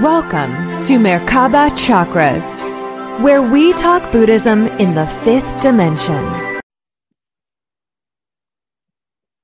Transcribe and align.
Welcome 0.00 0.52
to 0.84 0.94
Merkaba 0.98 1.68
Chakras, 1.72 3.22
where 3.22 3.42
we 3.42 3.74
talk 3.74 4.10
Buddhism 4.10 4.66
in 4.78 4.94
the 4.94 5.06
fifth 5.06 5.60
dimension. 5.60 6.16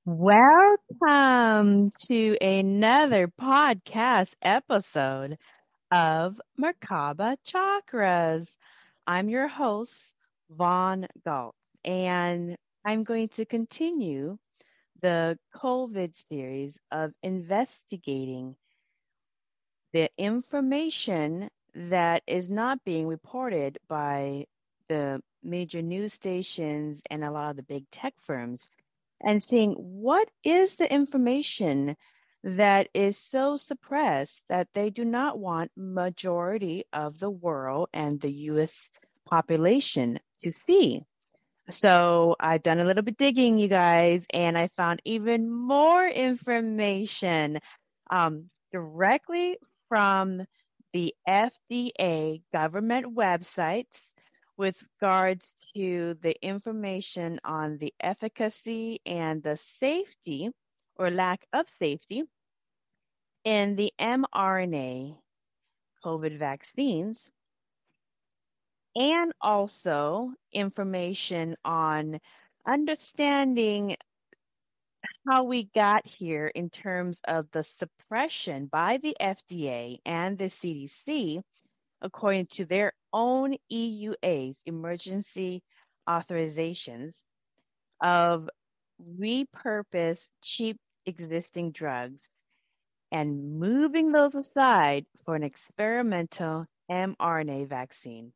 Welcome 0.05 1.91
to 2.07 2.35
another 2.41 3.27
podcast 3.27 4.33
episode 4.41 5.37
of 5.91 6.41
Merkaba 6.59 7.37
Chakras. 7.47 8.55
I'm 9.05 9.29
your 9.29 9.47
host, 9.47 9.93
Vaughn 10.49 11.05
Galt, 11.23 11.53
and 11.85 12.57
I'm 12.83 13.03
going 13.03 13.29
to 13.29 13.45
continue 13.45 14.39
the 14.99 15.37
COVID 15.55 16.15
series 16.27 16.79
of 16.91 17.13
investigating 17.21 18.55
the 19.93 20.09
information 20.17 21.49
that 21.75 22.23
is 22.27 22.49
not 22.49 22.83
being 22.83 23.07
reported 23.07 23.77
by 23.87 24.45
the 24.87 25.21
major 25.43 25.81
news 25.81 26.13
stations 26.13 27.01
and 27.09 27.23
a 27.23 27.31
lot 27.31 27.51
of 27.51 27.55
the 27.55 27.63
big 27.63 27.89
tech 27.91 28.13
firms 28.21 28.69
and 29.21 29.41
seeing 29.41 29.73
what 29.73 30.29
is 30.43 30.75
the 30.75 30.91
information 30.91 31.95
that 32.43 32.87
is 32.93 33.17
so 33.17 33.57
suppressed 33.57 34.41
that 34.47 34.67
they 34.73 34.89
do 34.89 35.03
not 35.03 35.37
want 35.37 35.71
majority 35.75 36.83
of 36.93 37.19
the 37.19 37.29
world 37.29 37.89
and 37.93 38.19
the 38.21 38.31
US 38.31 38.89
population 39.25 40.19
to 40.43 40.51
see. 40.51 41.03
So 41.69 42.35
I've 42.39 42.63
done 42.63 42.79
a 42.79 42.85
little 42.85 43.03
bit 43.03 43.17
digging, 43.17 43.59
you 43.59 43.67
guys, 43.67 44.25
and 44.33 44.57
I 44.57 44.69
found 44.69 45.01
even 45.05 45.51
more 45.51 46.07
information 46.07 47.59
um, 48.09 48.49
directly 48.71 49.57
from 49.89 50.45
the 50.93 51.13
FDA 51.27 52.41
government 52.53 53.15
websites 53.15 54.07
with 54.57 54.81
regards 55.01 55.53
to 55.75 56.15
the 56.21 56.35
information 56.45 57.39
on 57.43 57.77
the 57.77 57.93
efficacy 57.99 58.99
and 59.05 59.43
the 59.43 59.57
safety 59.57 60.49
or 60.95 61.09
lack 61.09 61.45
of 61.53 61.67
safety 61.79 62.23
in 63.43 63.75
the 63.75 63.91
mRNA 63.99 65.17
COVID 66.03 66.37
vaccines, 66.37 67.29
and 68.95 69.31
also 69.41 70.33
information 70.51 71.55
on 71.63 72.19
understanding 72.65 73.95
how 75.27 75.43
we 75.43 75.63
got 75.75 76.05
here 76.05 76.47
in 76.47 76.69
terms 76.69 77.21
of 77.27 77.47
the 77.51 77.63
suppression 77.63 78.67
by 78.67 78.97
the 78.97 79.15
FDA 79.19 79.99
and 80.05 80.37
the 80.37 80.45
CDC, 80.45 81.41
according 82.01 82.47
to 82.47 82.65
their 82.65 82.93
own 83.11 83.55
EUAs, 83.71 84.57
emergency 84.65 85.61
authorizations, 86.07 87.21
of 88.01 88.49
repurposed 89.19 90.29
cheap 90.41 90.77
existing 91.05 91.71
drugs 91.71 92.21
and 93.11 93.59
moving 93.59 94.11
those 94.11 94.35
aside 94.35 95.05
for 95.25 95.35
an 95.35 95.43
experimental 95.43 96.65
mRNA 96.89 97.67
vaccine 97.67 98.31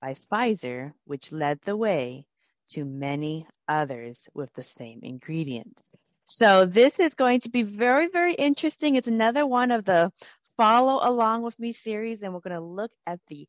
by 0.00 0.14
Pfizer, 0.14 0.92
which 1.04 1.32
led 1.32 1.60
the 1.62 1.76
way 1.76 2.24
to 2.70 2.84
many 2.84 3.46
others 3.68 4.28
with 4.34 4.52
the 4.54 4.62
same 4.62 5.00
ingredients. 5.02 5.82
So 6.26 6.64
this 6.64 7.00
is 7.00 7.14
going 7.14 7.40
to 7.40 7.50
be 7.50 7.62
very, 7.62 8.08
very 8.08 8.34
interesting. 8.34 8.96
It's 8.96 9.08
another 9.08 9.46
one 9.46 9.72
of 9.72 9.84
the 9.84 10.12
follow 10.56 11.00
along 11.02 11.42
with 11.42 11.58
me 11.58 11.72
series, 11.72 12.22
and 12.22 12.32
we're 12.32 12.40
going 12.40 12.54
to 12.54 12.60
look 12.60 12.92
at 13.06 13.18
the 13.28 13.48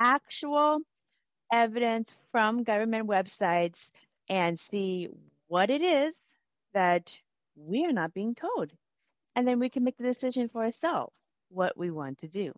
actual 0.00 0.80
evidence 1.52 2.14
from 2.32 2.64
government 2.64 3.08
websites 3.08 3.90
and 4.28 4.58
see 4.58 5.08
what 5.48 5.70
it 5.70 5.80
is 5.80 6.14
that 6.74 7.16
we 7.54 7.84
are 7.86 7.92
not 7.92 8.12
being 8.12 8.34
told. 8.34 8.72
And 9.34 9.46
then 9.46 9.58
we 9.58 9.68
can 9.68 9.84
make 9.84 9.96
the 9.96 10.04
decision 10.04 10.48
for 10.48 10.64
ourselves 10.64 11.14
what 11.48 11.76
we 11.76 11.90
want 11.90 12.18
to 12.18 12.28
do. 12.28 12.52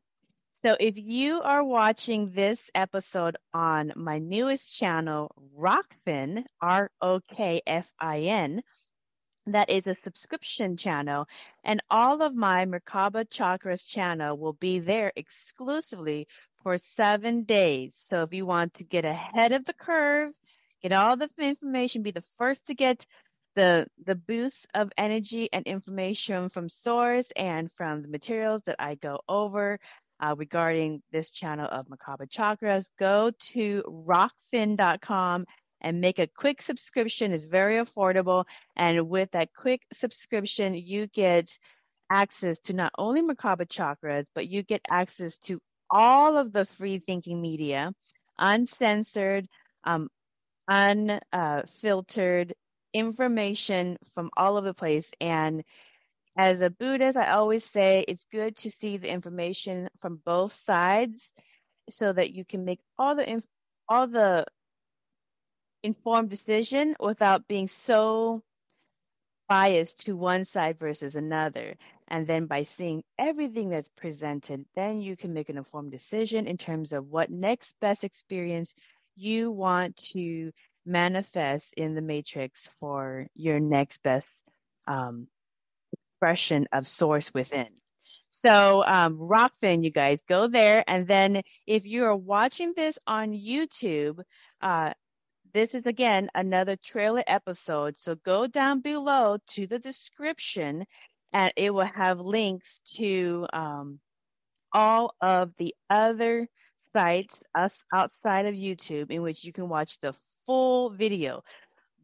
So 0.63 0.77
if 0.81 0.97
you 0.97 1.41
are 1.41 1.63
watching 1.63 2.33
this 2.33 2.69
episode 2.75 3.37
on 3.55 3.93
my 3.95 4.19
newest 4.19 4.77
channel, 4.77 5.31
Rokfin, 5.57 6.47
R 6.61 6.91
O 7.01 7.21
K 7.21 7.63
F 7.65 7.93
I 8.01 8.23
N, 8.23 8.63
that 9.47 9.71
is 9.71 9.87
a 9.87 9.95
subscription 10.03 10.77
channel, 10.77 11.29
and 11.63 11.81
all 11.93 12.23
of 12.23 12.35
my 12.35 12.65
Merkaba 12.65 13.27
Chakras 13.27 13.87
channel 13.87 14.37
will 14.37 14.55
be 14.55 14.81
there 14.81 15.13
exclusively 15.15 16.27
for 16.57 16.77
seven 16.77 17.45
days. 17.45 17.95
So 18.11 18.23
if 18.23 18.35
you 18.35 18.45
want 18.45 18.75
to 18.75 18.85
get 18.85 19.05
ahead 19.05 19.53
of 19.53 19.65
the 19.65 19.75
curve, 19.75 20.33
get 20.83 20.93
all 20.93 21.17
the 21.17 21.31
information, 21.39 22.03
be 22.03 22.11
the 22.11 22.29
first 22.37 22.67
to 22.67 22.75
get 22.75 23.07
the 23.55 23.87
the 24.05 24.17
boost 24.17 24.67
of 24.75 24.91
energy 24.99 25.49
and 25.53 25.65
information 25.67 26.49
from 26.49 26.69
source 26.69 27.31
and 27.37 27.71
from 27.71 28.03
the 28.03 28.09
materials 28.09 28.63
that 28.67 28.77
I 28.81 28.97
go 28.97 29.21
over 29.29 29.79
uh, 30.21 30.35
regarding 30.37 31.03
this 31.13 31.31
channel 31.31 31.69
of 31.71 31.87
Merkaba 31.87 32.29
Chakras, 32.29 32.89
go 32.99 33.31
to 33.53 33.83
rokfin.com 33.87 35.47
and 35.81 36.01
make 36.01 36.19
a 36.19 36.27
quick 36.27 36.61
subscription. 36.61 37.33
It's 37.33 37.45
very 37.45 37.77
affordable. 37.77 38.45
And 38.77 39.09
with 39.09 39.31
that 39.33 39.51
quick 39.55 39.83
subscription, 39.93 40.75
you 40.75 41.07
get 41.07 41.57
access 42.11 42.59
to 42.61 42.73
not 42.73 42.93
only 42.99 43.23
Merkaba 43.23 43.67
Chakras, 43.67 44.25
but 44.35 44.49
you 44.49 44.63
get 44.63 44.83
access 44.91 45.37
to 45.39 45.61
all 45.91 46.37
of 46.37 46.53
the 46.53 46.65
free 46.65 46.99
thinking 46.99 47.41
media, 47.41 47.93
uncensored, 48.39 49.47
um, 49.85 50.09
unfiltered 50.69 52.55
information 52.93 53.97
from 54.13 54.31
all 54.37 54.57
over 54.57 54.67
the 54.67 54.75
place. 54.75 55.11
And 55.21 55.63
as 56.39 56.63
a 56.63 56.71
Buddhist, 56.71 57.17
I 57.17 57.33
always 57.33 57.65
say 57.65 58.05
it's 58.07 58.25
good 58.31 58.57
to 58.59 58.71
see 58.71 58.97
the 58.97 59.11
information 59.11 59.89
from 60.01 60.23
both 60.25 60.53
sides 60.53 61.29
so 61.91 62.13
that 62.13 62.33
you 62.33 62.45
can 62.45 62.65
make 62.65 62.79
all 62.97 63.17
the 63.17 63.29
inf- 63.29 63.49
all 63.89 64.07
the 64.07 64.47
informed 65.83 66.31
decision 66.31 66.95
without 67.01 67.49
being 67.49 67.67
so 67.67 68.43
biased 69.49 70.05
to 70.05 70.17
one 70.17 70.45
side 70.45 70.79
versus 70.79 71.17
another. 71.17 71.75
And 72.07 72.27
then 72.27 72.47
by 72.47 72.63
seeing 72.63 73.03
everything 73.19 73.71
that's 73.71 73.89
presented, 73.89 74.65
then 74.77 75.01
you 75.01 75.17
can 75.17 75.33
make 75.33 75.49
an 75.49 75.59
informed 75.59 75.91
decision 75.91 76.47
in 76.47 76.57
terms 76.57 76.93
of 76.93 77.09
what 77.09 77.31
next 77.31 77.75
best 77.81 78.05
experience 78.05 78.75
you 79.17 79.51
want 79.51 79.97
to 80.13 80.53
manifest 80.87 81.75
in 81.77 81.95
the 81.95 82.03
matrix 82.03 82.69
for 82.79 83.27
your 83.35 83.59
next 83.59 84.03
best 84.03 84.27
um, 84.87 85.27
expression 86.19 86.67
of 86.73 86.87
source 86.87 87.33
within. 87.33 87.69
So, 88.31 88.85
um, 88.85 89.19
Rokfin, 89.19 89.85
you 89.85 89.91
guys 89.91 90.21
go 90.29 90.49
there. 90.49 90.85
And 90.87 91.07
then 91.07 91.43
if 91.67 91.87
you 91.87 92.05
are 92.05 92.17
watching 92.17 92.73
this 92.77 92.99
on 93.07 93.33
YouTube, 93.33 94.21
uh, 94.61 94.93
this 95.55 95.75
is 95.75 95.87
again 95.87 96.29
another 96.35 96.77
trailer 96.77 97.25
episode. 97.27 97.97
So 97.97 98.15
go 98.17 98.47
down 98.47 98.81
below 98.81 99.39
to 99.49 99.67
the 99.67 99.79
description 99.79 100.85
and 101.33 101.53
it 101.57 101.73
will 101.73 101.87
have 101.87 102.21
links 102.21 102.81
to 102.97 103.47
um, 103.53 104.01
all 104.73 105.15
of 105.21 105.53
the 105.59 105.75
other 105.91 106.47
sites 106.93 107.41
us 107.55 107.75
outside 107.93 108.47
of 108.47 108.55
YouTube 108.55 109.11
in 109.11 109.23
which 109.23 109.45
you 109.45 109.53
can 109.53 109.69
watch 109.69 109.99
the 110.01 110.15
full 110.47 110.91
video. 110.91 111.43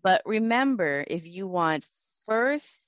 But 0.03 0.23
remember, 0.25 1.05
if 1.07 1.27
you 1.27 1.47
want 1.47 1.85
first 2.27 2.81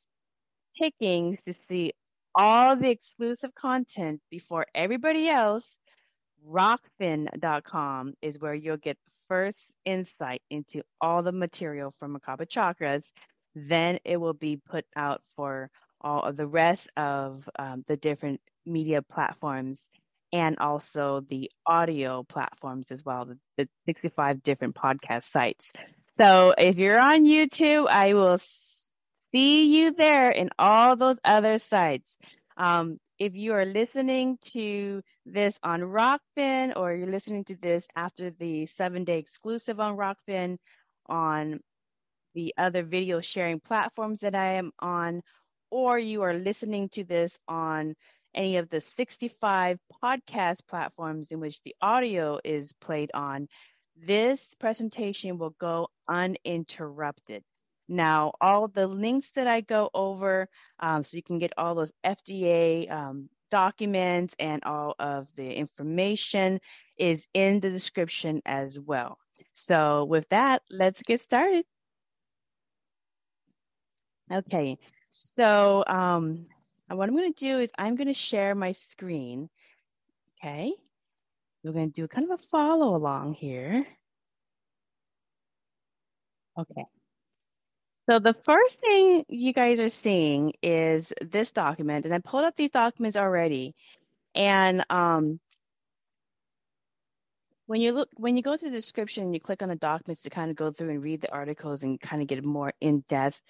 pickings 0.78 1.40
to 1.46 1.54
see 1.68 1.92
all 2.34 2.76
the 2.76 2.90
exclusive 2.90 3.54
content 3.54 4.20
before 4.30 4.66
everybody 4.74 5.28
else, 5.28 5.76
rokfin.com 6.46 8.14
is 8.22 8.38
where 8.38 8.54
you'll 8.54 8.76
get 8.76 8.98
first 9.28 9.66
insight 9.84 10.42
into 10.50 10.82
all 11.00 11.22
the 11.22 11.32
material 11.32 11.92
from 11.98 12.16
Merkaba 12.16 12.46
Chakras. 12.46 13.10
Then 13.54 13.98
it 14.04 14.18
will 14.18 14.34
be 14.34 14.56
put 14.56 14.84
out 14.94 15.22
for 15.34 15.70
all 16.00 16.22
of 16.22 16.36
the 16.36 16.46
rest 16.46 16.88
of 16.96 17.48
um, 17.58 17.84
the 17.88 17.96
different 17.96 18.40
media 18.66 19.00
platforms 19.02 19.82
and 20.32 20.58
also 20.58 21.24
the 21.28 21.50
audio 21.64 22.22
platforms 22.22 22.90
as 22.90 23.04
well, 23.04 23.24
the, 23.24 23.38
the 23.56 23.68
65 23.86 24.42
different 24.42 24.74
podcast 24.74 25.30
sites. 25.30 25.72
So 26.18 26.54
if 26.56 26.76
you're 26.76 27.00
on 27.00 27.24
YouTube, 27.24 27.86
I 27.88 28.14
will 28.14 28.38
see 29.36 29.64
you 29.64 29.92
there 29.92 30.30
in 30.30 30.48
all 30.58 30.96
those 30.96 31.16
other 31.22 31.58
sites. 31.58 32.16
Um, 32.56 32.98
if 33.18 33.34
you 33.34 33.52
are 33.52 33.66
listening 33.66 34.38
to 34.52 35.02
this 35.26 35.58
on 35.62 35.82
Rokfin 35.82 36.74
or 36.74 36.94
you're 36.94 37.10
listening 37.10 37.44
to 37.44 37.56
this 37.56 37.86
after 37.94 38.30
the 38.30 38.64
seven 38.64 39.04
day 39.04 39.18
exclusive 39.18 39.78
on 39.78 39.96
Rokfin, 39.98 40.56
on 41.06 41.60
the 42.34 42.54
other 42.56 42.82
video 42.82 43.20
sharing 43.20 43.60
platforms 43.60 44.20
that 44.20 44.34
I 44.34 44.52
am 44.52 44.70
on, 44.78 45.20
or 45.70 45.98
you 45.98 46.22
are 46.22 46.34
listening 46.34 46.88
to 46.90 47.04
this 47.04 47.38
on 47.46 47.94
any 48.34 48.56
of 48.56 48.70
the 48.70 48.80
65 48.80 49.78
podcast 50.02 50.60
platforms 50.66 51.30
in 51.30 51.40
which 51.40 51.60
the 51.62 51.74
audio 51.82 52.38
is 52.42 52.72
played 52.80 53.10
on, 53.12 53.48
this 53.96 54.48
presentation 54.58 55.36
will 55.36 55.54
go 55.60 55.88
uninterrupted. 56.08 57.42
Now, 57.88 58.32
all 58.40 58.68
the 58.68 58.86
links 58.86 59.30
that 59.32 59.46
I 59.46 59.60
go 59.60 59.90
over, 59.94 60.48
um, 60.80 61.02
so 61.02 61.16
you 61.16 61.22
can 61.22 61.38
get 61.38 61.52
all 61.56 61.74
those 61.74 61.92
FDA 62.04 62.90
um, 62.90 63.28
documents 63.50 64.34
and 64.38 64.62
all 64.64 64.94
of 64.98 65.28
the 65.36 65.52
information 65.54 66.60
is 66.98 67.26
in 67.34 67.60
the 67.60 67.70
description 67.70 68.42
as 68.44 68.78
well. 68.78 69.18
So 69.54 70.04
with 70.04 70.28
that, 70.30 70.62
let's 70.70 71.02
get 71.02 71.20
started. 71.20 71.64
Okay, 74.32 74.78
so 75.10 75.84
um, 75.86 76.46
what 76.88 77.08
I'm 77.08 77.14
going 77.16 77.32
to 77.32 77.44
do 77.46 77.60
is 77.60 77.70
I'm 77.78 77.94
going 77.94 78.08
to 78.08 78.14
share 78.14 78.54
my 78.56 78.72
screen. 78.72 79.48
Okay, 80.42 80.72
we're 81.62 81.72
going 81.72 81.92
to 81.92 82.00
do 82.00 82.08
kind 82.08 82.30
of 82.30 82.40
a 82.40 82.42
follow 82.42 82.96
along 82.96 83.34
here. 83.34 83.86
Okay. 86.58 86.95
So 88.08 88.20
the 88.20 88.34
first 88.34 88.78
thing 88.78 89.24
you 89.28 89.52
guys 89.52 89.80
are 89.80 89.88
seeing 89.88 90.52
is 90.62 91.12
this 91.20 91.50
document, 91.50 92.04
and 92.04 92.14
I 92.14 92.18
pulled 92.18 92.44
up 92.44 92.54
these 92.54 92.70
documents 92.70 93.16
already. 93.16 93.74
And 94.34 94.84
um, 94.90 95.40
when 97.66 97.80
you 97.80 97.92
look, 97.92 98.08
when 98.14 98.36
you 98.36 98.42
go 98.42 98.56
through 98.56 98.70
the 98.70 98.76
description, 98.76 99.34
you 99.34 99.40
click 99.40 99.60
on 99.60 99.70
the 99.70 99.76
documents 99.76 100.22
to 100.22 100.30
kind 100.30 100.50
of 100.50 100.56
go 100.56 100.70
through 100.70 100.90
and 100.90 101.02
read 101.02 101.20
the 101.20 101.32
articles 101.32 101.82
and 101.82 102.00
kind 102.00 102.22
of 102.22 102.28
get 102.28 102.44
more 102.44 102.72
in-depth 102.80 103.40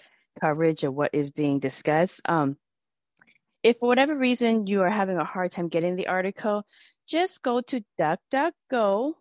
coverage 0.41 0.85
of 0.85 0.94
what 0.94 1.11
is 1.12 1.31
being 1.31 1.58
discussed. 1.58 2.23
Um, 2.25 2.56
if 3.62 3.79
for 3.79 3.88
whatever 3.88 4.17
reason 4.17 4.67
you 4.67 4.81
are 4.82 4.91
having 4.91 5.19
a 5.19 5.25
hard 5.25 5.53
time 5.53 5.69
getting 5.69 5.97
the 5.97 6.06
article, 6.06 6.64
just 7.06 7.43
go 7.43 7.61
to 7.61 7.85
DuckDuckGo 8.00 9.12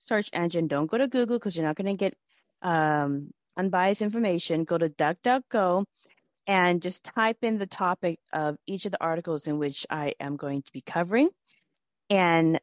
search 0.00 0.30
engine. 0.32 0.66
Don't 0.66 0.90
go 0.90 0.98
to 0.98 1.06
Google 1.06 1.38
because 1.38 1.56
you're 1.56 1.66
not 1.66 1.76
going 1.76 1.86
to 1.86 1.94
get 1.94 2.16
um, 2.62 3.30
unbiased 3.56 4.02
information, 4.02 4.64
go 4.64 4.78
to 4.78 4.88
DuckDuckGo 4.88 5.84
and 6.46 6.82
just 6.82 7.04
type 7.04 7.38
in 7.42 7.58
the 7.58 7.66
topic 7.66 8.18
of 8.32 8.56
each 8.66 8.84
of 8.86 8.92
the 8.92 9.02
articles 9.02 9.46
in 9.46 9.58
which 9.58 9.86
I 9.90 10.14
am 10.20 10.36
going 10.36 10.62
to 10.62 10.72
be 10.72 10.80
covering. 10.80 11.28
And 12.08 12.58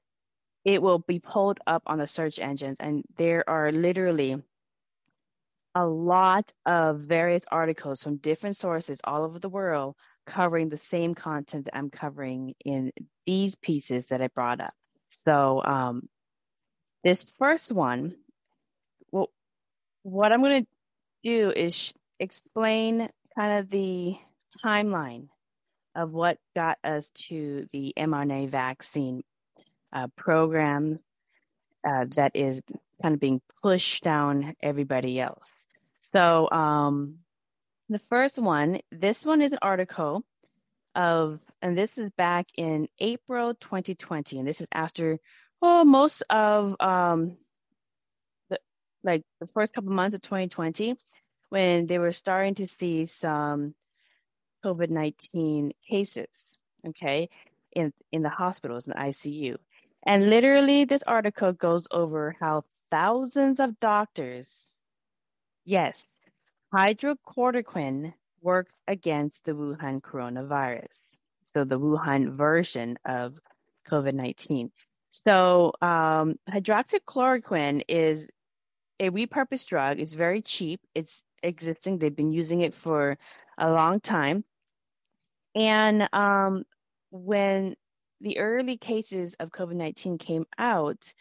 it 0.65 0.81
will 0.81 0.99
be 0.99 1.19
pulled 1.19 1.59
up 1.65 1.83
on 1.85 1.97
the 1.97 2.07
search 2.07 2.39
engines. 2.39 2.77
And 2.79 3.03
there 3.15 3.49
are 3.49 3.71
literally 3.71 4.35
a 5.75 5.85
lot 5.85 6.51
of 6.65 6.99
various 6.99 7.45
articles 7.51 8.01
from 8.01 8.17
different 8.17 8.57
sources 8.57 8.99
all 9.03 9.23
over 9.23 9.39
the 9.39 9.47
world 9.47 9.95
covering 10.25 10.69
the 10.69 10.77
same 10.77 11.15
content 11.15 11.65
that 11.65 11.77
I'm 11.77 11.89
covering 11.89 12.53
in 12.65 12.91
these 13.25 13.55
pieces 13.55 14.07
that 14.07 14.21
I 14.21 14.27
brought 14.27 14.59
up. 14.59 14.73
So, 15.09 15.63
um, 15.63 16.09
this 17.03 17.25
first 17.37 17.71
one, 17.71 18.15
well, 19.11 19.29
what 20.03 20.31
I'm 20.33 20.41
going 20.41 20.63
to 20.63 20.67
do 21.23 21.51
is 21.55 21.93
explain 22.19 23.09
kind 23.37 23.59
of 23.59 23.69
the 23.69 24.15
timeline 24.63 25.27
of 25.95 26.11
what 26.11 26.37
got 26.55 26.77
us 26.83 27.09
to 27.15 27.67
the 27.73 27.93
mRNA 27.97 28.49
vaccine 28.49 29.23
uh, 29.93 30.07
program 30.15 30.99
uh, 31.87 32.05
that 32.15 32.31
is 32.35 32.61
kind 33.01 33.13
of 33.13 33.19
being 33.19 33.41
pushed 33.61 34.03
down 34.03 34.55
everybody 34.61 35.19
else. 35.19 35.51
So, 36.01 36.49
um, 36.51 37.19
the 37.89 37.99
first 37.99 38.37
one, 38.37 38.79
this 38.91 39.25
one 39.25 39.41
is 39.41 39.53
an 39.53 39.59
article 39.61 40.23
of, 40.93 41.39
and 41.61 41.77
this 41.77 41.97
is 41.97 42.11
back 42.17 42.47
in 42.57 42.87
April 42.99 43.53
2020, 43.53 44.39
and 44.39 44.47
this 44.47 44.59
is 44.59 44.67
after, 44.71 45.19
oh, 45.61 45.85
most 45.85 46.23
of 46.29 46.75
um, 46.79 47.37
like 49.07 49.23
the 49.39 49.47
first 49.47 49.73
couple 49.73 49.91
months 49.91 50.13
of 50.13 50.21
2020 50.21 50.95
when 51.49 51.87
they 51.87 51.97
were 51.97 52.11
starting 52.11 52.55
to 52.55 52.67
see 52.67 53.05
some 53.05 53.73
COVID 54.63 54.89
19 54.89 55.71
cases, 55.89 56.27
okay, 56.89 57.29
in, 57.71 57.93
in 58.11 58.21
the 58.21 58.29
hospitals, 58.29 58.85
in 58.85 58.93
ICU. 58.93 59.55
And 60.05 60.29
literally, 60.29 60.85
this 60.85 61.03
article 61.03 61.53
goes 61.53 61.87
over 61.89 62.35
how 62.39 62.63
thousands 62.91 63.59
of 63.59 63.79
doctors, 63.79 64.65
yes, 65.65 65.97
hydroxychloroquine 66.73 68.13
works 68.41 68.73
against 68.87 69.43
the 69.45 69.53
Wuhan 69.53 70.01
coronavirus. 70.01 70.99
So, 71.53 71.63
the 71.63 71.79
Wuhan 71.79 72.35
version 72.35 72.97
of 73.05 73.39
COVID 73.89 74.13
19. 74.13 74.71
So, 75.11 75.71
um, 75.81 76.35
hydroxychloroquine 76.49 77.83
is 77.87 78.27
a 78.99 79.09
repurposed 79.09 79.67
drug. 79.67 79.99
It's 79.99 80.13
very 80.13 80.41
cheap. 80.41 80.81
It's 80.95 81.23
existing. 81.43 81.97
They've 81.97 82.15
been 82.15 82.33
using 82.33 82.61
it 82.61 82.73
for 82.73 83.17
a 83.57 83.71
long 83.71 83.99
time. 83.99 84.43
And 85.55 86.07
um, 86.13 86.63
when 87.11 87.75
the 88.21 88.39
early 88.39 88.77
cases 88.77 89.35
of 89.39 89.51
COVID 89.51 89.75
19 89.75 90.17
came 90.17 90.45
out, 90.57 91.13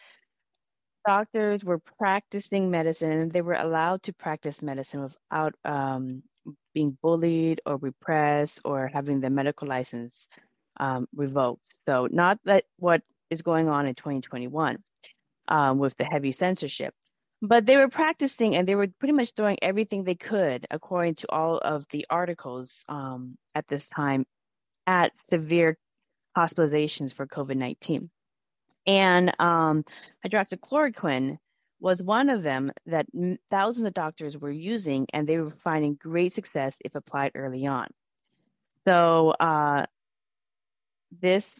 doctors 1.05 1.63
were 1.63 1.79
practicing 1.79 2.69
medicine 2.69 3.11
and 3.11 3.31
they 3.31 3.41
were 3.41 3.53
allowed 3.53 4.03
to 4.03 4.13
practice 4.13 4.61
medicine 4.61 5.01
without 5.01 5.55
um, 5.63 6.21
being 6.73 6.97
bullied 7.01 7.61
or 7.65 7.77
repressed 7.77 8.61
or 8.65 8.87
having 8.87 9.21
their 9.21 9.29
medical 9.29 9.67
license 9.67 10.27
um, 10.79 11.07
revoked. 11.15 11.65
So, 11.87 12.07
not 12.11 12.39
that 12.45 12.65
what 12.77 13.01
is 13.29 13.41
going 13.41 13.69
on 13.69 13.87
in 13.87 13.95
2021 13.95 14.77
um, 15.47 15.77
with 15.79 15.95
the 15.97 16.05
heavy 16.05 16.31
censorship 16.31 16.93
but 17.41 17.65
they 17.65 17.77
were 17.77 17.87
practicing 17.87 18.55
and 18.55 18.67
they 18.67 18.75
were 18.75 18.87
pretty 18.99 19.13
much 19.13 19.33
doing 19.33 19.57
everything 19.61 20.03
they 20.03 20.15
could 20.15 20.65
according 20.71 21.15
to 21.15 21.31
all 21.31 21.57
of 21.57 21.85
the 21.89 22.05
articles 22.09 22.83
um, 22.89 23.37
at 23.55 23.67
this 23.67 23.87
time 23.87 24.25
at 24.85 25.11
severe 25.29 25.77
hospitalizations 26.35 27.13
for 27.13 27.27
covid-19 27.27 28.09
and 28.85 29.33
um, 29.39 29.83
hydroxychloroquine 30.25 31.37
was 31.79 32.01
one 32.01 32.29
of 32.29 32.41
them 32.41 32.71
that 32.87 33.05
thousands 33.51 33.85
of 33.85 33.93
doctors 33.93 34.37
were 34.37 34.49
using 34.49 35.05
and 35.13 35.27
they 35.27 35.37
were 35.37 35.51
finding 35.51 35.93
great 35.95 36.33
success 36.33 36.75
if 36.83 36.95
applied 36.95 37.33
early 37.35 37.67
on. 37.67 37.87
So 38.87 39.31
uh, 39.31 39.85
this 41.21 41.59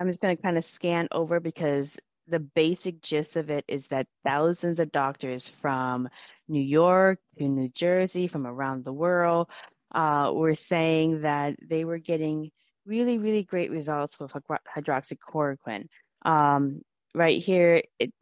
i'm 0.00 0.06
just 0.06 0.20
going 0.20 0.36
to 0.36 0.42
kind 0.42 0.56
of 0.56 0.64
scan 0.64 1.08
over 1.12 1.40
because 1.40 1.96
the 2.28 2.40
basic 2.40 3.00
gist 3.02 3.36
of 3.36 3.50
it 3.50 3.64
is 3.68 3.88
that 3.88 4.06
thousands 4.24 4.78
of 4.78 4.92
doctors 4.92 5.46
from 5.48 6.08
New 6.48 6.60
York 6.60 7.18
to 7.38 7.48
New 7.48 7.68
Jersey, 7.68 8.26
from 8.26 8.46
around 8.46 8.84
the 8.84 8.92
world, 8.92 9.48
uh, 9.94 10.32
were 10.34 10.54
saying 10.54 11.22
that 11.22 11.56
they 11.62 11.84
were 11.84 11.98
getting 11.98 12.50
really, 12.84 13.18
really 13.18 13.44
great 13.44 13.70
results 13.70 14.18
with 14.18 14.32
hydroxychloroquine. 14.32 15.86
Um, 16.22 16.82
right 17.14 17.40
here, 17.42 17.82
it, 17.98 18.12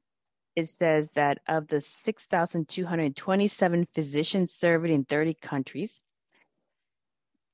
it 0.56 0.68
says 0.68 1.08
that 1.14 1.38
of 1.48 1.68
the 1.68 1.80
6,227 1.80 3.88
physicians 3.94 4.52
surveyed 4.52 4.90
in 4.90 5.04
30 5.04 5.34
countries, 5.34 6.00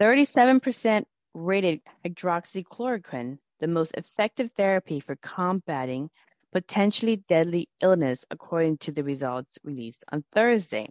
37% 0.01 1.05
rated 1.35 1.81
hydroxychloroquine 2.05 3.39
the 3.61 3.69
most 3.69 3.93
effective 3.97 4.51
therapy 4.57 5.01
for 5.01 5.17
combating 5.17 6.11
potentially 6.53 7.17
deadly 7.29 7.69
illness, 7.81 8.25
according 8.31 8.79
to 8.79 8.93
the 8.93 9.05
results 9.05 9.59
released 9.65 10.05
on 10.13 10.25
Thursday. 10.33 10.89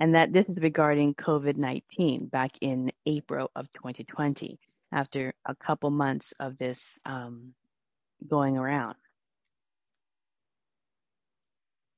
And 0.00 0.14
that 0.14 0.32
this 0.32 0.48
is 0.48 0.58
regarding 0.60 1.14
COVID 1.14 1.56
19 1.56 2.26
back 2.26 2.52
in 2.60 2.92
April 3.06 3.50
of 3.56 3.72
2020, 3.72 4.58
after 4.92 5.34
a 5.44 5.54
couple 5.56 5.90
months 5.90 6.32
of 6.38 6.56
this 6.58 6.98
um, 7.04 7.54
going 8.26 8.56
around. 8.56 8.96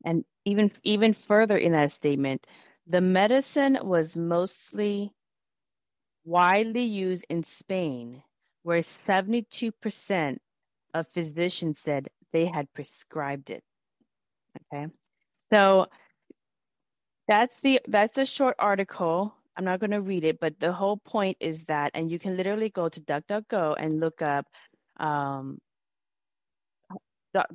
And 0.04 0.24
even, 0.46 0.70
even 0.82 1.12
further 1.12 1.58
in 1.58 1.72
that 1.72 1.92
statement, 1.92 2.46
the 2.86 3.02
medicine 3.02 3.78
was 3.82 4.16
mostly 4.16 5.12
widely 6.24 6.82
used 6.84 7.26
in 7.28 7.44
Spain, 7.44 8.22
where 8.62 8.80
72% 8.80 10.38
of 10.94 11.08
physician 11.08 11.74
said 11.74 12.08
they 12.32 12.46
had 12.46 12.72
prescribed 12.74 13.50
it. 13.50 13.62
Okay. 14.72 14.86
So 15.52 15.86
that's 17.28 17.60
the 17.60 17.80
that's 17.88 18.12
the 18.12 18.26
short 18.26 18.56
article. 18.58 19.34
I'm 19.56 19.64
not 19.64 19.80
going 19.80 19.90
to 19.90 20.00
read 20.00 20.24
it, 20.24 20.40
but 20.40 20.58
the 20.58 20.72
whole 20.72 20.96
point 20.96 21.36
is 21.40 21.64
that, 21.64 21.90
and 21.94 22.10
you 22.10 22.18
can 22.18 22.36
literally 22.36 22.70
go 22.70 22.88
to 22.88 23.00
DuckDuckGo 23.00 23.76
and 23.78 24.00
look 24.00 24.22
up 24.22 24.46
um, 24.98 25.58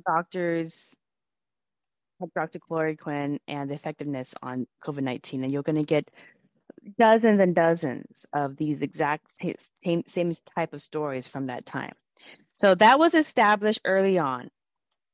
doctors 0.06 0.94
hydroxychloroquine 2.22 3.38
and 3.48 3.70
the 3.70 3.74
effectiveness 3.74 4.34
on 4.42 4.66
COVID 4.84 5.02
19, 5.02 5.44
and 5.44 5.52
you're 5.52 5.62
going 5.62 5.76
to 5.76 5.82
get 5.82 6.10
dozens 6.98 7.40
and 7.40 7.54
dozens 7.54 8.26
of 8.32 8.56
these 8.56 8.80
exact 8.82 9.26
same, 9.84 10.04
same 10.06 10.32
type 10.54 10.72
of 10.72 10.82
stories 10.82 11.26
from 11.26 11.46
that 11.46 11.66
time. 11.66 11.92
So 12.56 12.74
that 12.74 12.98
was 12.98 13.12
established 13.12 13.82
early 13.84 14.16
on. 14.16 14.48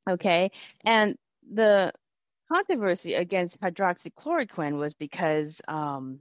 Okay. 0.09 0.53
And 0.85 1.17
the 1.53 1.93
controversy 2.51 3.15
against 3.15 3.61
hydroxychloroquine 3.61 4.79
was 4.79 4.95
because 4.95 5.61
um, 5.67 6.21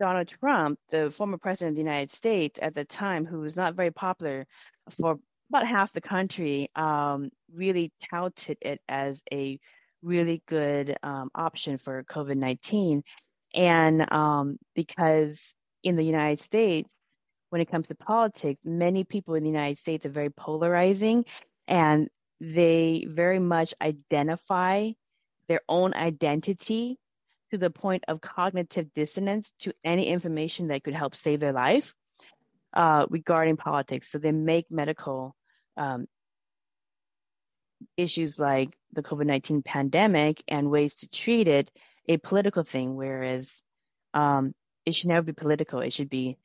Donald 0.00 0.26
Trump, 0.26 0.80
the 0.90 1.12
former 1.12 1.38
president 1.38 1.72
of 1.72 1.76
the 1.76 1.88
United 1.88 2.10
States 2.10 2.58
at 2.60 2.74
the 2.74 2.84
time, 2.84 3.24
who 3.24 3.38
was 3.38 3.54
not 3.54 3.76
very 3.76 3.92
popular 3.92 4.48
for 4.98 5.20
about 5.48 5.66
half 5.66 5.92
the 5.92 6.00
country, 6.00 6.68
um, 6.74 7.30
really 7.54 7.92
touted 8.10 8.58
it 8.62 8.80
as 8.88 9.22
a 9.32 9.60
really 10.02 10.42
good 10.46 10.96
um, 11.04 11.30
option 11.36 11.76
for 11.76 12.02
COVID 12.02 12.36
19. 12.36 13.04
And 13.54 14.12
um, 14.12 14.58
because 14.74 15.54
in 15.84 15.94
the 15.94 16.02
United 16.02 16.40
States, 16.40 16.90
when 17.54 17.60
it 17.60 17.70
comes 17.70 17.86
to 17.86 17.94
politics, 17.94 18.60
many 18.64 19.04
people 19.04 19.36
in 19.36 19.44
the 19.44 19.48
United 19.48 19.78
States 19.78 20.04
are 20.04 20.10
very 20.10 20.28
polarizing 20.28 21.24
and 21.68 22.08
they 22.40 23.06
very 23.08 23.38
much 23.38 23.72
identify 23.80 24.90
their 25.46 25.60
own 25.68 25.94
identity 25.94 26.98
to 27.52 27.56
the 27.56 27.70
point 27.70 28.02
of 28.08 28.20
cognitive 28.20 28.92
dissonance 28.96 29.52
to 29.60 29.72
any 29.84 30.08
information 30.08 30.66
that 30.66 30.82
could 30.82 30.94
help 30.94 31.14
save 31.14 31.38
their 31.38 31.52
life 31.52 31.94
uh, 32.72 33.06
regarding 33.08 33.56
politics. 33.56 34.10
So 34.10 34.18
they 34.18 34.32
make 34.32 34.68
medical 34.68 35.36
um, 35.76 36.06
issues 37.96 38.36
like 38.36 38.70
the 38.94 39.02
COVID 39.04 39.26
19 39.26 39.62
pandemic 39.62 40.42
and 40.48 40.72
ways 40.72 40.96
to 40.96 41.08
treat 41.08 41.46
it 41.46 41.70
a 42.08 42.16
political 42.16 42.64
thing, 42.64 42.96
whereas 42.96 43.62
um, 44.12 44.56
it 44.84 44.96
should 44.96 45.06
never 45.06 45.22
be 45.22 45.32
political. 45.32 45.78
It 45.78 45.92
should 45.92 46.10
be 46.10 46.36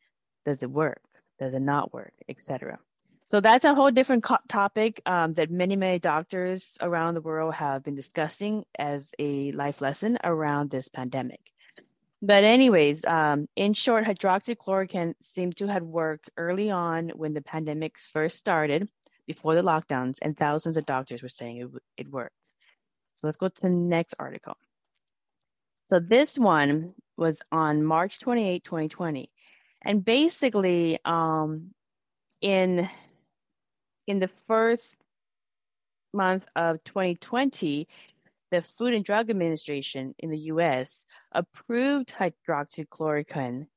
does 0.49 0.63
it 0.63 0.71
work? 0.71 1.01
Does 1.39 1.53
it 1.53 1.61
not 1.61 1.93
work? 1.93 2.13
Etc. 2.27 2.77
So 3.27 3.39
that's 3.39 3.63
a 3.63 3.75
whole 3.75 3.91
different 3.91 4.23
co- 4.23 4.45
topic 4.47 5.01
um, 5.05 5.33
that 5.35 5.51
many, 5.51 5.75
many 5.75 5.99
doctors 5.99 6.77
around 6.81 7.13
the 7.13 7.21
world 7.21 7.53
have 7.53 7.83
been 7.83 7.95
discussing 7.95 8.65
as 8.77 9.11
a 9.19 9.51
life 9.51 9.81
lesson 9.81 10.17
around 10.23 10.71
this 10.71 10.89
pandemic. 10.89 11.41
But 12.21 12.43
anyways, 12.43 13.05
um, 13.05 13.47
in 13.55 13.73
short, 13.73 14.03
hydroxychloroquine 14.05 15.13
seemed 15.21 15.57
to 15.57 15.67
have 15.67 15.83
worked 15.83 16.31
early 16.37 16.71
on 16.71 17.09
when 17.09 17.33
the 17.33 17.41
pandemics 17.41 18.09
first 18.09 18.37
started, 18.37 18.89
before 19.27 19.53
the 19.53 19.61
lockdowns, 19.61 20.17
and 20.23 20.35
thousands 20.35 20.75
of 20.75 20.87
doctors 20.87 21.21
were 21.21 21.29
saying 21.29 21.57
it, 21.57 21.69
it 21.97 22.11
worked. 22.11 22.33
So 23.15 23.27
let's 23.27 23.37
go 23.37 23.47
to 23.47 23.61
the 23.61 23.69
next 23.69 24.15
article. 24.17 24.57
So 25.91 25.99
this 25.99 26.37
one 26.37 26.93
was 27.15 27.41
on 27.51 27.83
March 27.83 28.19
28, 28.19 28.63
2020. 28.63 29.29
And 29.81 30.03
basically, 30.03 30.99
um, 31.05 31.71
in 32.41 32.89
in 34.07 34.19
the 34.19 34.27
first 34.27 34.95
month 36.13 36.45
of 36.55 36.83
2020, 36.83 37.87
the 38.51 38.61
Food 38.61 38.93
and 38.93 39.05
Drug 39.05 39.29
Administration 39.29 40.15
in 40.19 40.29
the 40.29 40.39
US 40.53 41.05
approved 41.31 42.13
hydroxychloroquine 42.17 43.67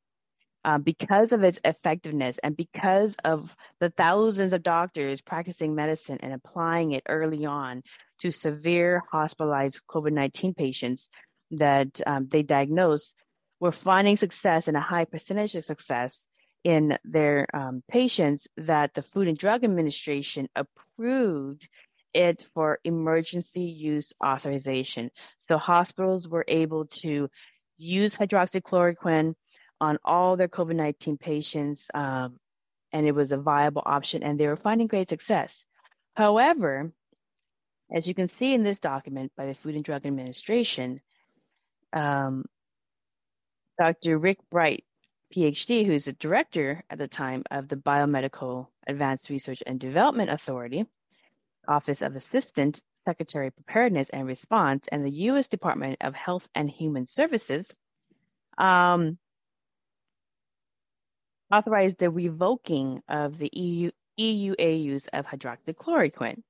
um, 0.64 0.82
because 0.82 1.32
of 1.32 1.42
its 1.42 1.60
effectiveness 1.64 2.38
and 2.42 2.56
because 2.56 3.16
of 3.24 3.54
the 3.80 3.90
thousands 3.90 4.52
of 4.52 4.62
doctors 4.62 5.20
practicing 5.20 5.74
medicine 5.74 6.18
and 6.20 6.32
applying 6.32 6.92
it 6.92 7.02
early 7.08 7.44
on 7.44 7.82
to 8.20 8.30
severe 8.30 9.02
hospitalized 9.10 9.80
COVID 9.88 10.12
19 10.12 10.54
patients 10.54 11.08
that 11.50 12.00
um, 12.06 12.28
they 12.28 12.42
diagnose, 12.42 13.12
were 13.62 13.70
finding 13.70 14.16
success 14.16 14.66
and 14.66 14.76
a 14.76 14.80
high 14.80 15.04
percentage 15.04 15.54
of 15.54 15.64
success 15.64 16.26
in 16.64 16.98
their 17.04 17.46
um, 17.54 17.80
patients 17.88 18.48
that 18.56 18.92
the 18.92 19.02
Food 19.02 19.28
and 19.28 19.38
Drug 19.38 19.62
Administration 19.62 20.48
approved 20.56 21.68
it 22.12 22.44
for 22.54 22.80
emergency 22.82 23.62
use 23.62 24.12
authorization. 24.22 25.12
So 25.46 25.58
hospitals 25.58 26.26
were 26.26 26.44
able 26.48 26.86
to 27.02 27.28
use 27.78 28.16
hydroxychloroquine 28.16 29.34
on 29.80 29.98
all 30.04 30.36
their 30.36 30.48
COVID 30.48 30.74
19 30.74 31.16
patients, 31.16 31.86
um, 31.94 32.40
and 32.92 33.06
it 33.06 33.14
was 33.14 33.30
a 33.30 33.36
viable 33.36 33.84
option, 33.86 34.24
and 34.24 34.40
they 34.40 34.48
were 34.48 34.56
finding 34.56 34.88
great 34.88 35.08
success. 35.08 35.64
However, 36.16 36.90
as 37.92 38.08
you 38.08 38.14
can 38.14 38.28
see 38.28 38.54
in 38.54 38.64
this 38.64 38.80
document 38.80 39.30
by 39.36 39.46
the 39.46 39.54
Food 39.54 39.76
and 39.76 39.84
Drug 39.84 40.04
Administration, 40.04 41.00
um, 41.92 42.44
Dr. 43.82 44.16
Rick 44.16 44.38
Bright 44.48 44.84
PhD, 45.34 45.84
who's 45.84 46.04
the 46.04 46.12
director 46.12 46.84
at 46.88 46.98
the 46.98 47.08
time 47.08 47.42
of 47.50 47.66
the 47.66 47.74
Biomedical 47.74 48.68
Advanced 48.86 49.28
Research 49.28 49.60
and 49.66 49.80
Development 49.80 50.30
Authority, 50.30 50.86
Office 51.66 52.00
of 52.00 52.14
Assistant 52.14 52.80
Secretary 53.04 53.50
Preparedness 53.50 54.08
and 54.10 54.24
Response, 54.24 54.86
and 54.92 55.04
the 55.04 55.10
U.S. 55.10 55.48
Department 55.48 55.96
of 56.00 56.14
Health 56.14 56.48
and 56.54 56.70
Human 56.70 57.08
Services, 57.08 57.74
um, 58.56 59.18
authorized 61.52 61.98
the 61.98 62.08
revoking 62.08 63.02
of 63.08 63.36
the 63.36 63.50
EU, 63.52 63.90
EUA 64.16 64.80
use 64.80 65.08
of 65.08 65.26
hydroxychloroquine. 65.26 66.40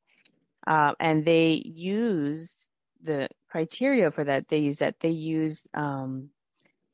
Uh, 0.66 0.92
and 1.00 1.24
they 1.24 1.62
use 1.64 2.58
the 3.02 3.26
criteria 3.48 4.10
for 4.10 4.22
that. 4.22 4.48
They 4.48 4.58
use 4.58 4.80
that 4.80 5.00
they 5.00 5.08
use 5.08 5.62
um, 5.72 6.28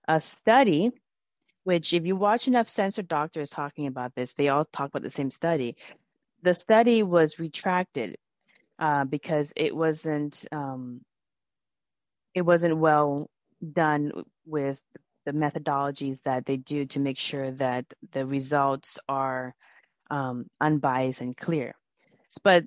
a 0.09 0.21
study 0.21 0.91
which 1.65 1.93
if 1.93 2.07
you 2.07 2.17
watch 2.17 2.49
enough 2.49 2.69
censored 2.69 3.09
doctors 3.09 3.51
talking 3.51 3.87
about 3.87 4.15
this, 4.15 4.33
they 4.33 4.49
all 4.49 4.65
talk 4.65 4.89
about 4.89 5.03
the 5.03 5.11
same 5.11 5.31
study. 5.31 5.77
The 6.43 6.55
study 6.55 7.03
was 7.03 7.39
retracted 7.39 8.17
uh, 8.79 9.05
because 9.05 9.53
it 9.55 9.77
wasn't 9.77 10.47
um, 10.51 11.03
it 12.35 12.43
wasn't 12.43 12.79
well 12.79 13.29
done 13.73 14.13
with 14.47 14.81
the 15.27 15.33
methodologies 15.33 16.19
that 16.25 16.47
they 16.47 16.57
do 16.57 16.87
to 16.87 17.01
make 17.01 17.19
sure 17.19 17.51
that 17.51 17.85
the 18.13 18.25
results 18.25 18.99
are 19.09 19.55
um, 20.11 20.47
unbiased 20.61 21.21
and 21.21 21.37
clear. 21.37 21.75
But 22.43 22.65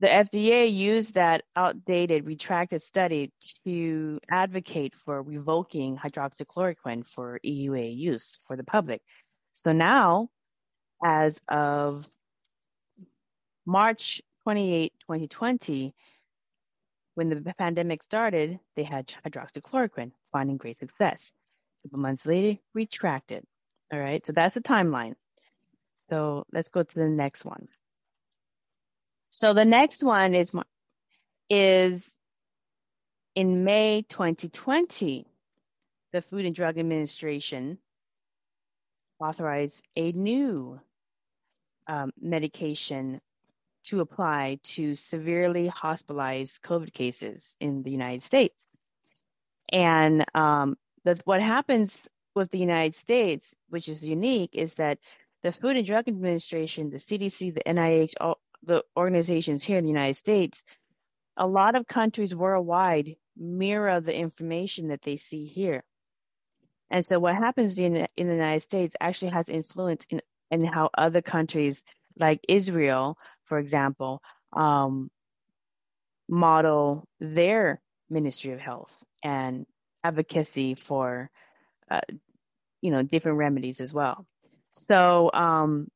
the 0.00 0.06
FDA 0.06 0.72
used 0.72 1.14
that 1.14 1.42
outdated, 1.54 2.24
retracted 2.26 2.82
study 2.82 3.32
to 3.66 4.18
advocate 4.30 4.94
for 4.94 5.22
revoking 5.22 5.98
hydroxychloroquine 5.98 7.06
for 7.06 7.38
EUA 7.44 7.96
use 7.96 8.38
for 8.46 8.56
the 8.56 8.64
public. 8.64 9.02
So 9.52 9.72
now, 9.72 10.28
as 11.04 11.38
of 11.48 12.08
March 13.66 14.22
28, 14.44 14.92
2020, 15.00 15.94
when 17.14 17.28
the 17.28 17.54
pandemic 17.58 18.02
started, 18.02 18.58
they 18.76 18.84
had 18.84 19.12
hydroxychloroquine, 19.26 20.12
finding 20.32 20.56
great 20.56 20.78
success. 20.78 21.30
A 21.84 21.88
couple 21.88 22.00
months 22.00 22.24
later, 22.24 22.58
retracted. 22.72 23.44
All 23.92 24.00
right, 24.00 24.24
so 24.24 24.32
that's 24.32 24.54
the 24.54 24.62
timeline. 24.62 25.14
So 26.08 26.46
let's 26.52 26.70
go 26.70 26.82
to 26.82 26.94
the 26.94 27.08
next 27.08 27.44
one. 27.44 27.68
So 29.30 29.54
the 29.54 29.64
next 29.64 30.02
one 30.02 30.34
is 30.34 30.50
is 31.48 32.10
in 33.34 33.64
May 33.64 34.02
2020, 34.08 35.26
the 36.12 36.20
Food 36.20 36.46
and 36.46 36.54
Drug 36.54 36.78
Administration 36.78 37.78
authorized 39.20 39.82
a 39.96 40.12
new 40.12 40.80
um, 41.86 42.10
medication 42.20 43.20
to 43.84 44.00
apply 44.00 44.58
to 44.62 44.94
severely 44.94 45.68
hospitalized 45.68 46.62
COVID 46.62 46.92
cases 46.92 47.56
in 47.60 47.82
the 47.82 47.90
United 47.90 48.22
States. 48.22 48.66
And 49.72 50.24
um, 50.34 50.76
the, 51.04 51.18
what 51.24 51.40
happens 51.40 52.08
with 52.34 52.50
the 52.50 52.58
United 52.58 52.94
States, 52.94 53.52
which 53.68 53.88
is 53.88 54.06
unique, 54.06 54.50
is 54.52 54.74
that 54.74 54.98
the 55.42 55.52
Food 55.52 55.76
and 55.76 55.86
Drug 55.86 56.08
Administration, 56.08 56.90
the 56.90 56.98
CDC, 56.98 57.54
the 57.54 57.62
NIH, 57.64 58.14
all, 58.20 58.38
the 58.62 58.84
organizations 58.96 59.64
here 59.64 59.78
in 59.78 59.84
the 59.84 59.90
United 59.90 60.16
States, 60.16 60.62
a 61.36 61.46
lot 61.46 61.74
of 61.74 61.86
countries 61.86 62.34
worldwide 62.34 63.16
mirror 63.36 64.00
the 64.00 64.14
information 64.14 64.88
that 64.88 65.02
they 65.02 65.16
see 65.16 65.46
here. 65.46 65.82
And 66.90 67.04
so 67.04 67.18
what 67.18 67.36
happens 67.36 67.78
in, 67.78 68.06
in 68.16 68.28
the 68.28 68.34
United 68.34 68.60
States 68.60 68.96
actually 69.00 69.30
has 69.30 69.48
influence 69.48 70.04
in, 70.10 70.20
in 70.50 70.64
how 70.64 70.90
other 70.96 71.22
countries 71.22 71.82
like 72.18 72.40
Israel, 72.48 73.16
for 73.46 73.58
example, 73.58 74.20
um, 74.52 75.10
model 76.28 77.08
their 77.20 77.80
Ministry 78.10 78.52
of 78.52 78.60
Health 78.60 78.94
and 79.22 79.66
advocacy 80.02 80.74
for, 80.74 81.30
uh, 81.90 82.00
you 82.82 82.90
know, 82.90 83.02
different 83.02 83.38
remedies 83.38 83.80
as 83.80 83.94
well. 83.94 84.26
So 84.70 85.30
um, 85.32 85.88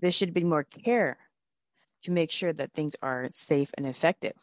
there 0.00 0.12
should 0.12 0.34
be 0.34 0.44
more 0.44 0.64
care 0.64 1.18
to 2.02 2.10
make 2.10 2.30
sure 2.30 2.52
that 2.52 2.72
things 2.72 2.94
are 3.02 3.28
safe 3.32 3.70
and 3.76 3.86
effective. 3.86 4.34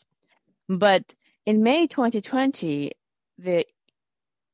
But 0.70 1.14
in 1.46 1.64
May 1.64 1.88
2020, 1.88 2.92
the 3.38 3.66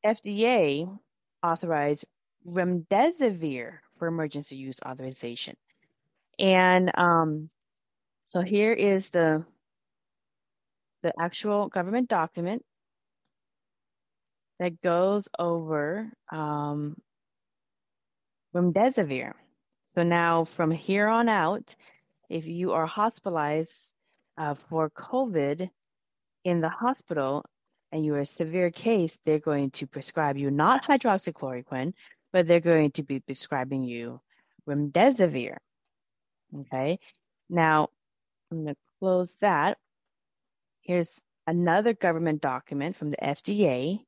FDA 0.06 1.00
authorized 1.44 2.06
remdesivir 2.48 3.80
for 3.98 4.08
emergency 4.08 4.58
use 4.58 4.80
authorization. 4.86 5.56
And 6.40 6.92
um, 6.98 7.50
so 8.28 8.42
here 8.42 8.74
is 8.74 9.10
the 9.10 9.46
the 11.04 11.14
actual 11.20 11.68
government 11.68 12.08
document 12.10 12.64
that 14.60 14.82
goes 14.82 15.28
over 15.38 16.10
um, 16.32 16.96
remdesivir. 18.56 19.34
So 19.96 20.04
now 20.04 20.46
from 20.46 20.72
here 20.72 21.08
on 21.08 21.28
out, 21.30 21.76
if 22.34 22.48
you 22.48 22.72
are 22.74 22.88
hospitalized 22.88 23.78
uh, 24.40 24.56
for 24.56 24.90
COVID 24.90 25.70
in 26.44 26.62
the 26.62 26.70
hospital 26.70 27.46
and 27.92 28.04
you're 28.04 28.22
a 28.22 28.26
severe 28.26 28.72
case, 28.72 29.20
they're 29.24 29.38
going 29.38 29.70
to 29.70 29.86
prescribe 29.86 30.36
you 30.36 30.50
not 30.50 30.84
hydroxychloroquine, 30.84 31.94
but 32.32 32.48
they're 32.48 32.60
going 32.60 32.90
to 32.94 33.04
be 33.04 33.20
prescribing 33.20 33.84
you 33.84 34.20
remdesivir. 34.68 35.58
Okay. 36.62 36.98
Now 37.52 37.90
I'm 38.52 38.64
going 38.64 38.74
to 38.74 38.82
close 39.00 39.36
that. 39.42 39.78
Here's 40.82 41.22
another 41.46 41.94
government 41.94 42.42
document 42.42 42.96
from 42.96 43.12
the 43.12 43.18
FDA 43.18 44.00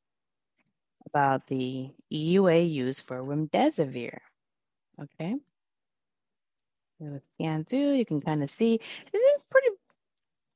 about 1.06 1.46
the 1.46 1.92
EUA 2.12 2.72
use 2.72 3.00
for 3.00 3.24
remdesivir. 3.24 4.18
Okay. 5.00 5.36
Scan 7.36 7.66
through, 7.66 7.94
you 7.94 8.06
can 8.06 8.22
kind 8.22 8.44
of 8.44 8.50
see 8.50 8.78
this 9.12 9.22
is 9.22 9.44
pretty 9.52 9.70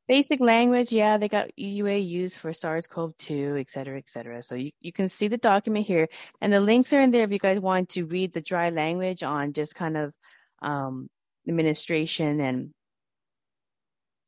basic 0.07 0.39
language. 0.39 0.91
Yeah, 0.91 1.17
they 1.17 1.27
got 1.27 1.49
EUA 1.57 2.07
used 2.07 2.39
for 2.39 2.51
SARS-CoV-2, 2.51 3.59
et 3.59 3.69
cetera, 3.69 3.97
et 3.97 4.09
cetera. 4.09 4.41
So 4.41 4.55
you, 4.55 4.71
you 4.81 4.91
can 4.91 5.07
see 5.07 5.27
the 5.27 5.37
document 5.37 5.85
here 5.85 6.07
and 6.41 6.51
the 6.51 6.59
links 6.59 6.93
are 6.93 7.01
in 7.01 7.11
there 7.11 7.23
if 7.23 7.31
you 7.31 7.39
guys 7.39 7.59
want 7.59 7.89
to 7.89 8.05
read 8.05 8.33
the 8.33 8.41
dry 8.41 8.69
language 8.69 9.21
on 9.23 9.53
just 9.53 9.75
kind 9.75 9.97
of 9.97 10.13
um, 10.61 11.09
administration 11.47 12.39
and 12.39 12.71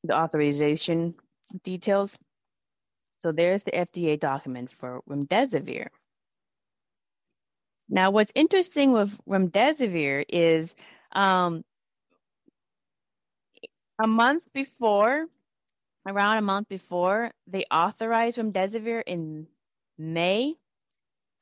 the 0.04 0.16
authorization 0.16 1.16
details. 1.64 2.18
So 3.20 3.32
there's 3.32 3.64
the 3.64 3.72
FDA 3.72 4.20
document 4.20 4.72
for 4.72 5.02
remdesivir. 5.10 5.88
Now, 7.90 8.12
what's 8.12 8.32
interesting 8.34 8.92
with 8.94 9.20
remdesivir 9.28 10.26
is 10.30 10.74
um, 11.12 11.64
a 14.02 14.08
month 14.08 14.52
before, 14.54 15.26
around 16.08 16.38
a 16.38 16.42
month 16.42 16.68
before, 16.68 17.32
they 17.48 17.66
authorized 17.72 18.38
remdesivir 18.38 19.04
in 19.06 19.48
May. 19.98 20.56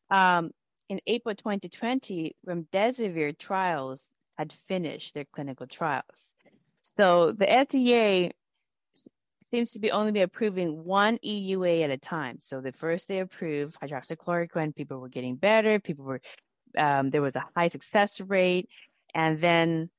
Um, 0.09 0.51
in 0.89 0.99
April 1.07 1.35
2020, 1.35 2.35
remdesivir 2.47 3.37
trials 3.37 4.09
had 4.37 4.51
finished 4.67 5.13
their 5.13 5.25
clinical 5.25 5.67
trials. 5.67 6.29
So 6.97 7.33
the 7.37 7.45
FDA 7.45 8.31
seems 9.51 9.71
to 9.71 9.79
be 9.79 9.91
only 9.91 10.11
be 10.11 10.21
approving 10.21 10.83
one 10.83 11.17
EUA 11.25 11.83
at 11.83 11.91
a 11.91 11.97
time. 11.97 12.37
So 12.41 12.61
the 12.61 12.71
first 12.71 13.07
they 13.07 13.19
approved 13.19 13.79
hydroxychloroquine, 13.79 14.75
people 14.75 14.99
were 14.99 15.09
getting 15.09 15.35
better, 15.35 15.79
people 15.79 16.05
were 16.05 16.21
um, 16.77 17.09
there 17.09 17.21
was 17.21 17.35
a 17.35 17.45
high 17.55 17.69
success 17.69 18.21
rate, 18.21 18.69
and 19.15 19.39
then 19.39 19.89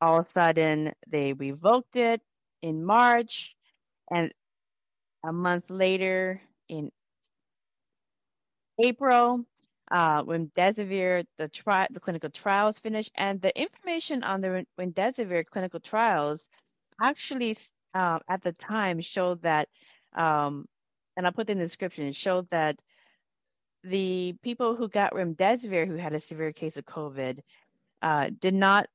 all 0.00 0.20
of 0.20 0.26
a 0.26 0.30
sudden 0.30 0.92
they 1.08 1.32
revoked 1.32 1.96
it 1.96 2.20
in 2.62 2.84
March, 2.84 3.54
and 4.10 4.32
a 5.24 5.32
month 5.32 5.70
later 5.70 6.40
in 6.68 6.90
April, 8.82 9.44
uh, 9.90 10.22
remdesivir, 10.24 11.24
the 11.38 11.48
tri- 11.48 11.88
the 11.90 12.00
clinical 12.00 12.30
trials 12.30 12.78
finished, 12.80 13.12
and 13.16 13.40
the 13.40 13.56
information 13.58 14.22
on 14.24 14.40
the 14.40 14.66
Remdesivir 14.78 15.46
clinical 15.46 15.80
trials 15.80 16.48
actually 17.00 17.56
uh, 17.94 18.18
at 18.28 18.42
the 18.42 18.52
time 18.52 19.00
showed 19.00 19.42
that, 19.42 19.68
um, 20.16 20.66
and 21.16 21.26
I'll 21.26 21.32
put 21.32 21.48
in 21.50 21.58
the 21.58 21.64
description, 21.64 22.06
it 22.06 22.16
showed 22.16 22.48
that 22.50 22.80
the 23.84 24.34
people 24.42 24.74
who 24.74 24.88
got 24.88 25.12
remdesivir 25.12 25.86
who 25.86 25.96
had 25.96 26.14
a 26.14 26.20
severe 26.20 26.52
case 26.52 26.76
of 26.76 26.86
COVID 26.86 27.40
uh, 28.02 28.30
did 28.40 28.54
not 28.54 28.88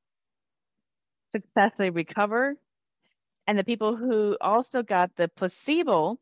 successfully 1.32 1.90
recover. 1.90 2.56
And 3.48 3.58
the 3.58 3.64
people 3.64 3.96
who 3.96 4.38
also 4.40 4.84
got 4.84 5.16
the 5.16 5.28
placebo 5.28 6.20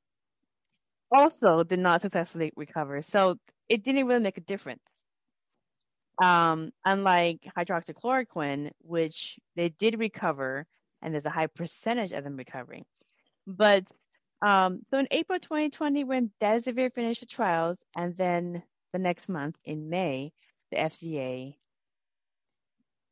also 1.12 1.64
did 1.64 1.80
not 1.80 2.02
successfully 2.02 2.52
recover. 2.56 3.02
So 3.02 3.38
it 3.70 3.84
didn't 3.84 4.08
really 4.08 4.22
make 4.22 4.38
a 4.38 4.42
difference. 4.42 4.82
Um, 6.24 6.72
unlike 6.84 7.48
hydroxychloroquine, 7.56 8.72
which 8.80 9.38
they 9.56 9.70
did 9.70 10.00
recover, 10.00 10.66
and 11.02 11.14
there's 11.14 11.26
a 11.26 11.30
high 11.30 11.48
percentage 11.48 12.12
of 12.12 12.24
them 12.24 12.38
recovering. 12.38 12.86
But 13.46 13.86
um, 14.42 14.82
so 14.90 14.98
in 15.00 15.08
April 15.12 15.40
2020, 15.40 16.04
when 16.04 16.32
Desivir 16.42 16.92
finished 16.94 17.22
the 17.22 17.28
trials, 17.28 17.78
and 17.96 18.16
then 18.18 18.64
the 18.94 19.00
next 19.00 19.30
month 19.30 19.58
in 19.64 19.90
May, 19.90 20.32
the 20.72 20.78
FDA 20.78 21.56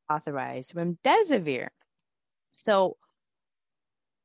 authorized 0.10 0.76
remdesivir. 0.76 1.68
So 2.56 2.98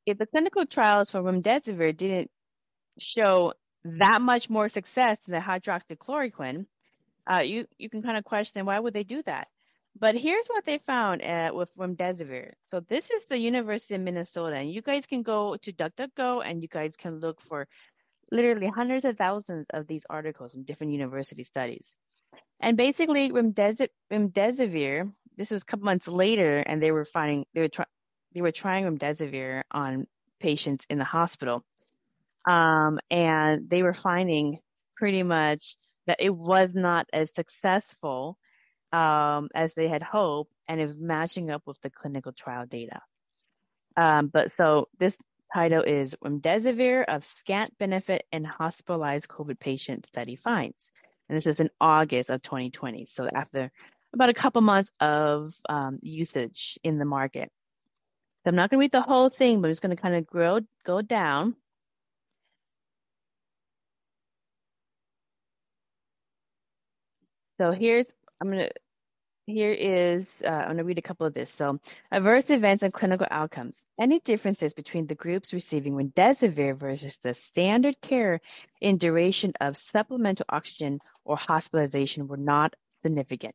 if 0.06 0.18
the 0.18 0.26
clinical 0.26 0.66
trials 0.66 1.10
for 1.10 1.22
remdesivir 1.22 1.96
didn't 1.96 2.30
show 2.98 3.52
that 3.84 4.20
much 4.20 4.50
more 4.50 4.68
success 4.68 5.18
than 5.26 5.32
the 5.32 5.40
hydroxychloroquine, 5.40 6.66
uh, 7.30 7.40
you 7.40 7.66
you 7.78 7.88
can 7.88 8.02
kind 8.02 8.16
of 8.18 8.24
question 8.24 8.66
why 8.66 8.78
would 8.78 8.94
they 8.94 9.04
do 9.04 9.22
that? 9.22 9.48
But 9.98 10.16
here's 10.16 10.46
what 10.46 10.64
they 10.64 10.78
found 10.78 11.22
uh, 11.22 11.50
with 11.52 11.74
remdesivir. 11.76 12.52
So 12.66 12.80
this 12.80 13.10
is 13.10 13.24
the 13.28 13.38
University 13.38 13.94
of 13.94 14.00
Minnesota, 14.00 14.56
and 14.56 14.72
you 14.72 14.82
guys 14.82 15.06
can 15.06 15.22
go 15.22 15.56
to 15.56 15.72
DuckDuckGo 15.72 16.42
and 16.44 16.62
you 16.62 16.68
guys 16.68 16.96
can 16.96 17.20
look 17.20 17.40
for 17.40 17.66
literally 18.30 18.68
hundreds 18.68 19.04
of 19.04 19.16
thousands 19.16 19.66
of 19.70 19.86
these 19.86 20.06
articles 20.08 20.52
from 20.52 20.62
different 20.62 20.92
university 20.92 21.44
studies. 21.44 21.94
And 22.60 22.76
basically, 22.76 23.30
remdesivir. 23.30 25.12
This 25.36 25.50
was 25.50 25.62
a 25.62 25.64
couple 25.64 25.86
months 25.86 26.06
later, 26.06 26.58
and 26.58 26.82
they 26.82 26.92
were 26.92 27.04
finding 27.04 27.46
they 27.54 27.62
were 27.62 27.68
trying 27.68 27.86
they 28.34 28.42
were 28.42 28.52
trying 28.52 28.84
remdesivir 28.84 29.62
on 29.70 30.06
patients 30.38 30.86
in 30.88 30.98
the 30.98 31.04
hospital, 31.04 31.64
um, 32.46 32.98
and 33.10 33.68
they 33.68 33.82
were 33.82 33.92
finding 33.92 34.58
pretty 34.96 35.22
much 35.22 35.76
that 36.06 36.18
it 36.20 36.30
was 36.30 36.70
not 36.74 37.06
as 37.12 37.34
successful 37.34 38.38
um, 38.92 39.48
as 39.54 39.74
they 39.74 39.88
had 39.88 40.02
hoped 40.02 40.52
and 40.68 40.80
is 40.80 40.94
matching 40.96 41.50
up 41.50 41.62
with 41.66 41.80
the 41.82 41.90
clinical 41.90 42.32
trial 42.32 42.66
data. 42.66 43.00
Um, 43.96 44.28
but 44.28 44.52
so 44.56 44.88
this 44.98 45.16
title 45.52 45.82
is 45.82 46.14
Remdesivir 46.24 47.04
of 47.06 47.24
Scant 47.24 47.76
Benefit 47.78 48.24
in 48.32 48.44
Hospitalized 48.44 49.28
COVID 49.28 49.58
Patient 49.58 50.06
Study 50.06 50.36
Finds. 50.36 50.90
And 51.28 51.36
this 51.36 51.46
is 51.46 51.60
in 51.60 51.70
August 51.80 52.30
of 52.30 52.42
2020. 52.42 53.04
So 53.04 53.28
after 53.32 53.70
about 54.12 54.28
a 54.28 54.34
couple 54.34 54.60
months 54.60 54.90
of 55.00 55.54
um, 55.68 55.98
usage 56.02 56.78
in 56.82 56.98
the 56.98 57.04
market. 57.04 57.50
I'm 58.46 58.56
not 58.56 58.70
going 58.70 58.78
to 58.78 58.84
read 58.84 58.92
the 58.92 59.02
whole 59.02 59.28
thing, 59.28 59.60
but 59.60 59.68
I'm 59.68 59.70
just 59.72 59.82
going 59.82 59.94
to 59.96 60.00
kind 60.00 60.14
of 60.14 60.26
grow, 60.26 60.60
go 60.84 61.02
down. 61.02 61.56
So 67.58 67.72
here's 67.72 68.10
I'm 68.40 68.50
going 68.50 68.68
to 68.68 68.70
here 69.50 69.72
is, 69.72 70.42
uh, 70.44 70.48
I'm 70.48 70.66
going 70.66 70.76
to 70.78 70.84
read 70.84 70.98
a 70.98 71.02
couple 71.02 71.26
of 71.26 71.34
this. 71.34 71.50
So, 71.50 71.80
adverse 72.10 72.50
events 72.50 72.82
and 72.82 72.92
clinical 72.92 73.26
outcomes. 73.30 73.82
Any 73.98 74.20
differences 74.20 74.72
between 74.72 75.06
the 75.06 75.14
groups 75.14 75.52
receiving 75.52 75.94
remdesivir 75.94 76.76
versus 76.76 77.18
the 77.18 77.34
standard 77.34 78.00
care 78.00 78.40
in 78.80 78.96
duration 78.96 79.52
of 79.60 79.76
supplemental 79.76 80.46
oxygen 80.48 81.00
or 81.24 81.36
hospitalization 81.36 82.28
were 82.28 82.36
not 82.36 82.74
significant. 83.02 83.54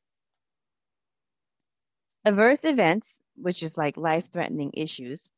Adverse 2.25 2.65
events, 2.65 3.13
which 3.35 3.63
is 3.63 3.77
like 3.77 3.97
life 3.97 4.31
threatening 4.31 4.71
issues, 4.73 5.29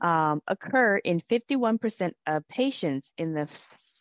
um, 0.00 0.42
occur 0.48 0.98
in 0.98 1.20
51% 1.20 2.14
of 2.26 2.46
patients 2.48 3.12
in 3.18 3.34
the 3.34 3.46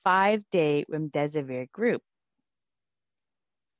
five 0.03 0.43
day 0.51 0.85
remdesivir 0.91 1.71
group. 1.71 2.01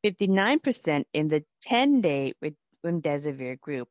59% 0.04 1.08
in 1.14 1.30
the 1.30 1.44
10 1.62 2.02
day 2.02 2.34
remdesivir 2.86 3.60
group, 3.60 3.90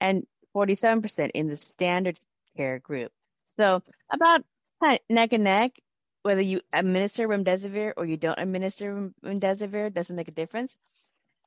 and 0.00 0.26
47% 0.54 1.30
in 1.34 1.48
the 1.48 1.56
standard 1.56 2.18
care 2.56 2.78
group. 2.78 3.12
So, 3.56 3.82
about 4.12 4.44
neck 5.08 5.32
and 5.32 5.44
neck, 5.44 5.72
whether 6.22 6.40
you 6.40 6.60
administer 6.72 7.28
remdesivir 7.28 7.92
or 7.96 8.04
you 8.04 8.16
don't 8.16 8.38
administer 8.38 9.10
remdesivir 9.24 9.92
doesn't 9.92 10.16
make 10.16 10.28
a 10.28 10.32
difference. 10.32 10.76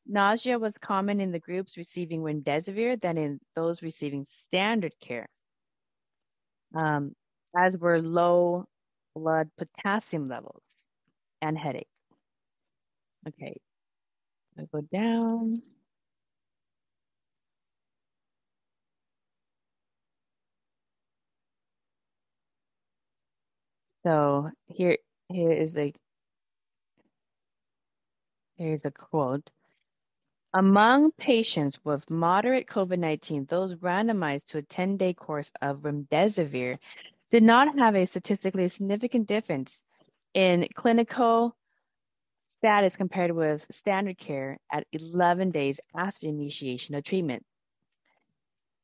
Nausea 0.09 0.57
was 0.59 0.73
common 0.81 1.21
in 1.21 1.31
the 1.31 1.39
groups 1.39 1.77
receiving 1.77 2.21
remdesivir 2.21 2.99
than 2.99 3.17
in 3.17 3.39
those 3.55 3.83
receiving 3.83 4.25
standard 4.25 4.93
care, 4.99 5.29
um, 6.75 7.13
as 7.55 7.77
were 7.77 8.01
low 8.01 8.65
blood 9.15 9.49
potassium 9.57 10.27
levels 10.27 10.63
and 11.41 11.57
headache. 11.57 11.87
Okay. 13.27 13.59
I 14.57 14.63
go 14.71 14.81
down. 14.81 15.61
So 24.03 24.49
here, 24.67 24.97
here 25.29 25.51
is 25.53 25.75
a 25.77 25.93
here's 28.57 28.85
a 28.85 28.91
quote. 28.91 29.49
Among 30.53 31.11
patients 31.11 31.77
with 31.83 32.09
moderate 32.09 32.65
COVID-19, 32.65 33.47
those 33.47 33.75
randomized 33.75 34.45
to 34.47 34.57
a 34.57 34.63
10-day 34.63 35.13
course 35.13 35.51
of 35.61 35.81
remdesivir 35.81 36.79
did 37.29 37.43
not 37.43 37.77
have 37.77 37.95
a 37.95 38.07
statistically 38.07 38.67
significant 38.69 39.27
difference 39.27 39.83
in 40.33 40.67
clinical 40.73 41.55
status 42.57 42.95
compared 42.95 43.31
with 43.31 43.67
standard 43.69 44.17
care 44.17 44.57
at 44.71 44.87
11 44.91 45.51
days 45.51 45.79
after 45.95 46.27
initiation 46.27 46.95
of 46.95 47.03
treatment. 47.03 47.45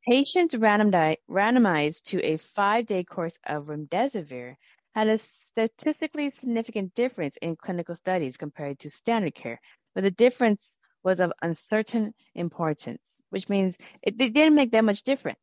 Patients 0.06 0.54
randomized 0.54 2.02
to 2.04 2.22
a 2.22 2.36
five-day 2.36 3.02
course 3.02 3.38
of 3.44 3.64
remdesivir 3.64 4.54
had 4.94 5.08
a 5.08 5.18
statistically 5.18 6.30
significant 6.30 6.94
difference 6.94 7.36
in 7.42 7.56
clinical 7.56 7.96
studies 7.96 8.36
compared 8.36 8.78
to 8.78 8.88
standard 8.88 9.34
care, 9.34 9.60
but 9.96 10.04
the 10.04 10.12
difference 10.12 10.70
was 11.06 11.20
of 11.20 11.32
uncertain 11.40 12.12
importance, 12.34 13.00
which 13.30 13.48
means 13.48 13.76
it, 14.02 14.20
it 14.20 14.34
didn't 14.34 14.56
make 14.56 14.72
that 14.72 14.84
much 14.84 15.02
difference. 15.04 15.38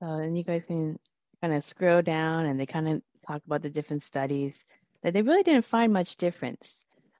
So 0.00 0.18
then 0.18 0.36
you 0.36 0.44
guys 0.44 0.62
can 0.66 0.98
kind 1.42 1.52
of 1.54 1.64
scroll 1.64 2.02
down 2.02 2.46
and 2.46 2.60
they 2.60 2.66
kind 2.66 2.88
of 2.88 3.02
talk 3.26 3.42
about 3.44 3.62
the 3.62 3.70
different 3.70 4.04
studies 4.04 4.54
that 5.02 5.14
they 5.14 5.22
really 5.22 5.42
didn't 5.42 5.64
find 5.64 5.92
much 5.92 6.16
difference 6.16 6.72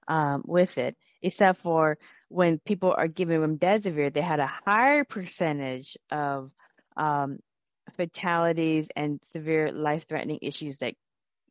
um, 0.07 0.43
with 0.47 0.79
it, 0.79 0.97
except 1.23 1.59
for 1.59 1.99
when 2.35 2.59
people 2.59 2.92
are 2.99 3.07
giving 3.07 3.38
remdesivir, 3.38 4.12
they 4.12 4.20
had 4.20 4.40
a 4.40 4.53
higher 4.66 5.05
percentage 5.05 5.97
of 6.11 6.51
um, 6.97 7.38
fatalities 7.97 8.88
and 8.97 9.20
severe 9.33 9.70
life-threatening 9.70 10.40
issues 10.42 10.79
that 10.79 10.94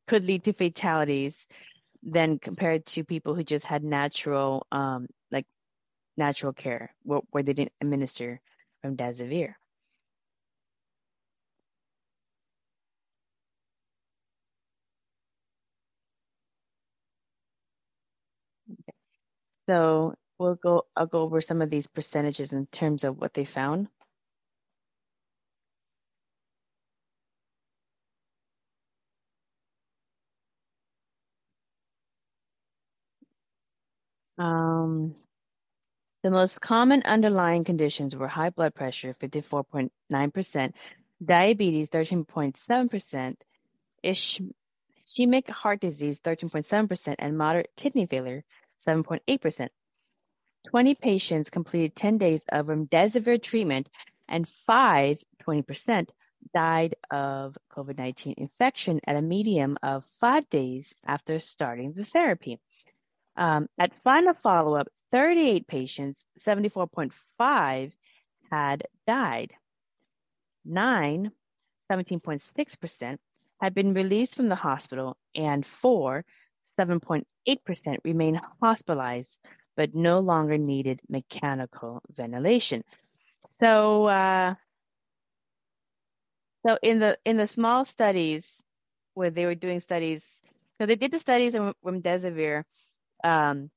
could 0.07 0.25
lead 0.25 0.43
to 0.43 0.51
fatalities 0.51 1.47
than 2.03 2.37
compared 2.37 2.85
to 2.85 3.05
people 3.05 3.33
who 3.33 3.45
just 3.45 3.65
had 3.65 3.81
natural, 3.81 4.67
um, 4.73 5.07
like 5.31 5.45
natural 6.17 6.51
care, 6.51 6.93
where, 7.03 7.21
where 7.31 7.43
they 7.43 7.53
didn't 7.53 7.71
administer 7.79 8.41
remdesivir. 8.85 9.53
So 19.65 20.15
we'll 20.43 20.55
go, 20.55 20.85
I'll 20.95 21.07
go 21.07 21.21
over 21.21 21.41
some 21.41 21.61
of 21.61 21.69
these 21.69 21.87
percentages 21.87 22.53
in 22.53 22.67
terms 22.67 23.03
of 23.03 23.19
what 23.19 23.33
they 23.33 23.45
found. 23.45 23.87
Um, 34.37 35.15
the 36.23 36.31
most 36.31 36.59
common 36.61 37.03
underlying 37.03 37.63
conditions 37.63 38.15
were 38.15 38.27
high 38.27 38.49
blood 38.49 38.75
pressure, 38.75 39.13
54.9%, 39.13 40.73
diabetes, 41.23 41.89
13.7%, 41.89 43.35
ischemic 44.03 45.49
heart 45.49 45.79
disease, 45.79 46.19
13.7%, 46.19 47.15
and 47.19 47.37
moderate 47.37 47.71
kidney 47.77 48.05
failure, 48.05 48.43
7.8%. 48.85 49.69
20 50.67 50.95
patients 50.95 51.49
completed 51.49 51.95
10 51.95 52.17
days 52.17 52.41
of 52.49 52.67
remdesivir 52.67 53.41
treatment, 53.41 53.89
and 54.27 54.47
5, 54.47 55.23
20%, 55.45 56.09
died 56.53 56.95
of 57.11 57.57
COVID 57.71 57.97
19 57.97 58.35
infection 58.37 58.99
at 59.07 59.15
a 59.15 59.21
median 59.21 59.77
of 59.83 60.05
five 60.05 60.49
days 60.49 60.93
after 61.05 61.39
starting 61.39 61.93
the 61.93 62.05
therapy. 62.05 62.59
Um, 63.35 63.67
at 63.79 63.97
final 63.99 64.33
follow 64.33 64.75
up, 64.75 64.87
38 65.11 65.67
patients, 65.67 66.25
74.5, 66.39 67.93
had 68.51 68.83
died. 69.07 69.53
Nine, 70.65 71.31
17.6%, 71.91 73.17
had 73.59 73.73
been 73.73 73.93
released 73.93 74.35
from 74.35 74.49
the 74.49 74.55
hospital, 74.55 75.17
and 75.35 75.65
four, 75.65 76.25
7.8% 76.79 77.25
remained 78.03 78.39
hospitalized 78.61 79.37
but 79.75 79.95
no 79.95 80.19
longer 80.19 80.57
needed 80.57 81.01
mechanical 81.09 82.01
ventilation. 82.15 82.83
So, 83.61 84.05
uh, 84.05 84.55
so 86.65 86.77
in 86.81 86.99
the 86.99 87.17
in 87.25 87.37
the 87.37 87.47
small 87.47 87.85
studies 87.85 88.61
where 89.13 89.29
they 89.29 89.45
were 89.45 89.55
doing 89.55 89.79
studies, 89.79 90.25
so 90.79 90.85
they 90.85 90.95
did 90.95 91.11
the 91.11 91.19
studies 91.19 91.55
of 91.55 91.75
remdesivir, 91.85 92.63
um, 93.23 93.69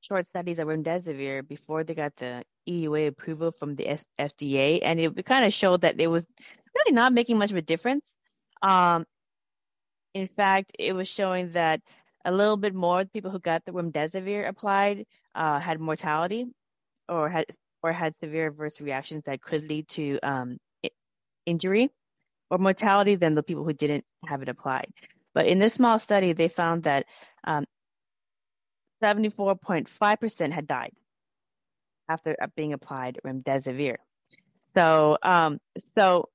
short 0.00 0.26
studies 0.26 0.58
of 0.58 0.68
remdesivir 0.68 1.46
before 1.46 1.84
they 1.84 1.94
got 1.94 2.14
the 2.16 2.44
EUA 2.68 3.08
approval 3.08 3.52
from 3.52 3.76
the 3.76 3.88
F- 3.88 4.04
FDA, 4.18 4.80
and 4.82 5.00
it 5.00 5.26
kind 5.26 5.44
of 5.44 5.52
showed 5.52 5.82
that 5.82 6.00
it 6.00 6.08
was 6.08 6.26
really 6.74 6.94
not 6.94 7.12
making 7.12 7.38
much 7.38 7.50
of 7.50 7.56
a 7.56 7.62
difference. 7.62 8.14
Um, 8.62 9.06
in 10.14 10.28
fact, 10.28 10.72
it 10.78 10.92
was 10.92 11.08
showing 11.08 11.50
that 11.52 11.80
a 12.24 12.32
little 12.32 12.56
bit 12.56 12.74
more 12.74 13.04
people 13.04 13.30
who 13.30 13.38
got 13.38 13.64
the 13.64 13.72
remdesivir 13.72 14.48
applied 14.48 15.06
uh, 15.34 15.60
had 15.60 15.80
mortality 15.80 16.46
or 17.08 17.28
had 17.28 17.46
or 17.82 17.92
had 17.92 18.16
severe 18.18 18.48
adverse 18.48 18.80
reactions 18.80 19.24
that 19.24 19.42
could 19.42 19.68
lead 19.68 19.86
to 19.88 20.18
um, 20.22 20.58
injury 21.44 21.90
or 22.50 22.58
mortality 22.58 23.14
than 23.14 23.34
the 23.34 23.42
people 23.42 23.64
who 23.64 23.72
didn't 23.72 24.04
have 24.26 24.42
it 24.42 24.48
applied. 24.48 24.86
But 25.34 25.46
in 25.46 25.58
this 25.58 25.74
small 25.74 25.98
study, 25.98 26.32
they 26.32 26.48
found 26.48 26.84
that 26.84 27.04
um, 27.44 27.64
74.5% 29.02 30.52
had 30.52 30.66
died 30.66 30.92
after 32.08 32.36
being 32.56 32.72
applied 32.72 33.20
remdesivir. 33.24 33.96
So, 34.74 35.18
um, 35.22 35.58
so 35.94 36.30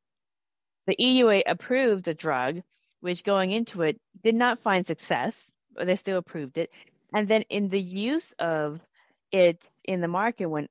the 0.86 0.96
EUA 1.00 1.44
approved 1.48 2.08
a 2.08 2.14
drug, 2.14 2.62
which 3.02 3.24
going 3.24 3.52
into 3.52 3.82
it 3.82 4.00
did 4.24 4.36
not 4.36 4.60
find 4.60 4.86
success 4.86 5.50
but 5.80 5.88
they 5.88 5.96
still 5.96 6.18
approved 6.18 6.58
it. 6.58 6.70
And 7.14 7.28
then 7.28 7.44
in 7.50 7.70
the 7.70 7.82
use 7.82 8.34
of 8.38 8.82
it 9.32 9.68
in 9.84 10.02
the 10.02 10.08
market, 10.08 10.48
when 10.48 10.68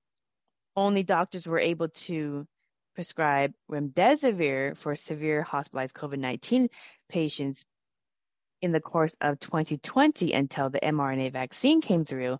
only 0.76 1.02
doctors 1.02 1.46
were 1.46 1.58
able 1.58 1.88
to 1.88 2.46
prescribe 2.94 3.52
remdesivir 3.70 4.76
for 4.76 4.94
severe 4.94 5.42
hospitalized 5.42 5.94
COVID 5.94 6.18
19 6.18 6.68
patients 7.08 7.64
in 8.60 8.72
the 8.72 8.80
course 8.80 9.16
of 9.20 9.38
2020 9.38 10.32
until 10.32 10.68
the 10.68 10.80
mRNA 10.80 11.32
vaccine 11.32 11.80
came 11.80 12.04
through, 12.04 12.38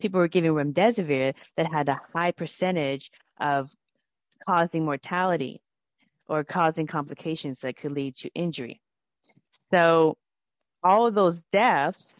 people 0.00 0.18
were 0.18 0.28
giving 0.28 0.52
remdesivir 0.52 1.34
that 1.56 1.72
had 1.72 1.88
a 1.88 2.00
high 2.12 2.32
percentage 2.32 3.10
of 3.38 3.72
causing 4.46 4.84
mortality 4.84 5.60
or 6.28 6.44
causing 6.44 6.86
complications 6.86 7.60
that 7.60 7.76
could 7.76 7.92
lead 7.92 8.16
to 8.16 8.30
injury. 8.34 8.80
So 9.70 10.16
all 10.82 11.06
of 11.06 11.14
those 11.14 11.36
deaths 11.52 12.14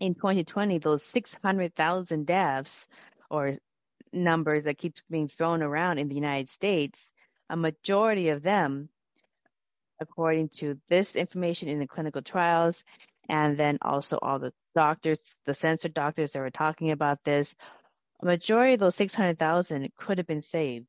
in 0.00 0.14
2020, 0.14 0.78
those 0.78 1.04
600,000 1.04 2.26
deaths 2.26 2.86
or 3.30 3.56
numbers 4.12 4.64
that 4.64 4.78
keeps 4.78 5.02
being 5.10 5.28
thrown 5.28 5.62
around 5.62 5.98
in 5.98 6.08
the 6.08 6.14
United 6.14 6.48
States, 6.48 7.08
a 7.50 7.56
majority 7.56 8.30
of 8.30 8.42
them, 8.42 8.88
according 10.00 10.48
to 10.48 10.80
this 10.88 11.14
information 11.14 11.68
in 11.68 11.78
the 11.78 11.86
clinical 11.86 12.22
trials, 12.22 12.82
and 13.28 13.56
then 13.56 13.78
also 13.82 14.18
all 14.22 14.38
the 14.38 14.52
doctors, 14.74 15.36
the 15.44 15.54
censored 15.54 15.94
doctors 15.94 16.32
that 16.32 16.40
were 16.40 16.50
talking 16.50 16.90
about 16.90 17.22
this, 17.22 17.54
a 18.22 18.26
majority 18.26 18.74
of 18.74 18.80
those 18.80 18.96
600,000 18.96 19.90
could 19.96 20.18
have 20.18 20.26
been 20.26 20.42
saved 20.42 20.88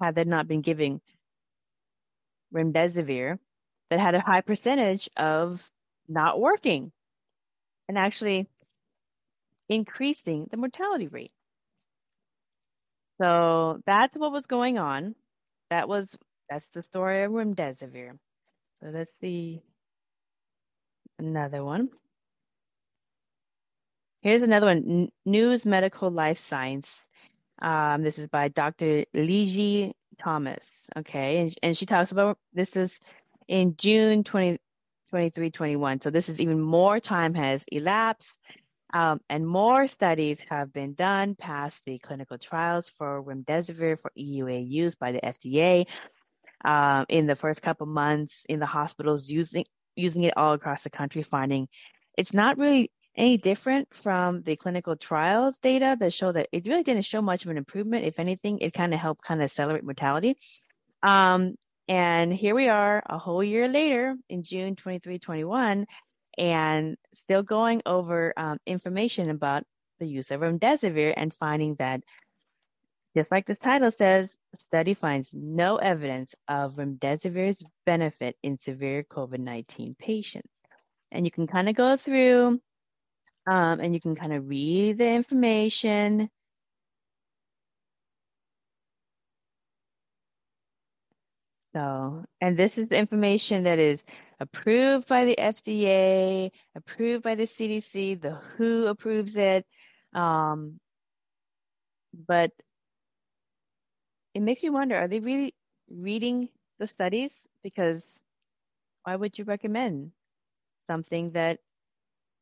had 0.00 0.14
they 0.14 0.24
not 0.24 0.48
been 0.48 0.60
giving 0.60 1.00
remdesivir 2.52 3.38
that 3.90 4.00
had 4.00 4.14
a 4.14 4.20
high 4.20 4.40
percentage 4.40 5.08
of 5.16 5.70
not 6.08 6.40
working 6.40 6.92
and 7.88 7.98
actually 7.98 8.46
increasing 9.68 10.48
the 10.50 10.56
mortality 10.56 11.08
rate. 11.08 11.32
So 13.20 13.80
that's 13.86 14.16
what 14.16 14.32
was 14.32 14.46
going 14.46 14.78
on. 14.78 15.14
That 15.70 15.88
was 15.88 16.16
that's 16.48 16.68
the 16.68 16.82
story 16.82 17.24
of 17.24 17.32
remdesivir. 17.32 18.12
So 18.80 18.88
let's 18.88 19.12
see 19.20 19.60
another 21.18 21.64
one. 21.64 21.90
Here's 24.22 24.42
another 24.42 24.66
one: 24.66 25.08
News 25.24 25.66
Medical 25.66 26.10
Life 26.10 26.38
Science. 26.38 27.04
Um, 27.60 28.02
this 28.02 28.18
is 28.18 28.28
by 28.28 28.48
Dr. 28.48 29.04
Liji 29.14 29.92
Thomas. 30.22 30.70
Okay. 30.96 31.38
And, 31.38 31.54
and 31.62 31.76
she 31.76 31.86
talks 31.86 32.12
about 32.12 32.38
this 32.52 32.76
is 32.76 33.00
in 33.48 33.76
June 33.76 34.24
20, 34.24 34.58
23, 35.10 35.50
21. 35.50 36.00
So 36.00 36.10
this 36.10 36.28
is 36.28 36.40
even 36.40 36.60
more 36.60 37.00
time 37.00 37.34
has 37.34 37.64
elapsed 37.70 38.36
um, 38.92 39.20
and 39.28 39.46
more 39.46 39.86
studies 39.86 40.40
have 40.48 40.72
been 40.72 40.94
done 40.94 41.34
past 41.34 41.82
the 41.84 41.98
clinical 41.98 42.38
trials 42.38 42.88
for 42.88 43.22
remdesivir 43.22 43.98
for 44.00 44.10
EUA 44.18 44.68
use 44.68 44.94
by 44.94 45.12
the 45.12 45.20
FDA 45.20 45.86
um, 46.64 47.04
in 47.08 47.26
the 47.26 47.34
first 47.34 47.62
couple 47.62 47.86
months 47.86 48.44
in 48.48 48.60
the 48.60 48.66
hospitals 48.66 49.30
using 49.30 49.64
using 49.94 50.22
it 50.22 50.36
all 50.36 50.54
across 50.54 50.84
the 50.84 50.90
country, 50.90 51.22
finding 51.22 51.68
it's 52.16 52.32
not 52.32 52.56
really 52.56 52.90
any 53.16 53.36
different 53.36 53.92
from 53.92 54.42
the 54.42 54.56
clinical 54.56 54.96
trials 54.96 55.58
data 55.58 55.96
that 55.98 56.12
show 56.12 56.30
that 56.30 56.48
it 56.52 56.66
really 56.66 56.84
didn't 56.84 57.04
show 57.04 57.20
much 57.20 57.44
of 57.44 57.50
an 57.50 57.56
improvement. 57.56 58.04
If 58.04 58.18
anything, 58.18 58.60
it 58.60 58.72
kind 58.72 58.94
of 58.94 59.00
helped 59.00 59.22
kind 59.22 59.40
of 59.40 59.46
accelerate 59.46 59.84
mortality. 59.84 60.36
Um, 61.02 61.56
and 61.88 62.32
here 62.32 62.54
we 62.54 62.68
are 62.68 63.02
a 63.06 63.18
whole 63.18 63.42
year 63.42 63.66
later 63.66 64.14
in 64.28 64.42
June 64.42 64.76
23, 64.76 65.18
21, 65.18 65.86
and 66.36 66.96
still 67.14 67.42
going 67.42 67.80
over 67.86 68.34
um, 68.36 68.58
information 68.66 69.30
about 69.30 69.64
the 69.98 70.06
use 70.06 70.30
of 70.30 70.42
remdesivir 70.42 71.14
and 71.16 71.32
finding 71.32 71.74
that, 71.76 72.02
just 73.16 73.30
like 73.30 73.46
the 73.46 73.56
title 73.56 73.90
says, 73.90 74.36
study 74.56 74.92
finds 74.92 75.32
no 75.32 75.76
evidence 75.76 76.34
of 76.46 76.74
remdesivir's 76.74 77.62
benefit 77.86 78.36
in 78.42 78.58
severe 78.58 79.02
COVID 79.02 79.38
19 79.38 79.96
patients. 79.98 80.52
And 81.10 81.24
you 81.24 81.30
can 81.30 81.46
kind 81.46 81.70
of 81.70 81.74
go 81.74 81.96
through 81.96 82.60
um, 83.46 83.80
and 83.80 83.94
you 83.94 84.00
can 84.00 84.14
kind 84.14 84.34
of 84.34 84.46
read 84.46 84.98
the 84.98 85.08
information 85.10 86.28
So, 91.78 92.24
and 92.40 92.56
this 92.56 92.76
is 92.76 92.88
information 92.90 93.62
that 93.62 93.78
is 93.78 94.02
approved 94.40 95.06
by 95.06 95.24
the 95.24 95.36
FDA, 95.38 96.50
approved 96.74 97.22
by 97.22 97.36
the 97.36 97.46
CDC, 97.46 98.20
the 98.20 98.32
WHO 98.56 98.88
approves 98.88 99.36
it. 99.36 99.64
Um, 100.12 100.80
but 102.26 102.50
it 104.34 104.40
makes 104.40 104.64
you 104.64 104.72
wonder 104.72 104.96
are 104.96 105.06
they 105.06 105.20
really 105.20 105.54
reading 105.88 106.48
the 106.80 106.88
studies? 106.88 107.46
Because 107.62 108.02
why 109.04 109.14
would 109.14 109.38
you 109.38 109.44
recommend 109.44 110.10
something 110.88 111.30
that 111.32 111.60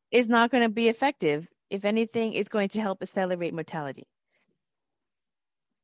is 0.09 0.27
not 0.27 0.49
going 0.49 0.63
to 0.63 0.69
be 0.69 0.87
effective? 0.87 1.47
If 1.69 1.85
anything, 1.85 2.33
is 2.33 2.47
going 2.47 2.69
to 2.69 2.81
help 2.81 3.03
accelerate 3.03 3.53
mortality. 3.53 4.07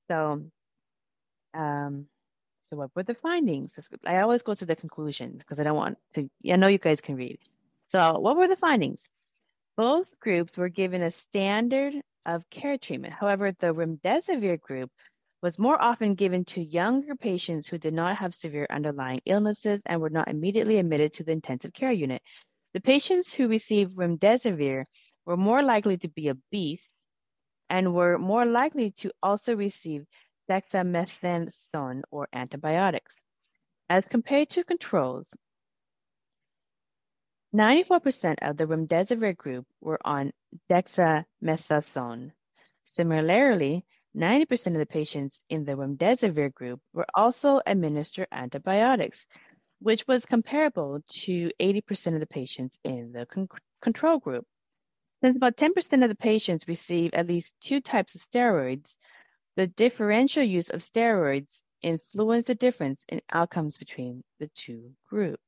So, 0.09 0.41
um, 1.53 2.07
so 2.73 2.77
what 2.77 2.95
were 2.95 3.03
the 3.03 3.13
findings? 3.13 3.77
I 4.03 4.21
always 4.21 4.41
go 4.41 4.55
to 4.55 4.65
the 4.65 4.75
conclusions 4.75 5.37
because 5.37 5.59
I 5.59 5.63
don't 5.63 5.75
want 5.75 5.97
to, 6.15 6.27
I 6.51 6.55
know 6.55 6.67
you 6.67 6.79
guys 6.79 7.01
can 7.01 7.15
read. 7.15 7.37
So 7.89 8.17
what 8.17 8.35
were 8.35 8.47
the 8.47 8.55
findings? 8.55 9.01
Both 9.77 10.07
groups 10.19 10.57
were 10.57 10.69
given 10.69 11.03
a 11.03 11.11
standard 11.11 11.93
of 12.25 12.49
care 12.49 12.79
treatment. 12.79 13.13
However, 13.13 13.51
the 13.51 13.75
remdesivir 13.75 14.59
group 14.59 14.89
was 15.43 15.59
more 15.59 15.79
often 15.79 16.15
given 16.15 16.45
to 16.45 16.63
younger 16.63 17.15
patients 17.15 17.67
who 17.67 17.77
did 17.77 17.93
not 17.93 18.17
have 18.17 18.33
severe 18.33 18.65
underlying 18.71 19.21
illnesses 19.25 19.81
and 19.85 20.01
were 20.01 20.09
not 20.09 20.27
immediately 20.27 20.79
admitted 20.79 21.13
to 21.13 21.23
the 21.23 21.31
intensive 21.31 21.73
care 21.73 21.91
unit. 21.91 22.23
The 22.73 22.81
patients 22.81 23.31
who 23.31 23.47
received 23.47 23.95
remdesivir 23.95 24.85
were 25.27 25.37
more 25.37 25.61
likely 25.61 25.97
to 25.97 26.07
be 26.07 26.31
obese 26.31 26.89
and 27.69 27.93
were 27.93 28.17
more 28.17 28.47
likely 28.47 28.89
to 28.91 29.11
also 29.21 29.55
receive 29.55 30.05
dexamethasone 30.49 32.01
or 32.11 32.27
antibiotics. 32.33 33.15
As 33.89 34.07
compared 34.07 34.49
to 34.49 34.63
controls, 34.63 35.33
94% 37.53 38.37
of 38.41 38.57
the 38.57 38.65
remdesivir 38.65 39.37
group 39.37 39.67
were 39.79 39.99
on 40.03 40.31
dexamethasone. 40.69 42.31
Similarly, 42.85 43.85
90% 44.15 44.67
of 44.67 44.73
the 44.73 44.85
patients 44.85 45.41
in 45.49 45.65
the 45.65 45.73
remdesivir 45.73 46.53
group 46.53 46.81
were 46.93 47.05
also 47.13 47.61
administered 47.65 48.27
antibiotics, 48.31 49.25
which 49.79 50.07
was 50.07 50.25
comparable 50.25 51.01
to 51.07 51.51
80% 51.59 52.13
of 52.13 52.19
the 52.19 52.27
patients 52.27 52.77
in 52.83 53.11
the 53.11 53.25
con- 53.25 53.47
control 53.81 54.17
group. 54.17 54.45
Since 55.21 55.35
about 55.35 55.55
10% 55.55 56.03
of 56.03 56.09
the 56.09 56.15
patients 56.15 56.67
receive 56.67 57.13
at 57.13 57.27
least 57.27 57.55
two 57.61 57.81
types 57.81 58.15
of 58.15 58.21
steroids, 58.21 58.95
the 59.55 59.67
differential 59.67 60.43
use 60.43 60.69
of 60.69 60.81
steroids 60.81 61.61
influenced 61.81 62.47
the 62.47 62.55
difference 62.55 63.05
in 63.09 63.21
outcomes 63.31 63.77
between 63.77 64.23
the 64.39 64.47
two 64.49 64.95
groups. 65.09 65.43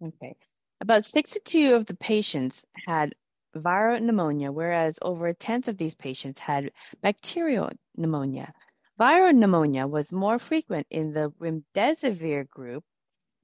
Okay. 0.00 0.36
About 0.80 1.04
62 1.04 1.74
of 1.74 1.86
the 1.86 1.96
patients 1.96 2.64
had 2.86 3.16
viral 3.56 4.00
pneumonia, 4.00 4.52
whereas 4.52 5.00
over 5.02 5.26
a 5.26 5.34
tenth 5.34 5.66
of 5.66 5.78
these 5.78 5.96
patients 5.96 6.38
had 6.38 6.70
bacterial 7.00 7.70
pneumonia. 7.96 8.52
Viral 9.00 9.34
pneumonia 9.34 9.88
was 9.88 10.12
more 10.12 10.38
frequent 10.38 10.86
in 10.90 11.12
the 11.12 11.30
remdesivir 11.40 12.48
group 12.48 12.84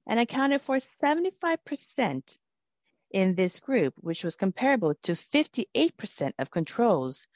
and 0.07 0.19
accounted 0.19 0.61
for 0.61 0.79
75% 0.79 2.37
in 3.13 3.35
this 3.35 3.59
group, 3.59 3.93
which 3.97 4.23
was 4.23 4.35
comparable 4.35 4.93
to 5.03 5.13
58% 5.13 6.31
of 6.39 6.51
controls 6.51 7.27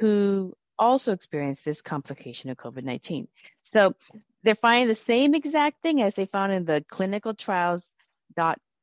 who 0.00 0.54
also 0.78 1.12
experienced 1.12 1.64
this 1.64 1.82
complication 1.82 2.50
of 2.50 2.56
COVID 2.56 2.84
19. 2.84 3.28
So 3.62 3.94
they're 4.42 4.54
finding 4.54 4.88
the 4.88 4.94
same 4.94 5.34
exact 5.34 5.82
thing 5.82 6.02
as 6.02 6.14
they 6.14 6.26
found 6.26 6.52
in 6.52 6.64
the 6.64 6.84
clinicaltrials.gov 6.90 7.82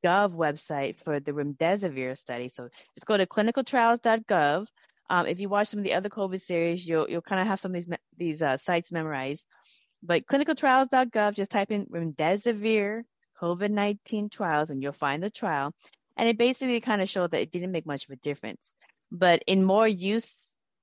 website 0.05 1.01
for 1.01 1.19
the 1.19 1.31
remdesivir 1.31 2.17
study. 2.17 2.49
So 2.49 2.69
just 2.93 3.05
go 3.05 3.17
to 3.17 3.25
clinicaltrials.gov. 3.25 4.67
Um, 5.09 5.27
if 5.27 5.39
you 5.39 5.49
watch 5.49 5.67
some 5.67 5.79
of 5.79 5.83
the 5.83 5.93
other 5.93 6.09
COVID 6.09 6.41
series, 6.41 6.87
you'll 6.87 7.09
you'll 7.09 7.21
kind 7.21 7.41
of 7.41 7.47
have 7.47 7.59
some 7.59 7.71
of 7.71 7.75
these 7.75 7.87
these 8.17 8.41
uh, 8.41 8.57
sites 8.57 8.91
memorized. 8.91 9.45
But 10.03 10.25
clinicaltrials.gov, 10.25 11.33
just 11.33 11.51
type 11.51 11.71
in 11.71 11.85
remdesivir 11.85 13.03
COVID 13.39 13.71
19 13.71 14.29
trials 14.29 14.69
and 14.69 14.81
you'll 14.81 14.91
find 14.91 15.21
the 15.23 15.29
trial. 15.29 15.73
And 16.17 16.29
it 16.29 16.37
basically 16.37 16.79
kind 16.79 17.01
of 17.01 17.09
showed 17.09 17.31
that 17.31 17.41
it 17.41 17.51
didn't 17.51 17.71
make 17.71 17.85
much 17.85 18.05
of 18.05 18.11
a 18.11 18.15
difference. 18.17 18.73
But 19.11 19.43
in 19.47 19.63
more 19.63 19.87
use 19.87 20.31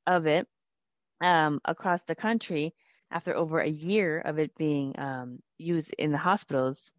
of 0.07 0.27
it 0.27 0.47
um, 1.23 1.61
across 1.65 2.03
the 2.03 2.15
country, 2.15 2.75
after 3.11 3.35
over 3.37 3.61
a 3.61 3.69
year 3.69 4.19
of 4.19 4.39
it 4.39 4.55
being 4.57 4.99
um, 4.99 5.39
used 5.59 5.95
in 5.99 6.13
the 6.13 6.19
hospitals, 6.19 6.91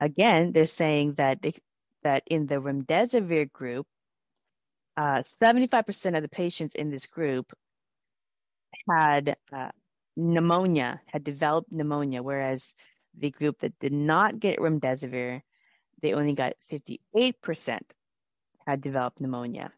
again, 0.00 0.52
they're 0.52 0.66
saying 0.66 1.14
that 1.14 1.42
they, 1.42 1.54
that 2.02 2.22
in 2.26 2.46
the 2.46 2.56
remdesivir 2.56 3.50
group, 3.52 3.86
uh, 4.96 5.22
75% 5.42 6.16
of 6.16 6.22
the 6.22 6.28
patients 6.28 6.74
in 6.74 6.90
this 6.90 7.06
group 7.06 7.52
had 8.88 9.36
uh, 9.52 9.70
pneumonia, 10.16 11.00
had 11.06 11.24
developed 11.24 11.70
pneumonia, 11.70 12.22
whereas 12.22 12.74
the 13.18 13.30
group 13.30 13.58
that 13.60 13.78
did 13.78 13.92
not 13.92 14.38
get 14.38 14.58
remdesivir 14.58 15.42
they 16.02 16.12
only 16.12 16.34
got 16.34 16.54
58% 16.70 17.80
had 18.66 18.80
developed 18.80 19.20
pneumonia. 19.20 19.72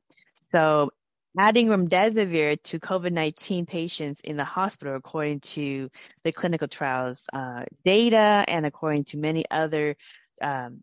So 0.53 0.91
adding 1.39 1.69
remdesivir 1.69 2.63
to 2.65 2.81
COVID-19 2.81 3.67
patients 3.67 4.21
in 4.23 4.37
the 4.37 4.45
hospital, 4.45 4.97
according 4.97 5.41
to 5.41 5.91
the 6.25 6.33
clinical 6.33 6.69
trials 6.69 7.25
uh, 7.33 7.65
data 7.85 8.45
and 8.49 8.67
according 8.67 9.05
to 9.05 9.19
many 9.19 9.45
other 9.51 9.97
um, 10.41 10.83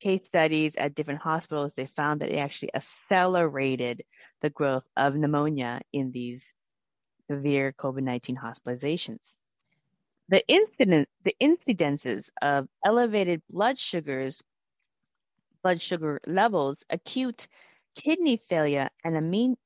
case 0.00 0.24
studies 0.24 0.72
at 0.76 0.94
different 0.94 1.20
hospitals, 1.20 1.72
they 1.76 1.86
found 1.86 2.20
that 2.20 2.30
it 2.30 2.38
actually 2.38 2.74
accelerated 2.74 4.02
the 4.40 4.50
growth 4.50 4.86
of 4.96 5.14
pneumonia 5.14 5.80
in 5.92 6.10
these 6.12 6.44
severe 7.30 7.72
COVID-19 7.72 8.36
hospitalizations. 8.36 9.34
The 10.28 10.42
incident, 10.48 11.08
the 11.24 11.34
incidences 11.42 12.30
of 12.40 12.68
elevated 12.84 13.42
blood 13.50 13.78
sugars 13.78 14.42
blood 15.62 15.80
sugar 15.80 16.20
levels, 16.26 16.84
acute 16.90 17.48
kidney 17.94 18.36
failure 18.36 18.88
and 19.04 19.58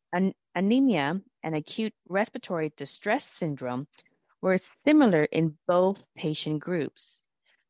anemia 0.54 1.20
and 1.42 1.54
acute 1.54 1.94
respiratory 2.08 2.72
distress 2.76 3.24
syndrome 3.24 3.86
were 4.42 4.58
similar 4.84 5.24
in 5.24 5.56
both 5.66 6.02
patient 6.16 6.60
groups. 6.60 7.20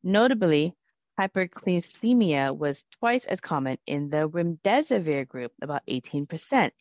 Notably, 0.03 0.73
hyperglycemia 1.19 2.55
was 2.55 2.85
twice 2.99 3.25
as 3.25 3.39
common 3.39 3.77
in 3.87 4.09
the 4.09 4.29
remdesivir 4.29 5.27
group, 5.27 5.51
about 5.61 5.81
18%. 5.87 6.71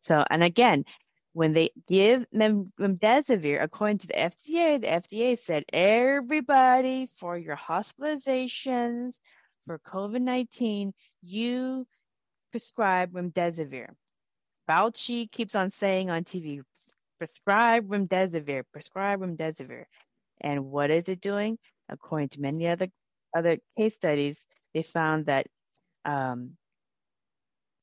So, 0.00 0.24
and 0.30 0.42
again, 0.42 0.84
when 1.32 1.52
they 1.52 1.70
give 1.86 2.26
remdesivir, 2.34 3.62
according 3.62 3.98
to 3.98 4.06
the 4.08 4.14
FDA, 4.14 4.80
the 4.80 4.86
FDA 4.86 5.38
said 5.38 5.64
everybody 5.72 7.06
for 7.06 7.38
your 7.38 7.56
hospitalizations, 7.56 9.18
for 9.68 9.78
COVID 9.80 10.22
19, 10.22 10.94
you 11.22 11.86
prescribe 12.50 13.12
remdesivir. 13.12 13.88
Fauci 14.66 15.30
keeps 15.30 15.54
on 15.54 15.70
saying 15.70 16.08
on 16.08 16.24
TV, 16.24 16.62
prescribe 17.18 17.86
remdesivir, 17.86 18.62
prescribe 18.72 19.20
remdesivir. 19.20 19.84
And 20.40 20.70
what 20.70 20.90
is 20.90 21.06
it 21.08 21.20
doing? 21.20 21.58
According 21.90 22.30
to 22.30 22.40
many 22.40 22.66
other 22.66 22.88
other 23.36 23.58
case 23.76 23.94
studies, 23.94 24.46
they 24.72 24.82
found 24.82 25.26
that 25.26 25.46
um, 26.06 26.52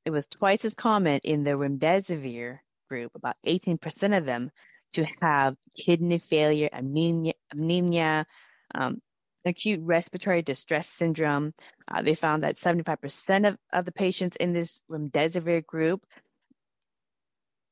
it 0.05 0.09
was 0.09 0.25
twice 0.25 0.65
as 0.65 0.73
common 0.73 1.19
in 1.23 1.43
the 1.43 1.51
remdesivir 1.51 2.59
group, 2.89 3.11
about 3.13 3.35
18% 3.45 4.17
of 4.17 4.25
them, 4.25 4.49
to 4.93 5.05
have 5.21 5.55
kidney 5.77 6.17
failure, 6.17 6.69
anemia, 6.73 7.33
anemia 7.51 8.25
um, 8.73 9.01
acute 9.45 9.79
respiratory 9.83 10.41
distress 10.41 10.87
syndrome. 10.87 11.53
Uh, 11.87 12.01
they 12.01 12.15
found 12.15 12.43
that 12.43 12.57
75% 12.57 13.47
of, 13.47 13.57
of 13.73 13.85
the 13.85 13.91
patients 13.91 14.35
in 14.37 14.53
this 14.53 14.81
remdesivir 14.89 15.65
group 15.65 16.05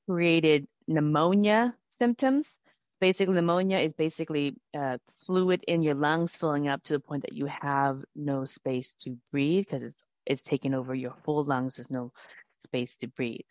created 0.08 0.68
pneumonia 0.88 1.76
symptoms. 2.00 2.56
Basically, 3.02 3.34
pneumonia 3.34 3.80
is 3.80 3.94
basically 3.94 4.56
uh, 4.78 4.98
fluid 5.26 5.64
in 5.68 5.82
your 5.82 5.96
lungs 5.96 6.36
filling 6.36 6.68
up 6.68 6.84
to 6.84 6.94
the 6.94 7.00
point 7.00 7.24
that 7.24 7.34
you 7.34 7.48
have 7.48 8.04
no 8.16 8.46
space 8.46 8.94
to 9.02 9.18
breathe 9.32 9.66
because 9.66 9.84
it's 9.84 10.04
it's 10.26 10.42
taking 10.42 10.74
over 10.74 10.96
your 10.96 11.14
full 11.26 11.44
lungs. 11.44 11.76
There's 11.76 11.92
no 11.92 12.14
space 12.62 12.96
to 12.98 13.08
breathe. 13.08 13.42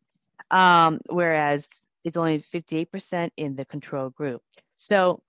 Um, 0.50 1.00
whereas 1.11 1.68
it's 2.04 2.16
only 2.16 2.38
58% 2.40 3.30
in 3.37 3.56
the 3.56 3.64
control 3.64 4.11
group. 4.11 4.42
So 4.76 5.22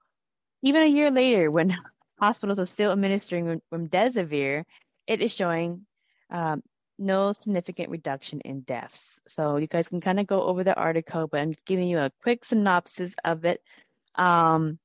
even 0.61 0.83
a 0.83 0.87
year 0.87 1.11
later, 1.11 1.51
when 1.51 1.75
hospitals 2.19 2.59
are 2.59 2.65
still 2.65 2.91
administering 2.91 3.61
remdesivir, 3.73 4.63
it 5.07 5.21
is 5.21 5.33
showing 5.33 5.85
um, 6.29 6.61
no 6.99 7.33
significant 7.33 7.89
reduction 7.89 8.39
in 8.41 8.61
deaths. 8.61 9.19
So 9.27 9.57
you 9.57 9.67
guys 9.67 9.87
can 9.87 10.01
kind 10.01 10.19
of 10.19 10.27
go 10.27 10.43
over 10.43 10.63
the 10.63 10.75
article, 10.75 11.27
but 11.27 11.41
I'm 11.41 11.53
just 11.53 11.65
giving 11.65 11.87
you 11.87 11.99
a 11.99 12.11
quick 12.21 12.45
synopsis 12.45 13.13
of 13.23 13.45
it. 13.45 13.61
Um, 14.15 14.79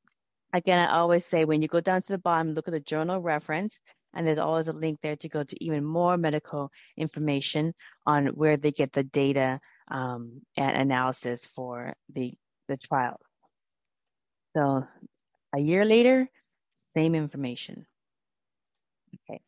again, 0.52 0.78
I 0.78 0.96
always 0.96 1.24
say 1.24 1.44
when 1.44 1.62
you 1.62 1.68
go 1.68 1.80
down 1.80 2.02
to 2.02 2.12
the 2.12 2.18
bottom, 2.18 2.54
look 2.54 2.68
at 2.68 2.72
the 2.72 2.80
journal 2.80 3.20
reference, 3.20 3.78
and 4.14 4.26
there's 4.26 4.38
always 4.38 4.68
a 4.68 4.72
link 4.72 5.00
there 5.02 5.16
to 5.16 5.28
go 5.28 5.42
to 5.44 5.64
even 5.64 5.84
more 5.84 6.16
medical 6.16 6.70
information 6.96 7.74
on 8.06 8.28
where 8.28 8.56
they 8.56 8.72
get 8.72 8.92
the 8.92 9.04
data 9.04 9.60
um, 9.90 10.40
and 10.56 10.76
analysis 10.76 11.46
for 11.46 11.94
the 12.14 12.32
the 12.68 12.76
trial. 12.76 13.18
So 14.56 14.86
a 15.54 15.60
year 15.60 15.84
later, 15.84 16.28
same 16.98 17.14
information. 17.14 17.86
Okay. 19.14 19.40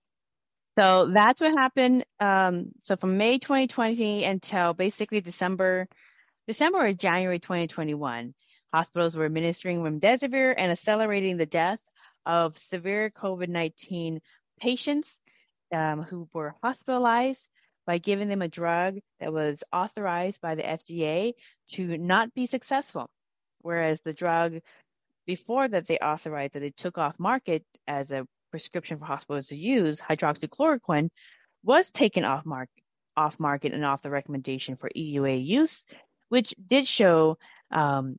So 0.78 1.10
that's 1.12 1.40
what 1.40 1.52
happened. 1.52 2.04
Um, 2.20 2.70
so 2.82 2.96
from 2.96 3.18
May 3.18 3.38
2020 3.38 4.24
until 4.24 4.72
basically 4.72 5.20
December, 5.20 5.88
December 6.46 6.78
or 6.86 6.92
January 6.92 7.40
2021, 7.40 8.34
hospitals 8.72 9.16
were 9.16 9.24
administering 9.24 9.80
remdesivir 9.80 10.54
and 10.56 10.70
accelerating 10.70 11.36
the 11.36 11.46
death 11.46 11.80
of 12.24 12.56
severe 12.56 13.10
COVID-19 13.10 14.20
patients 14.60 15.12
um, 15.74 16.02
who 16.02 16.28
were 16.32 16.54
hospitalized 16.62 17.46
by 17.84 17.98
giving 17.98 18.28
them 18.28 18.42
a 18.42 18.48
drug 18.48 18.98
that 19.18 19.32
was 19.32 19.64
authorized 19.72 20.40
by 20.40 20.54
the 20.54 20.62
FDA 20.62 21.32
to 21.72 21.98
not 21.98 22.32
be 22.32 22.46
successful, 22.46 23.10
whereas 23.62 24.02
the 24.02 24.12
drug 24.12 24.60
before 25.30 25.68
that 25.68 25.86
they 25.86 25.96
authorized 25.98 26.54
that 26.54 26.58
they 26.58 26.70
took 26.70 26.98
off 26.98 27.14
market 27.16 27.64
as 27.86 28.10
a 28.10 28.26
prescription 28.50 28.96
for 28.96 29.04
hospitals 29.04 29.46
to 29.46 29.56
use, 29.56 30.00
hydroxychloroquine 30.00 31.08
was 31.62 31.88
taken 31.88 32.24
off 32.24 32.44
market 32.44 32.82
off 33.16 33.38
market 33.38 33.72
and 33.72 33.84
off 33.84 34.02
the 34.02 34.10
recommendation 34.10 34.74
for 34.74 34.90
EUA 34.96 35.46
use, 35.46 35.84
which 36.30 36.52
did 36.68 36.84
show 36.84 37.38
um, 37.70 38.16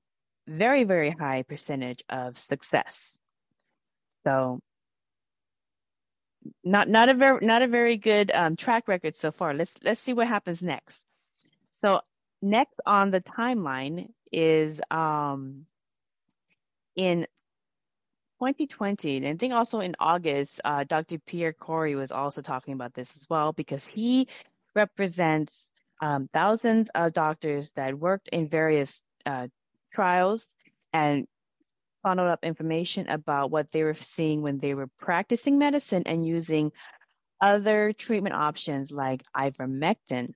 very, 0.48 0.86
very 0.86 1.10
high 1.10 1.44
percentage 1.44 2.02
of 2.08 2.38
success. 2.38 3.18
So 4.24 4.62
not 6.64 6.88
not 6.88 7.10
a 7.10 7.14
very 7.14 7.46
not 7.46 7.62
a 7.62 7.68
very 7.68 7.98
good 7.98 8.32
um, 8.34 8.56
track 8.56 8.88
record 8.88 9.18
so 9.18 9.32
far. 9.32 9.54
Let's 9.54 9.74
let's 9.84 10.00
see 10.00 10.14
what 10.14 10.30
happens 10.30 10.64
next. 10.64 11.04
So 11.82 12.00
next 12.42 12.80
on 12.86 13.12
the 13.12 13.20
timeline 13.20 14.08
is 14.32 14.80
um, 14.90 15.66
in 16.96 17.28
2020, 18.40 19.18
and 19.18 19.28
I 19.28 19.36
think 19.36 19.54
also 19.54 19.80
in 19.80 19.96
August, 20.00 20.62
uh, 20.66 20.84
Dr. 20.84 21.20
Pierre 21.20 21.54
Kory 21.54 21.96
was 21.96 22.12
also 22.12 22.42
talking 22.42 22.74
about 22.74 22.94
this 22.94 23.16
as 23.16 23.28
well 23.30 23.54
because 23.54 23.86
he 23.86 24.28
represents 24.76 25.68
um, 26.02 26.28
thousands 26.34 26.90
of 26.96 27.14
doctors 27.14 27.72
that 27.74 27.98
worked 27.98 28.30
in 28.30 28.48
various 28.48 29.02
uh, 29.26 29.48
trials 29.94 30.48
and 30.94 31.28
followed 32.02 32.30
up 32.30 32.44
information 32.44 33.08
about 33.10 33.52
what 33.52 33.72
they 33.72 33.84
were 33.84 33.94
seeing 33.94 34.42
when 34.42 34.58
they 34.58 34.74
were 34.74 34.90
practicing 35.00 35.60
medicine 35.60 36.04
and 36.06 36.26
using 36.26 36.72
other 37.40 37.94
treatment 37.94 38.36
options 38.36 38.92
like 38.92 39.24
ivermectin 39.36 40.34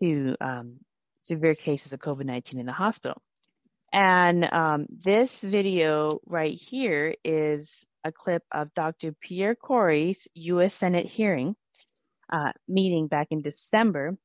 to 0.00 0.36
um, 0.40 0.76
severe 1.22 1.54
cases 1.54 1.92
of 1.92 2.00
COVID 2.00 2.24
19 2.24 2.60
in 2.60 2.66
the 2.66 2.72
hospital. 2.72 3.20
And 3.94 4.52
um, 4.52 4.86
this 4.90 5.40
video 5.40 6.18
right 6.26 6.52
here 6.52 7.14
is 7.22 7.86
a 8.02 8.10
clip 8.10 8.42
of 8.50 8.74
Dr. 8.74 9.12
Pierre 9.12 9.54
Kory's 9.54 10.26
U.S. 10.34 10.74
Senate 10.74 11.06
hearing 11.06 11.54
uh, 12.28 12.50
meeting 12.66 13.06
back 13.06 13.28
in 13.30 13.40
December, 13.40 14.18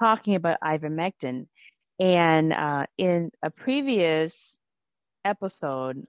talking 0.00 0.36
about 0.36 0.60
ivermectin. 0.62 1.48
And 1.98 2.52
uh, 2.52 2.86
in 2.98 3.32
a 3.42 3.50
previous 3.50 4.56
episode 5.24 6.06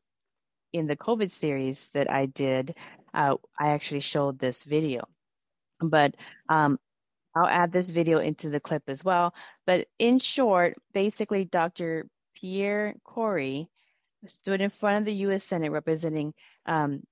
in 0.72 0.86
the 0.86 0.96
COVID 0.96 1.32
series 1.32 1.90
that 1.96 2.12
I 2.12 2.28
did, 2.28 2.76
uh, 3.16 3.38
I 3.60 3.70
actually 3.70 4.02
showed 4.02 4.38
this 4.38 4.64
video. 4.64 5.08
But 5.80 6.14
um, 6.50 6.78
I'll 7.36 7.48
add 7.48 7.72
this 7.72 7.90
video 7.90 8.20
into 8.20 8.52
the 8.52 8.60
clip 8.60 8.84
as 8.88 9.04
well. 9.04 9.34
But 9.66 9.88
in 9.98 10.20
short, 10.20 10.76
basically, 10.94 11.46
Dr. 11.46 12.06
Pierre 12.40 12.96
Kory 13.04 13.68
stood 14.26 14.62
in 14.62 14.70
front 14.70 15.00
of 15.00 15.06
the 15.06 15.14
U.S. 15.22 15.44
Senate 15.44 15.72
representing 15.72 16.34
um, 16.66 17.04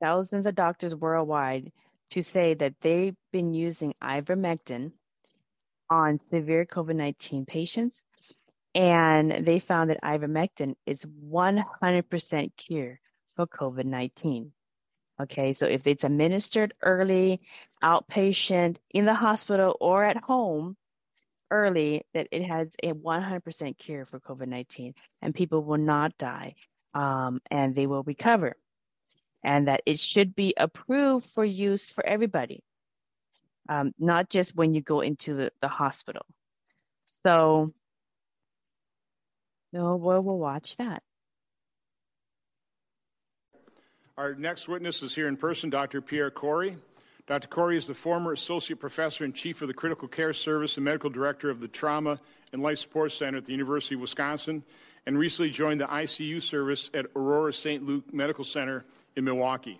thousands 0.00 0.46
of 0.46 0.54
doctors 0.54 0.94
worldwide 0.94 1.72
to 2.10 2.22
say 2.22 2.54
that 2.54 2.74
they've 2.80 3.16
been 3.32 3.52
using 3.52 3.94
ivermectin 4.02 4.92
on 5.90 6.20
severe 6.30 6.64
COVID 6.64 6.96
19 6.96 7.46
patients. 7.46 8.02
And 8.74 9.44
they 9.46 9.58
found 9.58 9.90
that 9.90 10.02
ivermectin 10.02 10.74
is 10.86 11.04
100% 11.04 12.50
cure 12.56 13.00
for 13.36 13.46
COVID 13.46 13.84
19. 13.84 14.52
Okay, 15.20 15.52
so 15.52 15.66
if 15.66 15.86
it's 15.86 16.04
administered 16.04 16.74
early, 16.82 17.40
outpatient, 17.82 18.76
in 18.90 19.04
the 19.04 19.14
hospital, 19.14 19.76
or 19.80 20.04
at 20.04 20.16
home, 20.16 20.76
early 21.50 22.02
that 22.14 22.28
it 22.30 22.42
has 22.44 22.74
a 22.82 22.92
100% 22.92 23.78
cure 23.78 24.04
for 24.04 24.20
COVID 24.20 24.48
19 24.48 24.94
and 25.22 25.34
people 25.34 25.62
will 25.62 25.78
not 25.78 26.16
die 26.18 26.54
um, 26.94 27.40
and 27.50 27.74
they 27.74 27.86
will 27.86 28.02
recover. 28.02 28.56
And 29.44 29.68
that 29.68 29.82
it 29.86 30.00
should 30.00 30.34
be 30.34 30.54
approved 30.56 31.24
for 31.24 31.44
use 31.44 31.90
for 31.90 32.04
everybody, 32.04 32.60
um, 33.68 33.92
not 33.98 34.28
just 34.28 34.56
when 34.56 34.74
you 34.74 34.80
go 34.80 35.00
into 35.00 35.34
the, 35.34 35.52
the 35.62 35.68
hospital. 35.68 36.26
So, 37.24 37.72
no, 39.72 39.96
we'll, 39.96 40.20
we'll 40.20 40.38
watch 40.38 40.76
that. 40.76 41.02
Our 44.16 44.34
next 44.34 44.68
witness 44.68 45.02
is 45.04 45.14
here 45.14 45.28
in 45.28 45.36
person, 45.36 45.70
Dr. 45.70 46.00
Pierre 46.00 46.32
Kory. 46.32 46.76
Dr. 47.28 47.46
Kory 47.48 47.76
is 47.76 47.86
the 47.86 47.92
former 47.92 48.32
associate 48.32 48.80
professor 48.80 49.22
and 49.22 49.34
chief 49.34 49.60
of 49.60 49.68
the 49.68 49.74
critical 49.74 50.08
care 50.08 50.32
service 50.32 50.78
and 50.78 50.84
medical 50.86 51.10
director 51.10 51.50
of 51.50 51.60
the 51.60 51.68
Trauma 51.68 52.18
and 52.54 52.62
Life 52.62 52.78
Support 52.78 53.12
Center 53.12 53.36
at 53.36 53.44
the 53.44 53.52
University 53.52 53.96
of 53.96 54.00
Wisconsin, 54.00 54.64
and 55.04 55.18
recently 55.18 55.50
joined 55.50 55.82
the 55.82 55.86
ICU 55.86 56.40
service 56.40 56.90
at 56.94 57.04
Aurora 57.14 57.52
St. 57.52 57.84
Luke 57.84 58.14
Medical 58.14 58.44
Center 58.44 58.86
in 59.14 59.24
Milwaukee. 59.24 59.78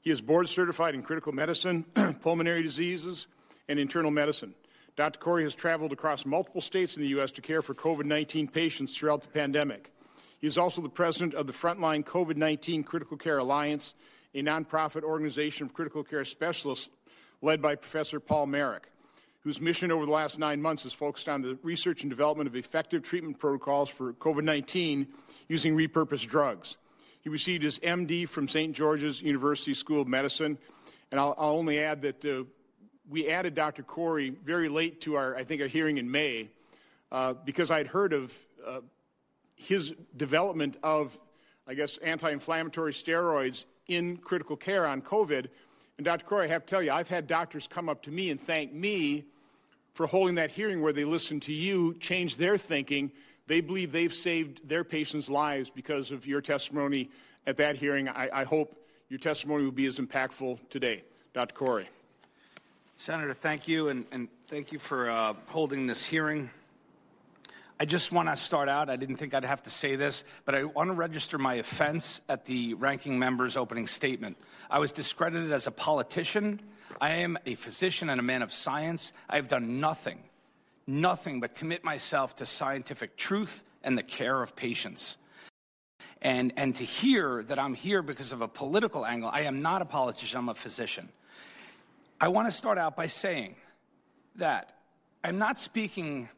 He 0.00 0.10
is 0.10 0.20
board 0.20 0.48
certified 0.48 0.96
in 0.96 1.02
critical 1.04 1.30
medicine, 1.30 1.84
pulmonary 2.20 2.64
diseases, 2.64 3.28
and 3.68 3.78
internal 3.78 4.10
medicine. 4.10 4.56
Dr. 4.96 5.20
Kory 5.20 5.44
has 5.44 5.54
traveled 5.54 5.92
across 5.92 6.26
multiple 6.26 6.60
states 6.60 6.96
in 6.96 7.02
the 7.02 7.08
U.S. 7.10 7.30
to 7.30 7.40
care 7.40 7.62
for 7.62 7.74
COVID 7.74 8.06
19 8.06 8.48
patients 8.48 8.98
throughout 8.98 9.22
the 9.22 9.28
pandemic. 9.28 9.92
He 10.40 10.48
is 10.48 10.58
also 10.58 10.82
the 10.82 10.88
president 10.88 11.34
of 11.34 11.46
the 11.46 11.52
Frontline 11.52 12.04
COVID 12.04 12.34
19 12.34 12.82
Critical 12.82 13.16
Care 13.16 13.38
Alliance 13.38 13.94
a 14.34 14.42
nonprofit 14.42 15.02
organization 15.02 15.66
of 15.66 15.74
critical 15.74 16.04
care 16.04 16.24
specialists 16.24 16.90
led 17.40 17.62
by 17.62 17.74
Professor 17.74 18.20
Paul 18.20 18.46
Marik, 18.46 18.90
whose 19.40 19.60
mission 19.60 19.90
over 19.90 20.04
the 20.04 20.12
last 20.12 20.38
nine 20.38 20.60
months 20.60 20.84
is 20.84 20.92
focused 20.92 21.28
on 21.28 21.42
the 21.42 21.58
research 21.62 22.02
and 22.02 22.10
development 22.10 22.48
of 22.48 22.56
effective 22.56 23.02
treatment 23.02 23.38
protocols 23.38 23.88
for 23.88 24.12
COVID 24.14 24.44
19 24.44 25.08
using 25.48 25.76
repurposed 25.76 26.26
drugs. 26.28 26.76
He 27.20 27.28
received 27.28 27.62
his 27.62 27.78
MD 27.80 28.28
from 28.28 28.48
St. 28.48 28.74
George's 28.74 29.22
University 29.22 29.74
School 29.74 30.02
of 30.02 30.08
Medicine, 30.08 30.58
and 31.10 31.20
I'll, 31.20 31.34
I'll 31.38 31.56
only 31.56 31.78
add 31.80 32.02
that 32.02 32.24
uh, 32.24 32.44
we 33.08 33.28
added 33.28 33.54
Dr. 33.54 33.82
Kory 33.82 34.30
very 34.30 34.68
late 34.68 35.00
to 35.02 35.16
our, 35.16 35.34
I 35.36 35.44
think, 35.44 35.62
our 35.62 35.68
hearing 35.68 35.98
in 35.98 36.10
May 36.10 36.50
uh, 37.10 37.32
because 37.32 37.70
I'd 37.70 37.86
heard 37.86 38.12
of 38.12 38.36
uh, 38.66 38.80
his 39.56 39.94
development 40.16 40.76
of, 40.82 41.18
I 41.66 41.74
guess, 41.74 41.96
anti 41.98 42.30
inflammatory 42.30 42.92
steroids 42.92 43.64
in 43.88 44.18
critical 44.18 44.56
care 44.56 44.86
on 44.86 45.02
COVID. 45.02 45.48
And 45.96 46.04
Dr. 46.04 46.24
Kory, 46.24 46.44
I 46.46 46.48
have 46.48 46.64
to 46.64 46.70
tell 46.70 46.82
you, 46.82 46.92
I've 46.92 47.08
had 47.08 47.26
doctors 47.26 47.66
come 47.66 47.88
up 47.88 48.02
to 48.02 48.10
me 48.10 48.30
and 48.30 48.40
thank 48.40 48.72
me 48.72 49.24
for 49.94 50.06
holding 50.06 50.36
that 50.36 50.50
hearing 50.50 50.80
where 50.80 50.92
they 50.92 51.04
listened 51.04 51.42
to 51.42 51.52
you, 51.52 51.94
change 51.94 52.36
their 52.36 52.56
thinking. 52.56 53.10
They 53.48 53.60
believe 53.60 53.90
they've 53.90 54.14
saved 54.14 54.68
their 54.68 54.84
patients' 54.84 55.28
lives 55.28 55.70
because 55.70 56.12
of 56.12 56.26
your 56.26 56.40
testimony 56.40 57.10
at 57.46 57.56
that 57.56 57.76
hearing. 57.76 58.08
I, 58.08 58.28
I 58.32 58.44
hope 58.44 58.76
your 59.08 59.18
testimony 59.18 59.64
will 59.64 59.72
be 59.72 59.86
as 59.86 59.98
impactful 59.98 60.58
today. 60.68 61.02
Dr. 61.32 61.54
Kory. 61.54 61.88
Senator, 62.96 63.32
thank 63.32 63.66
you, 63.66 63.88
and, 63.88 64.04
and 64.12 64.28
thank 64.48 64.70
you 64.70 64.78
for 64.78 65.10
uh, 65.10 65.34
holding 65.46 65.86
this 65.86 66.04
hearing. 66.04 66.50
I 67.80 67.84
just 67.84 68.10
want 68.10 68.28
to 68.28 68.36
start 68.36 68.68
out. 68.68 68.90
I 68.90 68.96
didn't 68.96 69.16
think 69.16 69.34
I'd 69.34 69.44
have 69.44 69.62
to 69.62 69.70
say 69.70 69.94
this, 69.94 70.24
but 70.44 70.56
I 70.56 70.64
want 70.64 70.88
to 70.88 70.94
register 70.94 71.38
my 71.38 71.54
offense 71.54 72.20
at 72.28 72.44
the 72.44 72.74
ranking 72.74 73.20
member's 73.20 73.56
opening 73.56 73.86
statement. 73.86 74.36
I 74.68 74.80
was 74.80 74.90
discredited 74.90 75.52
as 75.52 75.68
a 75.68 75.70
politician. 75.70 76.60
I 77.00 77.16
am 77.16 77.38
a 77.46 77.54
physician 77.54 78.10
and 78.10 78.18
a 78.18 78.22
man 78.22 78.42
of 78.42 78.52
science. 78.52 79.12
I 79.30 79.36
have 79.36 79.46
done 79.46 79.78
nothing, 79.78 80.18
nothing 80.88 81.38
but 81.38 81.54
commit 81.54 81.84
myself 81.84 82.34
to 82.36 82.46
scientific 82.46 83.16
truth 83.16 83.62
and 83.84 83.96
the 83.96 84.02
care 84.02 84.42
of 84.42 84.56
patients. 84.56 85.16
And, 86.20 86.52
and 86.56 86.74
to 86.74 86.84
hear 86.84 87.44
that 87.44 87.60
I'm 87.60 87.74
here 87.74 88.02
because 88.02 88.32
of 88.32 88.42
a 88.42 88.48
political 88.48 89.06
angle, 89.06 89.30
I 89.32 89.42
am 89.42 89.62
not 89.62 89.82
a 89.82 89.84
politician, 89.84 90.40
I'm 90.40 90.48
a 90.48 90.54
physician. 90.54 91.10
I 92.20 92.26
want 92.26 92.48
to 92.48 92.52
start 92.52 92.76
out 92.76 92.96
by 92.96 93.06
saying 93.06 93.54
that 94.34 94.74
I'm 95.22 95.38
not 95.38 95.60
speaking 95.60 96.28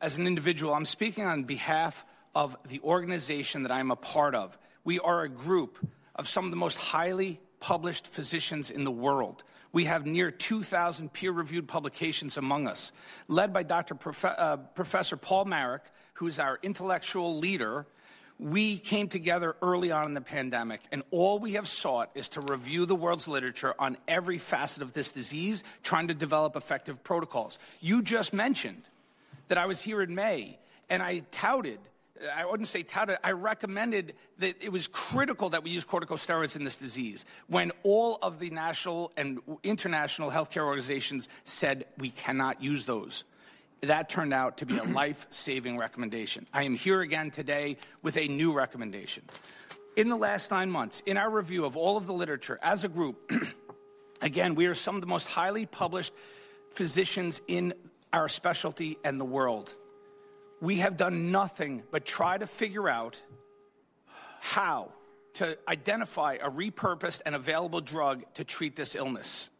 as 0.00 0.18
an 0.18 0.26
individual, 0.26 0.74
I'm 0.74 0.84
speaking 0.84 1.24
on 1.24 1.44
behalf 1.44 2.04
of 2.34 2.56
the 2.68 2.80
organization 2.80 3.64
that 3.64 3.72
I'm 3.72 3.90
a 3.90 3.96
part 3.96 4.34
of. 4.34 4.56
We 4.84 5.00
are 5.00 5.22
a 5.22 5.28
group 5.28 5.78
of 6.14 6.28
some 6.28 6.44
of 6.44 6.50
the 6.50 6.56
most 6.56 6.78
highly 6.78 7.40
published 7.60 8.06
physicians 8.06 8.70
in 8.70 8.84
the 8.84 8.90
world. 8.90 9.42
We 9.72 9.84
have 9.84 10.06
near 10.06 10.30
2,000 10.30 11.12
peer 11.12 11.32
reviewed 11.32 11.68
publications 11.68 12.36
among 12.36 12.68
us, 12.68 12.92
led 13.26 13.52
by 13.52 13.64
Dr. 13.64 13.94
Prof- 13.94 14.24
uh, 14.24 14.56
Professor 14.56 15.16
Paul 15.16 15.44
Marik, 15.44 15.82
who's 16.14 16.38
our 16.38 16.58
intellectual 16.62 17.38
leader. 17.38 17.86
We 18.38 18.78
came 18.78 19.08
together 19.08 19.56
early 19.60 19.90
on 19.90 20.06
in 20.06 20.14
the 20.14 20.20
pandemic, 20.20 20.80
and 20.92 21.02
all 21.10 21.38
we 21.38 21.54
have 21.54 21.66
sought 21.66 22.10
is 22.14 22.28
to 22.30 22.40
review 22.40 22.86
the 22.86 22.94
world's 22.94 23.28
literature 23.28 23.74
on 23.78 23.96
every 24.06 24.38
facet 24.38 24.82
of 24.82 24.92
this 24.92 25.10
disease, 25.10 25.64
trying 25.82 26.08
to 26.08 26.14
develop 26.14 26.54
effective 26.54 27.02
protocols. 27.02 27.58
You 27.80 28.00
just 28.00 28.32
mentioned 28.32 28.88
that 29.48 29.58
I 29.58 29.66
was 29.66 29.80
here 29.80 30.02
in 30.02 30.14
May 30.14 30.58
and 30.88 31.02
I 31.02 31.20
touted, 31.30 31.80
I 32.34 32.46
wouldn't 32.46 32.68
say 32.68 32.82
touted, 32.82 33.18
I 33.22 33.32
recommended 33.32 34.14
that 34.38 34.62
it 34.62 34.70
was 34.70 34.86
critical 34.88 35.50
that 35.50 35.62
we 35.62 35.70
use 35.70 35.84
corticosteroids 35.84 36.56
in 36.56 36.64
this 36.64 36.76
disease 36.76 37.24
when 37.46 37.72
all 37.82 38.18
of 38.22 38.38
the 38.38 38.50
national 38.50 39.12
and 39.16 39.40
international 39.62 40.30
healthcare 40.30 40.64
organizations 40.64 41.28
said 41.44 41.86
we 41.98 42.10
cannot 42.10 42.62
use 42.62 42.84
those. 42.84 43.24
That 43.82 44.08
turned 44.08 44.34
out 44.34 44.58
to 44.58 44.66
be 44.66 44.78
a 44.78 44.82
life 44.84 45.26
saving 45.30 45.78
recommendation. 45.78 46.46
I 46.52 46.64
am 46.64 46.74
here 46.74 47.00
again 47.00 47.30
today 47.30 47.76
with 48.02 48.16
a 48.16 48.26
new 48.26 48.52
recommendation. 48.52 49.24
In 49.96 50.08
the 50.08 50.16
last 50.16 50.50
nine 50.50 50.70
months, 50.70 51.02
in 51.06 51.16
our 51.16 51.30
review 51.30 51.64
of 51.64 51.76
all 51.76 51.96
of 51.96 52.06
the 52.06 52.12
literature 52.12 52.58
as 52.62 52.84
a 52.84 52.88
group, 52.88 53.32
again, 54.22 54.54
we 54.54 54.66
are 54.66 54.74
some 54.74 54.94
of 54.94 55.00
the 55.00 55.06
most 55.06 55.26
highly 55.26 55.66
published 55.66 56.12
physicians 56.72 57.40
in 57.48 57.74
our 58.12 58.28
specialty 58.28 58.98
and 59.04 59.20
the 59.20 59.24
world. 59.24 59.74
We 60.60 60.76
have 60.76 60.96
done 60.96 61.30
nothing 61.30 61.82
but 61.90 62.04
try 62.04 62.38
to 62.38 62.46
figure 62.46 62.88
out 62.88 63.20
how 64.40 64.92
to 65.34 65.56
identify 65.68 66.38
a 66.40 66.50
repurposed 66.50 67.22
and 67.24 67.34
available 67.34 67.80
drug 67.80 68.24
to 68.34 68.44
treat 68.44 68.74
this 68.76 68.96
illness. 68.96 69.50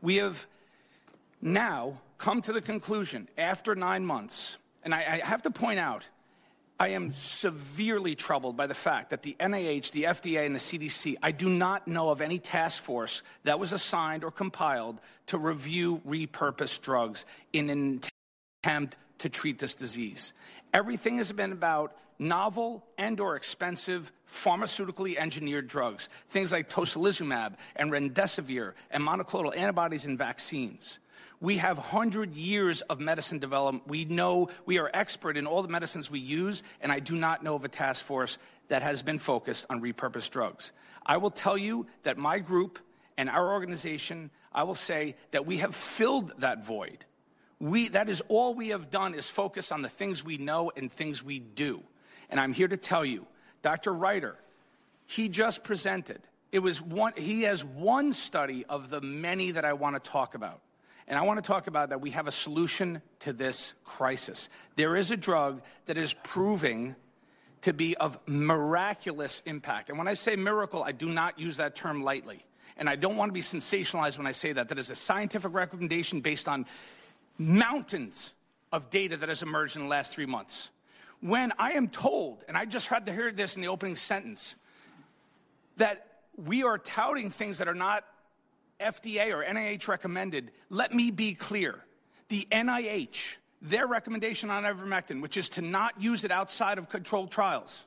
We 0.00 0.16
have 0.16 0.46
now 1.40 2.00
come 2.18 2.42
to 2.42 2.52
the 2.52 2.60
conclusion 2.60 3.28
after 3.36 3.74
nine 3.74 4.04
months, 4.04 4.56
and 4.84 4.94
I, 4.94 5.20
I 5.22 5.26
have 5.26 5.42
to 5.42 5.50
point 5.50 5.78
out, 5.78 6.08
I 6.78 6.88
am 6.88 7.12
severely 7.12 8.14
troubled 8.14 8.56
by 8.56 8.66
the 8.66 8.74
fact 8.74 9.10
that 9.10 9.22
the 9.22 9.34
NIH, 9.40 9.92
the 9.92 10.04
FDA, 10.04 10.44
and 10.44 10.54
the 10.54 10.58
CDC, 10.58 11.16
I 11.22 11.32
do 11.32 11.48
not 11.48 11.88
know 11.88 12.10
of 12.10 12.20
any 12.20 12.38
task 12.38 12.82
force 12.82 13.22
that 13.44 13.58
was 13.58 13.72
assigned 13.72 14.24
or 14.24 14.30
compiled 14.30 15.00
to 15.28 15.38
review 15.38 16.02
repurposed 16.06 16.82
drugs 16.82 17.24
in 17.52 17.70
an 17.70 18.00
attempt 18.62 18.98
to 19.18 19.30
treat 19.30 19.58
this 19.58 19.74
disease. 19.74 20.34
Everything 20.74 21.16
has 21.16 21.32
been 21.32 21.52
about 21.52 21.96
novel 22.18 22.84
and 22.98 23.20
or 23.20 23.36
expensive 23.36 24.12
pharmaceutically 24.30 25.16
engineered 25.16 25.68
drugs, 25.68 26.10
things 26.28 26.52
like 26.52 26.68
tocilizumab 26.68 27.54
and 27.74 27.90
remdesivir 27.90 28.74
and 28.90 29.02
monoclonal 29.02 29.56
antibodies 29.56 30.04
and 30.04 30.18
vaccines. 30.18 30.98
We 31.40 31.58
have 31.58 31.76
100 31.76 32.34
years 32.34 32.80
of 32.82 32.98
medicine 32.98 33.38
development. 33.38 33.86
We 33.86 34.04
know 34.04 34.48
we 34.64 34.78
are 34.78 34.90
expert 34.94 35.36
in 35.36 35.46
all 35.46 35.62
the 35.62 35.68
medicines 35.68 36.10
we 36.10 36.20
use, 36.20 36.62
and 36.80 36.90
I 36.90 37.00
do 37.00 37.14
not 37.14 37.42
know 37.42 37.54
of 37.54 37.64
a 37.64 37.68
task 37.68 38.04
force 38.04 38.38
that 38.68 38.82
has 38.82 39.02
been 39.02 39.18
focused 39.18 39.66
on 39.68 39.82
repurposed 39.82 40.30
drugs. 40.30 40.72
I 41.04 41.18
will 41.18 41.30
tell 41.30 41.58
you 41.58 41.86
that 42.04 42.16
my 42.16 42.38
group 42.38 42.78
and 43.16 43.28
our 43.28 43.52
organization, 43.52 44.30
I 44.52 44.64
will 44.64 44.74
say 44.74 45.14
that 45.30 45.46
we 45.46 45.58
have 45.58 45.74
filled 45.74 46.32
that 46.38 46.64
void. 46.64 47.04
We, 47.58 47.88
that 47.88 48.08
is 48.08 48.22
all 48.28 48.54
we 48.54 48.68
have 48.70 48.90
done 48.90 49.14
is 49.14 49.30
focus 49.30 49.72
on 49.72 49.82
the 49.82 49.88
things 49.88 50.24
we 50.24 50.38
know 50.38 50.72
and 50.76 50.90
things 50.90 51.22
we 51.22 51.38
do. 51.38 51.82
And 52.28 52.40
I'm 52.40 52.52
here 52.52 52.68
to 52.68 52.76
tell 52.76 53.04
you, 53.04 53.26
Dr. 53.62 53.92
Reiter, 53.92 54.36
he 55.06 55.28
just 55.28 55.64
presented. 55.64 56.20
It 56.50 56.58
was 56.58 56.82
one, 56.82 57.12
he 57.16 57.42
has 57.42 57.64
one 57.64 58.12
study 58.12 58.64
of 58.68 58.90
the 58.90 59.00
many 59.00 59.52
that 59.52 59.64
I 59.64 59.74
want 59.74 60.02
to 60.02 60.10
talk 60.10 60.34
about. 60.34 60.60
And 61.08 61.18
I 61.18 61.22
want 61.22 61.42
to 61.42 61.46
talk 61.46 61.66
about 61.66 61.90
that 61.90 62.00
we 62.00 62.10
have 62.10 62.26
a 62.26 62.32
solution 62.32 63.00
to 63.20 63.32
this 63.32 63.74
crisis. 63.84 64.48
There 64.74 64.96
is 64.96 65.10
a 65.10 65.16
drug 65.16 65.62
that 65.86 65.96
is 65.96 66.14
proving 66.24 66.96
to 67.62 67.72
be 67.72 67.96
of 67.96 68.18
miraculous 68.26 69.42
impact. 69.46 69.88
And 69.88 69.98
when 69.98 70.08
I 70.08 70.14
say 70.14 70.36
miracle, 70.36 70.82
I 70.82 70.92
do 70.92 71.08
not 71.08 71.38
use 71.38 71.58
that 71.58 71.74
term 71.74 72.02
lightly. 72.02 72.44
And 72.76 72.88
I 72.88 72.96
don't 72.96 73.16
want 73.16 73.30
to 73.30 73.32
be 73.32 73.40
sensationalized 73.40 74.18
when 74.18 74.26
I 74.26 74.32
say 74.32 74.52
that. 74.52 74.68
That 74.68 74.78
is 74.78 74.90
a 74.90 74.96
scientific 74.96 75.54
recommendation 75.54 76.20
based 76.20 76.48
on 76.48 76.66
mountains 77.38 78.32
of 78.72 78.90
data 78.90 79.16
that 79.16 79.28
has 79.28 79.42
emerged 79.42 79.76
in 79.76 79.82
the 79.82 79.88
last 79.88 80.12
three 80.12 80.26
months. 80.26 80.70
When 81.20 81.52
I 81.58 81.72
am 81.72 81.88
told, 81.88 82.44
and 82.48 82.56
I 82.56 82.66
just 82.66 82.88
had 82.88 83.06
to 83.06 83.12
hear 83.12 83.32
this 83.32 83.56
in 83.56 83.62
the 83.62 83.68
opening 83.68 83.96
sentence, 83.96 84.56
that 85.76 86.06
we 86.36 86.64
are 86.64 86.78
touting 86.78 87.30
things 87.30 87.58
that 87.58 87.68
are 87.68 87.74
not 87.74 88.04
FDA 88.80 89.32
or 89.32 89.44
NIH 89.44 89.88
recommended, 89.88 90.50
let 90.70 90.94
me 90.94 91.10
be 91.10 91.34
clear. 91.34 91.84
The 92.28 92.46
NIH, 92.50 93.36
their 93.62 93.86
recommendation 93.86 94.50
on 94.50 94.64
ivermectin, 94.64 95.22
which 95.22 95.36
is 95.36 95.48
to 95.50 95.62
not 95.62 96.00
use 96.00 96.24
it 96.24 96.30
outside 96.30 96.78
of 96.78 96.88
controlled 96.88 97.30
trials, 97.30 97.84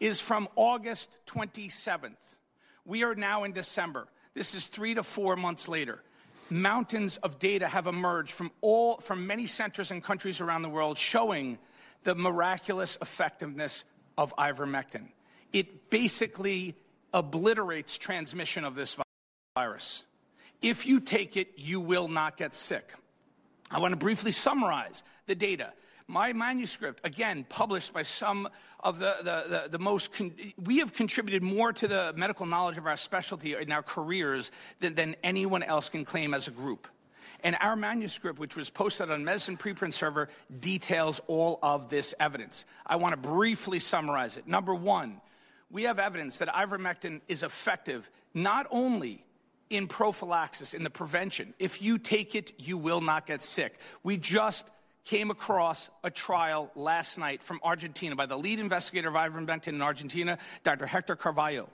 is 0.00 0.20
from 0.20 0.48
August 0.56 1.10
27th. 1.26 2.16
We 2.84 3.02
are 3.02 3.14
now 3.14 3.44
in 3.44 3.52
December. 3.52 4.06
This 4.34 4.54
is 4.54 4.66
three 4.66 4.94
to 4.94 5.02
four 5.02 5.36
months 5.36 5.68
later. 5.68 6.02
Mountains 6.48 7.16
of 7.18 7.38
data 7.38 7.66
have 7.66 7.86
emerged 7.86 8.30
from 8.32 8.52
all 8.60 8.98
from 8.98 9.26
many 9.26 9.46
centers 9.46 9.90
and 9.90 10.02
countries 10.02 10.40
around 10.40 10.62
the 10.62 10.68
world 10.68 10.96
showing 10.96 11.58
the 12.04 12.14
miraculous 12.14 12.96
effectiveness 13.02 13.84
of 14.16 14.32
ivermectin. 14.36 15.08
It 15.52 15.90
basically 15.90 16.76
obliterates 17.12 17.98
transmission 17.98 18.64
of 18.64 18.76
this 18.76 18.94
virus. 18.94 19.05
If 20.62 20.86
you 20.86 21.00
take 21.00 21.36
it, 21.36 21.52
you 21.56 21.80
will 21.80 22.08
not 22.08 22.36
get 22.36 22.54
sick. 22.54 22.92
I 23.70 23.78
want 23.78 23.92
to 23.92 23.96
briefly 23.96 24.30
summarize 24.30 25.02
the 25.26 25.34
data. 25.34 25.72
My 26.08 26.32
manuscript, 26.32 27.00
again, 27.04 27.44
published 27.48 27.92
by 27.92 28.02
some 28.02 28.48
of 28.78 29.00
the, 29.00 29.16
the, 29.18 29.44
the, 29.48 29.68
the 29.70 29.78
most, 29.78 30.12
con- 30.12 30.32
we 30.56 30.78
have 30.78 30.92
contributed 30.92 31.42
more 31.42 31.72
to 31.72 31.88
the 31.88 32.12
medical 32.16 32.46
knowledge 32.46 32.78
of 32.78 32.86
our 32.86 32.96
specialty 32.96 33.54
in 33.54 33.72
our 33.72 33.82
careers 33.82 34.52
than, 34.78 34.94
than 34.94 35.16
anyone 35.24 35.64
else 35.64 35.88
can 35.88 36.04
claim 36.04 36.32
as 36.32 36.46
a 36.46 36.52
group. 36.52 36.86
And 37.42 37.56
our 37.60 37.74
manuscript, 37.74 38.38
which 38.38 38.56
was 38.56 38.70
posted 38.70 39.10
on 39.10 39.24
Medicine 39.24 39.56
Preprint 39.56 39.94
Server, 39.94 40.28
details 40.60 41.20
all 41.26 41.58
of 41.62 41.88
this 41.90 42.14
evidence. 42.20 42.64
I 42.86 42.96
want 42.96 43.12
to 43.12 43.28
briefly 43.28 43.80
summarize 43.80 44.36
it. 44.36 44.46
Number 44.46 44.74
one, 44.74 45.20
we 45.70 45.82
have 45.84 45.98
evidence 45.98 46.38
that 46.38 46.48
ivermectin 46.48 47.20
is 47.26 47.42
effective 47.42 48.08
not 48.32 48.66
only 48.70 49.25
in 49.70 49.88
prophylaxis, 49.88 50.74
in 50.74 50.82
the 50.84 50.90
prevention. 50.90 51.54
If 51.58 51.82
you 51.82 51.98
take 51.98 52.34
it, 52.34 52.52
you 52.58 52.78
will 52.78 53.00
not 53.00 53.26
get 53.26 53.42
sick. 53.42 53.78
We 54.02 54.16
just 54.16 54.66
came 55.04 55.30
across 55.30 55.88
a 56.02 56.10
trial 56.10 56.70
last 56.74 57.16
night 57.18 57.42
from 57.42 57.60
Argentina 57.62 58.16
by 58.16 58.26
the 58.26 58.36
lead 58.36 58.58
investigator 58.58 59.08
of 59.08 59.14
ivermectin 59.14 59.68
in 59.68 59.82
Argentina, 59.82 60.38
Dr. 60.64 60.86
Hector 60.86 61.16
Carvallo. 61.16 61.68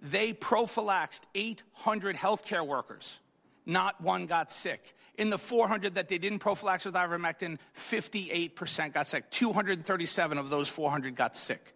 They 0.00 0.32
prophylaxed 0.32 1.24
800 1.34 2.16
healthcare 2.16 2.66
workers. 2.66 3.20
not 3.64 4.00
one 4.00 4.26
got 4.26 4.52
sick. 4.52 4.96
In 5.16 5.30
the 5.30 5.38
400 5.38 5.94
that 5.96 6.08
they 6.08 6.18
didn't 6.18 6.40
prophylax 6.40 6.84
with 6.84 6.94
ivermectin, 6.94 7.58
58% 7.78 8.92
got 8.92 9.06
sick. 9.06 9.30
237 9.30 10.38
of 10.38 10.50
those 10.50 10.68
400 10.68 11.14
got 11.14 11.36
sick. 11.36 11.74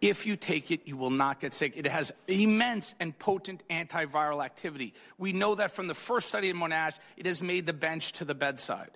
If 0.00 0.26
you 0.26 0.36
take 0.36 0.70
it, 0.70 0.80
you 0.84 0.96
will 0.96 1.10
not 1.10 1.40
get 1.40 1.54
sick. 1.54 1.74
It 1.76 1.86
has 1.86 2.12
immense 2.26 2.94
and 2.98 3.16
potent 3.18 3.62
antiviral 3.70 4.44
activity. 4.44 4.94
We 5.18 5.32
know 5.32 5.54
that 5.54 5.72
from 5.72 5.86
the 5.86 5.94
first 5.94 6.28
study 6.28 6.48
in 6.48 6.56
Monash, 6.56 6.94
it 7.16 7.26
has 7.26 7.40
made 7.40 7.66
the 7.66 7.72
bench 7.72 8.12
to 8.14 8.24
the 8.24 8.34
bedside. 8.34 8.90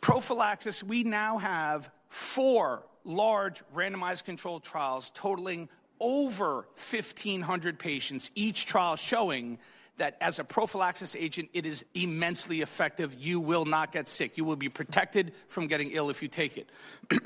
Prophylaxis, 0.00 0.82
we 0.82 1.04
now 1.04 1.38
have 1.38 1.90
four 2.08 2.82
large 3.04 3.62
randomized 3.74 4.24
controlled 4.24 4.64
trials 4.64 5.10
totaling 5.14 5.68
over 6.00 6.66
1,500 6.90 7.78
patients, 7.78 8.30
each 8.34 8.66
trial 8.66 8.96
showing 8.96 9.58
that 9.98 10.16
as 10.22 10.38
a 10.38 10.44
prophylaxis 10.44 11.14
agent, 11.14 11.50
it 11.52 11.66
is 11.66 11.84
immensely 11.94 12.62
effective. 12.62 13.14
You 13.18 13.38
will 13.38 13.66
not 13.66 13.92
get 13.92 14.08
sick. 14.08 14.38
You 14.38 14.46
will 14.46 14.56
be 14.56 14.70
protected 14.70 15.32
from 15.48 15.66
getting 15.66 15.90
ill 15.90 16.08
if 16.08 16.22
you 16.22 16.28
take 16.28 16.56
it. 16.56 16.70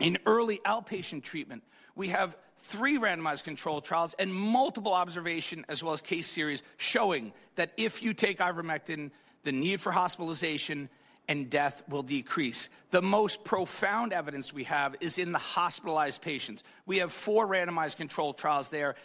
In 0.00 0.18
early 0.26 0.58
outpatient 0.64 1.22
treatment, 1.22 1.62
we 1.94 2.08
have 2.08 2.36
three 2.56 2.98
randomized 2.98 3.44
controlled 3.44 3.84
trials 3.84 4.14
and 4.18 4.34
multiple 4.34 4.92
observation 4.92 5.64
as 5.68 5.82
well 5.82 5.92
as 5.92 6.00
case 6.00 6.26
series 6.26 6.62
showing 6.76 7.32
that 7.56 7.72
if 7.76 8.02
you 8.02 8.14
take 8.14 8.38
ivermectin, 8.38 9.10
the 9.44 9.52
need 9.52 9.80
for 9.80 9.92
hospitalization 9.92 10.88
and 11.28 11.48
death 11.48 11.82
will 11.88 12.02
decrease. 12.02 12.68
The 12.90 13.02
most 13.02 13.44
profound 13.44 14.12
evidence 14.12 14.52
we 14.52 14.64
have 14.64 14.96
is 15.00 15.16
in 15.16 15.32
the 15.32 15.38
hospitalized 15.38 16.22
patients. 16.22 16.64
We 16.86 16.98
have 16.98 17.12
four 17.12 17.46
randomized 17.46 17.96
controlled 17.96 18.36
trials 18.36 18.68
there, 18.68 18.96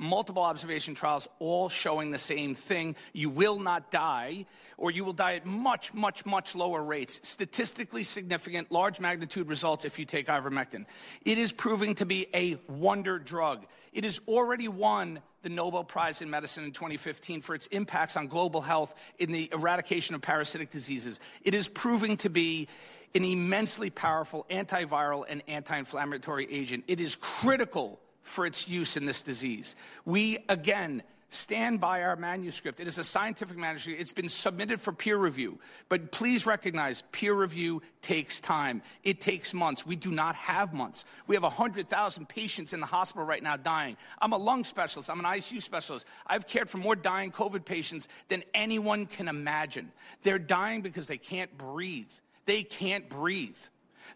multiple 0.00 0.42
observation 0.42 0.94
trials, 0.94 1.28
all 1.38 1.68
showing 1.68 2.10
the 2.10 2.18
same 2.18 2.54
thing. 2.54 2.96
You 3.12 3.28
will 3.28 3.60
not 3.60 3.90
die, 3.90 4.46
or 4.78 4.90
you 4.90 5.04
will 5.04 5.12
die 5.12 5.34
at 5.34 5.44
much, 5.46 5.92
much, 5.92 6.24
much 6.24 6.54
lower 6.54 6.82
rates. 6.82 7.20
Statistically 7.22 8.02
significant, 8.02 8.72
large 8.72 8.98
magnitude 8.98 9.48
results 9.48 9.84
if 9.84 9.98
you 9.98 10.06
take 10.06 10.26
ivermectin. 10.26 10.86
It 11.24 11.36
is 11.36 11.52
proving 11.52 11.94
to 11.96 12.06
be 12.06 12.26
a 12.34 12.58
wonder 12.66 13.18
drug. 13.18 13.66
It 13.92 14.04
has 14.04 14.20
already 14.26 14.68
won 14.68 15.20
the 15.42 15.50
Nobel 15.50 15.84
Prize 15.84 16.22
in 16.22 16.30
Medicine 16.30 16.64
in 16.64 16.72
2015 16.72 17.42
for 17.42 17.54
its 17.54 17.66
impacts 17.66 18.16
on 18.16 18.26
global 18.26 18.62
health 18.62 18.94
in 19.18 19.32
the 19.32 19.50
eradication 19.52 20.14
of 20.14 20.22
parasitic 20.22 20.70
diseases. 20.70 21.20
It 21.42 21.54
is 21.54 21.68
proving 21.68 22.16
to 22.18 22.30
be 22.30 22.68
an 23.14 23.24
immensely 23.24 23.90
powerful 23.90 24.46
antiviral 24.50 25.24
and 25.28 25.42
anti 25.46 25.76
inflammatory 25.76 26.46
agent. 26.50 26.84
It 26.88 27.00
is 27.00 27.16
critical 27.16 28.00
for 28.30 28.46
its 28.46 28.68
use 28.68 28.96
in 28.96 29.04
this 29.04 29.22
disease. 29.22 29.76
We, 30.04 30.38
again, 30.48 31.02
stand 31.30 31.80
by 31.80 32.02
our 32.02 32.16
manuscript. 32.16 32.80
It 32.80 32.88
is 32.88 32.98
a 32.98 33.04
scientific 33.04 33.56
manuscript. 33.56 34.00
It's 34.00 34.12
been 34.12 34.28
submitted 34.28 34.80
for 34.80 34.92
peer 34.92 35.16
review. 35.16 35.58
But 35.88 36.12
please 36.12 36.44
recognize 36.46 37.02
peer 37.12 37.32
review 37.32 37.82
takes 38.02 38.40
time. 38.40 38.82
It 39.04 39.20
takes 39.20 39.54
months. 39.54 39.86
We 39.86 39.96
do 39.96 40.10
not 40.10 40.34
have 40.34 40.74
months. 40.74 41.04
We 41.26 41.36
have 41.36 41.42
100,000 41.42 42.28
patients 42.28 42.72
in 42.72 42.80
the 42.80 42.86
hospital 42.86 43.24
right 43.24 43.42
now 43.42 43.56
dying. 43.56 43.96
I'm 44.20 44.32
a 44.32 44.38
lung 44.38 44.64
specialist. 44.64 45.08
I'm 45.08 45.20
an 45.20 45.26
ICU 45.26 45.62
specialist. 45.62 46.06
I've 46.26 46.46
cared 46.46 46.68
for 46.68 46.78
more 46.78 46.96
dying 46.96 47.30
COVID 47.30 47.64
patients 47.64 48.08
than 48.28 48.42
anyone 48.52 49.06
can 49.06 49.28
imagine. 49.28 49.92
They're 50.22 50.38
dying 50.38 50.82
because 50.82 51.06
they 51.06 51.18
can't 51.18 51.56
breathe. 51.56 52.10
They 52.46 52.62
can't 52.64 53.08
breathe. 53.08 53.56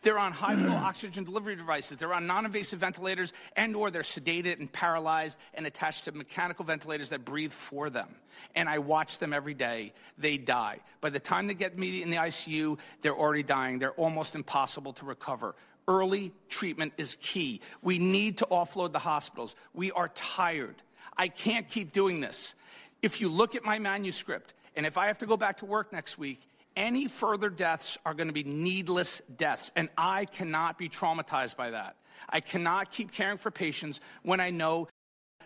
They're 0.04 0.18
on 0.18 0.32
high 0.32 0.54
flow 0.54 0.74
oxygen 0.74 1.24
delivery 1.24 1.56
devices. 1.56 1.96
They're 1.96 2.12
on 2.12 2.26
non-invasive 2.26 2.78
ventilators 2.78 3.32
and 3.56 3.74
or 3.74 3.90
they're 3.90 4.02
sedated 4.02 4.60
and 4.60 4.70
paralyzed 4.70 5.38
and 5.54 5.66
attached 5.66 6.04
to 6.04 6.12
mechanical 6.12 6.66
ventilators 6.66 7.08
that 7.08 7.24
breathe 7.24 7.52
for 7.52 7.88
them. 7.88 8.08
And 8.54 8.68
I 8.68 8.78
watch 8.78 9.18
them 9.18 9.32
every 9.32 9.54
day. 9.54 9.94
They 10.18 10.36
die. 10.36 10.80
By 11.00 11.08
the 11.08 11.20
time 11.20 11.46
they 11.46 11.54
get 11.54 11.78
me 11.78 12.02
in 12.02 12.10
the 12.10 12.18
ICU, 12.18 12.78
they're 13.00 13.16
already 13.16 13.42
dying. 13.42 13.78
They're 13.78 13.92
almost 13.92 14.34
impossible 14.34 14.92
to 14.94 15.06
recover. 15.06 15.54
Early 15.88 16.32
treatment 16.50 16.92
is 16.98 17.16
key. 17.16 17.62
We 17.80 17.98
need 17.98 18.38
to 18.38 18.46
offload 18.50 18.92
the 18.92 18.98
hospitals. 18.98 19.56
We 19.72 19.90
are 19.90 20.08
tired. 20.08 20.76
I 21.16 21.28
can't 21.28 21.66
keep 21.66 21.92
doing 21.92 22.20
this. 22.20 22.54
If 23.00 23.22
you 23.22 23.30
look 23.30 23.54
at 23.54 23.64
my 23.64 23.78
manuscript, 23.78 24.52
and 24.76 24.84
if 24.84 24.98
I 24.98 25.06
have 25.06 25.18
to 25.18 25.26
go 25.26 25.38
back 25.38 25.58
to 25.58 25.66
work 25.66 25.92
next 25.92 26.18
week, 26.18 26.40
any 26.76 27.08
further 27.08 27.50
deaths 27.50 27.98
are 28.04 28.14
going 28.14 28.28
to 28.28 28.32
be 28.32 28.44
needless 28.44 29.22
deaths, 29.36 29.70
and 29.76 29.88
I 29.96 30.24
cannot 30.24 30.78
be 30.78 30.88
traumatized 30.88 31.56
by 31.56 31.70
that. 31.70 31.96
I 32.28 32.40
cannot 32.40 32.90
keep 32.90 33.12
caring 33.12 33.38
for 33.38 33.50
patients 33.50 34.00
when 34.22 34.40
I 34.40 34.50
know 34.50 34.88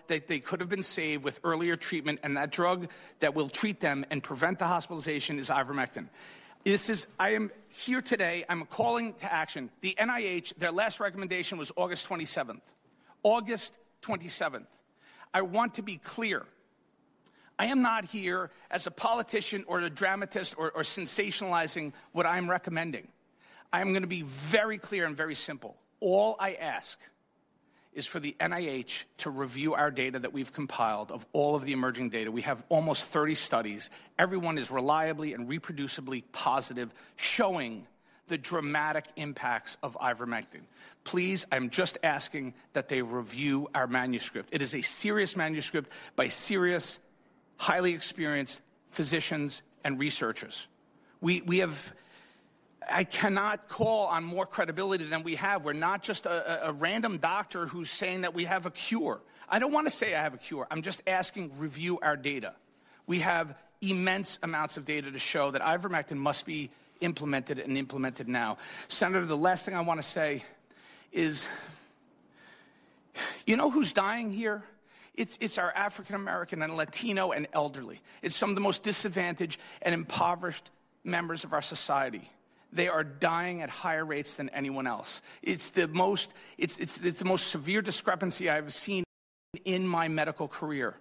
that 0.06 0.26
they 0.26 0.40
could 0.40 0.60
have 0.60 0.68
been 0.68 0.82
saved 0.82 1.22
with 1.22 1.38
earlier 1.44 1.76
treatment, 1.76 2.20
and 2.22 2.36
that 2.36 2.50
drug 2.50 2.88
that 3.20 3.34
will 3.34 3.48
treat 3.48 3.80
them 3.80 4.06
and 4.10 4.22
prevent 4.22 4.58
the 4.58 4.66
hospitalization 4.66 5.38
is 5.38 5.50
ivermectin. 5.50 6.08
This 6.64 6.90
is, 6.90 7.06
I 7.18 7.30
am 7.30 7.50
here 7.68 8.00
today, 8.00 8.44
I'm 8.48 8.64
calling 8.66 9.14
to 9.14 9.32
action. 9.32 9.70
The 9.80 9.94
NIH, 9.98 10.56
their 10.56 10.72
last 10.72 10.98
recommendation 11.00 11.58
was 11.58 11.70
August 11.76 12.08
27th. 12.08 12.60
August 13.22 13.76
27th. 14.02 14.66
I 15.32 15.42
want 15.42 15.74
to 15.74 15.82
be 15.82 15.98
clear 15.98 16.44
I 17.58 17.66
am 17.66 17.82
not 17.82 18.04
here 18.04 18.50
as 18.70 18.86
a 18.86 18.90
politician 18.90 19.64
or 19.66 19.80
a 19.80 19.90
dramatist 19.90 20.54
or, 20.56 20.70
or 20.70 20.82
sensationalizing 20.82 21.92
what 22.12 22.24
I'm 22.24 22.48
recommending. 22.48 23.08
I 23.72 23.80
am 23.80 23.90
going 23.92 24.02
to 24.02 24.08
be 24.08 24.22
very 24.22 24.78
clear 24.78 25.06
and 25.06 25.16
very 25.16 25.34
simple. 25.34 25.76
All 26.00 26.36
I 26.38 26.54
ask 26.54 26.98
is 27.92 28.06
for 28.06 28.20
the 28.20 28.36
NIH 28.38 29.04
to 29.18 29.30
review 29.30 29.74
our 29.74 29.90
data 29.90 30.20
that 30.20 30.32
we've 30.32 30.52
compiled 30.52 31.10
of 31.10 31.26
all 31.32 31.56
of 31.56 31.64
the 31.64 31.72
emerging 31.72 32.10
data. 32.10 32.30
We 32.30 32.42
have 32.42 32.62
almost 32.68 33.06
30 33.06 33.34
studies. 33.34 33.90
Everyone 34.18 34.56
is 34.56 34.70
reliably 34.70 35.34
and 35.34 35.48
reproducibly 35.48 36.22
positive, 36.30 36.94
showing 37.16 37.86
the 38.28 38.38
dramatic 38.38 39.06
impacts 39.16 39.78
of 39.82 39.96
ivermectin. 40.00 40.60
Please, 41.02 41.44
I'm 41.50 41.70
just 41.70 41.98
asking 42.04 42.54
that 42.74 42.88
they 42.88 43.02
review 43.02 43.68
our 43.74 43.86
manuscript. 43.86 44.50
It 44.52 44.62
is 44.62 44.74
a 44.74 44.82
serious 44.82 45.34
manuscript 45.34 45.90
by 46.14 46.28
serious 46.28 47.00
highly 47.58 47.92
experienced 47.92 48.60
physicians 48.88 49.62
and 49.84 49.98
researchers. 49.98 50.66
We, 51.20 51.42
we 51.42 51.58
have, 51.58 51.94
I 52.90 53.04
cannot 53.04 53.68
call 53.68 54.06
on 54.06 54.24
more 54.24 54.46
credibility 54.46 55.04
than 55.04 55.22
we 55.22 55.34
have. 55.34 55.64
We're 55.64 55.74
not 55.74 56.02
just 56.02 56.24
a, 56.24 56.68
a, 56.68 56.72
random 56.72 57.18
doctor 57.18 57.66
who's 57.66 57.90
saying 57.90 58.22
that 58.22 58.32
we 58.32 58.44
have 58.44 58.64
a 58.64 58.70
cure. 58.70 59.20
I 59.48 59.58
don't 59.58 59.72
want 59.72 59.86
to 59.86 59.90
say 59.90 60.14
I 60.14 60.22
have 60.22 60.34
a 60.34 60.38
cure. 60.38 60.66
I'm 60.70 60.82
just 60.82 61.02
asking 61.06 61.58
review 61.58 61.98
our 62.00 62.16
data. 62.16 62.54
We 63.06 63.20
have 63.20 63.54
immense 63.80 64.38
amounts 64.42 64.76
of 64.76 64.84
data 64.84 65.10
to 65.10 65.18
show 65.18 65.50
that 65.50 65.62
ivermectin 65.62 66.16
must 66.16 66.46
be 66.46 66.70
implemented 67.00 67.58
and 67.58 67.76
implemented 67.76 68.28
now. 68.28 68.58
Senator, 68.88 69.24
the 69.26 69.36
last 69.36 69.64
thing 69.64 69.74
I 69.74 69.80
want 69.80 70.00
to 70.00 70.06
say 70.06 70.44
is 71.12 71.48
you 73.46 73.56
know 73.56 73.70
who's 73.70 73.92
dying 73.92 74.30
here? 74.30 74.62
It's, 75.18 75.36
it's 75.40 75.58
our 75.58 75.72
African 75.72 76.14
American 76.14 76.62
and 76.62 76.76
Latino 76.76 77.32
and 77.32 77.48
elderly. 77.52 78.00
It's 78.22 78.36
some 78.36 78.50
of 78.50 78.54
the 78.54 78.60
most 78.60 78.84
disadvantaged 78.84 79.60
and 79.82 79.92
impoverished 79.92 80.70
members 81.02 81.42
of 81.42 81.52
our 81.52 81.60
society. 81.60 82.30
They 82.72 82.86
are 82.86 83.02
dying 83.02 83.60
at 83.60 83.68
higher 83.68 84.04
rates 84.04 84.36
than 84.36 84.48
anyone 84.50 84.86
else. 84.86 85.20
It's 85.42 85.70
the 85.70 85.88
most, 85.88 86.32
it's, 86.56 86.78
it's, 86.78 86.98
it's 86.98 87.18
the 87.18 87.24
most 87.24 87.48
severe 87.48 87.82
discrepancy 87.82 88.48
I've 88.48 88.72
seen 88.72 89.02
in 89.64 89.88
my 89.88 90.06
medical 90.06 90.46
career. 90.46 90.94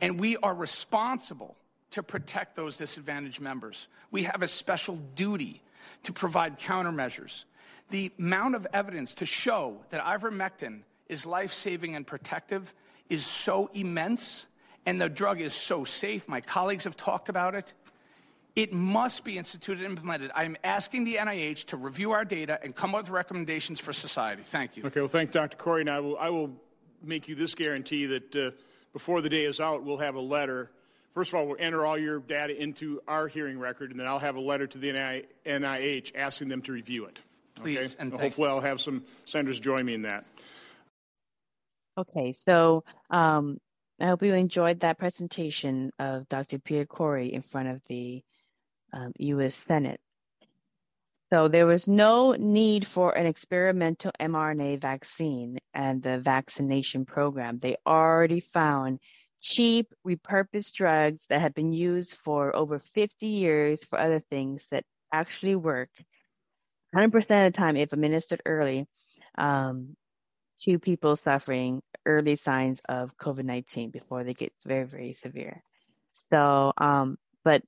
And 0.00 0.18
we 0.18 0.38
are 0.38 0.54
responsible 0.54 1.54
to 1.90 2.02
protect 2.02 2.56
those 2.56 2.78
disadvantaged 2.78 3.40
members. 3.40 3.88
We 4.10 4.22
have 4.22 4.42
a 4.42 4.48
special 4.48 4.96
duty 5.14 5.60
to 6.04 6.12
provide 6.14 6.58
countermeasures. 6.58 7.44
The 7.90 8.12
amount 8.18 8.54
of 8.54 8.66
evidence 8.72 9.12
to 9.16 9.26
show 9.26 9.76
that 9.90 10.02
ivermectin 10.02 10.84
is 11.06 11.26
life 11.26 11.52
saving 11.52 11.96
and 11.96 12.06
protective 12.06 12.74
is 13.08 13.24
so 13.24 13.70
immense 13.74 14.46
and 14.86 15.00
the 15.00 15.08
drug 15.08 15.40
is 15.40 15.52
so 15.52 15.84
safe. 15.84 16.28
My 16.28 16.40
colleagues 16.40 16.84
have 16.84 16.96
talked 16.96 17.28
about 17.28 17.54
it. 17.54 17.74
It 18.56 18.72
must 18.72 19.22
be 19.22 19.38
instituted 19.38 19.84
and 19.84 19.92
implemented. 19.92 20.30
I'm 20.34 20.56
asking 20.64 21.04
the 21.04 21.16
NIH 21.16 21.66
to 21.66 21.76
review 21.76 22.12
our 22.12 22.24
data 22.24 22.58
and 22.62 22.74
come 22.74 22.94
up 22.94 23.02
with 23.02 23.10
recommendations 23.10 23.80
for 23.80 23.92
society. 23.92 24.42
Thank 24.42 24.76
you. 24.76 24.84
Okay, 24.86 25.00
well, 25.00 25.08
thank 25.08 25.30
Dr. 25.30 25.56
Kory. 25.56 25.82
And 25.82 25.90
I 25.90 26.00
will, 26.00 26.16
I 26.18 26.30
will 26.30 26.56
make 27.02 27.28
you 27.28 27.34
this 27.34 27.54
guarantee 27.54 28.06
that 28.06 28.34
uh, 28.36 28.50
before 28.92 29.20
the 29.20 29.28
day 29.28 29.44
is 29.44 29.60
out, 29.60 29.84
we'll 29.84 29.98
have 29.98 30.14
a 30.14 30.20
letter. 30.20 30.70
First 31.12 31.32
of 31.32 31.38
all, 31.38 31.46
we'll 31.46 31.56
enter 31.58 31.84
all 31.84 31.98
your 31.98 32.18
data 32.20 32.60
into 32.60 33.00
our 33.06 33.28
hearing 33.28 33.58
record, 33.58 33.90
and 33.90 34.00
then 34.00 34.06
I'll 34.06 34.18
have 34.18 34.36
a 34.36 34.40
letter 34.40 34.66
to 34.66 34.78
the 34.78 34.90
NIH 35.46 36.12
asking 36.16 36.48
them 36.48 36.62
to 36.62 36.72
review 36.72 37.06
it. 37.06 37.18
Please, 37.56 37.78
okay? 37.78 37.94
and 37.98 38.12
hopefully, 38.12 38.48
I'll 38.48 38.60
have 38.60 38.80
some 38.80 39.04
senators 39.24 39.60
join 39.60 39.84
me 39.84 39.94
in 39.94 40.02
that. 40.02 40.24
Okay, 41.98 42.32
so 42.32 42.84
um, 43.10 43.58
I 44.00 44.06
hope 44.06 44.22
you 44.22 44.32
enjoyed 44.32 44.80
that 44.80 44.98
presentation 44.98 45.90
of 45.98 46.28
Dr. 46.28 46.60
Pierre 46.60 46.86
Kory 46.86 47.32
in 47.32 47.42
front 47.42 47.70
of 47.70 47.82
the 47.88 48.22
um, 48.92 49.12
US 49.18 49.56
Senate. 49.56 50.00
So 51.32 51.48
there 51.48 51.66
was 51.66 51.88
no 51.88 52.34
need 52.34 52.86
for 52.86 53.18
an 53.18 53.26
experimental 53.26 54.12
mRNA 54.20 54.78
vaccine 54.78 55.58
and 55.74 56.00
the 56.00 56.18
vaccination 56.20 57.04
program. 57.04 57.58
They 57.58 57.76
already 57.84 58.38
found 58.38 59.00
cheap, 59.40 59.92
repurposed 60.06 60.74
drugs 60.74 61.26
that 61.30 61.40
have 61.40 61.54
been 61.54 61.72
used 61.72 62.14
for 62.14 62.54
over 62.54 62.78
50 62.78 63.26
years 63.26 63.82
for 63.82 63.98
other 63.98 64.20
things 64.20 64.68
that 64.70 64.84
actually 65.12 65.56
work 65.56 65.90
100% 66.94 67.06
of 67.16 67.26
the 67.28 67.50
time 67.50 67.76
if 67.76 67.92
administered 67.92 68.40
early 68.46 68.86
um, 69.36 69.96
to 70.60 70.78
people 70.78 71.14
suffering 71.16 71.82
early 72.08 72.34
signs 72.34 72.80
of 72.88 73.16
COVID 73.18 73.44
19 73.44 73.90
before 73.90 74.24
they 74.24 74.34
get 74.34 74.52
very, 74.64 74.84
very 74.84 75.12
severe. 75.12 75.62
So, 76.32 76.72
um, 76.78 77.18
but 77.44 77.62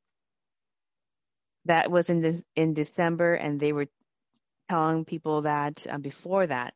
that 1.66 1.90
was 1.90 2.10
in 2.10 2.20
this, 2.20 2.42
in 2.56 2.74
December, 2.74 3.34
and 3.34 3.60
they 3.60 3.72
were 3.72 3.86
telling 4.68 5.04
people 5.04 5.42
that 5.42 5.86
uh, 5.88 5.98
before 5.98 6.46
that. 6.46 6.74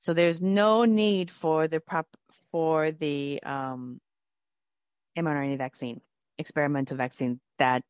So 0.00 0.12
there's 0.12 0.40
no 0.40 0.84
need 0.84 1.30
for 1.30 1.68
the 1.68 1.80
prop 1.80 2.06
for 2.50 2.90
the 2.90 3.40
um, 3.42 4.00
mRNA 5.16 5.58
vaccine, 5.58 6.00
experimental 6.36 6.96
vaccine. 6.96 7.40
That 7.58 7.84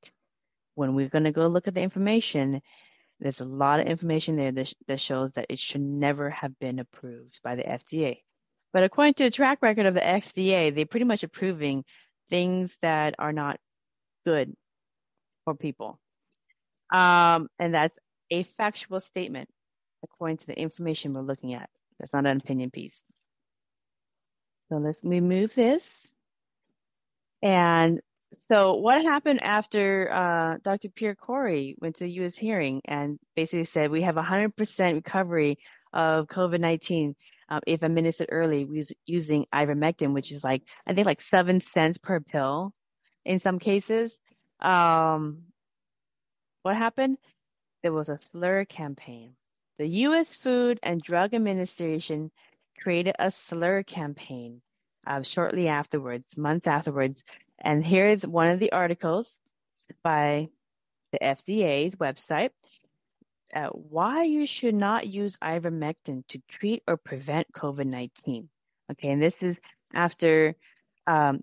when 0.75 0.95
we're 0.95 1.09
going 1.09 1.25
to 1.25 1.33
go 1.33 1.47
look 1.47 1.67
at 1.67 1.75
the 1.75 1.83
information, 1.83 2.61
there's 3.21 3.41
a 3.41 3.45
lot 3.45 3.81
of 3.81 3.87
information 3.87 4.37
there 4.37 4.53
that, 4.53 4.73
that 4.87 5.01
shows 5.01 5.33
that 5.33 5.47
it 5.49 5.59
should 5.59 5.81
never 5.81 6.31
have 6.31 6.59
been 6.59 6.79
approved 6.79 7.41
by 7.43 7.57
the 7.57 7.63
FDA. 7.63 8.19
But 8.75 8.83
according 8.83 9.15
to 9.15 9.25
the 9.25 9.31
track 9.31 9.63
record 9.63 9.87
of 9.87 9.95
the 9.95 10.01
FDA, 10.01 10.75
they're 10.75 10.85
pretty 10.85 11.05
much 11.05 11.23
approving 11.23 11.85
things 12.29 12.77
that 12.83 13.15
are 13.21 13.33
not 13.33 13.61
good 14.27 14.53
for 15.45 15.55
people. 15.55 16.01
Um, 16.93 17.49
and 17.61 17.73
that's 17.73 17.97
a 18.33 18.43
factual 18.43 18.99
statement 18.99 19.49
according 20.03 20.39
to 20.39 20.47
the 20.49 20.59
information 20.59 21.15
we're 21.15 21.23
looking 21.23 21.55
at. 21.55 21.71
That's 22.01 22.13
not 22.13 22.27
an 22.27 22.37
opinion 22.37 22.73
piece. 22.73 23.05
So 24.69 24.79
let's 24.79 24.99
remove 25.05 25.55
this. 25.55 25.97
And 27.43 28.01
so 28.33 28.75
what 28.75 29.03
happened 29.03 29.41
after 29.45 30.13
uh, 30.13 30.57
Dr. 30.65 30.89
Pierre 30.89 31.15
Kory 31.15 31.77
went 31.81 31.97
to 31.97 32.05
the 32.05 32.13
U.S. 32.15 32.37
hearing 32.37 32.81
and 32.87 33.21
basically 33.37 33.67
said 33.67 33.93
we 33.93 34.03
have 34.03 34.17
100% 34.17 34.95
recovery 34.95 35.59
of 35.93 36.27
COVID-19 36.27 37.15
um, 37.55 37.61
if 37.67 37.83
administered 37.83 38.29
early 38.31 38.65
we 38.65 38.79
was 38.79 38.93
using 39.07 39.47
ivermectin, 39.55 40.13
which 40.13 40.33
is 40.33 40.43
like 40.43 40.63
I 40.87 40.95
think 40.95 41.07
like 41.07 41.21
seven 41.21 41.61
cents 41.61 41.99
per 41.99 42.21
pill 42.21 42.73
in 43.25 43.41
some 43.41 43.59
cases. 43.59 44.19
Um, 44.61 45.45
what 46.63 46.77
happened? 46.77 47.19
There 47.83 47.93
was 47.93 48.09
a 48.09 48.19
slur 48.19 48.65
campaign. 48.65 49.35
The 49.79 49.87
U.S. 49.87 50.37
Food 50.37 50.79
and 50.83 51.03
Drug 51.03 51.35
Administration 51.35 52.31
created 52.81 53.15
a 53.19 53.31
slur 53.31 53.83
campaign 53.83 54.63
uh, 55.07 55.23
shortly 55.23 55.69
afterwards, 55.69 56.37
months 56.37 56.67
afterwards. 56.67 57.23
And 57.59 57.85
here's 57.85 58.27
one 58.27 58.49
of 58.49 58.61
the 58.61 58.73
articles 58.73 59.31
by 60.03 60.49
the 61.13 61.19
FDA's 61.19 61.97
website 61.97 62.51
uh, 63.55 63.69
why 63.69 64.25
you 64.25 64.47
should 64.47 64.75
not 64.75 65.07
use 65.07 65.37
ivermectin 65.37 66.27
to 66.29 66.43
treat 66.49 66.83
or 66.89 66.97
prevent 66.97 67.47
COVID 67.53 67.87
19. 67.87 68.49
Okay, 68.93 69.11
and 69.11 69.23
this 69.23 69.37
is 69.41 69.57
after 69.95 70.55
um, 71.07 71.41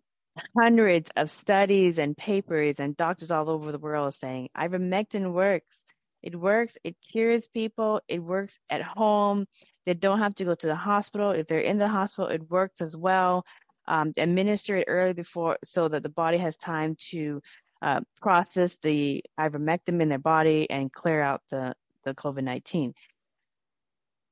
hundreds 0.57 1.09
of 1.15 1.29
studies 1.29 1.97
and 1.97 2.17
papers 2.17 2.75
and 2.79 2.97
doctors 2.97 3.31
all 3.31 3.49
over 3.49 3.71
the 3.71 3.79
world 3.79 4.13
saying 4.13 4.49
ivermectin 4.57 5.31
works. 5.31 5.81
It 6.21 6.35
works, 6.35 6.77
it 6.83 6.95
cures 7.11 7.47
people, 7.47 8.01
it 8.07 8.19
works 8.19 8.59
at 8.69 8.81
home. 8.81 9.47
They 9.85 9.95
don't 9.95 10.19
have 10.19 10.35
to 10.35 10.45
go 10.45 10.53
to 10.53 10.67
the 10.67 10.75
hospital. 10.75 11.31
If 11.31 11.47
they're 11.47 11.59
in 11.59 11.79
the 11.79 11.87
hospital, 11.87 12.29
it 12.29 12.49
works 12.49 12.81
as 12.81 12.95
well. 12.95 13.43
Um, 13.87 14.13
administer 14.17 14.77
it 14.77 14.85
early 14.87 15.13
before 15.13 15.57
so 15.63 15.87
that 15.87 16.03
the 16.03 16.09
body 16.09 16.37
has 16.37 16.55
time 16.55 16.95
to 17.09 17.41
uh, 17.81 18.01
process 18.21 18.77
the 18.83 19.23
ivermectin 19.39 20.01
in 20.01 20.09
their 20.09 20.19
body 20.19 20.69
and 20.69 20.93
clear 20.93 21.21
out 21.21 21.41
the, 21.49 21.73
the 22.03 22.13
COVID 22.13 22.43
19. 22.43 22.93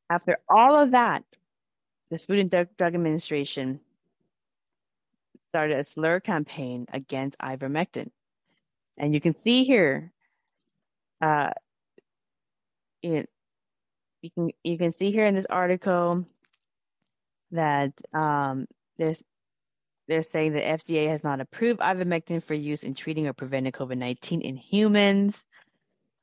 After 0.10 0.38
all 0.50 0.76
of 0.76 0.92
that, 0.92 1.24
the 2.10 2.18
Food 2.18 2.40
and 2.40 2.50
Drug 2.50 2.96
Administration 2.96 3.80
started 5.50 5.78
a 5.78 5.84
slur 5.84 6.20
campaign 6.20 6.86
against 6.94 7.38
ivermectin. 7.40 8.10
And 8.98 9.14
you 9.14 9.22
can 9.22 9.36
see 9.44 9.64
here, 9.64 10.12
uh, 11.22 11.52
it, 13.02 13.30
you 14.22 14.30
can 14.32 14.50
you 14.64 14.78
can 14.78 14.92
see 14.92 15.12
here 15.12 15.26
in 15.26 15.36
this 15.36 15.46
article 15.50 16.26
that 17.52 17.94
um, 18.14 18.68
there's 18.98 19.24
they're 20.08 20.24
saying 20.24 20.54
the 20.54 20.62
FDA 20.62 21.08
has 21.08 21.24
not 21.24 21.40
approved 21.40 21.80
ivermectin 21.80 22.44
for 22.44 22.56
use 22.56 22.84
in 22.84 22.96
treating 22.96 23.28
or 23.28 23.34
preventing 23.34 23.72
COVID 23.72 23.98
19 23.98 24.42
in 24.42 24.58
humans. 24.58 25.44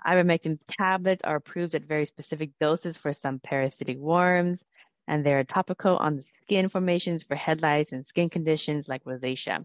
Ivermectin 0.07 0.59
tablets 0.79 1.25
are 1.25 1.37
approved 1.37 1.75
at 1.75 1.83
very 1.85 2.07
specific 2.07 2.51
doses 2.61 2.97
for 2.97 3.13
some 3.13 3.39
parasitic 3.39 3.99
worms, 3.99 4.65
and 5.09 5.25
they're 5.25 5.45
topical 5.45 5.97
on 5.97 6.17
the 6.17 6.25
skin 6.43 6.69
formations 6.69 7.23
for 7.23 7.35
head 7.35 7.63
lice 7.63 7.93
and 7.93 8.07
skin 8.07 8.31
conditions 8.31 8.89
like 8.89 9.05
rosacea. 9.05 9.65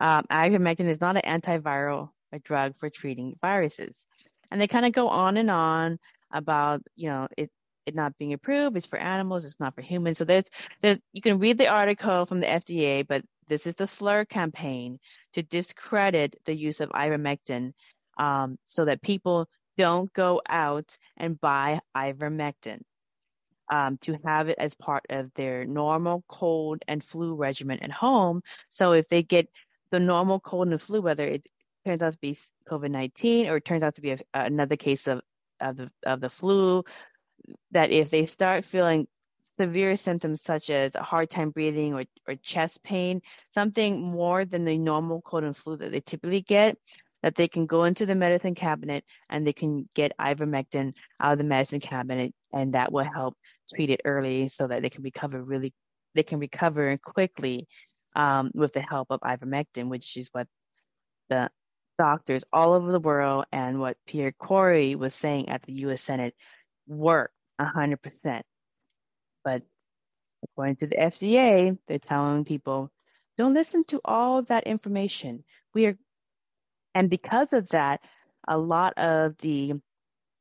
Um, 0.00 0.24
ivermectin 0.30 0.86
is 0.86 1.00
not 1.00 1.16
an 1.16 1.40
antiviral 1.40 2.10
a 2.32 2.38
drug 2.38 2.76
for 2.76 2.90
treating 2.90 3.36
viruses. 3.40 4.04
And 4.50 4.60
they 4.60 4.66
kind 4.66 4.86
of 4.86 4.92
go 4.92 5.08
on 5.08 5.36
and 5.36 5.50
on 5.50 5.98
about, 6.32 6.82
you 6.96 7.08
know, 7.08 7.28
it, 7.36 7.50
it 7.86 7.94
not 7.94 8.16
being 8.18 8.32
approved. 8.32 8.76
It's 8.76 8.86
for 8.86 8.98
animals. 8.98 9.44
It's 9.44 9.60
not 9.60 9.74
for 9.74 9.82
humans. 9.82 10.18
So 10.18 10.24
there's, 10.24 10.44
there's, 10.80 10.98
you 11.12 11.22
can 11.22 11.38
read 11.38 11.58
the 11.58 11.68
article 11.68 12.26
from 12.26 12.40
the 12.40 12.46
FDA, 12.46 13.06
but 13.06 13.22
this 13.48 13.66
is 13.66 13.74
the 13.74 13.86
slur 13.86 14.24
campaign 14.24 14.98
to 15.32 15.42
discredit 15.42 16.38
the 16.44 16.54
use 16.54 16.80
of 16.80 16.90
ivermectin 16.90 17.72
um, 18.18 18.58
so 18.64 18.84
that 18.84 19.02
people 19.02 19.48
don't 19.76 20.12
go 20.12 20.42
out 20.48 20.96
and 21.16 21.40
buy 21.40 21.80
ivermectin 21.96 22.80
um, 23.70 23.98
to 23.98 24.18
have 24.24 24.48
it 24.48 24.56
as 24.58 24.74
part 24.74 25.04
of 25.10 25.32
their 25.34 25.64
normal 25.64 26.24
cold 26.28 26.82
and 26.88 27.02
flu 27.02 27.34
regimen 27.34 27.78
at 27.82 27.92
home. 27.92 28.42
So 28.68 28.92
if 28.92 29.08
they 29.08 29.22
get 29.22 29.48
the 29.90 30.00
normal 30.00 30.40
cold 30.40 30.68
and 30.68 30.80
flu, 30.80 31.00
whether 31.00 31.26
it 31.26 31.46
turns 31.86 32.02
out 32.02 32.12
to 32.12 32.18
be 32.18 32.36
COVID 32.68 32.90
19 32.90 33.48
or 33.48 33.56
it 33.56 33.64
turns 33.64 33.82
out 33.82 33.94
to 33.96 34.02
be 34.02 34.12
a, 34.12 34.18
another 34.34 34.76
case 34.76 35.06
of, 35.06 35.20
of, 35.60 35.76
the, 35.76 35.90
of 36.04 36.20
the 36.20 36.30
flu, 36.30 36.84
that 37.70 37.90
if 37.90 38.10
they 38.10 38.24
start 38.24 38.64
feeling 38.64 39.06
severe 39.58 39.96
symptoms 39.96 40.42
such 40.42 40.70
as 40.70 40.94
a 40.94 41.02
hard 41.02 41.28
time 41.28 41.50
breathing 41.50 41.94
or, 41.94 42.04
or 42.26 42.36
chest 42.36 42.82
pain, 42.82 43.20
something 43.52 44.00
more 44.00 44.44
than 44.44 44.64
the 44.64 44.78
normal 44.78 45.20
cold 45.20 45.44
and 45.44 45.56
flu 45.56 45.76
that 45.76 45.90
they 45.90 46.00
typically 46.00 46.40
get, 46.40 46.76
that 47.22 47.34
they 47.34 47.48
can 47.48 47.66
go 47.66 47.84
into 47.84 48.06
the 48.06 48.14
medicine 48.14 48.54
cabinet 48.54 49.04
and 49.28 49.46
they 49.46 49.52
can 49.52 49.88
get 49.94 50.12
ivermectin 50.20 50.92
out 51.20 51.32
of 51.32 51.38
the 51.38 51.44
medicine 51.44 51.80
cabinet 51.80 52.32
and 52.52 52.74
that 52.74 52.92
will 52.92 53.04
help 53.04 53.34
treat 53.74 53.90
it 53.90 54.00
early 54.04 54.48
so 54.48 54.66
that 54.66 54.82
they 54.82 54.90
can 54.90 55.02
recover 55.02 55.42
really 55.42 55.72
they 56.14 56.22
can 56.22 56.38
recover 56.38 56.96
quickly 56.98 57.66
um, 58.16 58.50
with 58.54 58.72
the 58.72 58.80
help 58.80 59.08
of 59.10 59.20
ivermectin 59.20 59.88
which 59.88 60.16
is 60.16 60.28
what 60.32 60.46
the 61.28 61.50
doctors 61.98 62.44
all 62.52 62.74
over 62.74 62.92
the 62.92 63.00
world 63.00 63.44
and 63.52 63.80
what 63.80 63.96
pierre 64.06 64.32
kory 64.32 64.94
was 64.94 65.14
saying 65.14 65.48
at 65.48 65.62
the 65.62 65.72
u.s 65.72 66.02
senate 66.02 66.34
work 66.86 67.32
100% 67.60 68.42
but 69.44 69.62
according 70.44 70.76
to 70.76 70.86
the 70.86 70.96
fda 70.96 71.76
they're 71.88 71.98
telling 71.98 72.44
people 72.44 72.90
don't 73.38 73.54
listen 73.54 73.84
to 73.84 74.00
all 74.04 74.42
that 74.42 74.64
information. 74.66 75.44
We 75.72 75.86
are 75.86 75.96
and 76.98 77.08
because 77.08 77.52
of 77.52 77.68
that, 77.68 78.00
a 78.48 78.58
lot 78.58 78.98
of 78.98 79.38
the 79.38 79.74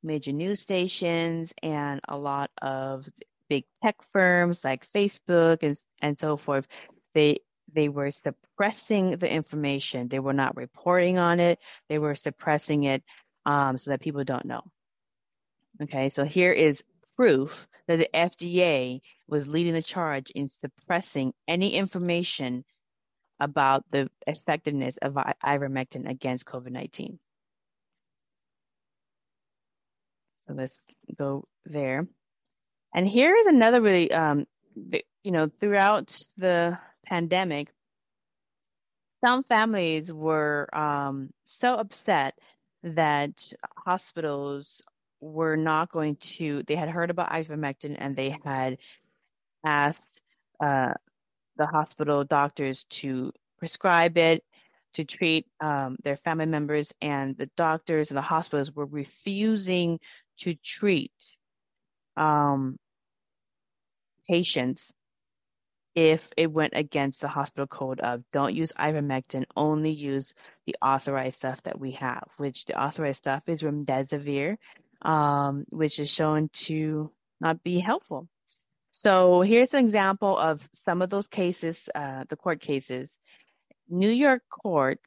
major 0.01 0.32
news 0.32 0.60
stations 0.60 1.53
and 1.62 2.01
a 2.10 2.18
lot 2.18 2.49
of 2.64 3.08
big 3.47 3.64
tech 3.84 4.01
firms 4.01 4.64
like 4.64 4.91
Facebook 4.91 5.62
and, 5.62 5.78
and 6.01 6.18
so 6.18 6.36
forth, 6.36 6.68
they 7.14 7.41
they 7.72 7.89
were 7.89 8.10
suppressing 8.10 9.18
the 9.18 9.32
information. 9.32 10.08
They 10.08 10.18
were 10.18 10.34
not 10.34 10.58
reporting 10.58 11.20
on 11.20 11.39
it. 11.39 11.60
They 11.89 11.99
were 11.99 12.16
suppressing 12.16 12.86
it 12.86 13.03
um, 13.45 13.78
so 13.78 13.91
that 13.91 14.01
people 14.01 14.24
don't 14.24 14.45
know. 14.45 14.64
Okay, 15.84 16.10
so 16.10 16.26
here 16.26 16.53
is 16.53 16.84
proof 17.16 17.68
that 17.88 17.97
the 17.99 18.10
FDA 18.16 19.01
was 19.28 19.47
leading 19.47 19.74
the 19.74 19.84
charge 19.84 20.32
in 20.32 20.47
suppressing 20.47 21.34
any 21.47 21.76
information 21.76 22.66
about 23.39 23.85
the 23.91 24.09
effectiveness 24.25 24.97
of 25.01 25.13
ivermectin 25.13 26.09
against 26.09 26.45
COVID 26.45 26.71
19. 26.71 27.19
So 30.41 30.53
let's 30.53 30.81
go 31.15 31.45
there. 31.65 32.07
And 32.93 33.07
here 33.07 33.35
is 33.35 33.45
another 33.47 33.81
really, 33.81 34.11
um, 34.11 34.45
you 35.23 35.31
know, 35.31 35.49
throughout 35.59 36.17
the 36.38 36.79
pandemic, 37.05 37.69
some 39.23 39.43
families 39.43 40.11
were 40.11 40.69
um, 40.73 41.31
so 41.43 41.75
upset 41.75 42.38
that 42.83 43.51
hospitals 43.75 44.81
were 45.19 45.57
not 45.57 45.91
going 45.91 46.15
to, 46.17 46.63
they 46.63 46.75
had 46.75 46.89
heard 46.89 47.09
about 47.09 47.31
ivermectin 47.31 47.95
and 47.97 48.15
they 48.15 48.38
had 48.43 48.77
asked 49.65 50.21
uh, 50.59 50.93
the 51.58 51.66
hospital 51.66 52.24
doctors 52.24 52.86
to 52.86 53.32
prescribe 53.60 54.18
it 54.18 54.43
to 54.93 55.05
treat 55.05 55.45
um, 55.60 55.97
their 56.03 56.16
family 56.16 56.45
members, 56.45 56.93
and 57.01 57.38
the 57.38 57.49
doctors 57.58 58.10
and 58.10 58.18
the 58.18 58.22
hospitals 58.22 58.72
were 58.72 58.86
refusing 58.86 59.99
to 60.38 60.55
treat 60.55 61.12
um, 62.16 62.78
patients 64.28 64.91
if 65.93 66.30
it 66.38 66.51
went 66.51 66.74
against 66.76 67.22
the 67.22 67.28
hospital 67.28 67.66
code 67.66 67.99
of 68.01 68.24
don't 68.32 68.53
use 68.53 68.72
ivermectin, 68.74 69.45
only 69.55 69.89
use 69.89 70.36
the 70.68 70.76
authorized 70.82 71.38
stuff 71.38 71.62
that 71.64 71.80
we 71.80 71.91
have, 71.91 72.28
which 72.38 72.66
the 72.66 72.80
authorized 72.80 73.18
stuff 73.18 73.41
is 73.47 73.64
remdesivir, 73.64 74.58
um, 75.01 75.66
which 75.70 75.99
is 75.99 76.10
shown 76.10 76.49
to 76.53 77.12
not 77.41 77.64
be 77.64 77.80
helpful. 77.80 78.28
So 78.99 79.41
here's 79.41 79.75
an 79.75 79.85
example 79.85 80.35
of 80.35 80.67
some 80.73 81.03
of 81.03 81.11
those 81.11 81.27
cases, 81.27 81.87
uh, 81.93 82.23
the 82.29 82.35
court 82.35 82.59
cases. 82.59 83.15
New 83.87 84.09
York 84.09 84.41
court 84.49 84.99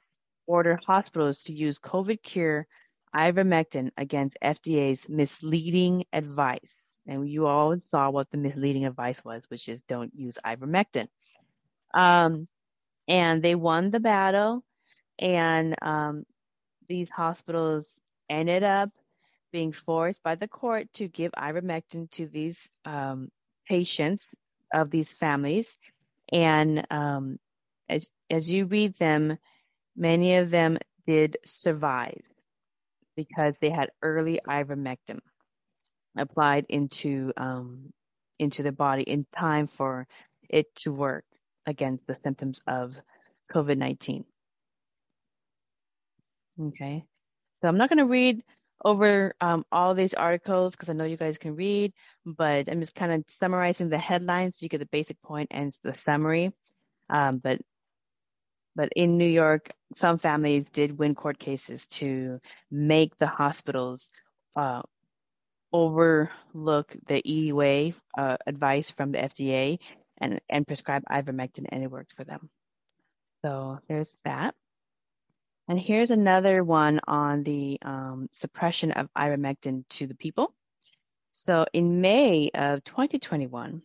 ordered 0.47 0.78
hospitals 0.86 1.43
to 1.43 1.53
use 1.53 1.80
COVID 1.80 2.22
cure 2.22 2.68
ivermectin 3.16 3.91
against 3.97 4.38
FDA's 4.45 5.09
misleading 5.09 6.05
advice. 6.12 6.78
And 7.09 7.28
you 7.28 7.49
all 7.49 7.76
saw 7.91 8.11
what 8.11 8.30
the 8.30 8.36
misleading 8.36 8.86
advice 8.86 9.24
was, 9.24 9.45
which 9.49 9.68
is 9.68 9.82
don't 9.88 10.14
use 10.14 10.38
ivermectin. 10.47 11.09
Um, 11.93 12.47
and 13.09 13.43
they 13.43 13.57
won 13.57 13.91
the 13.91 13.99
battle, 13.99 14.62
and 15.18 15.74
um, 15.82 16.22
these 16.88 17.11
hospitals 17.11 17.99
ended 18.28 18.62
up 18.62 18.91
being 19.51 19.72
forced 19.72 20.22
by 20.22 20.36
the 20.36 20.47
court 20.47 20.86
to 20.93 21.09
give 21.09 21.32
ivermectin 21.32 22.09
to 22.12 22.28
these 22.28 22.70
um, 22.84 23.30
patients 23.71 24.27
of 24.75 24.91
these 24.91 25.14
families. 25.14 25.79
And 26.33 26.87
um, 26.91 27.39
as, 27.89 28.09
as 28.29 28.53
you 28.53 28.66
read 28.66 28.95
them, 28.99 29.39
many 29.97 30.37
of 30.37 30.51
them 30.51 30.79
did 31.07 31.37
survive 31.45 32.23
because 33.16 33.55
they 33.61 33.71
had 33.71 33.91
early 34.03 34.41
ivermectin 34.47 35.21
applied 36.16 36.66
into 36.68 37.33
um, 37.37 37.93
into 38.39 38.62
the 38.62 38.73
body 38.73 39.03
in 39.03 39.27
time 39.37 39.66
for 39.66 40.07
it 40.49 40.66
to 40.75 40.93
work 40.93 41.25
against 41.66 42.07
the 42.07 42.16
symptoms 42.25 42.61
of 42.66 42.95
COVID 43.53 43.79
nineteen. 43.79 44.25
Okay, 46.59 47.05
so 47.61 47.68
I'm 47.68 47.79
not 47.79 47.89
going 47.89 48.05
to 48.05 48.14
read 48.21 48.43
over 48.85 49.35
um, 49.41 49.64
all 49.70 49.95
these 49.95 50.14
articles 50.14 50.74
because 50.74 50.91
I 50.91 50.95
know 50.95 51.05
you 51.05 51.16
guys 51.16 51.39
can 51.39 51.57
read, 51.57 51.93
but 52.24 52.68
I'm 52.68 52.81
just 52.81 52.95
kind 52.95 53.12
of 53.12 53.24
summarizing 53.28 53.89
the 53.89 53.99
headlines 53.99 54.59
so 54.59 54.64
you 54.64 54.68
get 54.68 54.78
the 54.78 54.87
basic 54.87 55.20
point 55.22 55.49
and 55.51 55.72
the 55.83 55.95
summary. 55.95 56.53
Um, 57.09 57.39
but 57.39 57.61
but 58.76 58.91
in 58.95 59.18
New 59.18 59.26
York, 59.26 59.72
some 59.95 60.18
families 60.18 60.70
did 60.70 60.99
win 60.99 61.14
court 61.14 61.39
cases 61.39 61.87
to 61.89 62.41
make 62.70 63.16
the 63.18 63.26
hospitals 63.26 64.11
uh, 64.55 64.83
overlook 65.72 66.95
the 67.07 67.22
EUA 67.22 67.95
uh, 68.16 68.37
advice 68.47 68.91
from 68.91 69.12
the 69.12 69.18
FDA 69.18 69.78
and, 70.18 70.41
and 70.49 70.66
prescribe 70.66 71.03
ivermectin, 71.11 71.66
and 71.68 71.83
it 71.83 71.91
worked 71.91 72.14
for 72.14 72.24
them. 72.24 72.49
So 73.45 73.78
there's 73.89 74.14
that. 74.24 74.55
And 75.69 75.79
here's 75.79 76.11
another 76.11 76.65
one 76.65 77.01
on 77.07 77.45
the 77.45 77.79
um, 77.83 78.29
suppression 78.33 78.93
of 78.93 79.09
ivermectin 79.17 79.85
to 79.91 80.07
the 80.07 80.17
people. 80.17 80.53
So 81.33 81.65
in 81.73 82.01
May 82.01 82.51
of 82.55 82.83
2021, 82.85 83.83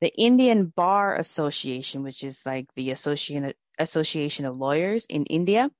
the 0.00 0.12
Indian 0.16 0.66
Bar 0.66 1.16
Association, 1.16 2.02
which 2.02 2.24
is 2.24 2.42
like 2.44 2.66
the 2.74 2.90
Association 2.90 3.52
Association 3.78 4.46
of 4.46 4.56
Lawyers 4.56 5.06
in 5.06 5.26
India, 5.26 5.70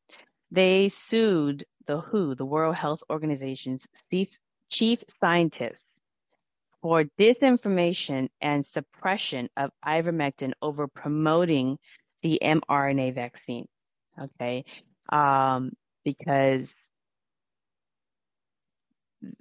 they 0.51 0.88
sued 0.88 1.64
the 1.86 1.99
WHO, 1.99 2.34
the 2.34 2.45
World 2.45 2.74
Health 2.74 3.03
Organization's 3.11 3.86
chief, 4.11 4.38
chief 4.68 5.03
scientist, 5.20 5.84
for 6.82 7.05
disinformation 7.18 8.28
and 8.40 8.66
suppression 8.66 9.49
of 9.57 9.70
ivermectin 9.84 10.53
over 10.61 10.88
promoting 10.88 11.78
the 12.22 12.38
mRNA 12.43 13.14
vaccine. 13.14 13.66
Okay, 14.20 14.64
um, 15.10 15.72
because 16.04 16.74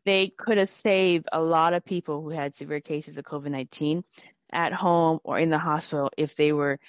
they 0.05 0.30
could 0.30 0.57
have 0.57 0.69
saved 0.69 1.28
a 1.32 1.41
lot 1.41 1.74
of 1.74 1.86
people 1.86 2.22
who 2.22 2.30
had 2.30 2.55
severe 2.55 2.82
cases 2.82 3.17
of 3.17 3.26
COVID 3.26 3.51
19 3.51 4.03
at 4.51 4.74
home 4.74 5.19
or 5.24 5.39
in 5.39 5.49
the 5.49 5.57
hospital 5.57 6.11
if 6.17 6.36
they 6.36 6.53
were 6.53 6.80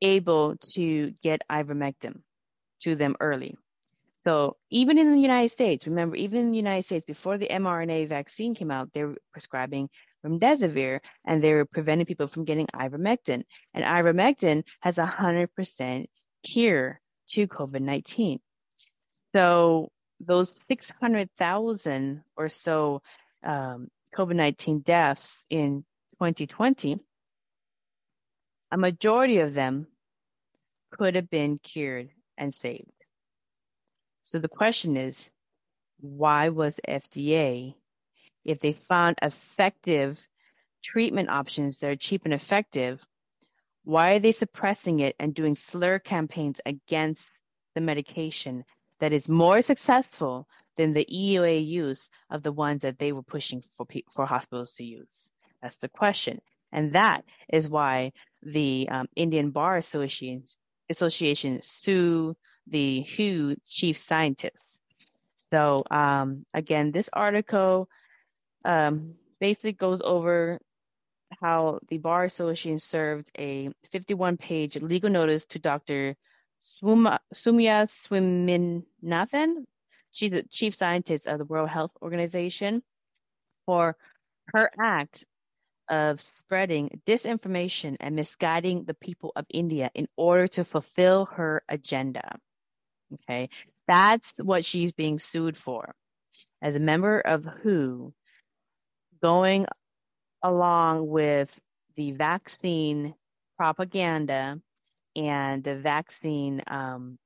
able 0.00 0.56
to 0.56 1.12
get 1.22 1.42
ivermectin 1.50 2.20
to 2.80 2.94
them 2.96 3.16
early. 3.20 3.56
So 4.24 4.56
even 4.70 4.98
in 4.98 5.10
the 5.10 5.18
United 5.18 5.50
States, 5.50 5.86
remember, 5.86 6.14
even 6.16 6.38
in 6.40 6.50
the 6.52 6.56
United 6.56 6.84
States, 6.84 7.04
before 7.04 7.38
the 7.38 7.48
mRNA 7.48 8.08
vaccine 8.08 8.54
came 8.54 8.70
out, 8.70 8.92
they 8.92 9.04
were 9.04 9.16
prescribing 9.32 9.88
remdesivir 10.24 11.00
and 11.26 11.42
they 11.42 11.52
were 11.52 11.64
preventing 11.64 12.06
people 12.06 12.28
from 12.28 12.44
getting 12.44 12.66
ivermectin. 12.68 13.42
And 13.74 13.84
ivermectin 13.84 14.62
has 14.80 14.98
a 14.98 15.06
100% 15.06 16.06
cure 16.44 17.00
to 17.32 17.46
COVID-19. 17.46 18.38
So 19.34 19.90
those 20.20 20.56
600,000 20.68 22.22
or 22.36 22.48
so 22.48 23.02
um, 23.44 23.88
COVID-19 24.16 24.84
deaths 24.84 25.44
in 25.50 25.84
2020, 26.18 27.00
a 28.70 28.76
majority 28.76 29.38
of 29.38 29.54
them 29.54 29.86
could 30.90 31.14
have 31.14 31.30
been 31.30 31.58
cured 31.58 32.10
and 32.36 32.54
saved. 32.54 32.90
So 34.22 34.38
the 34.38 34.48
question 34.48 34.96
is, 34.96 35.28
why 36.00 36.50
was 36.50 36.74
FDA, 36.88 37.74
if 38.44 38.60
they 38.60 38.72
found 38.72 39.16
effective 39.22 40.20
treatment 40.82 41.30
options 41.30 41.78
that 41.78 41.90
are 41.90 41.96
cheap 41.96 42.22
and 42.24 42.34
effective, 42.34 43.04
why 43.84 44.12
are 44.12 44.18
they 44.18 44.32
suppressing 44.32 45.00
it 45.00 45.16
and 45.18 45.34
doing 45.34 45.56
slur 45.56 45.98
campaigns 45.98 46.60
against 46.66 47.28
the 47.74 47.80
medication 47.80 48.64
that 49.00 49.12
is 49.12 49.28
more 49.28 49.62
successful 49.62 50.46
than 50.76 50.92
the 50.92 51.06
EUA 51.10 51.66
use 51.66 52.08
of 52.30 52.42
the 52.42 52.52
ones 52.52 52.82
that 52.82 52.98
they 52.98 53.12
were 53.12 53.22
pushing 53.22 53.62
for, 53.76 53.86
for 54.10 54.26
hospitals 54.26 54.74
to 54.74 54.84
use? 54.84 55.28
That's 55.60 55.76
the 55.76 55.88
question. 55.88 56.40
And 56.72 56.94
that 56.94 57.24
is 57.52 57.68
why 57.68 58.12
the 58.42 58.88
um, 58.90 59.06
Indian 59.14 59.50
Bar 59.50 59.76
Association, 59.76 60.44
Association 60.88 61.60
sued 61.62 62.36
the 62.66 63.02
WHO 63.16 63.56
chief 63.66 63.96
scientist. 63.96 64.64
So 65.50 65.84
um, 65.90 66.46
again, 66.54 66.92
this 66.92 67.10
article 67.12 67.88
um, 68.64 69.14
basically 69.40 69.72
goes 69.72 70.00
over 70.02 70.60
how 71.40 71.80
the 71.88 71.98
Bar 71.98 72.24
Association 72.24 72.78
served 72.78 73.30
a 73.38 73.70
51-page 73.92 74.82
legal 74.82 75.10
notice 75.10 75.44
to 75.46 75.58
Dr. 75.58 76.16
Soumya 76.82 77.18
Swaminathan. 77.34 79.64
She's 80.12 80.30
the 80.30 80.42
chief 80.42 80.74
scientist 80.74 81.26
of 81.26 81.38
the 81.38 81.44
World 81.44 81.68
Health 81.68 81.92
Organization 82.02 82.82
for 83.66 83.96
her 84.54 84.70
act 84.78 85.24
of 85.88 86.20
spreading 86.20 87.00
disinformation 87.06 87.96
and 88.00 88.14
misguiding 88.14 88.84
the 88.84 88.94
people 88.94 89.32
of 89.36 89.46
India 89.50 89.90
in 89.94 90.08
order 90.16 90.46
to 90.48 90.64
fulfill 90.64 91.26
her 91.26 91.62
agenda. 91.68 92.38
Okay, 93.14 93.50
that's 93.88 94.32
what 94.36 94.64
she's 94.64 94.92
being 94.92 95.18
sued 95.18 95.56
for. 95.56 95.94
As 96.62 96.76
a 96.76 96.80
member 96.80 97.20
of 97.20 97.44
WHO, 97.44 98.14
going 99.22 99.66
along 100.42 101.08
with 101.08 101.60
the 101.96 102.12
vaccine 102.12 103.14
propaganda 103.56 104.60
and 105.14 105.62
the 105.62 105.76
vaccine 105.76 106.62
um, 106.66 107.18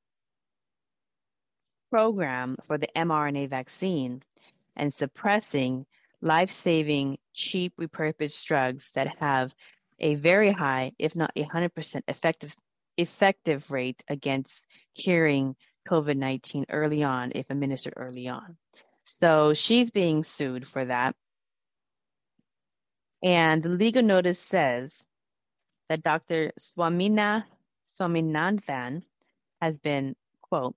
program 1.91 2.57
for 2.65 2.79
the 2.79 2.89
mRNA 2.97 3.49
vaccine 3.49 4.23
and 4.77 4.93
suppressing 4.93 5.87
life 6.21 6.51
saving, 6.51 7.19
cheap 7.33 7.73
repurposed 7.81 8.45
drugs 8.45 8.91
that 8.95 9.19
have 9.19 9.55
a 9.99 10.15
very 10.17 10.51
high, 10.51 10.93
if 10.99 11.17
not 11.17 11.31
a 11.37 11.45
100% 11.45 12.03
effective, 12.09 12.55
effective 12.97 13.71
rate 13.71 14.03
against 14.09 14.63
curing 14.95 15.57
COVID 15.89 16.17
19 16.17 16.67
early 16.71 17.03
on, 17.03 17.33
if 17.35 17.51
administered 17.51 17.95
early 17.97 18.29
on. 18.29 18.57
So 19.05 19.55
she's 19.55 19.91
being 19.91 20.25
sued 20.25 20.67
for 20.67 20.85
that. 20.85 21.15
And 23.23 23.63
the 23.63 23.69
legal 23.71 24.03
notice 24.03 24.39
says 24.39 25.07
that 25.89 26.03
Dr. 26.03 26.53
Swamina 26.59 27.45
Swaminathan 27.89 29.03
has 29.61 29.79
been, 29.79 30.17
quote, 30.43 30.77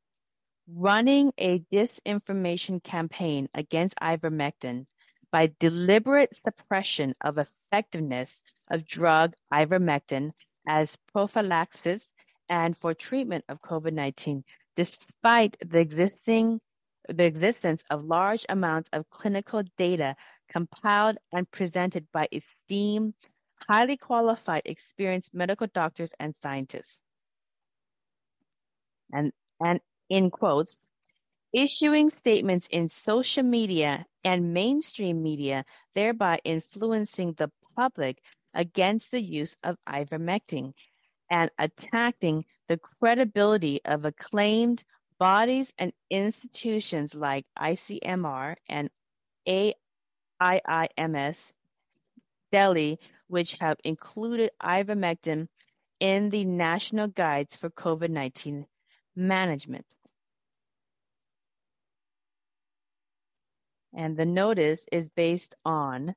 running 0.67 1.33
a 1.37 1.59
disinformation 1.71 2.83
campaign 2.83 3.49
against 3.53 3.95
ivermectin 3.97 4.85
by 5.31 5.51
deliberate 5.59 6.35
suppression 6.35 7.13
of 7.21 7.37
effectiveness 7.37 8.41
of 8.69 8.85
drug 8.85 9.35
ivermectin 9.53 10.31
as 10.67 10.95
prophylaxis 11.11 12.13
and 12.49 12.77
for 12.77 12.93
treatment 12.93 13.45
of 13.49 13.61
COVID 13.61 13.93
19, 13.93 14.43
despite 14.75 15.57
the 15.65 15.79
existing 15.79 16.61
the 17.09 17.25
existence 17.25 17.83
of 17.89 18.05
large 18.05 18.45
amounts 18.49 18.89
of 18.93 19.09
clinical 19.09 19.63
data 19.77 20.15
compiled 20.49 21.17
and 21.33 21.49
presented 21.51 22.07
by 22.11 22.27
esteemed, 22.31 23.13
highly 23.67 23.97
qualified, 23.97 24.61
experienced 24.65 25.33
medical 25.33 25.67
doctors 25.67 26.13
and 26.19 26.35
scientists. 26.41 26.99
And, 29.11 29.31
and 29.59 29.79
in 30.09 30.29
quotes, 30.29 30.77
issuing 31.51 32.11
statements 32.11 32.67
in 32.71 32.89
social 32.89 33.43
media 33.43 34.05
and 34.23 34.53
mainstream 34.53 35.23
media, 35.23 35.65
thereby 35.95 36.39
influencing 36.43 37.33
the 37.33 37.49
public 37.75 38.21
against 38.53 39.11
the 39.11 39.21
use 39.21 39.55
of 39.63 39.77
ivermectin 39.87 40.73
and 41.31 41.49
attacking 41.57 42.45
the 42.67 42.77
credibility 42.77 43.79
of 43.85 44.05
acclaimed 44.05 44.83
bodies 45.19 45.71
and 45.77 45.93
institutions 46.09 47.13
like 47.13 47.45
ICMR 47.57 48.55
and 48.67 48.89
AIIMS 49.47 51.51
Delhi, 52.51 52.99
which 53.27 53.53
have 53.59 53.77
included 53.83 54.49
ivermectin 54.61 55.47
in 55.99 56.29
the 56.29 56.45
national 56.45 57.07
guides 57.07 57.55
for 57.55 57.69
COVID 57.69 58.09
19 58.09 58.65
management. 59.15 59.85
And 63.93 64.15
the 64.15 64.25
notice 64.25 64.85
is 64.91 65.09
based 65.09 65.55
on 65.65 66.15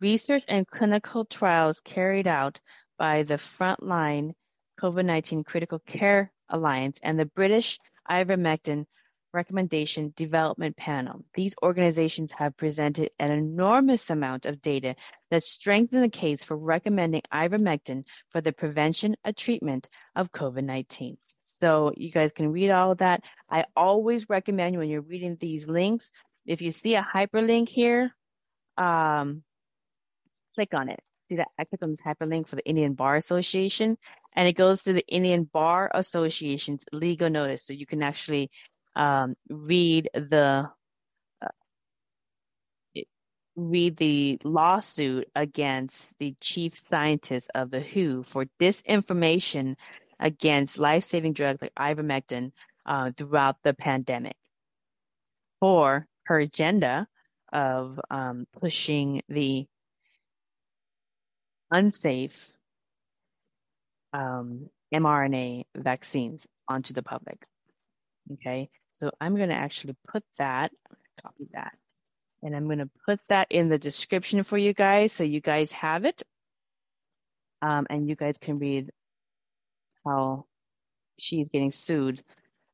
research 0.00 0.44
and 0.48 0.66
clinical 0.66 1.24
trials 1.24 1.80
carried 1.80 2.26
out 2.26 2.60
by 2.98 3.24
the 3.24 3.34
Frontline 3.34 4.32
COVID 4.80 5.04
19 5.04 5.44
Critical 5.44 5.80
Care 5.80 6.32
Alliance 6.48 6.98
and 7.02 7.18
the 7.18 7.26
British 7.26 7.78
Ivermectin 8.10 8.86
Recommendation 9.32 10.12
Development 10.16 10.76
Panel. 10.76 11.24
These 11.34 11.54
organizations 11.62 12.32
have 12.32 12.56
presented 12.56 13.10
an 13.18 13.30
enormous 13.30 14.08
amount 14.10 14.46
of 14.46 14.62
data 14.62 14.96
that 15.30 15.42
strengthen 15.42 16.00
the 16.00 16.08
case 16.08 16.42
for 16.42 16.56
recommending 16.56 17.22
ivermectin 17.32 18.04
for 18.30 18.40
the 18.40 18.52
prevention 18.52 19.16
and 19.24 19.36
treatment 19.36 19.88
of 20.16 20.32
COVID 20.32 20.64
19. 20.64 21.18
So 21.60 21.92
you 21.96 22.10
guys 22.10 22.32
can 22.32 22.52
read 22.52 22.70
all 22.70 22.92
of 22.92 22.98
that. 22.98 23.22
I 23.50 23.64
always 23.76 24.28
recommend 24.28 24.78
when 24.78 24.88
you're 24.88 25.00
reading 25.02 25.36
these 25.38 25.66
links, 25.66 26.10
if 26.46 26.62
you 26.62 26.70
see 26.70 26.94
a 26.94 27.06
hyperlink 27.14 27.68
here, 27.68 28.14
um, 28.76 29.42
click 30.54 30.72
on 30.72 30.88
it. 30.88 31.00
See 31.28 31.36
that 31.36 31.48
I 31.58 31.64
click 31.64 31.82
on 31.82 31.90
this 31.90 32.00
hyperlink 32.06 32.48
for 32.48 32.56
the 32.56 32.64
Indian 32.64 32.94
Bar 32.94 33.16
Association, 33.16 33.98
and 34.38 34.46
it 34.46 34.52
goes 34.52 34.84
to 34.84 34.92
the 34.92 35.04
Indian 35.08 35.50
Bar 35.52 35.90
Association's 35.92 36.84
legal 36.92 37.28
notice, 37.28 37.64
so 37.64 37.72
you 37.72 37.86
can 37.86 38.04
actually 38.04 38.50
um, 38.94 39.34
read 39.50 40.08
the 40.14 40.70
uh, 41.42 41.48
read 43.56 43.96
the 43.96 44.38
lawsuit 44.44 45.28
against 45.34 46.12
the 46.20 46.36
chief 46.40 46.74
scientist 46.88 47.50
of 47.56 47.72
the 47.72 47.80
WHO 47.80 48.22
for 48.22 48.46
disinformation 48.60 49.74
against 50.20 50.78
life-saving 50.78 51.32
drugs 51.32 51.60
like 51.60 51.74
ivermectin 51.74 52.52
uh, 52.86 53.10
throughout 53.16 53.56
the 53.64 53.74
pandemic. 53.74 54.36
For 55.58 56.06
her 56.26 56.38
agenda 56.38 57.08
of 57.52 57.98
um, 58.08 58.46
pushing 58.60 59.20
the 59.28 59.66
unsafe 61.72 62.52
um, 64.12 64.68
mRNA 64.94 65.64
vaccines 65.76 66.46
onto 66.68 66.92
the 66.94 67.02
public. 67.02 67.42
Okay, 68.34 68.68
so 68.92 69.10
I'm 69.20 69.36
going 69.36 69.48
to 69.48 69.54
actually 69.54 69.96
put 70.06 70.22
that, 70.38 70.70
copy 71.22 71.48
that, 71.52 71.72
and 72.42 72.54
I'm 72.54 72.66
going 72.66 72.78
to 72.78 72.90
put 73.06 73.20
that 73.28 73.48
in 73.50 73.68
the 73.68 73.78
description 73.78 74.42
for 74.42 74.58
you 74.58 74.72
guys 74.72 75.12
so 75.12 75.24
you 75.24 75.40
guys 75.40 75.72
have 75.72 76.04
it. 76.04 76.22
Um, 77.60 77.86
and 77.90 78.08
you 78.08 78.14
guys 78.14 78.38
can 78.38 78.58
read 78.58 78.90
how 80.06 80.44
she's 81.18 81.48
getting 81.48 81.72
sued. 81.72 82.22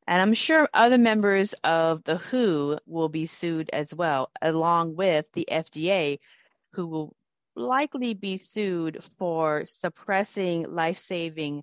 And 0.07 0.21
I'm 0.21 0.35
sure 0.35 0.69
other 0.75 0.99
members 0.99 1.55
of 1.65 2.05
the 2.05 2.17
WHO 2.19 2.79
will 2.87 3.09
be 3.09 3.25
sued 3.25 3.71
as 3.73 3.95
well, 3.95 4.31
along 4.43 4.97
with 4.97 5.25
the 5.33 5.49
FDA, 5.51 6.19
who 6.75 6.87
will 6.87 7.17
likely 7.57 8.15
be 8.15 8.37
sued 8.37 9.03
for 9.19 9.65
suppressing 9.67 10.75
life 10.75 10.97
saving 10.99 11.63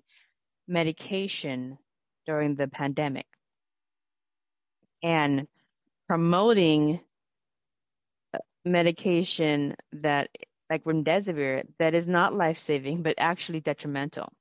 medication 0.68 1.78
during 2.26 2.54
the 2.54 2.68
pandemic 2.68 3.26
and 5.02 5.46
promoting 6.08 7.00
uh, 8.34 8.38
medication 8.64 9.74
that 9.92 10.28
like 10.70 10.84
remdesivir 10.84 11.64
that 11.78 11.94
is 11.94 12.06
not 12.06 12.34
life 12.34 12.56
saving 12.56 13.02
but 13.02 13.14
actually 13.18 13.60
detrimental. 13.60 14.32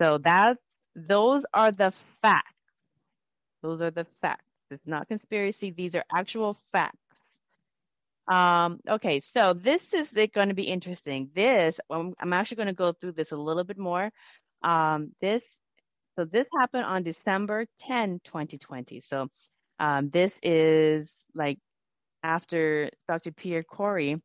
So 0.00 0.18
that 0.18 0.58
those 0.96 1.44
are 1.54 1.70
the 1.70 1.92
facts. 2.22 2.50
Those 3.62 3.82
are 3.82 3.90
the 3.90 4.06
facts. 4.20 4.44
It's 4.70 4.86
not 4.86 5.08
conspiracy. 5.08 5.70
These 5.70 5.94
are 5.94 6.04
actual 6.12 6.54
facts 6.54 7.03
um, 8.28 8.80
okay, 8.88 9.20
so 9.20 9.52
this 9.52 9.92
is 9.92 10.10
going 10.34 10.48
to 10.48 10.54
be 10.54 10.64
interesting. 10.64 11.30
This, 11.34 11.78
I'm, 11.90 12.14
I'm 12.18 12.32
actually 12.32 12.56
going 12.56 12.68
to 12.68 12.74
go 12.74 12.92
through 12.92 13.12
this 13.12 13.32
a 13.32 13.36
little 13.36 13.64
bit 13.64 13.78
more. 13.78 14.10
Um, 14.62 15.12
this, 15.20 15.42
so 16.16 16.24
this 16.24 16.46
happened 16.58 16.84
on 16.84 17.02
December 17.02 17.66
10, 17.80 18.20
2020. 18.24 19.00
So 19.00 19.28
um, 19.78 20.10
this 20.10 20.36
is 20.42 21.12
like 21.34 21.58
after 22.22 22.90
Dr. 23.08 23.32
Pierre 23.32 23.62
Kory 23.62 24.22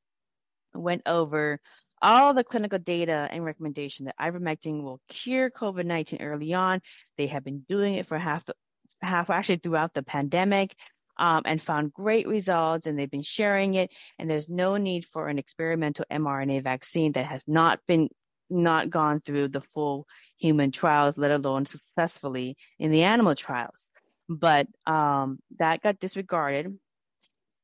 went 0.74 1.02
over 1.06 1.60
all 2.02 2.34
the 2.34 2.44
clinical 2.46 2.80
data 2.80 3.28
and 3.30 3.44
recommendation 3.44 4.06
that 4.06 4.16
ivermectin 4.18 4.82
will 4.82 5.02
cure 5.10 5.50
COVID-19 5.50 6.22
early 6.22 6.54
on. 6.54 6.80
They 7.18 7.28
have 7.28 7.44
been 7.44 7.66
doing 7.68 7.96
it 7.96 8.06
for 8.06 8.18
half 8.18 8.46
the 8.46 8.54
half 9.02 9.30
actually 9.30 9.58
throughout 9.58 9.94
the 9.94 10.04
pandemic 10.04 10.76
um, 11.20 11.44
and 11.46 11.62
found 11.62 11.94
great 11.94 12.28
results, 12.28 12.88
and 12.88 12.98
they've 12.98 13.12
been 13.12 13.22
sharing 13.22 13.76
it. 13.76 13.92
And 14.18 14.30
there's 14.30 14.50
no 14.50 14.78
need 14.78 15.06
for 15.06 15.28
an 15.28 15.38
experimental 15.38 16.06
mRNA 16.12 16.64
vaccine 16.64 17.12
that 17.12 17.26
has 17.26 17.44
not 17.46 17.80
been 17.88 18.10
not 18.50 18.90
gone 18.90 19.22
through 19.22 19.50
the 19.50 19.62
full 19.62 20.08
human 20.38 20.72
trials, 20.72 21.18
let 21.18 21.30
alone 21.30 21.66
successfully 21.66 22.58
in 22.80 22.90
the 22.90 23.04
animal 23.04 23.36
trials. 23.36 23.90
But 24.28 24.68
um, 24.88 25.40
that 25.60 25.84
got 25.84 26.00
disregarded, 26.00 26.78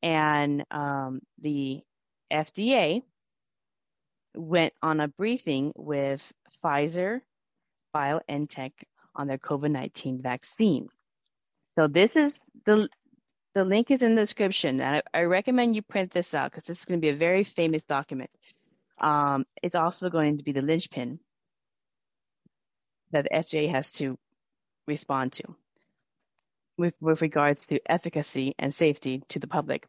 and 0.04 0.64
um, 0.70 1.22
the 1.40 1.82
FDA 2.32 3.02
went 4.36 4.74
on 4.82 5.00
a 5.00 5.08
briefing 5.08 5.72
with 5.76 6.32
Pfizer 6.64 7.22
BioNTech 7.96 8.74
on 9.16 9.28
their 9.28 9.38
COVID 9.38 9.72
19 9.72 10.22
vaccine. 10.22 10.90
So, 11.78 11.88
this 11.88 12.16
is 12.16 12.34
the 12.66 12.90
the 13.56 13.64
link 13.64 13.90
is 13.90 14.02
in 14.02 14.16
the 14.16 14.22
description. 14.22 14.82
I, 14.82 15.02
I 15.14 15.22
recommend 15.22 15.76
you 15.76 15.82
print 15.82 16.12
this 16.12 16.34
out 16.34 16.52
because 16.52 16.66
this 16.66 16.80
is 16.80 16.86
going 16.86 17.00
to 17.00 17.02
be 17.02 17.10
a 17.10 17.16
very 17.16 17.44
famous 17.44 17.84
document. 17.84 18.30
Um, 19.00 19.46
it's 19.64 19.76
also 19.76 20.10
going 20.10 20.38
to 20.38 20.44
be 20.44 20.52
the 20.52 20.62
linchpin 20.62 21.20
that 23.12 23.24
the 23.24 23.30
FDA 23.30 23.72
has 23.72 23.92
to 23.94 24.18
respond 24.88 25.32
to 25.34 25.56
with, 26.78 26.94
with 27.00 27.22
regards 27.22 27.66
to 27.68 27.80
efficacy 27.90 28.54
and 28.60 28.74
safety 28.74 29.24
to 29.30 29.40
the 29.40 29.48
public. 29.48 29.88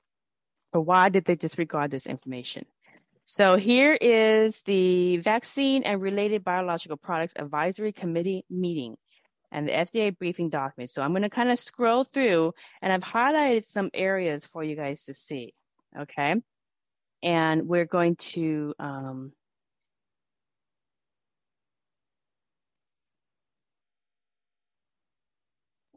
But 0.72 0.82
why 0.82 1.08
did 1.08 1.24
they 1.24 1.34
disregard 1.34 1.90
this 1.90 2.06
information? 2.06 2.66
So 3.24 3.56
here 3.56 3.94
is 4.00 4.62
the 4.62 5.16
Vaccine 5.16 5.82
and 5.82 6.00
Related 6.00 6.44
Biological 6.44 6.96
Products 6.96 7.34
Advisory 7.36 7.92
Committee 7.92 8.44
meeting 8.48 8.96
and 9.56 9.66
the 9.66 9.72
FDA 9.72 10.16
briefing 10.16 10.50
document. 10.50 10.90
So 10.90 11.00
I'm 11.00 11.12
going 11.12 11.22
to 11.22 11.30
kind 11.30 11.50
of 11.50 11.58
scroll 11.58 12.04
through 12.04 12.52
and 12.82 12.92
I've 12.92 13.02
highlighted 13.02 13.64
some 13.64 13.90
areas 13.94 14.44
for 14.44 14.62
you 14.62 14.76
guys 14.76 15.04
to 15.04 15.14
see. 15.14 15.54
Okay. 15.98 16.34
And 17.22 17.66
we're 17.66 17.86
going 17.86 18.16
to, 18.16 18.74
um, 18.78 19.32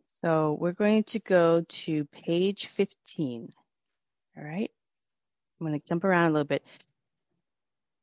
so 0.06 0.58
we're 0.58 0.72
going 0.72 1.04
to 1.04 1.20
go 1.20 1.66
to 1.68 2.06
page 2.06 2.68
15. 2.68 3.52
All 4.38 4.44
right. 4.44 4.72
I'm 5.60 5.68
going 5.68 5.78
to 5.78 5.86
jump 5.86 6.06
around 6.06 6.28
a 6.28 6.32
little 6.32 6.48
bit. 6.48 6.64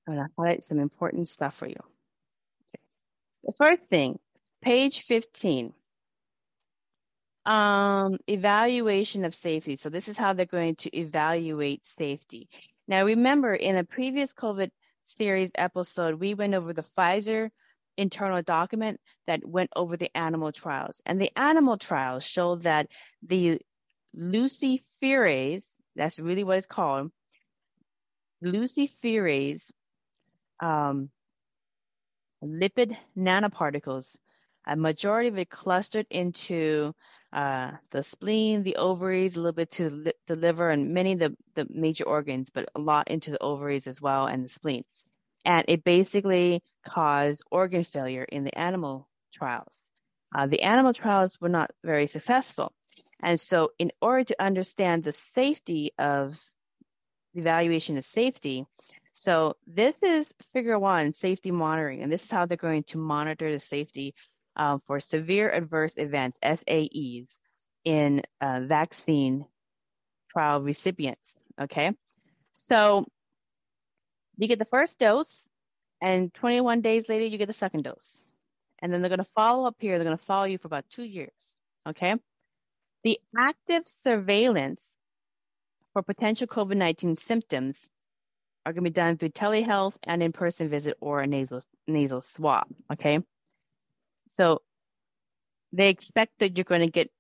I'm 0.07 0.17
going 0.17 0.27
to 0.27 0.33
highlight 0.37 0.65
some 0.65 0.81
important 0.81 1.29
stuff 1.29 1.55
for 1.55 1.67
you. 1.67 1.81
Okay. 1.81 2.83
The 3.45 3.53
first 3.57 3.85
thing 3.89 4.19
Page 4.67 5.03
15. 5.03 5.73
Um, 7.45 8.19
evaluation 8.27 9.25
of 9.25 9.33
safety. 9.33 9.77
So 9.77 9.91
this 9.91 10.09
is 10.09 10.19
how 10.19 10.33
they're 10.33 10.45
going 10.45 10.75
to 10.77 10.99
evaluate 10.99 11.85
safety. 11.85 12.49
Now 12.89 13.05
remember 13.05 13.55
in 13.55 13.77
a 13.77 13.85
previous 13.85 14.33
COVID 14.33 14.71
series 15.05 15.53
episode, 15.55 16.19
we 16.19 16.35
went 16.35 16.55
over 16.55 16.73
the 16.73 16.83
Pfizer 16.83 17.51
internal 17.97 18.43
document 18.43 19.01
that 19.29 19.47
went 19.47 19.71
over 19.77 19.97
the 19.97 20.11
animal 20.17 20.51
trials. 20.51 21.01
And 21.07 21.21
the 21.21 21.31
animal 21.37 21.77
trials 21.77 22.25
show 22.25 22.57
that 22.57 22.89
the 23.23 23.61
luciferase, 24.19 25.67
that's 25.95 26.19
really 26.19 26.43
what 26.43 26.59
it's 26.59 26.67
called, 26.67 27.13
luciferase 28.43 29.71
um, 30.59 31.09
lipid 32.43 32.97
nanoparticles, 33.17 34.17
a 34.67 34.77
majority 34.77 35.29
of 35.29 35.39
it 35.39 35.51
clustered 35.51 36.07
into 36.11 36.95
uh, 37.33 37.73
the 37.91 38.03
spleen, 38.03 38.63
the 38.63 38.77
ovaries, 38.77 39.37
a 39.37 39.41
little 39.41 39.53
bit 39.53 39.71
to 39.73 39.91
li- 39.91 40.13
the 40.27 40.37
liver, 40.37 40.71
and 40.71 40.95
many 40.95 41.13
of 41.13 41.19
the, 41.19 41.37
the 41.55 41.67
major 41.71 42.05
organs, 42.05 42.51
but 42.51 42.69
a 42.75 42.81
lot 42.81 43.09
into 43.09 43.31
the 43.31 43.43
ovaries 43.43 43.87
as 43.87 44.01
well 44.01 44.27
and 44.27 44.45
the 44.45 44.49
spleen. 44.49 44.85
And 45.45 45.65
it 45.69 45.85
basically 45.85 46.63
caused 46.87 47.43
organ 47.51 47.85
failure 47.85 48.25
in 48.25 48.45
the 48.45 48.59
animal 48.59 49.09
trials. 49.33 49.83
Uh, 50.35 50.47
the 50.47 50.63
animal 50.63 50.93
trials 50.93 51.41
were 51.41 51.49
not 51.49 51.71
very 51.85 52.07
successful. 52.07 52.73
And 53.23 53.41
so, 53.41 53.71
in 53.79 53.93
order 54.01 54.25
to 54.25 54.43
understand 54.43 55.05
the 55.05 55.13
safety 55.13 55.93
of 55.99 56.39
the 57.35 57.41
evaluation 57.41 57.97
of 57.97 58.05
safety, 58.05 58.67
so 59.13 59.55
this 59.67 59.97
is 60.03 60.29
figure 60.53 60.79
one, 60.79 61.15
safety 61.15 61.51
monitoring, 61.51 62.03
and 62.03 62.13
this 62.13 62.25
is 62.25 62.31
how 62.31 62.45
they're 62.45 62.57
going 62.57 62.85
to 62.85 62.99
monitor 62.99 63.51
the 63.51 63.61
safety 63.61 64.15
um, 64.57 64.81
for 64.81 65.01
severe 65.01 65.51
adverse 65.51 65.95
events, 65.97 66.39
SAEs, 66.43 67.39
in 67.85 68.23
uh, 68.41 68.61
vaccine 68.65 69.45
trial 70.33 70.61
recipients. 70.61 71.35
Okay, 71.61 71.93
so 72.53 73.07
you 74.37 74.49
get 74.49 74.59
the 74.59 74.65
first 74.67 74.99
dose, 74.99 75.47
and 76.01 76.33
21 76.35 76.81
days 76.81 77.09
later, 77.09 77.25
you 77.25 77.39
get 77.39 77.47
the 77.47 77.53
second 77.53 77.85
dose. 77.85 78.23
And 78.81 78.93
then 78.93 79.01
they're 79.01 79.09
going 79.09 79.19
to 79.19 79.25
follow 79.25 79.67
up 79.67 79.77
here. 79.79 79.97
They're 79.97 80.05
going 80.05 80.19
to 80.19 80.25
follow 80.25 80.45
you 80.45 80.59
for 80.59 80.67
about 80.67 80.85
two 80.91 81.05
years. 81.05 81.33
Okay. 81.89 82.15
The 83.05 83.19
active 83.37 83.85
surveillance 84.05 84.85
for 85.93 86.03
potential 86.03 86.47
COVID 86.47 86.77
19 86.77 87.17
symptoms 87.17 87.79
are 88.67 88.73
going 88.73 88.85
to 88.85 88.91
be 88.91 88.95
done 88.95 89.17
through 89.17 89.31
telehealth 89.31 89.97
and 90.05 90.23
in 90.23 90.33
person 90.33 90.69
visit 90.69 90.97
or 91.01 91.21
a 91.21 91.27
nasal, 91.27 91.61
nasal 91.87 92.21
swab. 92.21 92.67
Okay. 92.93 93.21
So 94.29 94.63
they 95.73 95.89
expect 95.89 96.39
that 96.39 96.57
you're 96.57 96.65
going 96.65 96.81
to 96.81 96.91
get 96.91 97.11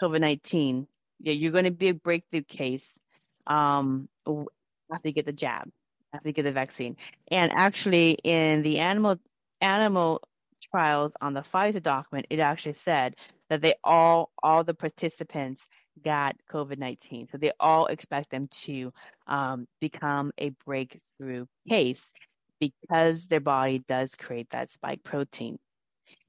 COVID 0.00 0.20
19. 0.20 0.86
Yeah, 1.20 1.32
you're 1.32 1.52
going 1.52 1.64
to 1.64 1.70
be 1.70 1.88
a 1.88 1.94
breakthrough 1.94 2.42
case 2.42 2.98
um, 3.46 4.08
after 4.26 5.08
you 5.08 5.12
get 5.12 5.26
the 5.26 5.32
jab, 5.32 5.68
after 6.14 6.28
you 6.28 6.32
get 6.32 6.44
the 6.44 6.52
vaccine. 6.52 6.96
And 7.30 7.52
actually, 7.52 8.12
in 8.24 8.62
the 8.62 8.78
animal 8.78 9.18
animal 9.60 10.22
trials 10.70 11.12
on 11.20 11.34
the 11.34 11.40
Pfizer 11.40 11.82
document, 11.82 12.26
it 12.30 12.40
actually 12.40 12.74
said 12.74 13.16
that 13.50 13.60
they 13.60 13.74
all 13.84 14.30
all 14.42 14.64
the 14.64 14.74
participants 14.74 15.66
got 16.02 16.36
COVID 16.50 16.78
19. 16.78 17.28
So 17.30 17.38
they 17.38 17.52
all 17.60 17.86
expect 17.86 18.30
them 18.30 18.48
to 18.62 18.92
um, 19.26 19.66
become 19.80 20.32
a 20.38 20.50
breakthrough 20.64 21.46
case 21.68 22.02
because 22.60 23.26
their 23.26 23.40
body 23.40 23.82
does 23.88 24.14
create 24.14 24.50
that 24.50 24.70
spike 24.70 25.02
protein 25.02 25.58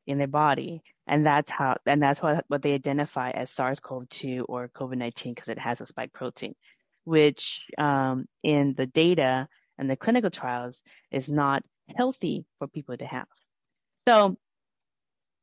in 0.07 0.17
their 0.17 0.27
body. 0.27 0.81
And 1.07 1.25
that's 1.25 1.49
how, 1.49 1.77
and 1.85 2.01
that's 2.01 2.21
what, 2.21 2.45
what 2.47 2.61
they 2.61 2.73
identify 2.73 3.31
as 3.31 3.49
SARS 3.49 3.79
CoV 3.79 4.07
2 4.09 4.45
or 4.47 4.69
COVID 4.69 4.97
19 4.97 5.33
because 5.33 5.49
it 5.49 5.59
has 5.59 5.81
a 5.81 5.85
spike 5.85 6.13
protein, 6.13 6.55
which 7.03 7.61
um, 7.77 8.25
in 8.43 8.73
the 8.75 8.85
data 8.85 9.47
and 9.77 9.89
the 9.89 9.95
clinical 9.95 10.29
trials 10.29 10.81
is 11.11 11.27
not 11.27 11.63
healthy 11.95 12.45
for 12.59 12.67
people 12.67 12.95
to 12.97 13.05
have. 13.05 13.27
So, 14.05 14.37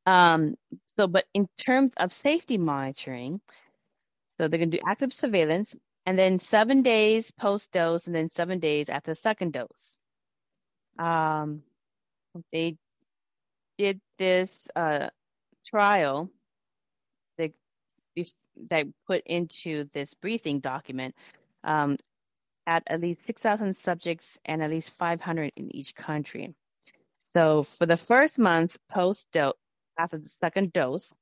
um, 0.05 0.55
so, 0.97 1.07
but 1.07 1.25
in 1.33 1.47
terms 1.57 1.93
of 1.97 2.11
safety 2.11 2.57
monitoring, 2.57 3.41
so 4.37 4.47
they're 4.47 4.57
going 4.57 4.71
to 4.71 4.77
do 4.77 4.83
active 4.87 5.13
surveillance 5.13 5.75
and 6.05 6.17
then 6.17 6.39
seven 6.39 6.81
days 6.81 7.31
post 7.31 7.71
dose 7.71 8.07
and 8.07 8.15
then 8.15 8.29
seven 8.29 8.59
days 8.59 8.89
after 8.89 9.11
the 9.11 9.15
second 9.15 9.53
dose. 9.53 9.95
Um, 10.97 11.63
they 12.51 12.77
did 13.79 14.01
this 14.19 14.67
uh, 14.75 15.07
trial 15.65 16.29
that, 17.37 17.51
put 19.07 19.23
into 19.25 19.89
this 19.93 20.13
briefing 20.15 20.59
document 20.59 21.15
um, 21.63 21.95
at 22.67 22.83
at 22.87 22.99
least 22.99 23.25
6,000 23.25 23.75
subjects 23.75 24.37
and 24.43 24.61
at 24.61 24.69
least 24.69 24.91
500 24.97 25.53
in 25.55 25.73
each 25.73 25.95
country. 25.95 26.53
So 27.31 27.63
for 27.63 27.85
the 27.85 27.95
first 27.95 28.37
month 28.37 28.77
post 28.91 29.27
dose, 29.31 29.53
after 29.97 30.17
the 30.17 30.27
second 30.27 30.73
dose, 30.73 31.13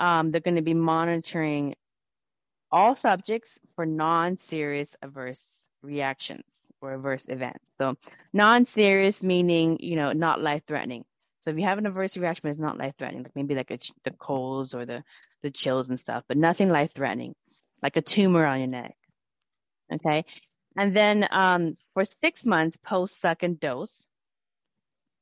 um, 0.00 0.30
they're 0.30 0.40
going 0.40 0.56
to 0.56 0.62
be 0.62 0.74
monitoring 0.74 1.74
all 2.72 2.94
subjects 2.94 3.58
for 3.76 3.84
non-serious 3.84 4.96
adverse 5.02 5.66
reactions 5.82 6.44
or 6.80 6.94
adverse 6.94 7.26
events. 7.28 7.64
So 7.78 7.96
non-serious 8.32 9.22
meaning, 9.22 9.78
you 9.80 9.96
know, 9.96 10.12
not 10.12 10.40
life-threatening. 10.40 11.04
So 11.44 11.50
if 11.50 11.58
you 11.58 11.64
have 11.66 11.76
an 11.76 11.84
adverse 11.84 12.16
reaction, 12.16 12.48
it's 12.48 12.58
not 12.58 12.78
life-threatening, 12.78 13.24
like 13.24 13.36
maybe 13.36 13.54
like 13.54 13.70
a, 13.70 13.78
the 14.02 14.12
colds 14.12 14.74
or 14.74 14.86
the 14.86 15.04
the 15.42 15.50
chills 15.50 15.90
and 15.90 15.98
stuff, 15.98 16.24
but 16.26 16.38
nothing 16.38 16.70
life-threatening, 16.70 17.34
like 17.82 17.98
a 17.98 18.00
tumor 18.00 18.46
on 18.46 18.60
your 18.60 18.68
neck. 18.68 18.94
Okay, 19.92 20.24
and 20.74 20.94
then 20.94 21.28
um, 21.30 21.76
for 21.92 22.02
six 22.22 22.46
months 22.46 22.78
post 22.78 23.20
second 23.20 23.60
dose, 23.60 24.06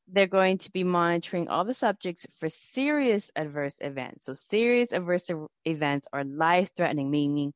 they're 0.06 0.28
going 0.28 0.58
to 0.58 0.70
be 0.70 0.84
monitoring 0.84 1.48
all 1.48 1.64
the 1.64 1.74
subjects 1.74 2.24
for 2.38 2.48
serious 2.48 3.32
adverse 3.34 3.78
events. 3.80 4.20
So 4.26 4.34
serious 4.34 4.92
adverse 4.92 5.28
events 5.64 6.06
are 6.12 6.22
life-threatening, 6.22 7.10
meaning 7.10 7.52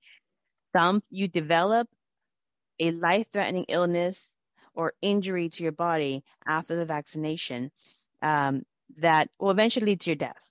some 0.75 1.05
you 1.09 1.29
develop 1.29 1.87
a 2.81 2.91
life-threatening 2.91 3.67
illness 3.69 4.29
or 4.75 4.93
injury 5.01 5.51
to 5.51 5.63
your 5.63 5.71
body 5.71 6.25
after 6.45 6.75
the 6.75 6.85
vaccination 6.85 7.71
um, 8.27 8.63
that 8.99 9.29
will 9.39 9.51
eventually 9.51 9.87
lead 9.87 10.01
to 10.01 10.11
your 10.11 10.17
death 10.17 10.45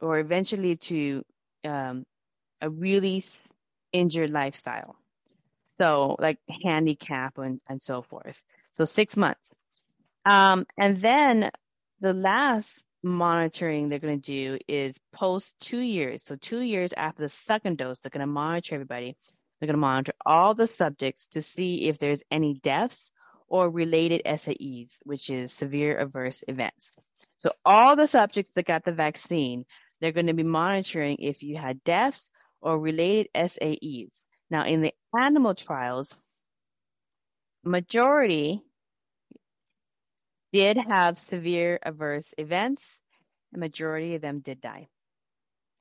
or 0.00 0.18
eventually 0.18 0.76
to 0.76 1.24
um, 1.64 2.04
a 2.60 2.70
really 2.70 3.24
injured 3.92 4.30
lifestyle. 4.30 4.96
So 5.78 6.16
like 6.18 6.38
handicap 6.62 7.38
and, 7.38 7.60
and 7.68 7.82
so 7.82 8.02
forth. 8.02 8.40
So 8.72 8.84
six 8.84 9.16
months. 9.16 9.50
Um, 10.24 10.66
and 10.78 10.96
then 10.96 11.50
the 12.00 12.12
last 12.12 12.84
monitoring 13.02 13.88
they're 13.88 13.98
going 13.98 14.20
to 14.20 14.32
do 14.32 14.58
is 14.68 14.98
post 15.12 15.54
two 15.60 15.80
years. 15.80 16.24
So, 16.24 16.34
two 16.34 16.60
years 16.60 16.92
after 16.96 17.22
the 17.22 17.28
second 17.28 17.78
dose, 17.78 18.00
they're 18.00 18.10
going 18.10 18.26
to 18.26 18.26
monitor 18.26 18.74
everybody. 18.74 19.16
They're 19.60 19.68
going 19.68 19.74
to 19.74 19.80
monitor 19.80 20.12
all 20.24 20.54
the 20.54 20.66
subjects 20.66 21.28
to 21.28 21.42
see 21.42 21.88
if 21.88 21.98
there's 21.98 22.22
any 22.30 22.54
deaths 22.54 23.12
or 23.48 23.70
related 23.70 24.22
SAEs, 24.24 24.96
which 25.02 25.30
is 25.30 25.52
severe 25.52 25.98
adverse 25.98 26.42
events. 26.48 26.92
So, 27.38 27.52
all 27.64 27.96
the 27.96 28.06
subjects 28.06 28.50
that 28.54 28.66
got 28.66 28.84
the 28.84 28.92
vaccine, 28.92 29.64
they're 30.00 30.12
going 30.12 30.26
to 30.26 30.34
be 30.34 30.42
monitoring 30.42 31.18
if 31.20 31.42
you 31.42 31.56
had 31.56 31.84
deaths 31.84 32.30
or 32.60 32.78
related 32.78 33.28
SAEs. 33.34 34.24
Now, 34.50 34.64
in 34.64 34.80
the 34.80 34.94
animal 35.16 35.54
trials, 35.54 36.16
majority 37.64 38.62
did 40.52 40.76
have 40.76 41.18
severe 41.18 41.78
adverse 41.82 42.32
events. 42.38 42.98
The 43.52 43.58
majority 43.58 44.14
of 44.14 44.22
them 44.22 44.40
did 44.40 44.60
die 44.60 44.88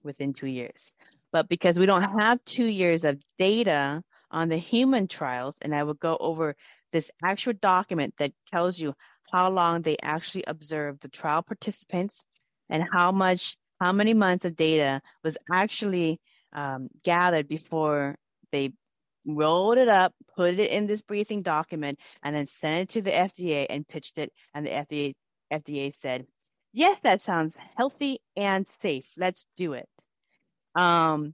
within 0.03 0.33
two 0.33 0.47
years. 0.47 0.91
But 1.31 1.49
because 1.49 1.77
we 1.79 1.85
don't 1.85 2.19
have 2.19 2.43
two 2.45 2.65
years 2.65 3.03
of 3.03 3.19
data 3.37 4.01
on 4.35 4.49
the 4.49 4.57
human 4.57 5.07
trials, 5.07 5.57
and 5.61 5.73
I 5.73 5.83
will 5.83 5.93
go 5.95 6.17
over 6.19 6.55
this 6.91 7.09
actual 7.23 7.53
document 7.53 8.15
that 8.17 8.33
tells 8.51 8.79
you 8.79 8.93
how 9.31 9.49
long 9.49 9.81
they 9.81 9.97
actually 10.03 10.43
observed 10.45 11.01
the 11.01 11.07
trial 11.07 11.41
participants 11.41 12.21
and 12.69 12.83
how 12.91 13.13
much, 13.13 13.55
how 13.79 13.93
many 13.93 14.13
months 14.13 14.43
of 14.43 14.55
data 14.57 15.01
was 15.23 15.37
actually 15.51 16.19
um, 16.53 16.89
gathered 17.03 17.47
before 17.47 18.17
they 18.51 18.73
rolled 19.25 19.77
it 19.77 19.87
up, 19.87 20.13
put 20.35 20.59
it 20.59 20.69
in 20.69 20.85
this 20.85 21.01
briefing 21.01 21.41
document, 21.41 21.97
and 22.21 22.35
then 22.35 22.45
sent 22.45 22.81
it 22.81 22.89
to 22.89 23.01
the 23.01 23.11
FDA 23.11 23.65
and 23.69 23.87
pitched 23.87 24.17
it. 24.17 24.33
And 24.53 24.65
the 24.65 24.71
FDA 24.71 25.13
FDA 25.53 25.93
said, 25.93 26.27
"Yes, 26.73 26.99
that 27.03 27.21
sounds 27.21 27.55
healthy 27.77 28.19
and 28.35 28.67
safe. 28.67 29.07
Let's 29.17 29.45
do 29.55 29.73
it." 29.73 29.87
Um, 30.75 31.33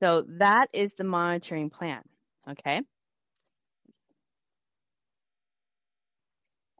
so 0.00 0.24
that 0.38 0.68
is 0.72 0.94
the 0.94 1.04
monitoring 1.04 1.70
plan. 1.70 2.02
Okay. 2.50 2.82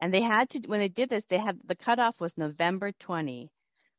And 0.01 0.13
they 0.13 0.21
had 0.21 0.49
to 0.51 0.59
when 0.67 0.79
they 0.79 0.87
did 0.89 1.09
this, 1.09 1.23
they 1.29 1.37
had 1.37 1.59
the 1.65 1.75
cutoff 1.75 2.19
was 2.19 2.37
November 2.37 2.91
20. 2.91 3.49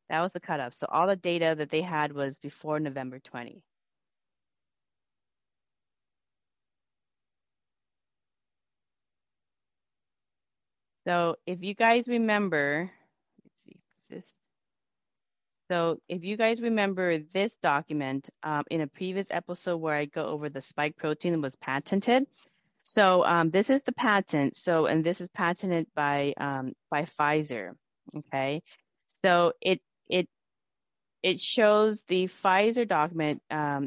That 0.09 0.21
was 0.21 0.31
the 0.33 0.39
cutoff. 0.41 0.73
So 0.73 0.87
all 0.91 1.07
the 1.07 1.15
data 1.15 1.55
that 1.57 1.69
they 1.69 1.81
had 1.81 2.13
was 2.13 2.37
before 2.39 2.79
November 2.79 3.19
20. 3.19 3.63
So 11.07 11.35
if 11.45 11.63
you 11.63 11.73
guys 11.75 12.07
remember, 12.07 12.91
let's 13.43 13.55
see, 13.65 13.79
this. 14.09 14.42
So, 15.73 15.97
if 16.07 16.23
you 16.23 16.37
guys 16.37 16.61
remember 16.61 17.17
this 17.33 17.51
document 17.63 18.29
um, 18.43 18.63
in 18.69 18.81
a 18.81 18.85
previous 18.85 19.25
episode 19.31 19.77
where 19.77 19.95
I 19.95 20.05
go 20.05 20.23
over 20.23 20.47
the 20.47 20.61
spike 20.61 20.97
protein 20.97 21.33
that 21.33 21.39
was 21.39 21.55
patented. 21.55 22.27
So, 22.83 23.25
um, 23.25 23.49
this 23.49 23.71
is 23.71 23.81
the 23.81 23.91
patent. 23.91 24.55
So, 24.55 24.85
and 24.85 25.03
this 25.03 25.19
is 25.19 25.29
patented 25.29 25.87
by 25.95 26.35
um, 26.37 26.73
by 26.91 27.05
Pfizer. 27.05 27.71
Okay, 28.15 28.61
so 29.25 29.53
it 29.61 29.81
it 30.07 30.27
it 31.23 31.39
shows 31.39 32.03
the 32.07 32.25
Pfizer 32.25 32.87
document, 32.87 33.41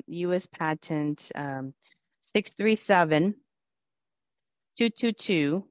U.S. 0.09 0.49
Um, 0.51 0.59
patent 0.59 1.31
um, 1.37 1.73
six 2.23 2.51
three 2.51 2.75
seven 2.75 3.37
two 4.77 4.91
two 4.91 5.13
two 5.13 5.65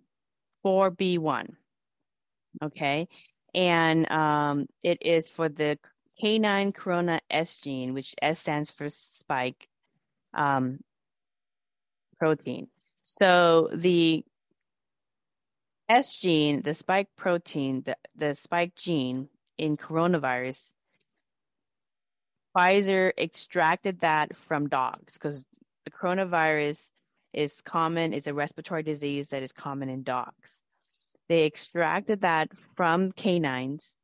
four 0.64 0.92
B 0.92 1.18
one. 1.18 1.58
Okay, 2.64 3.10
and 3.54 4.10
um, 4.10 4.68
it 4.82 5.00
is 5.02 5.28
for 5.28 5.50
the 5.50 5.78
Canine 6.20 6.72
Corona 6.72 7.22
S 7.30 7.60
gene, 7.60 7.94
which 7.94 8.16
S 8.22 8.40
stands 8.40 8.72
for 8.72 8.90
spike 8.90 9.68
um, 10.34 10.80
protein. 12.18 12.68
So 13.04 13.70
the 13.74 14.24
S 15.90 16.18
gene, 16.18 16.62
the 16.62 16.74
spike 16.74 17.10
protein, 17.16 17.84
the, 17.84 17.98
the 18.16 18.34
spike 18.36 18.76
gene 18.76 19.30
in 19.58 19.78
coronavirus, 19.78 20.72
Pfizer 22.56 23.12
extracted 23.18 24.00
that 24.00 24.36
from 24.36 24.70
dogs 24.70 25.16
because 25.16 25.44
the 25.84 25.92
coronavirus 25.92 26.90
is 27.34 27.60
common, 27.62 28.14
is 28.14 28.28
a 28.28 28.34
respiratory 28.34 28.82
disease 28.82 29.28
that 29.28 29.44
is 29.44 29.52
common 29.52 29.90
in 29.90 30.04
dogs. 30.04 30.56
They 31.28 31.46
extracted 31.46 32.22
that 32.22 32.50
from 32.76 33.12
canines, 33.12 33.96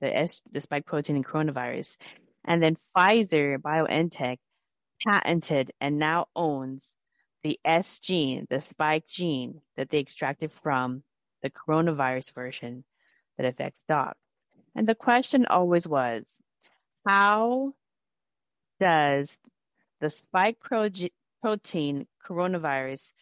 the, 0.00 0.16
S, 0.16 0.40
the 0.50 0.60
spike 0.60 0.86
protein 0.86 1.16
in 1.16 1.24
coronavirus. 1.24 1.96
And 2.44 2.62
then 2.62 2.76
Pfizer 2.76 3.58
BioNTech 3.58 4.38
patented 5.06 5.72
and 5.80 5.98
now 5.98 6.26
owns 6.34 6.86
the 7.42 7.58
S 7.64 7.98
gene, 7.98 8.46
the 8.50 8.60
spike 8.60 9.06
gene 9.06 9.60
that 9.76 9.90
they 9.90 9.98
extracted 9.98 10.50
from 10.50 11.02
the 11.42 11.50
coronavirus 11.50 12.32
version 12.34 12.84
that 13.36 13.46
affects 13.46 13.82
dogs. 13.88 14.18
And 14.74 14.86
the 14.86 14.94
question 14.94 15.46
always 15.46 15.88
was 15.88 16.24
how 17.06 17.72
does 18.78 19.36
the 20.00 20.10
spike 20.10 20.58
protein 20.60 22.06
coronavirus 22.24 23.12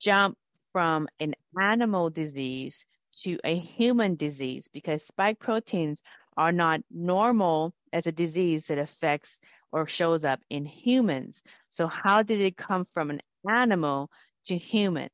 jump 0.00 0.36
from 0.72 1.08
an 1.20 1.34
animal 1.58 2.10
disease 2.10 2.84
to 3.22 3.38
a 3.44 3.58
human 3.58 4.16
disease 4.16 4.68
because 4.72 5.04
spike 5.04 5.38
proteins 5.38 6.00
are 6.36 6.52
not 6.52 6.80
normal 6.90 7.74
as 7.92 8.06
a 8.06 8.12
disease 8.12 8.64
that 8.66 8.78
affects 8.78 9.38
or 9.72 9.86
shows 9.86 10.24
up 10.24 10.40
in 10.50 10.64
humans. 10.64 11.42
So, 11.70 11.86
how 11.86 12.22
did 12.22 12.40
it 12.40 12.56
come 12.56 12.86
from 12.92 13.10
an 13.10 13.20
animal 13.48 14.10
to 14.46 14.56
humans? 14.56 15.10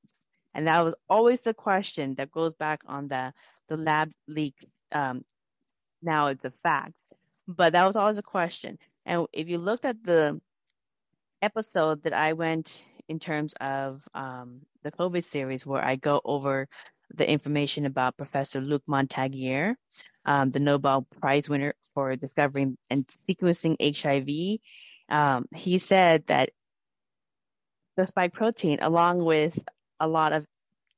And 0.54 0.66
that 0.66 0.80
was 0.80 0.94
always 1.08 1.40
the 1.40 1.54
question 1.54 2.14
that 2.16 2.30
goes 2.30 2.54
back 2.54 2.80
on 2.86 3.08
the, 3.08 3.32
the 3.68 3.76
lab 3.76 4.10
leak. 4.26 4.54
Um, 4.92 5.24
now 6.02 6.28
it's 6.28 6.44
a 6.44 6.52
fact, 6.62 6.94
but 7.46 7.72
that 7.72 7.86
was 7.86 7.96
always 7.96 8.18
a 8.18 8.22
question. 8.22 8.78
And 9.06 9.26
if 9.32 9.48
you 9.48 9.58
looked 9.58 9.84
at 9.84 10.02
the 10.02 10.40
episode 11.42 12.02
that 12.02 12.12
I 12.12 12.32
went 12.32 12.84
in 13.08 13.18
terms 13.18 13.54
of 13.60 14.02
um, 14.14 14.60
the 14.82 14.92
COVID 14.92 15.24
series, 15.24 15.66
where 15.66 15.84
I 15.84 15.96
go 15.96 16.20
over 16.24 16.68
the 17.14 17.28
information 17.28 17.86
about 17.86 18.16
Professor 18.16 18.60
Luc 18.60 18.82
Montagnier, 18.88 19.74
um, 20.24 20.50
the 20.50 20.60
Nobel 20.60 21.06
Prize 21.20 21.48
winner 21.48 21.74
for 21.94 22.14
discovering 22.16 22.76
and 22.88 23.06
sequencing 23.28 23.76
HIV, 23.80 24.60
um, 25.14 25.46
he 25.54 25.78
said 25.78 26.26
that 26.26 26.50
the 27.96 28.06
spike 28.06 28.32
protein, 28.32 28.78
along 28.80 29.24
with 29.24 29.58
a 29.98 30.06
lot 30.06 30.32
of 30.32 30.46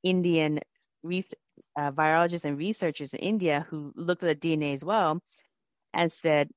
Indian 0.03 0.59
uh, 1.05 1.91
virologists 1.91 2.45
and 2.45 2.57
researchers 2.57 3.13
in 3.13 3.19
India 3.19 3.65
who 3.69 3.91
looked 3.95 4.23
at 4.23 4.39
the 4.39 4.57
DNA 4.57 4.73
as 4.73 4.85
well, 4.85 5.21
and 5.93 6.11
said 6.11 6.49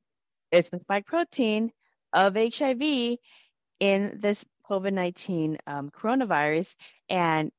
it's 0.52 0.70
the 0.70 0.80
spike 0.80 1.06
protein 1.06 1.70
of 2.12 2.36
HIV 2.36 3.18
in 3.80 4.18
this 4.18 4.44
COVID 4.68 4.92
19 4.92 5.58
um, 5.66 5.90
coronavirus. 5.90 6.74
And 7.08 7.50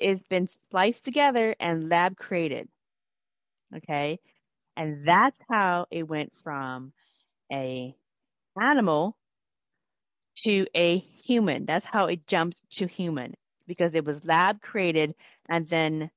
it 0.00 0.10
has 0.10 0.22
been 0.24 0.48
spliced 0.48 1.04
together 1.04 1.54
and 1.60 1.88
lab 1.88 2.16
created. 2.16 2.68
Okay. 3.76 4.18
And 4.76 5.06
that's 5.06 5.38
how 5.48 5.86
it 5.90 6.08
went 6.08 6.34
from 6.36 6.92
a 7.52 7.94
animal 8.60 9.16
to 10.44 10.66
a 10.74 10.98
human. 10.98 11.64
That's 11.64 11.86
how 11.86 12.06
it 12.06 12.26
jumped 12.26 12.60
to 12.72 12.86
human 12.86 13.34
because 13.66 13.94
it 13.94 14.04
was 14.04 14.24
lab 14.24 14.60
created 14.60 15.14
and 15.48 15.68
then 15.68 16.10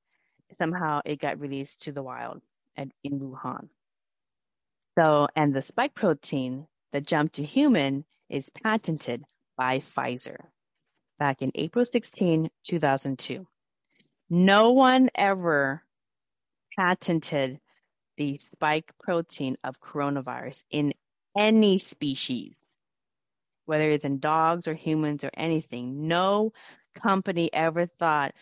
somehow 0.52 1.00
it 1.04 1.20
got 1.20 1.40
released 1.40 1.82
to 1.82 1.92
the 1.92 2.02
wild 2.02 2.42
in 2.76 2.92
Wuhan. 3.04 3.68
So, 4.98 5.28
and 5.36 5.54
the 5.54 5.62
spike 5.62 5.94
protein 5.94 6.66
that 6.92 7.06
jumped 7.06 7.36
to 7.36 7.44
human 7.44 8.04
is 8.28 8.48
patented 8.62 9.24
by 9.56 9.78
Pfizer 9.78 10.38
back 11.18 11.42
in 11.42 11.52
April 11.54 11.84
16, 11.84 12.50
2002. 12.66 13.46
No 14.32 14.70
one 14.70 15.10
ever 15.16 15.82
patented 16.78 17.58
the 18.16 18.38
spike 18.38 18.92
protein 19.02 19.56
of 19.64 19.80
coronavirus 19.80 20.62
in 20.70 20.94
any 21.36 21.78
species, 21.78 22.54
whether 23.66 23.90
it's 23.90 24.04
in 24.04 24.20
dogs 24.20 24.68
or 24.68 24.74
humans 24.74 25.24
or 25.24 25.30
anything. 25.34 26.06
No 26.06 26.52
company 26.94 27.52
ever 27.52 27.86
thought 27.86 28.34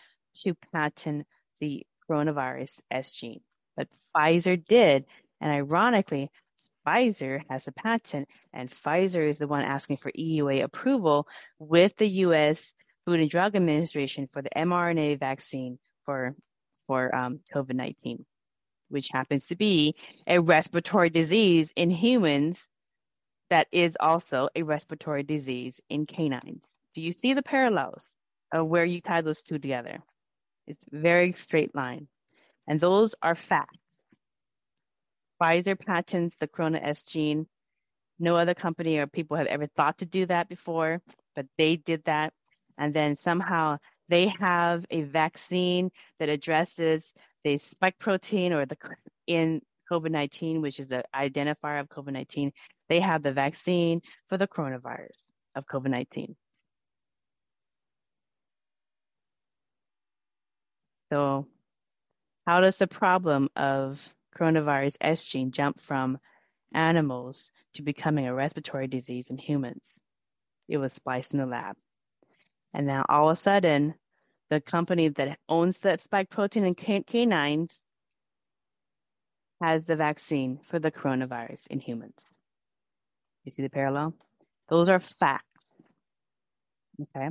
to 0.43 0.53
patent 0.71 1.25
the 1.59 1.87
coronavirus 2.07 2.79
S 2.91 3.11
gene, 3.11 3.41
but 3.75 3.87
Pfizer 4.15 4.63
did. 4.63 5.05
And 5.41 5.51
ironically, 5.51 6.29
Pfizer 6.85 7.41
has 7.49 7.63
the 7.63 7.71
patent, 7.71 8.29
and 8.53 8.69
Pfizer 8.69 9.27
is 9.27 9.39
the 9.39 9.47
one 9.47 9.63
asking 9.63 9.97
for 9.97 10.11
EUA 10.11 10.63
approval 10.63 11.27
with 11.57 11.95
the 11.97 12.09
U.S. 12.09 12.73
Food 13.09 13.21
and 13.21 13.29
Drug 13.31 13.55
Administration 13.55 14.27
for 14.27 14.43
the 14.43 14.51
mRNA 14.55 15.19
vaccine 15.19 15.79
for 16.05 16.35
for 16.85 17.15
um, 17.15 17.39
COVID 17.51 17.73
nineteen, 17.73 18.23
which 18.89 19.09
happens 19.11 19.47
to 19.47 19.55
be 19.55 19.95
a 20.27 20.39
respiratory 20.39 21.09
disease 21.09 21.71
in 21.75 21.89
humans 21.89 22.67
that 23.49 23.65
is 23.71 23.97
also 23.99 24.49
a 24.55 24.61
respiratory 24.61 25.23
disease 25.23 25.81
in 25.89 26.05
canines. 26.05 26.63
Do 26.93 27.01
you 27.01 27.11
see 27.11 27.33
the 27.33 27.41
parallels 27.41 28.11
of 28.53 28.67
where 28.67 28.85
you 28.85 29.01
tie 29.01 29.21
those 29.21 29.41
two 29.41 29.57
together? 29.57 30.03
It's 30.67 30.85
very 30.91 31.31
straight 31.31 31.73
line, 31.73 32.07
and 32.67 32.79
those 32.79 33.15
are 33.23 33.33
facts. 33.33 33.79
Pfizer 35.41 35.83
patents 35.83 36.35
the 36.35 36.47
Corona 36.47 36.79
S 36.83 37.01
gene. 37.01 37.47
No 38.19 38.35
other 38.35 38.53
company 38.53 38.99
or 38.99 39.07
people 39.07 39.35
have 39.35 39.47
ever 39.47 39.65
thought 39.65 39.97
to 39.97 40.05
do 40.05 40.27
that 40.27 40.47
before, 40.47 41.01
but 41.35 41.47
they 41.57 41.75
did 41.75 42.03
that. 42.03 42.33
And 42.79 42.93
then 42.93 43.15
somehow 43.15 43.77
they 44.07 44.27
have 44.39 44.85
a 44.89 45.03
vaccine 45.03 45.91
that 46.17 46.29
addresses 46.29 47.13
the 47.43 47.57
spike 47.59 47.99
protein 47.99 48.53
or 48.53 48.65
the 48.65 48.77
in 49.27 49.61
COVID 49.91 50.09
19, 50.09 50.61
which 50.61 50.79
is 50.79 50.87
the 50.87 51.03
identifier 51.15 51.79
of 51.79 51.89
COVID 51.89 52.13
19. 52.13 52.51
They 52.87 52.99
have 52.99 53.21
the 53.21 53.31
vaccine 53.31 54.01
for 54.27 54.37
the 54.37 54.47
coronavirus 54.47 55.21
of 55.53 55.67
COVID 55.67 55.89
19. 55.91 56.35
So, 61.11 61.47
how 62.47 62.61
does 62.61 62.77
the 62.77 62.87
problem 62.87 63.49
of 63.55 64.13
coronavirus 64.35 64.95
S 65.01 65.25
gene 65.25 65.51
jump 65.51 65.79
from 65.79 66.17
animals 66.73 67.51
to 67.73 67.81
becoming 67.81 68.27
a 68.27 68.33
respiratory 68.33 68.87
disease 68.87 69.27
in 69.29 69.37
humans. 69.37 69.83
It 70.67 70.77
was 70.77 70.93
spliced 70.93 71.33
in 71.33 71.39
the 71.39 71.45
lab. 71.45 71.75
And 72.73 72.87
now 72.87 73.05
all 73.09 73.29
of 73.29 73.33
a 73.33 73.35
sudden, 73.35 73.95
the 74.49 74.61
company 74.61 75.09
that 75.09 75.39
owns 75.47 75.77
the 75.77 75.97
spike 75.97 76.29
protein 76.29 76.65
in 76.65 76.75
canines 76.75 77.79
has 79.61 79.85
the 79.85 79.95
vaccine 79.95 80.59
for 80.63 80.79
the 80.79 80.91
coronavirus 80.91 81.67
in 81.67 81.79
humans. 81.79 82.25
You 83.43 83.51
see 83.51 83.61
the 83.61 83.69
parallel? 83.69 84.13
Those 84.69 84.89
are 84.89 84.99
facts. 84.99 85.45
Okay. 87.01 87.29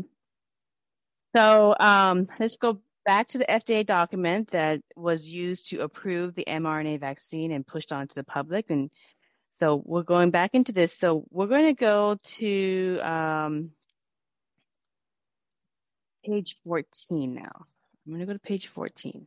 So 1.34 1.74
um, 1.78 2.28
let's 2.38 2.56
go 2.56 2.80
back 3.04 3.28
to 3.28 3.38
the 3.38 3.46
FDA 3.46 3.84
document 3.86 4.50
that 4.50 4.80
was 4.96 5.26
used 5.26 5.70
to 5.70 5.80
approve 5.80 6.34
the 6.34 6.44
mRNA 6.46 7.00
vaccine 7.00 7.52
and 7.52 7.66
pushed 7.66 7.92
on 7.92 8.08
to 8.08 8.14
the 8.14 8.24
public. 8.24 8.70
And 8.70 8.90
so 9.54 9.82
we're 9.84 10.02
going 10.02 10.30
back 10.30 10.50
into 10.54 10.72
this. 10.72 10.96
So 10.96 11.24
we're 11.30 11.46
going 11.46 11.66
to 11.66 11.74
go 11.74 12.16
to 12.38 13.00
um, 13.02 13.70
page 16.24 16.56
14 16.64 17.34
now. 17.34 17.66
I'm 18.06 18.12
going 18.12 18.20
to 18.20 18.26
go 18.26 18.32
to 18.32 18.38
page 18.38 18.68
14. 18.68 19.26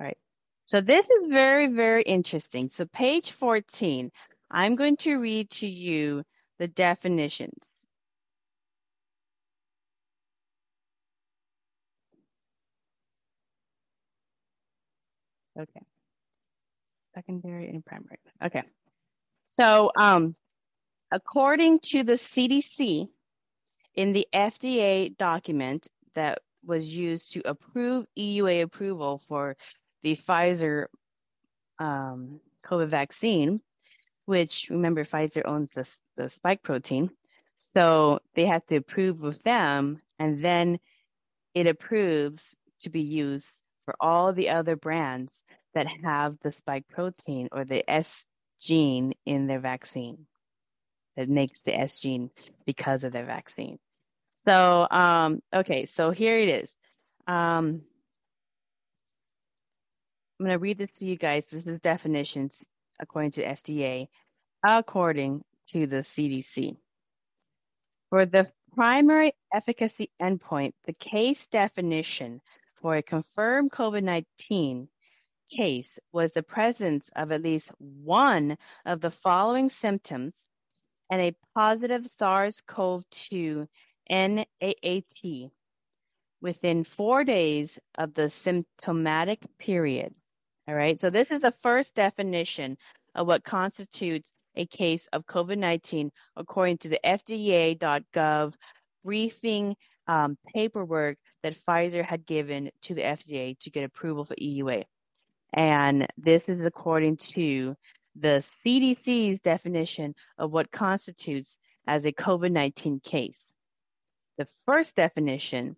All 0.00 0.06
right. 0.06 0.16
So 0.66 0.80
this 0.80 1.08
is 1.08 1.26
very, 1.26 1.68
very 1.68 2.02
interesting. 2.02 2.70
So 2.72 2.86
page 2.86 3.32
14, 3.32 4.10
I'm 4.50 4.74
going 4.74 4.96
to 4.98 5.16
read 5.18 5.50
to 5.50 5.66
you 5.66 6.22
the 6.58 6.68
definitions. 6.68 7.62
Okay. 15.58 15.80
Secondary 17.14 17.68
and 17.68 17.84
primary. 17.84 18.18
Okay. 18.44 18.62
So 19.54 19.90
um, 19.96 20.36
according 21.10 21.80
to 21.80 22.02
the 22.02 22.12
CDC, 22.12 23.08
in 23.96 24.12
the 24.12 24.28
FDA 24.32 25.16
document 25.16 25.88
that 26.14 26.40
was 26.64 26.92
used 26.92 27.32
to 27.32 27.42
approve 27.48 28.06
EUA 28.16 28.62
approval 28.62 29.18
for 29.18 29.56
the 30.02 30.16
Pfizer 30.16 30.86
um, 31.78 32.40
COVID 32.64 32.88
vaccine, 32.88 33.60
which 34.26 34.68
remember 34.70 35.04
Pfizer 35.04 35.42
owns 35.44 35.70
the, 35.70 35.88
the 36.16 36.30
spike 36.30 36.62
protein. 36.62 37.10
So 37.74 38.20
they 38.34 38.46
have 38.46 38.64
to 38.66 38.76
approve 38.76 39.20
with 39.20 39.42
them, 39.42 40.00
and 40.18 40.44
then 40.44 40.78
it 41.54 41.66
approves 41.66 42.54
to 42.80 42.90
be 42.90 43.02
used 43.02 43.50
for 43.84 43.94
all 44.00 44.32
the 44.32 44.50
other 44.50 44.76
brands 44.76 45.42
that 45.74 45.86
have 46.04 46.36
the 46.42 46.52
spike 46.52 46.86
protein 46.88 47.48
or 47.52 47.64
the 47.64 47.88
S 47.90 48.24
gene 48.60 49.14
in 49.24 49.46
their 49.46 49.60
vaccine 49.60 50.26
that 51.16 51.28
makes 51.28 51.62
the 51.62 51.78
S 51.78 52.00
gene 52.00 52.30
because 52.64 53.04
of 53.04 53.12
their 53.12 53.24
vaccine. 53.24 53.78
So, 54.46 54.88
um, 54.88 55.40
okay, 55.52 55.86
so 55.86 56.10
here 56.10 56.38
it 56.38 56.48
is. 56.48 56.72
Um, 57.26 57.82
I'm 60.38 60.46
going 60.46 60.50
to 60.52 60.58
read 60.58 60.78
this 60.78 60.92
to 60.98 61.06
you 61.06 61.16
guys. 61.16 61.46
This 61.46 61.66
is 61.66 61.80
definitions 61.80 62.62
according 63.00 63.32
to 63.32 63.44
FDA, 63.44 64.06
according 64.64 65.42
to 65.68 65.86
the 65.86 65.98
CDC. 65.98 66.76
For 68.10 68.24
the 68.24 68.46
primary 68.74 69.32
efficacy 69.52 70.10
endpoint, 70.22 70.72
the 70.84 70.92
case 70.92 71.46
definition 71.48 72.40
for 72.80 72.96
a 72.96 73.02
confirmed 73.02 73.72
COVID 73.72 74.04
19 74.04 74.88
case 75.50 75.98
was 76.12 76.32
the 76.32 76.42
presence 76.42 77.10
of 77.16 77.32
at 77.32 77.42
least 77.42 77.72
one 77.78 78.56
of 78.84 79.00
the 79.00 79.10
following 79.10 79.70
symptoms 79.70 80.46
and 81.10 81.20
a 81.20 81.34
positive 81.54 82.06
SARS 82.06 82.60
CoV 82.60 83.02
2 83.10 83.66
NAAT 84.10 85.50
within 86.40 86.84
four 86.84 87.24
days 87.24 87.78
of 87.96 88.14
the 88.14 88.28
symptomatic 88.28 89.40
period. 89.58 90.14
All 90.68 90.74
right, 90.74 91.00
so 91.00 91.10
this 91.10 91.30
is 91.30 91.40
the 91.42 91.52
first 91.52 91.94
definition 91.94 92.76
of 93.14 93.26
what 93.26 93.44
constitutes 93.44 94.32
a 94.56 94.66
case 94.66 95.08
of 95.12 95.26
COVID 95.26 95.58
19 95.58 96.10
according 96.36 96.78
to 96.78 96.88
the 96.88 97.00
FDA.gov 97.04 98.54
briefing 99.04 99.76
um, 100.08 100.36
paperwork 100.54 101.18
that 101.42 101.54
Pfizer 101.54 102.04
had 102.04 102.26
given 102.26 102.70
to 102.82 102.94
the 102.94 103.02
FDA 103.02 103.58
to 103.60 103.70
get 103.70 103.84
approval 103.84 104.24
for 104.24 104.34
EUA. 104.36 104.84
And 105.52 106.06
this 106.18 106.48
is 106.48 106.60
according 106.60 107.18
to 107.18 107.76
the 108.18 108.44
CDC's 108.64 109.38
definition 109.40 110.14
of 110.38 110.50
what 110.52 110.70
constitutes 110.72 111.56
as 111.86 112.06
a 112.06 112.12
COVID 112.12 112.50
19 112.50 113.00
case. 113.00 113.38
The 114.38 114.46
first 114.66 114.94
definition 114.94 115.76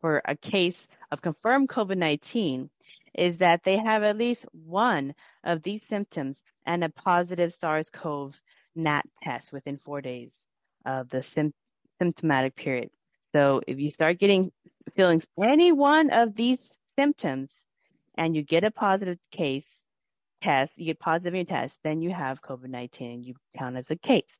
for 0.00 0.22
a 0.24 0.36
case 0.36 0.86
of 1.10 1.22
confirmed 1.22 1.68
COVID 1.68 1.96
19 1.96 2.70
is 3.14 3.38
that 3.38 3.62
they 3.64 3.76
have 3.76 4.02
at 4.02 4.16
least 4.16 4.44
one 4.52 5.14
of 5.44 5.62
these 5.62 5.86
symptoms 5.86 6.42
and 6.66 6.82
a 6.82 6.88
positive 6.88 7.52
SARS 7.52 7.90
CoV 7.90 8.40
NAT 8.74 9.06
test 9.22 9.52
within 9.52 9.76
four 9.76 10.00
days 10.00 10.34
of 10.86 11.08
the 11.10 11.22
sim- 11.22 11.54
symptomatic 12.00 12.56
period. 12.56 12.90
So 13.34 13.60
if 13.66 13.78
you 13.78 13.90
start 13.90 14.18
getting 14.18 14.50
feeling 14.94 15.22
any 15.42 15.72
one 15.72 16.10
of 16.10 16.34
these 16.34 16.70
symptoms 16.98 17.50
and 18.16 18.34
you 18.34 18.42
get 18.42 18.64
a 18.64 18.70
positive 18.70 19.18
case 19.30 19.66
test, 20.42 20.72
you 20.76 20.86
get 20.86 20.98
positive 20.98 21.34
in 21.34 21.38
your 21.38 21.46
test, 21.46 21.78
then 21.84 22.02
you 22.02 22.10
have 22.10 22.42
COVID 22.42 22.68
19 22.68 23.12
and 23.12 23.24
you 23.24 23.34
count 23.56 23.76
as 23.76 23.90
a 23.90 23.96
case. 23.96 24.38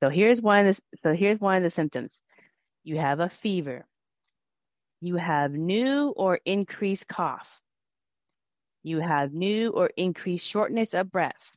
So 0.00 0.08
here's 0.08 0.42
one 0.42 0.66
of 0.66 0.76
the, 0.76 0.82
so 1.02 1.14
here's 1.14 1.40
one 1.40 1.56
of 1.56 1.62
the 1.62 1.70
symptoms 1.70 2.18
you 2.84 2.98
have 2.98 3.20
a 3.20 3.28
fever, 3.28 3.86
you 5.00 5.16
have 5.16 5.52
new 5.52 6.10
or 6.10 6.40
increased 6.44 7.06
cough, 7.08 7.60
you 8.82 9.00
have 9.00 9.32
new 9.32 9.70
or 9.70 9.90
increased 9.96 10.48
shortness 10.48 10.94
of 10.94 11.10
breath, 11.10 11.52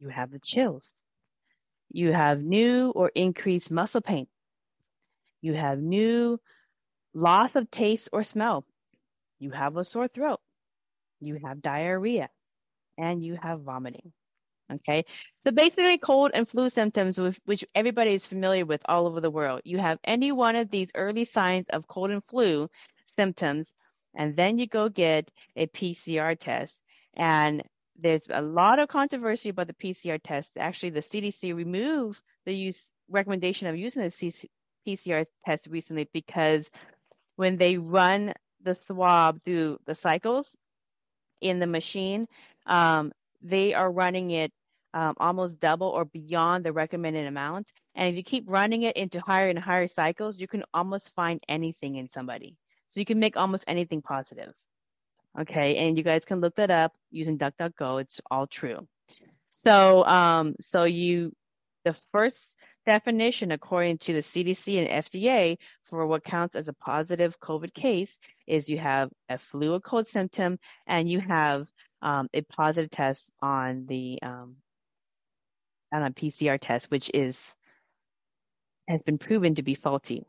you 0.00 0.08
have 0.08 0.30
the 0.30 0.38
chills, 0.38 0.94
you 1.90 2.12
have 2.12 2.42
new 2.42 2.90
or 2.90 3.10
increased 3.14 3.70
muscle 3.70 4.00
pain, 4.00 4.26
you 5.40 5.54
have 5.54 5.78
new 5.78 6.38
loss 7.14 7.54
of 7.56 7.70
taste 7.70 8.08
or 8.12 8.22
smell, 8.22 8.64
you 9.38 9.50
have 9.50 9.76
a 9.76 9.84
sore 9.84 10.08
throat, 10.08 10.40
you 11.20 11.38
have 11.44 11.62
diarrhea, 11.62 12.28
and 12.98 13.24
you 13.24 13.36
have 13.40 13.60
vomiting. 13.62 14.12
Okay, 14.72 15.04
so 15.44 15.52
basically, 15.52 15.96
cold 15.96 16.32
and 16.34 16.48
flu 16.48 16.68
symptoms, 16.68 17.18
with, 17.18 17.38
which 17.44 17.64
everybody 17.74 18.14
is 18.14 18.26
familiar 18.26 18.64
with 18.66 18.82
all 18.86 19.06
over 19.06 19.20
the 19.20 19.30
world. 19.30 19.60
You 19.64 19.78
have 19.78 20.00
any 20.02 20.32
one 20.32 20.56
of 20.56 20.70
these 20.70 20.90
early 20.96 21.24
signs 21.24 21.66
of 21.70 21.86
cold 21.86 22.10
and 22.10 22.24
flu 22.24 22.68
symptoms, 23.16 23.72
and 24.16 24.34
then 24.34 24.58
you 24.58 24.66
go 24.66 24.88
get 24.88 25.30
a 25.54 25.68
PCR 25.68 26.36
test. 26.36 26.80
And 27.14 27.62
there's 27.96 28.26
a 28.28 28.42
lot 28.42 28.80
of 28.80 28.88
controversy 28.88 29.50
about 29.50 29.68
the 29.68 29.74
PCR 29.74 30.20
test. 30.22 30.50
Actually, 30.58 30.90
the 30.90 31.00
CDC 31.00 31.54
removed 31.54 32.20
the 32.44 32.52
use 32.52 32.90
recommendation 33.08 33.68
of 33.68 33.76
using 33.76 34.02
the 34.02 34.32
PCR 34.86 35.26
test 35.44 35.68
recently 35.68 36.08
because 36.12 36.70
when 37.36 37.56
they 37.56 37.76
run 37.76 38.32
the 38.62 38.74
swab 38.74 39.42
through 39.44 39.78
the 39.86 39.94
cycles 39.94 40.56
in 41.40 41.60
the 41.60 41.66
machine, 41.68 42.26
um, 42.66 43.12
they 43.42 43.74
are 43.74 43.90
running 43.90 44.30
it 44.30 44.52
um, 44.94 45.14
almost 45.18 45.60
double 45.60 45.88
or 45.88 46.06
beyond 46.06 46.64
the 46.64 46.72
recommended 46.72 47.26
amount. 47.26 47.68
And 47.94 48.08
if 48.08 48.16
you 48.16 48.22
keep 48.22 48.44
running 48.46 48.82
it 48.82 48.96
into 48.96 49.20
higher 49.20 49.48
and 49.48 49.58
higher 49.58 49.86
cycles, 49.86 50.38
you 50.38 50.48
can 50.48 50.64
almost 50.72 51.10
find 51.10 51.40
anything 51.48 51.96
in 51.96 52.08
somebody. 52.08 52.56
So 52.88 53.00
you 53.00 53.06
can 53.06 53.18
make 53.18 53.36
almost 53.36 53.64
anything 53.66 54.00
positive. 54.00 54.54
Okay, 55.38 55.76
and 55.76 55.98
you 55.98 56.02
guys 56.02 56.24
can 56.24 56.40
look 56.40 56.54
that 56.56 56.70
up 56.70 56.94
using 57.10 57.36
DuckDuckGo. 57.36 58.00
It's 58.00 58.22
all 58.30 58.46
true. 58.46 58.88
So, 59.50 60.02
um, 60.04 60.54
so 60.60 60.84
you, 60.84 61.32
the 61.84 61.92
first 62.10 62.54
definition, 62.86 63.52
according 63.52 63.98
to 63.98 64.14
the 64.14 64.20
CDC 64.20 64.78
and 64.78 65.04
FDA, 65.04 65.58
for 65.82 66.06
what 66.06 66.24
counts 66.24 66.56
as 66.56 66.68
a 66.68 66.72
positive 66.72 67.38
COVID 67.40 67.74
case 67.74 68.18
is 68.46 68.70
you 68.70 68.78
have 68.78 69.10
a 69.28 69.36
flu 69.36 69.74
or 69.74 69.80
cold 69.80 70.06
symptom 70.06 70.58
and 70.86 71.10
you 71.10 71.20
have 71.20 71.66
um, 72.02 72.28
a 72.34 72.42
positive 72.42 72.90
test 72.90 73.30
on 73.40 73.86
the 73.86 74.18
um, 74.22 74.56
on 75.92 76.02
a 76.02 76.10
PCR 76.10 76.58
test, 76.60 76.90
which 76.90 77.10
is 77.14 77.54
has 78.88 79.02
been 79.02 79.18
proven 79.18 79.54
to 79.56 79.62
be 79.62 79.74
faulty 79.74 80.24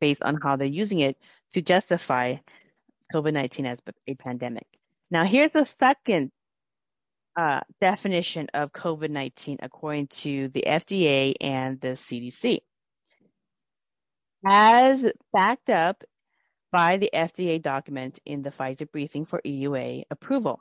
based 0.00 0.22
on 0.22 0.40
how 0.42 0.56
they're 0.56 0.66
using 0.66 1.00
it 1.00 1.16
to 1.52 1.62
justify 1.62 2.36
COVID 3.12 3.32
19 3.32 3.66
as 3.66 3.80
a 4.06 4.14
pandemic. 4.14 4.66
Now, 5.10 5.24
here's 5.24 5.52
the 5.52 5.66
second 5.78 6.32
uh, 7.36 7.60
definition 7.80 8.48
of 8.54 8.72
COVID 8.72 9.10
19 9.10 9.58
according 9.62 10.08
to 10.08 10.48
the 10.48 10.64
FDA 10.66 11.34
and 11.40 11.80
the 11.80 11.88
CDC. 11.88 12.60
As 14.46 15.06
backed 15.32 15.70
up 15.70 16.02
by 16.72 16.96
the 16.96 17.10
FDA 17.14 17.60
document 17.62 18.18
in 18.24 18.42
the 18.42 18.50
Pfizer 18.50 18.90
briefing 18.90 19.26
for 19.26 19.40
EUA 19.44 20.04
approval. 20.10 20.60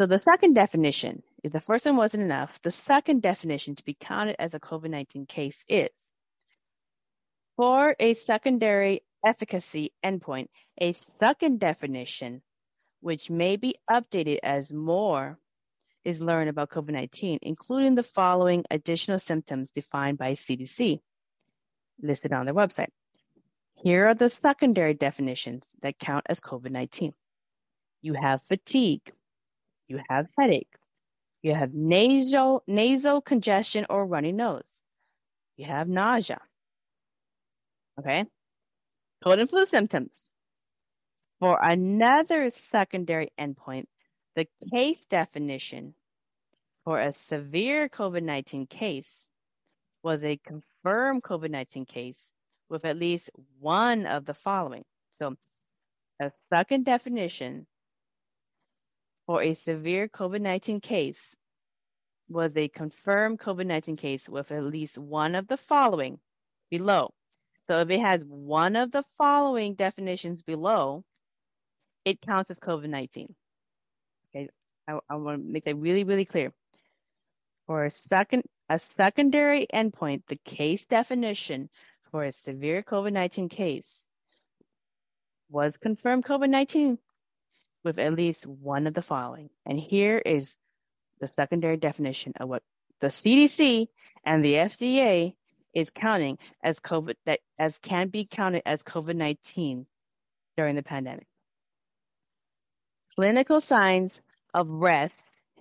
So 0.00 0.06
the 0.06 0.18
second 0.18 0.54
definition, 0.54 1.22
if 1.44 1.52
the 1.52 1.60
first 1.60 1.84
one 1.84 1.96
wasn't 1.96 2.22
enough, 2.22 2.60
the 2.62 2.70
second 2.70 3.20
definition 3.20 3.74
to 3.76 3.84
be 3.84 3.96
counted 3.98 4.36
as 4.38 4.54
a 4.54 4.60
COVID 4.60 4.90
19 4.90 5.26
case 5.26 5.64
is 5.68 5.90
for 7.56 7.94
a 7.98 8.14
secondary 8.14 9.02
efficacy 9.26 9.92
endpoint, 10.04 10.46
a 10.80 10.94
second 11.20 11.58
definition, 11.58 12.40
which 13.00 13.28
may 13.28 13.56
be 13.56 13.74
updated 13.90 14.38
as 14.42 14.72
more 14.72 15.38
is 16.04 16.22
learned 16.22 16.48
about 16.48 16.70
COVID 16.70 16.92
19, 16.92 17.40
including 17.42 17.96
the 17.96 18.02
following 18.02 18.64
additional 18.70 19.18
symptoms 19.18 19.70
defined 19.70 20.16
by 20.16 20.32
CDC 20.32 21.00
listed 22.00 22.32
on 22.32 22.46
their 22.46 22.54
website. 22.54 22.88
Here 23.80 24.08
are 24.08 24.14
the 24.14 24.28
secondary 24.28 24.94
definitions 24.94 25.64
that 25.82 26.00
count 26.00 26.26
as 26.28 26.40
COVID 26.40 26.72
19. 26.72 27.14
You 28.02 28.14
have 28.14 28.42
fatigue, 28.42 29.12
you 29.86 30.00
have 30.08 30.26
headache, 30.36 30.74
you 31.42 31.54
have 31.54 31.74
nasal, 31.74 32.64
nasal 32.66 33.20
congestion 33.20 33.86
or 33.88 34.04
runny 34.04 34.32
nose, 34.32 34.82
you 35.56 35.66
have 35.66 35.88
nausea. 35.88 36.40
Okay? 38.00 38.24
Cold 39.22 39.38
and 39.38 39.48
flu 39.48 39.64
symptoms. 39.66 40.28
For 41.38 41.56
another 41.62 42.50
secondary 42.50 43.32
endpoint, 43.38 43.86
the 44.34 44.48
case 44.72 45.04
definition 45.08 45.94
for 46.84 47.00
a 47.00 47.12
severe 47.12 47.88
COVID 47.88 48.24
19 48.24 48.66
case 48.66 49.24
was 50.02 50.24
a 50.24 50.36
confirmed 50.36 51.22
COVID 51.22 51.50
19 51.50 51.86
case 51.86 52.32
with 52.68 52.84
at 52.84 52.98
least 52.98 53.30
one 53.58 54.06
of 54.06 54.24
the 54.24 54.34
following. 54.34 54.84
So, 55.12 55.36
a 56.20 56.30
second 56.50 56.84
definition 56.84 57.66
for 59.26 59.42
a 59.42 59.54
severe 59.54 60.08
COVID 60.08 60.40
19 60.40 60.80
case 60.80 61.34
was 62.28 62.52
a 62.56 62.68
confirmed 62.68 63.38
COVID 63.38 63.66
19 63.66 63.96
case 63.96 64.28
with 64.28 64.52
at 64.52 64.64
least 64.64 64.98
one 64.98 65.34
of 65.34 65.48
the 65.48 65.56
following 65.56 66.18
below. 66.70 67.12
So, 67.66 67.80
if 67.80 67.90
it 67.90 68.00
has 68.00 68.24
one 68.24 68.76
of 68.76 68.90
the 68.90 69.04
following 69.16 69.74
definitions 69.74 70.42
below, 70.42 71.04
it 72.04 72.20
counts 72.20 72.50
as 72.50 72.58
COVID 72.58 72.88
19. 72.88 73.34
Okay, 74.34 74.48
I, 74.88 74.98
I 75.08 75.16
want 75.16 75.42
to 75.42 75.52
make 75.52 75.64
that 75.64 75.76
really, 75.76 76.04
really 76.04 76.24
clear. 76.24 76.52
For 77.66 77.84
a 77.84 77.90
second, 77.90 78.44
a 78.70 78.78
secondary 78.78 79.66
endpoint, 79.72 80.22
the 80.26 80.38
case 80.44 80.86
definition 80.86 81.68
for 82.10 82.24
a 82.24 82.32
severe 82.32 82.82
COVID 82.82 83.12
19 83.12 83.48
case 83.48 84.02
was 85.50 85.76
confirmed 85.76 86.24
COVID 86.24 86.50
19 86.50 86.98
with 87.84 87.98
at 87.98 88.14
least 88.14 88.46
one 88.46 88.86
of 88.86 88.94
the 88.94 89.02
following. 89.02 89.50
And 89.64 89.78
here 89.78 90.18
is 90.18 90.56
the 91.20 91.28
secondary 91.28 91.76
definition 91.76 92.32
of 92.38 92.48
what 92.48 92.62
the 93.00 93.08
CDC 93.08 93.88
and 94.24 94.44
the 94.44 94.54
FDA 94.54 95.34
is 95.74 95.90
counting 95.90 96.38
as 96.62 96.80
COVID 96.80 97.14
that 97.26 97.40
as 97.58 97.78
can 97.78 98.08
be 98.08 98.24
counted 98.24 98.62
as 98.66 98.82
COVID 98.82 99.16
19 99.16 99.86
during 100.56 100.76
the 100.76 100.82
pandemic. 100.82 101.26
Clinical 103.14 103.60
signs 103.60 104.20
of 104.54 104.68
rest 104.68 105.20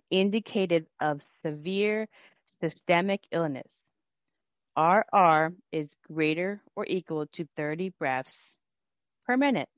indicated 0.09 0.85
of 0.99 1.25
severe 1.43 2.07
systemic 2.61 3.21
illness. 3.31 3.67
RR 4.77 5.53
is 5.71 5.95
greater 6.07 6.61
or 6.75 6.85
equal 6.87 7.25
to 7.33 7.47
30 7.57 7.89
breaths 7.97 8.55
per 9.25 9.35
minute. 9.35 9.69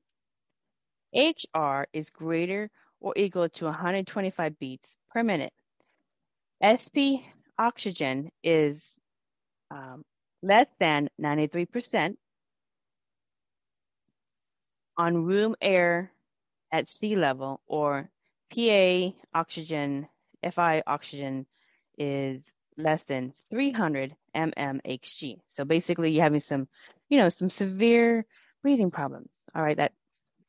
HR 1.16 1.86
is 1.94 2.10
greater 2.10 2.70
or 3.00 3.14
equal 3.16 3.48
to 3.50 3.66
125 3.66 4.60
beats 4.60 4.98
per 5.10 5.24
minute. 5.24 5.54
SP 6.62 7.24
oxygen 7.58 8.30
is 8.44 8.98
um, 9.72 10.04
less 10.44 10.68
than 10.80 11.10
93% 11.22 12.18
on 14.98 15.24
room 15.24 15.56
air 15.62 16.12
at 16.74 16.90
sea 16.90 17.16
level, 17.16 17.62
or 17.68 18.10
PA 18.54 19.10
oxygen, 19.34 20.08
FI 20.52 20.84
oxygen 20.86 21.46
is 21.98 22.44
less 22.80 23.04
than 23.04 23.34
300 23.52 24.16
mmHg. 24.36 25.38
So 25.48 25.66
basically, 25.66 26.12
you're 26.12 26.24
having 26.24 26.40
some, 26.40 26.68
you 27.10 27.18
know, 27.20 27.30
some 27.30 27.50
severe 27.50 28.26
breathing 28.62 28.92
problems. 28.92 29.30
All 29.56 29.62
right, 29.62 29.78
that 29.78 29.94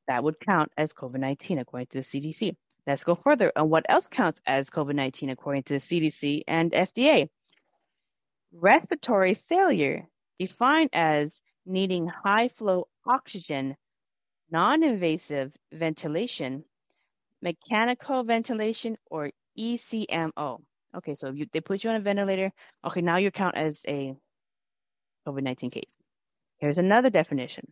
that 0.09 0.24
would 0.24 0.40
count 0.40 0.73
as 0.77 0.93
COVID-19 0.93 1.61
according 1.61 1.86
to 1.89 1.98
the 1.98 2.05
CDC. 2.05 2.57
Let's 2.86 3.05
go 3.05 3.15
further 3.15 3.52
on 3.55 3.69
what 3.69 3.86
else 3.89 4.09
counts 4.09 4.40
as 4.47 4.70
COVID-19 4.70 5.31
according 5.31 5.65
to 5.65 5.74
the 5.74 5.81
CDC 5.81 6.43
and 6.48 6.73
FDA. 6.73 7.28
Respiratory 8.52 9.35
failure, 9.35 10.09
defined 10.39 10.90
as 10.93 11.40
needing 11.66 12.09
high 12.09 12.48
flow 12.48 12.89
oxygen, 13.07 13.77
non 14.51 14.82
invasive 14.82 15.57
ventilation, 15.73 16.65
mechanical 17.40 18.24
ventilation, 18.24 18.97
or 19.11 19.31
ECMO. 19.59 20.61
Okay, 20.97 21.15
so 21.15 21.31
you, 21.31 21.47
they 21.53 21.61
put 21.61 21.85
you 21.85 21.91
on 21.91 21.97
a 21.97 22.01
ventilator. 22.01 22.53
Okay, 22.85 23.01
now 23.01 23.17
you 23.17 23.31
count 23.31 23.57
as 23.57 23.81
a 23.87 24.15
COVID 25.27 25.43
19 25.43 25.71
case. 25.71 25.97
Here's 26.59 26.79
another 26.79 27.11
definition 27.11 27.67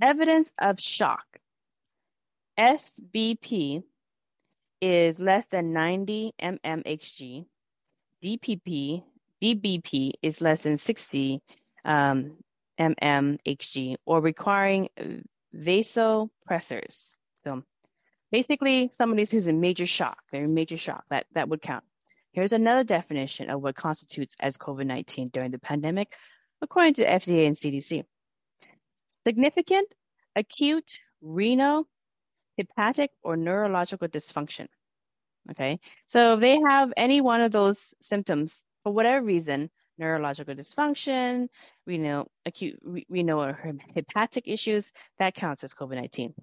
evidence 0.00 0.50
of 0.58 0.80
shock. 0.80 1.24
SBP 2.58 3.82
is 4.80 5.18
less 5.18 5.44
than 5.50 5.72
90 5.72 6.32
mmHg. 6.42 7.46
DPP, 8.24 9.02
DBP 9.42 10.12
is 10.22 10.40
less 10.40 10.62
than 10.62 10.76
60 10.76 11.42
um, 11.84 12.32
mmHg 12.78 13.96
or 14.06 14.20
requiring 14.20 14.88
vasopressors. 15.54 17.12
So 17.44 17.62
basically, 18.30 18.90
somebody 18.98 19.24
who's 19.24 19.46
in 19.46 19.60
major 19.60 19.86
shock, 19.86 20.18
they're 20.30 20.44
in 20.44 20.54
major 20.54 20.76
shock, 20.76 21.04
that, 21.10 21.26
that 21.34 21.48
would 21.48 21.62
count. 21.62 21.84
Here's 22.32 22.52
another 22.52 22.84
definition 22.84 23.48
of 23.48 23.62
what 23.62 23.76
constitutes 23.76 24.36
as 24.40 24.56
COVID 24.56 24.86
19 24.86 25.28
during 25.28 25.50
the 25.50 25.58
pandemic, 25.58 26.12
according 26.60 26.94
to 26.94 27.06
FDA 27.06 27.46
and 27.46 27.56
CDC. 27.56 28.04
Significant 29.26 29.88
acute 30.36 31.00
renal 31.22 31.88
hepatic 32.58 33.10
or 33.22 33.36
neurological 33.36 34.08
dysfunction. 34.08 34.68
Okay, 35.50 35.78
so 36.08 36.34
if 36.34 36.40
they 36.40 36.58
have 36.68 36.92
any 36.96 37.20
one 37.20 37.40
of 37.40 37.52
those 37.52 37.94
symptoms 38.02 38.62
for 38.82 38.92
whatever 38.92 39.24
reason, 39.24 39.70
neurological 39.96 40.54
dysfunction, 40.54 41.48
renal 41.86 42.30
acute 42.44 42.78
renal 43.08 43.42
or 43.42 43.78
hepatic 43.94 44.44
issues, 44.46 44.92
that 45.18 45.34
counts 45.34 45.64
as 45.64 45.72
COVID 45.72 45.94
19. 45.94 46.34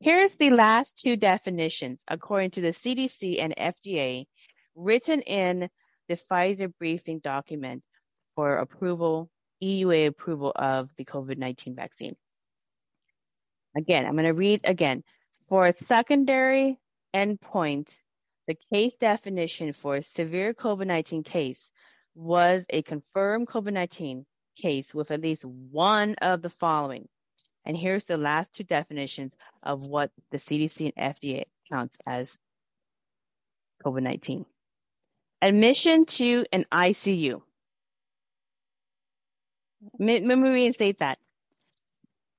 Here's 0.00 0.32
the 0.32 0.50
last 0.50 0.98
two 0.98 1.16
definitions 1.16 2.02
according 2.06 2.50
to 2.52 2.60
the 2.60 2.68
CDC 2.68 3.40
and 3.40 3.54
FDA 3.56 4.26
written 4.74 5.22
in 5.22 5.70
the 6.08 6.14
Pfizer 6.14 6.70
briefing 6.78 7.18
document 7.20 7.82
for 8.34 8.58
approval, 8.58 9.30
EUA 9.62 10.08
approval 10.08 10.52
of 10.54 10.90
the 10.96 11.04
COVID 11.06 11.38
19 11.38 11.74
vaccine. 11.74 12.14
Again, 13.74 14.04
I'm 14.04 14.12
going 14.12 14.26
to 14.26 14.34
read 14.34 14.60
again. 14.64 15.02
For 15.48 15.72
secondary 15.86 16.78
endpoint, 17.14 17.88
the 18.46 18.56
case 18.72 18.92
definition 19.00 19.72
for 19.72 19.96
a 19.96 20.02
severe 20.02 20.52
COVID 20.52 20.86
19 20.86 21.22
case 21.22 21.70
was 22.14 22.66
a 22.68 22.82
confirmed 22.82 23.48
COVID 23.48 23.72
19 23.72 24.26
case 24.56 24.94
with 24.94 25.10
at 25.10 25.22
least 25.22 25.44
one 25.44 26.16
of 26.16 26.42
the 26.42 26.50
following. 26.50 27.08
And 27.66 27.76
here's 27.76 28.04
the 28.04 28.16
last 28.16 28.54
two 28.54 28.64
definitions 28.64 29.34
of 29.62 29.86
what 29.86 30.10
the 30.30 30.38
CDC 30.38 30.92
and 30.96 31.14
FDA 31.14 31.42
counts 31.70 31.98
as 32.06 32.38
COVID 33.84 34.02
19 34.02 34.46
admission 35.42 36.06
to 36.06 36.46
an 36.52 36.64
ICU. 36.72 37.42
Let 39.98 40.22
me 40.22 40.34
reinstate 40.34 41.00
that. 41.00 41.18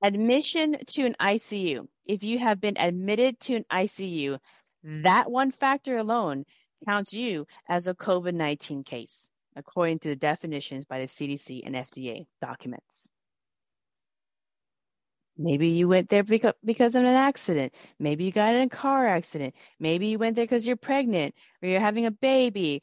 Admission 0.02 0.76
to 0.86 1.04
an 1.04 1.16
ICU 1.20 1.86
if 2.08 2.24
you 2.24 2.38
have 2.38 2.60
been 2.60 2.78
admitted 2.78 3.38
to 3.38 3.56
an 3.56 3.64
ICU, 3.70 4.38
that 4.82 5.30
one 5.30 5.50
factor 5.50 5.98
alone 5.98 6.44
counts 6.86 7.12
you 7.12 7.46
as 7.68 7.86
a 7.86 7.94
COVID 7.94 8.34
19 8.34 8.82
case, 8.82 9.20
according 9.54 9.98
to 10.00 10.08
the 10.08 10.16
definitions 10.16 10.86
by 10.86 11.00
the 11.00 11.06
CDC 11.06 11.62
and 11.64 11.74
FDA 11.74 12.26
documents. 12.40 12.86
Maybe 15.38 15.68
you 15.68 15.86
went 15.86 16.08
there 16.08 16.24
because, 16.24 16.54
because 16.64 16.94
of 16.96 17.04
an 17.04 17.14
accident. 17.14 17.72
Maybe 18.00 18.24
you 18.24 18.32
got 18.32 18.54
in 18.54 18.62
a 18.62 18.68
car 18.68 19.06
accident. 19.06 19.54
Maybe 19.78 20.08
you 20.08 20.18
went 20.18 20.34
there 20.34 20.44
because 20.44 20.66
you're 20.66 20.76
pregnant 20.76 21.34
or 21.62 21.68
you're 21.68 21.80
having 21.80 22.06
a 22.06 22.10
baby. 22.10 22.82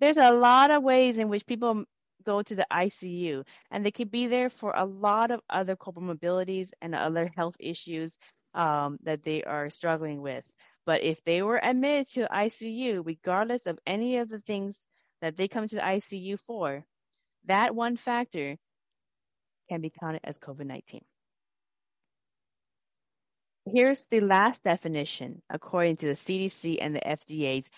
There's 0.00 0.16
a 0.16 0.32
lot 0.32 0.70
of 0.70 0.82
ways 0.82 1.18
in 1.18 1.28
which 1.28 1.46
people 1.46 1.84
go 2.24 2.42
to 2.42 2.54
the 2.54 2.66
ICU, 2.72 3.44
and 3.70 3.84
they 3.84 3.90
could 3.90 4.10
be 4.10 4.26
there 4.26 4.50
for 4.50 4.72
a 4.74 4.84
lot 4.84 5.30
of 5.30 5.40
other 5.50 5.76
comorbidities 5.76 6.70
and 6.80 6.94
other 6.94 7.30
health 7.36 7.56
issues 7.60 8.16
um, 8.54 8.98
that 9.02 9.22
they 9.22 9.42
are 9.42 9.70
struggling 9.70 10.22
with. 10.22 10.46
But 10.86 11.02
if 11.02 11.22
they 11.24 11.42
were 11.42 11.60
admitted 11.62 12.12
to 12.14 12.28
ICU, 12.32 13.02
regardless 13.04 13.66
of 13.66 13.78
any 13.86 14.18
of 14.18 14.28
the 14.28 14.40
things 14.40 14.76
that 15.20 15.36
they 15.36 15.48
come 15.48 15.68
to 15.68 15.76
the 15.76 15.82
ICU 15.82 16.38
for, 16.38 16.84
that 17.46 17.74
one 17.74 17.96
factor 17.96 18.56
can 19.68 19.80
be 19.80 19.90
counted 19.90 20.20
as 20.24 20.38
COVID 20.38 20.66
19. 20.66 21.02
Here's 23.66 24.04
the 24.10 24.20
last 24.20 24.62
definition 24.62 25.42
according 25.50 25.98
to 25.98 26.06
the 26.06 26.12
CDC 26.14 26.78
and 26.80 26.94
the 26.94 27.00
FDA's 27.00 27.68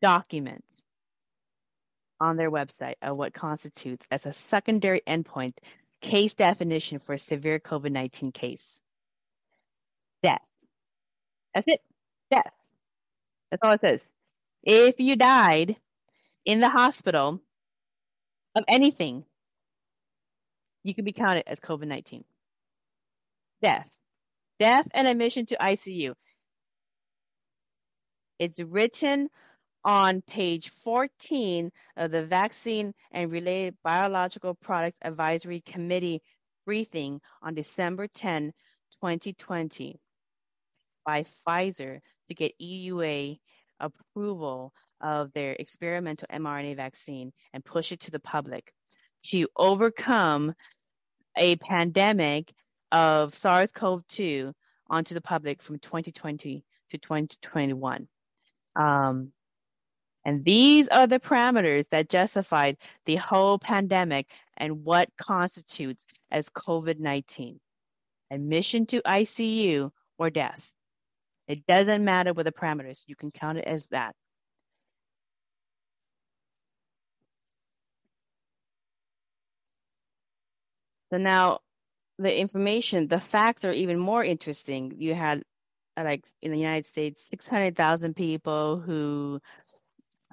document 0.00 0.64
on 2.20 2.36
their 2.36 2.50
website 2.50 2.94
of 3.02 3.16
what 3.16 3.34
constitutes 3.34 4.06
as 4.10 4.26
a 4.26 4.32
secondary 4.32 5.02
endpoint 5.06 5.54
case 6.00 6.34
definition 6.34 6.98
for 6.98 7.14
a 7.14 7.18
severe 7.18 7.58
COVID 7.58 7.90
19 7.90 8.32
case 8.32 8.80
death. 10.22 10.46
That's 11.54 11.66
it. 11.68 11.80
Death. 12.30 12.52
That's 13.50 13.62
all 13.62 13.72
it 13.72 13.80
says. 13.80 14.02
If 14.62 15.00
you 15.00 15.16
died 15.16 15.76
in 16.44 16.60
the 16.60 16.68
hospital 16.68 17.40
of 18.54 18.64
anything, 18.68 19.24
you 20.84 20.94
can 20.94 21.04
be 21.04 21.12
counted 21.12 21.44
as 21.46 21.60
COVID 21.60 21.86
19. 21.86 22.24
Death. 23.60 23.90
Death 24.62 24.86
and 24.94 25.08
admission 25.08 25.44
to 25.44 25.56
ICU. 25.56 26.12
It's 28.38 28.60
written 28.60 29.28
on 29.84 30.22
page 30.22 30.70
14 30.70 31.72
of 31.96 32.12
the 32.12 32.24
Vaccine 32.24 32.94
and 33.10 33.32
Related 33.32 33.74
Biological 33.82 34.54
Products 34.54 34.98
Advisory 35.02 35.62
Committee 35.66 36.22
briefing 36.64 37.20
on 37.42 37.54
December 37.54 38.06
10, 38.06 38.52
2020 39.00 39.98
by 41.04 41.24
Pfizer 41.24 41.98
to 42.28 42.34
get 42.34 42.52
EUA 42.62 43.38
approval 43.80 44.72
of 45.00 45.32
their 45.32 45.54
experimental 45.54 46.28
mRNA 46.32 46.76
vaccine 46.76 47.32
and 47.52 47.64
push 47.64 47.90
it 47.90 47.98
to 47.98 48.12
the 48.12 48.20
public 48.20 48.72
to 49.24 49.48
overcome 49.56 50.54
a 51.36 51.56
pandemic 51.56 52.52
of 52.92 53.34
SARS 53.34 53.72
CoV 53.72 54.06
2 54.06 54.54
onto 54.88 55.14
the 55.14 55.20
public 55.20 55.62
from 55.62 55.78
2020 55.78 56.64
to 56.90 56.98
2021. 56.98 58.06
Um, 58.76 59.32
and 60.24 60.44
these 60.44 60.88
are 60.88 61.06
the 61.06 61.18
parameters 61.18 61.88
that 61.88 62.08
justified 62.08 62.76
the 63.06 63.16
whole 63.16 63.58
pandemic 63.58 64.28
and 64.56 64.84
what 64.84 65.08
constitutes 65.18 66.04
as 66.30 66.48
COVID 66.50 67.00
19 67.00 67.58
admission 68.30 68.86
to 68.86 69.02
ICU 69.02 69.90
or 70.18 70.30
death. 70.30 70.70
It 71.48 71.66
doesn't 71.66 72.04
matter 72.04 72.32
what 72.32 72.44
the 72.44 72.52
parameters, 72.52 73.04
you 73.08 73.16
can 73.16 73.30
count 73.30 73.58
it 73.58 73.64
as 73.66 73.84
that. 73.90 74.14
So 81.10 81.18
now 81.18 81.60
the 82.22 82.38
information, 82.38 83.08
the 83.08 83.20
facts 83.20 83.64
are 83.64 83.72
even 83.72 83.98
more 83.98 84.24
interesting. 84.24 84.94
You 84.98 85.14
had, 85.14 85.42
uh, 85.96 86.04
like 86.04 86.24
in 86.40 86.52
the 86.52 86.58
United 86.58 86.86
States, 86.86 87.22
600,000 87.30 88.14
people 88.14 88.80
who 88.80 89.40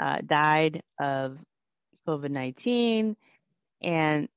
uh, 0.02 0.20
died 0.26 0.82
of 1.00 1.38
COVID 2.08 2.32
19. 2.32 3.16
And 3.82 4.30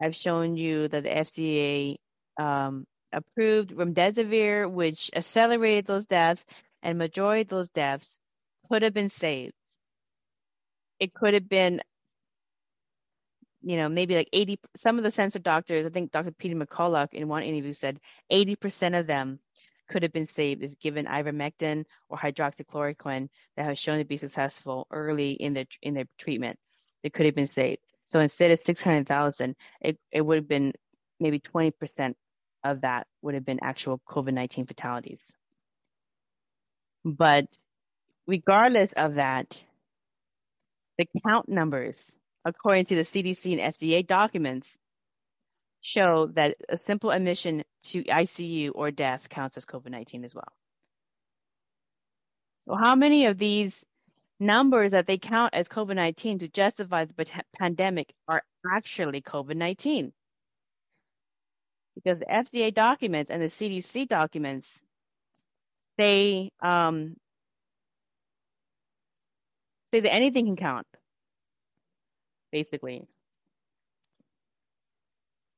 I've 0.00 0.16
shown 0.16 0.56
you 0.56 0.88
that 0.88 1.02
the 1.02 1.08
FDA 1.08 1.96
um, 2.38 2.84
approved 3.12 3.70
remdesivir, 3.70 4.70
which 4.70 5.10
accelerated 5.14 5.86
those 5.86 6.06
deaths, 6.06 6.44
and 6.82 6.98
majority 6.98 7.42
of 7.42 7.48
those 7.48 7.70
deaths 7.70 8.18
could 8.70 8.82
have 8.82 8.94
been 8.94 9.08
saved. 9.08 9.52
It 11.00 11.14
could 11.14 11.34
have 11.34 11.48
been 11.48 11.80
you 13.64 13.78
know, 13.78 13.88
maybe 13.88 14.14
like 14.14 14.28
80, 14.32 14.60
some 14.76 14.98
of 14.98 15.04
the 15.04 15.10
censor 15.10 15.38
doctors, 15.38 15.86
I 15.86 15.90
think 15.90 16.12
Dr. 16.12 16.32
Peter 16.32 16.54
McCullough 16.54 17.12
in 17.14 17.28
one 17.28 17.42
interview 17.42 17.72
said 17.72 17.98
80% 18.30 18.98
of 18.98 19.06
them 19.06 19.40
could 19.88 20.02
have 20.02 20.12
been 20.12 20.26
saved 20.26 20.62
if 20.62 20.78
given 20.78 21.06
ivermectin 21.06 21.84
or 22.08 22.18
hydroxychloroquine 22.18 23.28
that 23.56 23.64
has 23.64 23.78
shown 23.78 23.98
to 23.98 24.04
be 24.04 24.16
successful 24.16 24.86
early 24.90 25.32
in 25.32 25.54
the 25.54 25.66
in 25.82 25.94
their 25.94 26.06
treatment. 26.18 26.58
They 27.02 27.10
could 27.10 27.26
have 27.26 27.34
been 27.34 27.46
saved. 27.46 27.80
So 28.10 28.20
instead 28.20 28.50
of 28.50 28.60
600,000, 28.60 29.56
it, 29.80 29.98
it 30.12 30.20
would 30.20 30.36
have 30.36 30.48
been 30.48 30.72
maybe 31.20 31.40
20% 31.40 32.14
of 32.64 32.82
that 32.82 33.06
would 33.22 33.34
have 33.34 33.44
been 33.44 33.60
actual 33.62 34.00
COVID 34.08 34.32
19 34.34 34.66
fatalities. 34.66 35.22
But 37.04 37.46
regardless 38.26 38.92
of 38.96 39.14
that, 39.14 39.62
the 40.96 41.06
count 41.26 41.48
numbers 41.48 42.14
according 42.44 42.86
to 42.86 42.96
the 42.96 43.02
CDC 43.02 43.58
and 43.58 43.74
FDA 43.74 44.06
documents, 44.06 44.76
show 45.80 46.28
that 46.34 46.56
a 46.68 46.78
simple 46.78 47.10
admission 47.10 47.62
to 47.84 48.02
ICU 48.04 48.70
or 48.74 48.90
death 48.90 49.28
counts 49.28 49.56
as 49.56 49.66
COVID 49.66 49.90
19 49.90 50.24
as 50.24 50.34
well. 50.34 50.52
So, 52.66 52.76
how 52.76 52.94
many 52.94 53.26
of 53.26 53.38
these 53.38 53.84
numbers 54.40 54.92
that 54.92 55.06
they 55.06 55.18
count 55.18 55.54
as 55.54 55.68
COVID 55.68 55.96
19 55.96 56.40
to 56.40 56.48
justify 56.48 57.04
the 57.04 57.42
pandemic 57.58 58.14
are 58.26 58.42
actually 58.72 59.20
COVID 59.20 59.56
19? 59.56 60.12
Because 61.94 62.18
the 62.18 62.26
FDA 62.26 62.74
documents 62.74 63.30
and 63.30 63.42
the 63.42 63.46
CDC 63.46 64.08
documents 64.08 64.80
say 65.98 66.50
um, 66.62 67.16
say 69.92 70.00
that 70.00 70.12
anything 70.12 70.46
can 70.46 70.56
count 70.56 70.86
basically. 72.54 73.02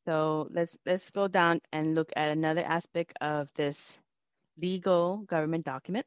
So 0.06 0.48
let's 0.50 0.76
let's 0.86 1.10
go 1.10 1.28
down 1.28 1.60
and 1.72 1.94
look 1.94 2.10
at 2.16 2.30
another 2.30 2.64
aspect 2.64 3.12
of 3.20 3.52
this 3.54 3.98
legal 4.56 5.18
government 5.18 5.66
document. 5.66 6.06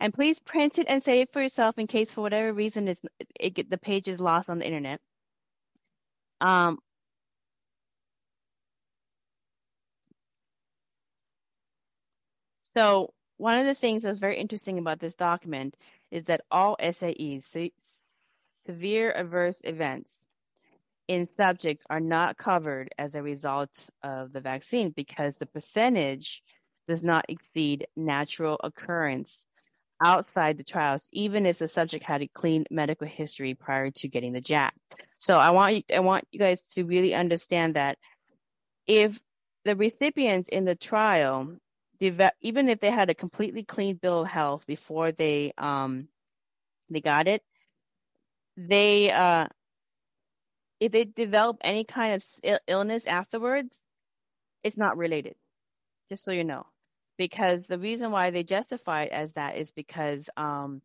And 0.00 0.12
please 0.12 0.40
print 0.40 0.78
it 0.78 0.86
and 0.88 1.02
save 1.02 1.22
it 1.22 1.32
for 1.32 1.42
yourself 1.42 1.78
in 1.78 1.86
case 1.86 2.12
for 2.12 2.22
whatever 2.22 2.52
reason 2.52 2.88
it's, 2.88 3.00
it 3.38 3.54
get, 3.54 3.70
the 3.70 3.78
page 3.78 4.08
is 4.08 4.18
lost 4.20 4.48
on 4.50 4.58
the 4.58 4.66
internet. 4.66 5.00
Um, 6.40 6.78
so 12.76 13.12
one 13.38 13.58
of 13.58 13.66
the 13.66 13.74
things 13.74 14.02
that's 14.02 14.18
very 14.18 14.38
interesting 14.38 14.78
about 14.78 15.00
this 15.00 15.14
document 15.14 15.76
is 16.10 16.24
that 16.24 16.42
all 16.50 16.76
SAEs, 16.80 17.70
severe 18.68 19.10
adverse 19.12 19.56
events 19.64 20.10
in 21.08 21.26
subjects 21.38 21.84
are 21.88 22.00
not 22.00 22.36
covered 22.36 22.90
as 22.98 23.14
a 23.14 23.22
result 23.22 23.88
of 24.02 24.30
the 24.30 24.42
vaccine 24.42 24.90
because 24.90 25.36
the 25.36 25.46
percentage 25.46 26.42
does 26.86 27.02
not 27.02 27.24
exceed 27.30 27.86
natural 27.96 28.60
occurrence 28.62 29.42
outside 30.04 30.58
the 30.58 30.64
trials, 30.64 31.00
even 31.12 31.46
if 31.46 31.58
the 31.58 31.66
subject 31.66 32.04
had 32.04 32.20
a 32.20 32.28
clean 32.28 32.64
medical 32.70 33.06
history 33.06 33.54
prior 33.54 33.90
to 33.90 34.06
getting 34.06 34.34
the 34.34 34.40
jab. 34.40 34.72
So 35.18 35.38
I 35.38 35.50
want 35.50 35.74
you, 35.74 35.82
I 35.96 36.00
want 36.00 36.24
you 36.30 36.38
guys 36.38 36.62
to 36.74 36.84
really 36.84 37.14
understand 37.14 37.74
that 37.74 37.96
if 38.86 39.18
the 39.64 39.76
recipients 39.76 40.48
in 40.48 40.66
the 40.66 40.76
trial, 40.76 41.56
even 42.00 42.68
if 42.68 42.80
they 42.80 42.90
had 42.90 43.10
a 43.10 43.14
completely 43.14 43.64
clean 43.64 43.96
bill 43.96 44.20
of 44.20 44.28
health 44.28 44.66
before 44.66 45.10
they 45.10 45.52
um, 45.56 46.08
they 46.90 47.00
got 47.00 47.26
it, 47.26 47.42
they 48.58 49.12
uh 49.12 49.48
if 50.80 50.92
they 50.92 51.04
develop 51.04 51.58
any 51.62 51.84
kind 51.84 52.14
of 52.14 52.58
illness 52.68 53.06
afterwards 53.06 53.78
it's 54.64 54.76
not 54.76 54.96
related 54.98 55.34
just 56.10 56.24
so 56.24 56.32
you 56.32 56.44
know. 56.44 56.66
Because 57.18 57.64
the 57.68 57.78
reason 57.78 58.12
why 58.12 58.30
they 58.30 58.44
justify 58.44 59.04
it 59.04 59.12
as 59.12 59.32
that 59.34 59.56
is 59.56 59.72
because 59.72 60.30
um 60.36 60.82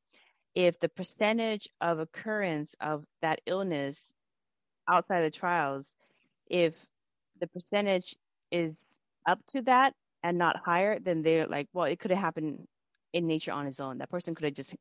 if 0.55 0.79
the 0.79 0.89
percentage 0.89 1.69
of 1.81 1.99
occurrence 1.99 2.75
of 2.81 3.05
that 3.21 3.41
illness 3.47 4.13
outside 4.89 5.23
the 5.23 5.31
trials 5.31 5.91
if 6.49 6.85
the 7.41 7.47
percentage 7.47 8.15
is 8.51 8.73
up 9.27 9.39
to 9.49 9.61
that 9.63 9.93
and 10.23 10.37
not 10.37 10.57
higher 10.65 10.99
then 10.99 11.23
they're 11.23 11.47
like 11.47 11.67
well 11.73 11.85
it 11.85 11.99
could 11.99 12.11
have 12.11 12.19
happened 12.21 12.67
in 13.13 13.27
nature 13.27 13.53
on 13.53 13.67
its 13.67 13.79
own. 13.81 13.99
That 13.99 14.11
person 14.11 14.35
could 14.35 14.45
have 14.45 14.55
just 14.55 14.75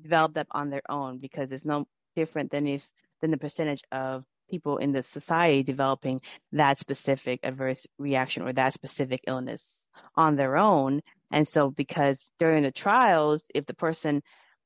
developed 0.00 0.36
that 0.36 0.48
on 0.52 0.70
their 0.70 0.82
own 0.90 1.18
because 1.18 1.48
there's 1.50 1.64
no 1.66 1.86
different 2.14 2.50
than 2.50 2.66
if 2.66 2.88
than 3.20 3.30
the 3.30 3.36
percentage 3.36 3.82
of 3.92 4.24
people 4.50 4.76
in 4.76 4.92
the 4.92 5.02
society 5.02 5.62
developing 5.62 6.20
that 6.52 6.78
specific 6.78 7.40
adverse 7.42 7.86
reaction 7.98 8.42
or 8.42 8.52
that 8.52 8.74
specific 8.74 9.22
illness 9.26 9.82
on 10.16 10.36
their 10.36 10.56
own. 10.56 11.00
And 11.30 11.46
so, 11.48 11.70
because 11.70 12.30
during 12.38 12.62
the 12.62 12.70
trials, 12.70 13.44
if 13.54 13.66
the 13.66 13.74
person 13.74 14.22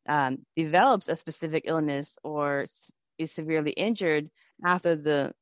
um, 0.09 0.39
develops 0.57 1.09
a 1.09 1.17
specific 1.17 1.65
illness 1.67 2.17
or 2.23 2.67
is 3.19 3.33
severely 3.33 3.71
injured 3.73 4.31
after 4.65 4.97
the 4.97 5.33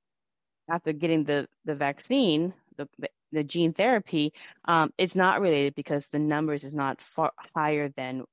after 0.70 0.92
getting 0.92 1.24
the 1.24 1.48
the 1.64 1.74
vaccine, 1.74 2.52
the 2.76 2.88
the 3.32 3.44
gene 3.44 3.72
therapy, 3.72 4.32
um, 4.66 4.92
it's 4.98 5.16
not 5.16 5.40
related 5.40 5.74
because 5.74 6.06
the 6.08 6.18
numbers 6.18 6.64
is 6.64 6.72
not 6.72 7.00
far 7.00 7.32
higher 7.54 7.88
than 7.96 8.24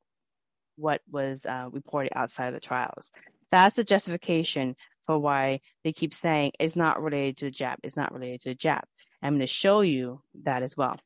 what 0.75 1.01
was 1.11 1.45
uh, 1.45 1.67
reported 1.71 2.11
outside 2.15 2.47
of 2.47 2.53
the 2.53 2.59
trials. 2.59 3.11
That's 3.53 3.75
the 3.75 3.83
justification 3.83 4.75
for 5.05 5.19
why 5.19 5.59
they 5.83 5.91
keep 5.91 6.15
saying 6.15 6.53
it's 6.59 6.75
not 6.75 7.03
related 7.03 7.37
to 7.37 7.45
the 7.45 7.51
jab. 7.51 7.77
It's 7.83 7.95
not 7.95 8.11
related 8.11 8.41
to 8.41 8.49
the 8.49 8.55
jab. 8.55 8.81
I'm 9.21 9.33
going 9.33 9.41
to 9.41 9.47
show 9.47 9.81
you 9.81 10.23
that 10.45 10.63
as 10.63 10.75
well. 10.75 10.97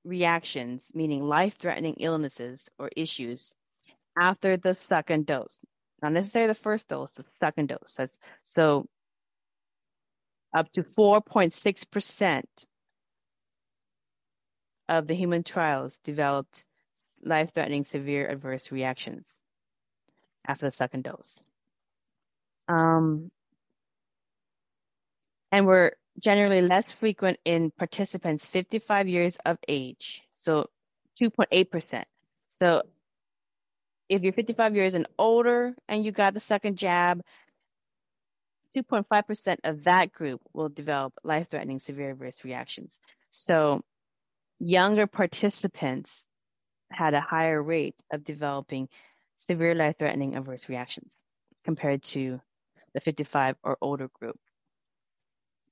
reactions, 0.04 0.92
meaning 0.94 1.24
life-threatening 1.24 1.94
illnesses 1.98 2.68
or 2.78 2.90
issues 2.96 3.52
after 4.16 4.56
the 4.56 4.72
second 4.72 5.26
dose. 5.26 5.58
Not 6.00 6.12
necessarily 6.12 6.48
the 6.48 6.54
first 6.54 6.88
dose, 6.88 7.10
the 7.10 7.24
second 7.40 7.70
dose. 7.70 7.94
That's, 7.98 8.16
so 8.44 8.86
up 10.54 10.70
to 10.74 10.84
4.6% 10.84 12.42
of 14.88 15.06
the 15.08 15.14
human 15.14 15.42
trials 15.42 15.98
developed 16.04 16.64
life-threatening 17.24 17.82
severe 17.84 18.28
adverse 18.30 18.70
reactions 18.70 19.40
after 20.46 20.66
the 20.66 20.70
second 20.70 21.02
dose. 21.02 21.42
Um, 22.68 23.32
and 25.50 25.66
were 25.66 25.96
generally 26.20 26.62
less 26.62 26.92
frequent 26.92 27.38
in 27.44 27.70
participants 27.70 28.46
55 28.46 29.08
years 29.08 29.36
of 29.44 29.58
age, 29.68 30.22
so 30.36 30.66
2.8%. 31.20 32.04
So 32.60 32.82
if 34.08 34.22
you're 34.22 34.32
55 34.32 34.74
years 34.74 34.94
and 34.94 35.06
older 35.18 35.74
and 35.88 36.04
you 36.04 36.12
got 36.12 36.34
the 36.34 36.40
second 36.40 36.76
jab, 36.78 37.22
2.5% 38.76 39.56
of 39.64 39.84
that 39.84 40.12
group 40.12 40.40
will 40.52 40.68
develop 40.68 41.14
life 41.22 41.48
threatening 41.48 41.78
severe 41.78 42.10
adverse 42.10 42.44
reactions. 42.44 42.98
So, 43.30 43.82
younger 44.58 45.06
participants 45.06 46.24
had 46.90 47.14
a 47.14 47.20
higher 47.20 47.62
rate 47.62 47.94
of 48.12 48.24
developing 48.24 48.88
severe 49.38 49.74
life 49.74 49.96
threatening 49.98 50.36
adverse 50.36 50.68
reactions 50.68 51.14
compared 51.64 52.02
to 52.02 52.40
the 52.94 53.00
55 53.00 53.56
or 53.62 53.76
older 53.80 54.08
group, 54.08 54.38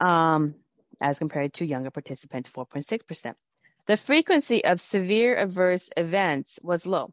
um, 0.02 0.56
as 1.00 1.18
compared 1.18 1.54
to 1.54 1.64
younger 1.64 1.90
participants, 1.90 2.50
4.6%. 2.50 3.34
The 3.86 3.96
frequency 3.96 4.64
of 4.64 4.80
severe 4.80 5.36
adverse 5.36 5.88
events 5.96 6.58
was 6.62 6.86
low. 6.86 7.12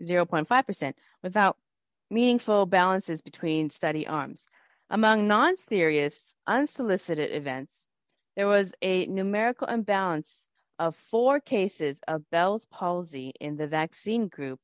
0.5%, 0.00 0.94
without 1.22 1.56
meaningful 2.10 2.66
balances 2.66 3.22
between 3.22 3.70
study 3.70 4.06
arms. 4.06 4.46
Among 4.90 5.26
non 5.26 5.56
serious, 5.56 6.34
unsolicited 6.46 7.32
events, 7.32 7.86
there 8.36 8.46
was 8.46 8.74
a 8.82 9.06
numerical 9.06 9.68
imbalance 9.68 10.46
of 10.78 10.96
four 10.96 11.40
cases 11.40 11.98
of 12.08 12.28
Bell's 12.30 12.66
palsy 12.66 13.32
in 13.40 13.56
the 13.56 13.66
vaccine 13.66 14.28
group 14.28 14.60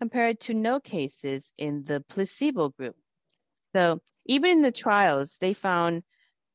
compared 0.00 0.40
to 0.40 0.54
no 0.54 0.80
cases 0.80 1.52
in 1.58 1.84
the 1.84 2.00
placebo 2.08 2.70
group. 2.70 2.96
So, 3.74 4.00
even 4.26 4.50
in 4.50 4.62
the 4.62 4.72
trials, 4.72 5.36
they 5.40 5.52
found 5.52 6.02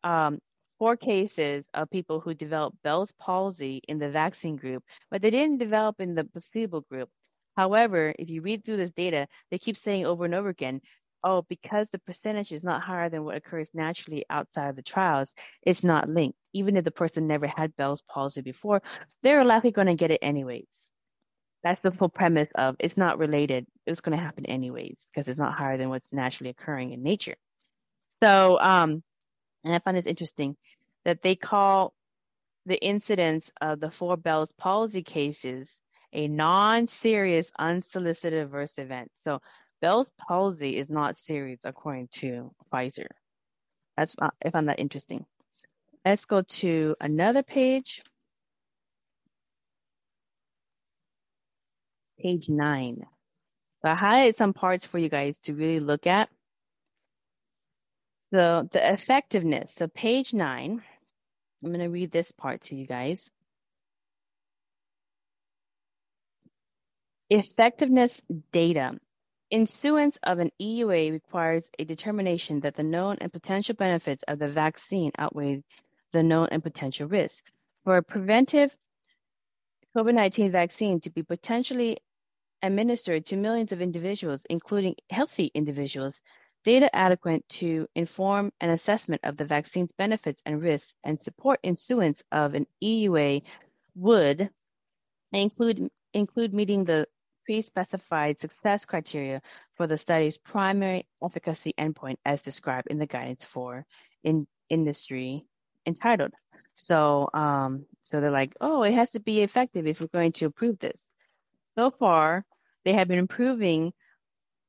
um, 0.08 0.40
four 0.80 0.96
cases 0.96 1.66
of 1.74 1.90
people 1.90 2.20
who 2.22 2.34
developed 2.34 2.82
Bell's 2.84 3.12
palsy 3.20 3.82
in 3.88 4.00
the 4.00 4.10
vaccine 4.10 4.56
group, 4.56 4.84
but 5.12 5.22
they 5.22 5.30
didn't 5.30 5.58
develop 5.58 6.00
in 6.00 6.16
the 6.16 6.24
placebo 6.24 6.82
group. 6.82 7.10
However, 7.58 8.14
if 8.18 8.30
you 8.30 8.42
read 8.42 8.64
through 8.64 8.78
this 8.78 8.92
data, 8.92 9.28
they 9.52 9.58
keep 9.58 9.76
saying 9.76 10.06
over 10.06 10.24
and 10.24 10.34
over 10.34 10.50
again, 10.50 10.80
oh, 11.24 11.44
because 11.50 11.88
the 11.92 12.00
percentage 12.00 12.54
is 12.54 12.64
not 12.64 12.84
higher 12.84 13.10
than 13.10 13.24
what 13.26 13.36
occurs 13.36 13.70
naturally 13.74 14.24
outside 14.30 14.70
of 14.70 14.76
the 14.76 14.84
trials, 14.84 15.34
it's 15.64 15.84
not 15.84 16.08
linked. 16.08 16.38
Even 16.54 16.78
if 16.78 16.86
the 16.86 16.92
person 16.92 17.28
never 17.28 17.48
had 17.48 17.76
Bell's 17.76 18.04
palsy 18.04 18.42
before, 18.42 18.82
they're 19.24 19.44
likely 19.44 19.72
going 19.72 19.88
to 19.88 19.96
get 19.96 20.12
it 20.12 20.20
anyways. 20.22 20.68
That's 21.64 21.82
the 21.82 21.92
full 21.92 22.10
premise 22.10 22.50
of 22.56 22.78
it's 22.80 22.96
not 22.96 23.18
related. 23.18 23.66
It's 23.86 24.02
going 24.02 24.18
to 24.18 24.24
happen 24.24 24.46
anyways 24.46 25.10
because 25.12 25.28
it's 25.28 25.40
not 25.40 25.58
higher 25.58 25.76
than 25.78 25.90
what's 25.90 26.08
naturally 26.14 26.52
occurring 26.52 26.94
in 26.94 27.04
nature. 27.04 27.36
So, 28.24 28.60
um, 28.60 29.04
and 29.68 29.76
I 29.76 29.80
find 29.80 29.98
this 29.98 30.06
interesting 30.06 30.56
that 31.04 31.22
they 31.22 31.36
call 31.36 31.94
the 32.66 32.78
incidence 32.78 33.52
of 33.60 33.80
the 33.80 33.90
four 33.90 34.16
Bell's 34.16 34.54
palsy 34.54 35.04
cases 35.04 35.72
a 36.14 36.28
non-serious 36.28 37.52
unsolicited 37.60 38.40
adverse 38.40 38.78
event. 38.80 39.12
So 39.24 39.42
Bell's 39.82 40.10
palsy 40.18 40.78
is 40.78 40.90
not 40.90 41.18
serious 41.18 41.60
according 41.66 42.08
to 42.14 42.52
Pfizer. 42.72 43.08
That's 43.98 44.16
uh, 44.20 44.30
I 44.44 44.50
found 44.50 44.70
that 44.70 44.80
interesting. 44.80 45.26
Let's 46.06 46.26
go 46.26 46.42
to 46.42 46.96
another 47.02 47.44
page. 47.44 48.02
Page 52.20 52.48
nine. 52.50 53.06
So 53.82 53.90
I 53.92 53.96
highlighted 53.96 54.38
some 54.38 54.54
parts 54.54 54.86
for 54.86 54.98
you 54.98 55.10
guys 55.10 55.38
to 55.40 55.54
really 55.54 55.82
look 55.82 56.08
at. 56.08 56.30
So 58.34 58.68
the 58.72 58.94
effectiveness. 58.94 59.74
So 59.74 59.88
page 59.88 60.34
nine, 60.34 60.84
I'm 61.64 61.70
going 61.70 61.80
to 61.80 61.88
read 61.88 62.12
this 62.12 62.32
part 62.32 62.62
to 62.64 62.76
you 62.76 62.86
guys. 62.86 63.30
Effectiveness 67.30 68.22
data. 68.52 69.00
Issuance 69.50 70.18
of 70.24 70.40
an 70.40 70.52
EUA 70.62 71.12
requires 71.12 71.70
a 71.80 71.86
determination 71.86 72.60
that 72.62 72.76
the 72.76 72.84
known 72.84 73.18
and 73.22 73.32
potential 73.32 73.76
benefits 73.76 74.24
of 74.28 74.40
the 74.40 74.50
vaccine 74.50 75.12
outweigh 75.18 75.64
the 76.12 76.22
known 76.22 76.50
and 76.52 76.62
potential 76.62 77.08
risks. 77.08 77.42
For 77.86 77.98
a 77.98 78.04
preventive 78.04 78.78
COVID 79.96 80.14
19 80.14 80.52
vaccine 80.52 81.00
to 81.02 81.10
be 81.10 81.24
potentially 81.24 81.98
administered 82.62 83.26
to 83.28 83.38
millions 83.38 83.72
of 83.72 83.82
individuals, 83.82 84.46
including 84.50 84.96
healthy 85.10 85.50
individuals, 85.54 86.22
data 86.68 86.94
adequate 86.94 87.48
to 87.48 87.88
inform 87.96 88.52
an 88.60 88.70
assessment 88.70 89.22
of 89.24 89.38
the 89.38 89.46
vaccine's 89.46 89.94
benefits 89.94 90.42
and 90.46 90.62
risks 90.62 90.94
and 91.06 91.18
support 91.24 91.62
issuance 91.64 92.22
of 92.34 92.56
an 92.56 92.68
EUA 92.84 93.42
would 93.96 94.50
include 95.32 95.90
include 96.14 96.54
meeting 96.54 96.84
the 96.84 97.08
pre-specified 97.46 98.38
success 98.42 98.84
criteria 98.84 99.42
for 99.76 99.88
the 99.88 99.96
study's 99.96 100.38
primary 100.38 101.08
efficacy 101.24 101.74
endpoint 101.80 102.18
as 102.26 102.42
described 102.42 102.90
in 102.90 102.98
the 102.98 103.06
guidance 103.06 103.46
for 103.46 103.86
in 104.26 104.46
industry 104.70 105.46
entitled. 105.86 106.34
So, 106.76 107.30
um, 107.34 107.86
so 108.04 108.20
they're 108.20 108.30
like, 108.30 108.54
oh, 108.60 108.84
it 108.84 108.94
has 108.94 109.12
to 109.12 109.22
be 109.22 109.40
effective 109.40 109.88
if 109.88 110.02
we're 110.02 110.08
going 110.08 110.34
to 110.34 110.48
approve 110.48 110.80
this. 110.80 111.02
So 111.78 111.92
far, 111.92 112.44
they 112.84 112.92
have 112.92 113.08
been 113.08 113.20
improving 113.20 113.94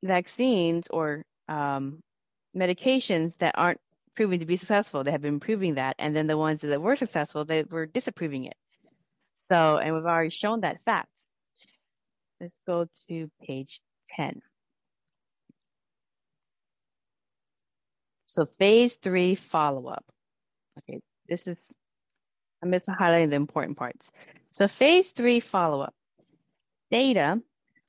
vaccines 0.05 0.87
or 0.93 1.25
um, 1.49 2.03
medications 2.57 3.37
that 3.39 3.55
aren't 3.57 3.81
proving 4.15 4.41
to 4.41 4.47
be 4.47 4.57
successful. 4.57 5.05
They 5.05 5.13
have 5.13 5.23
been 5.23 5.41
proving 5.41 5.75
that, 5.75 5.97
and 5.99 6.15
then 6.15 6.27
the 6.27 6.37
ones 6.37 6.61
that 6.61 6.81
were 6.81 6.97
successful, 6.97 7.45
they 7.45 7.63
were 7.63 7.87
disapproving 7.87 8.45
it. 8.45 8.57
So, 9.51 9.79
and 9.79 9.95
we've 9.95 10.05
already 10.05 10.31
shown 10.31 10.61
that 10.61 10.81
fact. 10.83 11.09
Let's 12.41 12.55
go 12.67 12.87
to 13.09 13.31
page 13.43 13.81
10. 14.17 14.43
So 18.27 18.47
phase 18.59 18.97
three 18.97 19.35
follow-up. 19.35 20.05
Okay, 20.79 21.01
this 21.29 21.49
is, 21.49 21.57
I'm 22.63 22.71
just 22.71 22.87
highlighting 22.87 23.31
the 23.31 23.37
important 23.37 23.79
parts. 23.79 24.11
So 24.53 24.69
phase 24.69 25.13
three 25.13 25.41
follow-up. 25.41 25.95
Data 26.91 27.41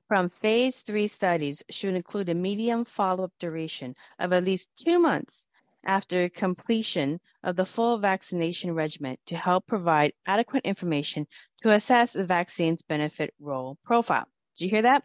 from 0.10 0.28
phase 0.28 0.82
three 0.82 1.08
studies 1.08 1.64
should 1.70 1.94
include 1.94 2.30
a 2.30 2.34
medium 2.34 2.84
follow-up 2.84 3.32
duration 3.40 3.94
of 4.18 4.34
at 4.34 4.44
least 4.44 4.68
two 4.76 5.00
months 5.00 5.44
after 5.86 6.28
completion 6.30 7.20
of 7.44 7.56
the 7.56 7.64
full 7.64 8.00
vaccination 8.00 8.74
regimen 8.74 9.16
to 9.28 9.38
help 9.38 9.68
provide 9.68 10.12
adequate 10.26 10.66
information 10.66 11.28
to 11.62 11.70
assess 11.70 12.14
the 12.14 12.26
vaccine's 12.26 12.82
benefit 12.82 13.34
role 13.40 13.78
profile. 13.86 14.28
Did 14.58 14.66
you 14.66 14.72
hear 14.72 14.82
that? 14.82 15.04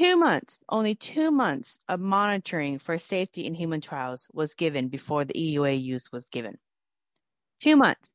Two 0.00 0.16
months, 0.16 0.60
only 0.68 0.94
two 0.94 1.32
months 1.32 1.80
of 1.88 1.98
monitoring 1.98 2.78
for 2.78 2.96
safety 2.96 3.44
in 3.44 3.54
human 3.54 3.80
trials 3.80 4.24
was 4.32 4.54
given 4.54 4.86
before 4.86 5.24
the 5.24 5.34
EUA 5.34 5.82
use 5.82 6.12
was 6.12 6.28
given. 6.28 6.56
Two 7.58 7.76
months 7.76 8.12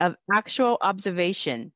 of 0.00 0.16
actual 0.30 0.76
observation 0.80 1.70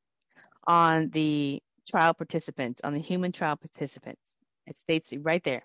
on 0.67 1.11
the 1.11 1.63
trial 1.87 2.15
participants, 2.15 2.81
on 2.85 2.93
the 2.93 3.01
human 3.01 3.33
trial 3.33 3.57
participants. 3.57 4.21
It 4.67 4.79
states 4.79 5.13
right 5.17 5.43
there. 5.45 5.65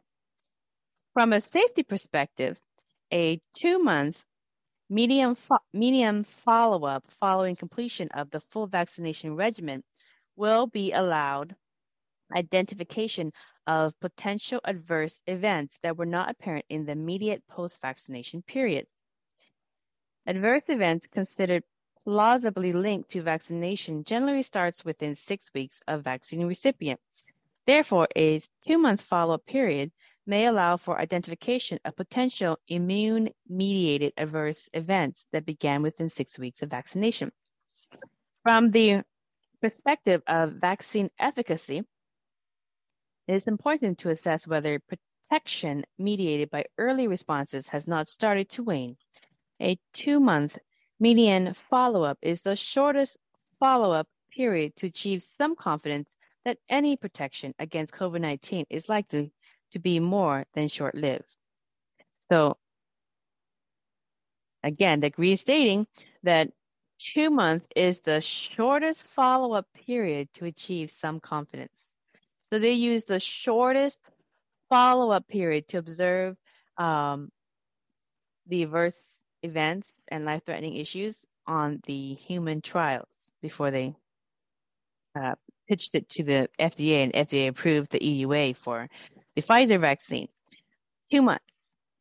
From 1.13 1.33
a 1.33 1.41
safety 1.41 1.83
perspective, 1.83 2.59
a 3.11 3.41
two 3.53 3.79
month 3.79 4.23
medium, 4.89 5.35
fo- 5.35 5.57
medium 5.73 6.23
follow 6.23 6.85
up 6.85 7.05
following 7.19 7.55
completion 7.55 8.09
of 8.13 8.29
the 8.31 8.39
full 8.39 8.67
vaccination 8.67 9.35
regimen 9.35 9.83
will 10.35 10.67
be 10.67 10.91
allowed 10.91 11.55
identification 12.35 13.31
of 13.67 13.99
potential 13.99 14.61
adverse 14.63 15.19
events 15.27 15.77
that 15.83 15.97
were 15.97 16.05
not 16.05 16.29
apparent 16.29 16.65
in 16.69 16.85
the 16.85 16.91
immediate 16.93 17.43
post 17.47 17.81
vaccination 17.81 18.41
period. 18.41 18.85
Adverse 20.25 20.63
events 20.69 21.07
considered 21.07 21.63
plausibly 22.03 22.73
linked 22.73 23.09
to 23.11 23.21
vaccination 23.21 24.03
generally 24.03 24.43
starts 24.43 24.83
within 24.83 25.15
six 25.15 25.51
weeks 25.53 25.79
of 25.87 26.03
vaccine 26.03 26.45
recipient. 26.45 26.99
Therefore, 27.67 28.07
a 28.15 28.41
two 28.65 28.77
month 28.77 29.01
follow 29.01 29.35
up 29.35 29.45
period 29.45 29.91
may 30.25 30.45
allow 30.45 30.77
for 30.77 30.99
identification 30.99 31.79
of 31.85 31.95
potential 31.95 32.57
immune 32.67 33.29
mediated 33.47 34.13
adverse 34.17 34.69
events 34.73 35.25
that 35.31 35.45
began 35.45 35.81
within 35.81 36.09
six 36.09 36.37
weeks 36.39 36.61
of 36.61 36.69
vaccination. 36.69 37.31
From 38.43 38.69
the 38.71 39.03
perspective 39.61 40.21
of 40.27 40.53
vaccine 40.53 41.09
efficacy, 41.19 41.83
it 43.27 43.35
is 43.35 43.47
important 43.47 43.99
to 43.99 44.09
assess 44.09 44.47
whether 44.47 44.79
protection 44.79 45.85
mediated 45.97 46.49
by 46.49 46.65
early 46.77 47.07
responses 47.07 47.67
has 47.69 47.87
not 47.87 48.09
started 48.09 48.49
to 48.49 48.63
wane. 48.63 48.97
A 49.61 49.77
two 49.93 50.19
month 50.19 50.57
median 51.01 51.53
follow 51.53 52.03
up 52.03 52.19
is 52.21 52.41
the 52.41 52.55
shortest 52.55 53.17
follow 53.59 53.91
up 53.91 54.07
period 54.31 54.75
to 54.77 54.85
achieve 54.85 55.21
some 55.21 55.55
confidence 55.55 56.15
that 56.45 56.57
any 56.69 56.95
protection 56.95 57.53
against 57.59 57.93
COVID 57.93 58.21
19 58.21 58.65
is 58.69 58.87
likely 58.87 59.33
to 59.71 59.79
be 59.79 59.99
more 59.99 60.45
than 60.53 60.67
short 60.67 60.95
lived. 60.95 61.35
So, 62.31 62.57
again, 64.63 64.99
the 64.99 65.07
agree 65.07 65.35
stating 65.35 65.87
that 66.23 66.49
two 66.99 67.31
months 67.31 67.67
is 67.75 67.99
the 68.01 68.21
shortest 68.21 69.07
follow 69.07 69.53
up 69.53 69.65
period 69.73 70.29
to 70.35 70.45
achieve 70.45 70.91
some 70.91 71.19
confidence. 71.19 71.73
So, 72.53 72.59
they 72.59 72.73
use 72.73 73.05
the 73.05 73.19
shortest 73.19 73.99
follow 74.69 75.11
up 75.11 75.27
period 75.27 75.67
to 75.69 75.79
observe 75.79 76.37
um, 76.77 77.29
the 78.47 78.63
adverse 78.63 79.20
events 79.43 79.93
and 80.07 80.25
life 80.25 80.43
threatening 80.45 80.75
issues 80.75 81.25
on 81.47 81.81
the 81.85 82.13
human 82.13 82.61
trials 82.61 83.07
before 83.41 83.71
they 83.71 83.95
uh, 85.19 85.35
pitched 85.67 85.95
it 85.95 86.09
to 86.09 86.23
the 86.23 86.49
FDA 86.59 87.03
and 87.03 87.13
FDA 87.13 87.47
approved 87.47 87.91
the 87.91 87.99
EUA 87.99 88.55
for 88.55 88.89
the 89.35 89.41
Pfizer 89.41 89.79
vaccine. 89.79 90.27
Two 91.11 91.21
months. 91.21 91.45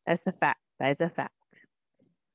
That's 0.05 0.25
a 0.25 0.31
fact. 0.31 0.59
That 0.79 0.91
is 0.91 0.97
a 0.99 1.09
fact. 1.09 1.33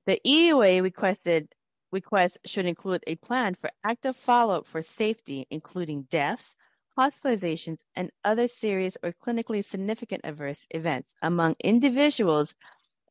The 0.07 0.20
EUA 0.24 0.83
requested 0.83 1.49
request 1.93 2.39
should 2.45 2.66
include 2.66 3.03
a 3.07 3.16
plan 3.16 3.55
for 3.55 3.70
active 3.85 4.16
follow-up 4.16 4.66
for 4.66 4.83
safety, 4.83 5.47
including 5.51 6.03
deaths, 6.11 6.55
hospitalizations, 6.99 7.81
and 7.95 8.11
other 8.24 8.49
serious 8.49 8.97
or 9.03 9.12
clinically 9.12 9.65
significant 9.65 10.23
adverse 10.24 10.66
events 10.70 11.15
among 11.23 11.55
individuals 11.62 12.55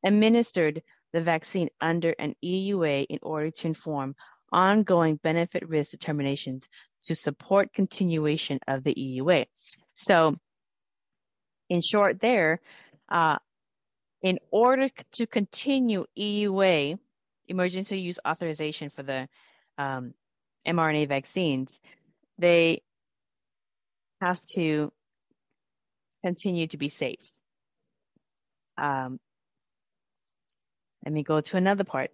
administered 0.04 0.82
the 1.16 1.22
vaccine 1.22 1.70
under 1.80 2.14
an 2.20 2.36
EUA 2.44 3.06
in 3.10 3.20
order 3.22 3.50
to 3.50 3.68
inform 3.68 4.16
ongoing 4.52 5.16
benefit 5.16 5.68
risk 5.68 5.92
determinations 5.92 6.68
to 7.06 7.16
support 7.16 7.74
continuation 7.74 8.60
of 8.68 8.84
the 8.84 8.94
EUA. 8.94 9.46
So 9.94 10.36
in 11.70 11.82
short, 11.82 12.20
there, 12.20 12.60
uh, 13.08 13.38
in 14.22 14.40
order 14.52 14.90
to 15.14 15.26
continue 15.26 16.06
EUA, 16.20 17.00
emergency 17.48 18.02
use 18.02 18.20
authorization 18.28 18.90
for 18.90 19.04
the 19.04 19.30
um, 19.78 20.14
mRNA 20.68 21.08
vaccines, 21.08 21.80
they 22.38 22.82
have 24.20 24.42
to 24.56 24.92
continue 26.26 26.68
to 26.68 26.78
be 26.78 26.90
safe. 26.90 27.20
Um, 28.78 29.18
let 31.06 31.14
me 31.14 31.24
go 31.24 31.42
to 31.42 31.58
another 31.58 31.84
part. 31.84 32.12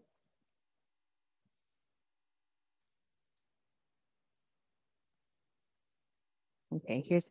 Okay, 6.74 7.04
here's 7.08 7.26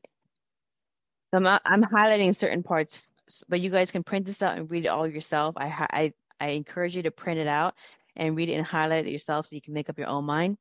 so 1.32 1.38
I'm, 1.38 1.46
I'm 1.64 1.82
highlighting 1.84 2.34
certain 2.34 2.62
parts, 2.62 3.06
but 3.48 3.60
you 3.60 3.70
guys 3.70 3.90
can 3.90 4.02
print 4.02 4.26
this 4.26 4.42
out 4.42 4.58
and 4.58 4.70
read 4.70 4.84
it 4.84 4.88
all 4.88 5.06
yourself. 5.06 5.54
I, 5.56 5.86
I, 5.90 6.12
I 6.40 6.48
encourage 6.50 6.96
you 6.96 7.04
to 7.04 7.10
print 7.10 7.38
it 7.38 7.46
out 7.46 7.74
and 8.16 8.36
read 8.36 8.48
it 8.48 8.54
and 8.54 8.66
highlight 8.66 9.06
it 9.06 9.12
yourself 9.12 9.46
so 9.46 9.54
you 9.54 9.62
can 9.62 9.74
make 9.74 9.88
up 9.88 9.98
your 9.98 10.08
own 10.08 10.24
mind. 10.24 10.56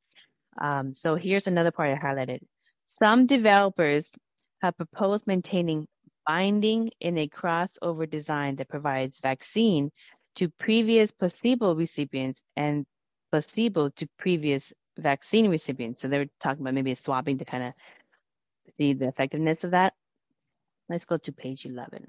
Um, 0.60 0.94
so 0.94 1.16
here's 1.16 1.46
another 1.46 1.72
part 1.72 1.90
I 1.90 1.98
highlighted. 1.98 2.40
Some 2.98 3.26
developers 3.26 4.12
have 4.62 4.76
proposed 4.76 5.26
maintaining 5.26 5.86
binding 6.26 6.90
in 7.00 7.18
a 7.18 7.28
crossover 7.28 8.08
design 8.08 8.56
that 8.56 8.68
provides 8.68 9.20
vaccine 9.20 9.90
to 10.36 10.48
previous 10.48 11.10
placebo 11.10 11.74
recipients 11.74 12.42
and 12.56 12.84
placebo 13.30 13.88
to 13.90 14.08
previous 14.18 14.72
vaccine 14.98 15.48
recipients. 15.48 16.02
So 16.02 16.08
they're 16.08 16.26
talking 16.40 16.62
about 16.62 16.74
maybe 16.74 16.94
swapping 16.94 17.38
to 17.38 17.44
kind 17.44 17.64
of 17.64 17.72
see 18.76 18.92
the 18.92 19.08
effectiveness 19.08 19.64
of 19.64 19.72
that. 19.72 19.94
Let's 20.88 21.04
go 21.04 21.16
to 21.18 21.32
page 21.32 21.66
11. 21.66 22.06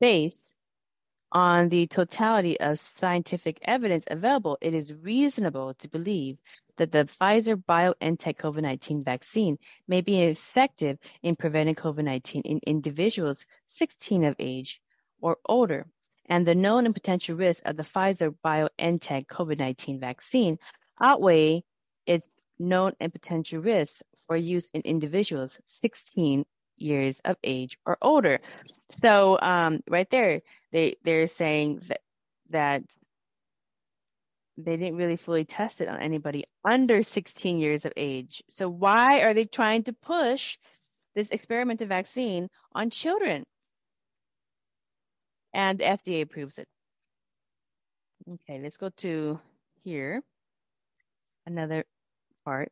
Based 0.00 0.44
on 1.32 1.68
the 1.68 1.86
totality 1.88 2.58
of 2.60 2.78
scientific 2.78 3.58
evidence 3.62 4.06
available, 4.10 4.56
it 4.60 4.74
is 4.74 4.94
reasonable 4.94 5.74
to 5.74 5.88
believe 5.88 6.38
that 6.78 6.92
the 6.92 7.04
Pfizer 7.04 7.62
BioNTech 7.62 8.36
COVID 8.36 8.62
19 8.62 9.04
vaccine 9.04 9.58
may 9.86 10.00
be 10.00 10.22
effective 10.22 10.98
in 11.22 11.36
preventing 11.36 11.74
COVID 11.74 12.04
19 12.04 12.42
in 12.42 12.60
individuals 12.66 13.44
16 13.66 14.24
of 14.24 14.36
age 14.38 14.80
or 15.20 15.36
older, 15.46 15.86
and 16.26 16.46
the 16.46 16.54
known 16.54 16.86
and 16.86 16.94
potential 16.94 17.36
risks 17.36 17.62
of 17.64 17.76
the 17.76 17.82
Pfizer 17.82 18.34
BioNTech 18.44 19.26
COVID 19.26 19.58
19 19.58 20.00
vaccine 20.00 20.58
outweigh 21.00 21.62
its 22.06 22.26
known 22.58 22.92
and 23.00 23.12
potential 23.12 23.60
risks 23.60 24.02
for 24.26 24.36
use 24.36 24.70
in 24.74 24.80
individuals 24.82 25.60
16 25.66 26.44
years 26.76 27.20
of 27.24 27.36
age 27.44 27.78
or 27.84 27.98
older. 28.02 28.40
So 29.02 29.38
um, 29.40 29.80
right 29.88 30.08
there, 30.10 30.42
they 30.72 30.96
they're 31.04 31.26
saying 31.26 31.80
that 31.88 32.00
that 32.50 32.82
they 34.58 34.76
didn't 34.76 34.96
really 34.96 35.16
fully 35.16 35.44
test 35.44 35.80
it 35.80 35.88
on 35.88 36.00
anybody 36.00 36.44
under 36.64 37.02
16 37.02 37.58
years 37.58 37.84
of 37.84 37.92
age. 37.96 38.42
So 38.50 38.68
why 38.68 39.20
are 39.20 39.32
they 39.32 39.44
trying 39.44 39.84
to 39.84 39.92
push 39.92 40.58
this 41.14 41.28
experimental 41.30 41.86
vaccine 41.86 42.48
on 42.72 42.90
children? 42.90 43.44
And 45.54 45.78
the 45.78 45.84
FDA 45.84 46.22
approves 46.22 46.58
it. 46.58 46.66
Okay, 48.28 48.60
let's 48.60 48.76
go 48.76 48.90
to 48.98 49.40
here 49.84 50.22
another 51.46 51.84
part. 52.44 52.70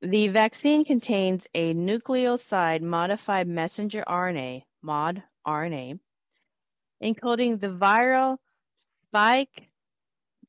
The 0.00 0.28
vaccine 0.28 0.84
contains 0.84 1.46
a 1.54 1.74
nucleoside 1.74 2.80
modified 2.80 3.46
messenger 3.46 4.02
RNA, 4.08 4.62
mod 4.80 5.22
RNA, 5.46 5.98
encoding 7.02 7.60
the 7.60 7.68
viral 7.68 8.38
spike 9.06 9.68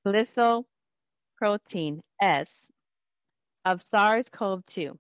glycoprotein 0.06 2.02
S 2.22 2.52
of 3.66 3.82
SARS 3.82 4.30
CoV 4.30 4.66
2. 4.66 4.98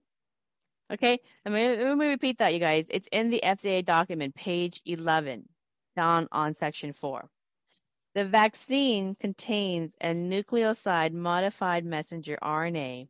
Okay, 0.94 1.20
let 1.46 1.54
me, 1.54 1.84
let 1.84 1.98
me 1.98 2.08
repeat 2.08 2.40
that, 2.40 2.54
you 2.54 2.60
guys. 2.60 2.86
It's 2.90 3.08
in 3.12 3.30
the 3.30 3.42
FDA 3.44 3.84
document, 3.86 4.36
page 4.36 4.82
11, 4.86 5.48
down 5.96 6.28
on 6.32 6.56
section 6.56 6.94
4. 6.94 7.30
The 8.14 8.26
vaccine 8.26 9.16
contains 9.16 9.94
a 10.02 10.08
nucleoside 10.08 11.14
modified 11.14 11.86
messenger 11.86 12.38
RNA 12.44 13.08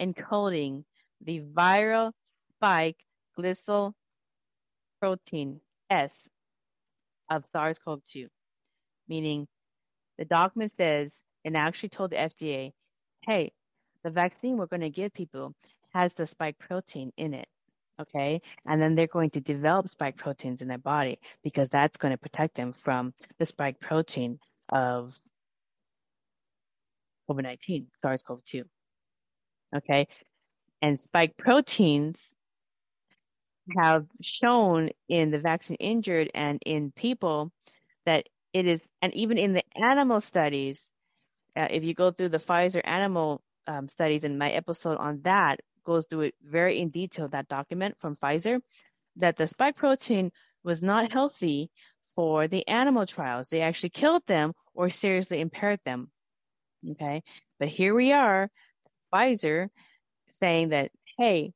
encoding 0.00 0.84
the 1.20 1.40
viral 1.40 2.12
spike 2.54 3.04
glycoprotein 3.38 3.94
S 5.90 6.28
of 7.30 7.44
SARS 7.52 7.78
CoV 7.78 8.02
2, 8.04 8.28
meaning 9.08 9.46
the 10.18 10.24
document 10.24 10.72
says 10.76 11.12
and 11.46 11.56
I 11.56 11.60
actually 11.60 11.90
told 11.90 12.10
the 12.10 12.16
FDA, 12.16 12.72
hey, 13.24 13.52
the 14.02 14.10
vaccine 14.10 14.56
we're 14.56 14.66
going 14.66 14.80
to 14.80 14.90
give 14.90 15.14
people 15.14 15.54
has 15.94 16.12
the 16.12 16.26
spike 16.26 16.58
protein 16.58 17.12
in 17.16 17.34
it. 17.34 17.46
Okay. 18.00 18.42
And 18.66 18.82
then 18.82 18.96
they're 18.96 19.06
going 19.06 19.30
to 19.30 19.40
develop 19.40 19.88
spike 19.88 20.16
proteins 20.16 20.60
in 20.60 20.66
their 20.66 20.76
body 20.76 21.20
because 21.44 21.68
that's 21.68 21.96
going 21.96 22.10
to 22.10 22.18
protect 22.18 22.56
them 22.56 22.72
from 22.72 23.14
the 23.38 23.46
spike 23.46 23.78
protein 23.78 24.40
of 24.70 25.16
COVID 27.30 27.44
19, 27.44 27.86
SARS 27.94 28.22
CoV 28.22 28.42
2. 28.44 28.64
Okay. 29.76 30.08
And 30.82 30.98
spike 30.98 31.36
proteins 31.36 32.28
have 33.76 34.06
shown 34.20 34.90
in 35.08 35.30
the 35.30 35.38
vaccine 35.38 35.76
injured 35.80 36.30
and 36.34 36.60
in 36.64 36.92
people 36.92 37.52
that 38.04 38.26
it 38.52 38.66
is, 38.66 38.82
and 39.02 39.14
even 39.14 39.38
in 39.38 39.52
the 39.52 39.64
animal 39.76 40.20
studies, 40.20 40.90
uh, 41.56 41.68
if 41.70 41.84
you 41.84 41.94
go 41.94 42.10
through 42.10 42.30
the 42.30 42.38
Pfizer 42.38 42.80
animal 42.84 43.42
um, 43.66 43.88
studies 43.88 44.24
in 44.24 44.38
my 44.38 44.50
episode 44.50 44.98
on 44.98 45.20
that, 45.22 45.60
goes 45.84 46.06
through 46.08 46.22
it 46.22 46.34
very 46.42 46.80
in 46.80 46.90
detail, 46.90 47.28
that 47.28 47.48
document 47.48 47.96
from 48.00 48.16
Pfizer, 48.16 48.60
that 49.16 49.36
the 49.36 49.46
spike 49.46 49.76
protein 49.76 50.30
was 50.64 50.82
not 50.82 51.12
healthy 51.12 51.70
for 52.14 52.48
the 52.48 52.66
animal 52.68 53.06
trials. 53.06 53.48
They 53.48 53.60
actually 53.60 53.90
killed 53.90 54.22
them 54.26 54.52
or 54.74 54.90
seriously 54.90 55.40
impaired 55.40 55.80
them. 55.84 56.10
Okay. 56.92 57.22
But 57.58 57.68
here 57.68 57.94
we 57.94 58.12
are, 58.12 58.50
Pfizer 59.12 59.68
saying 60.40 60.70
that, 60.70 60.90
hey, 61.18 61.52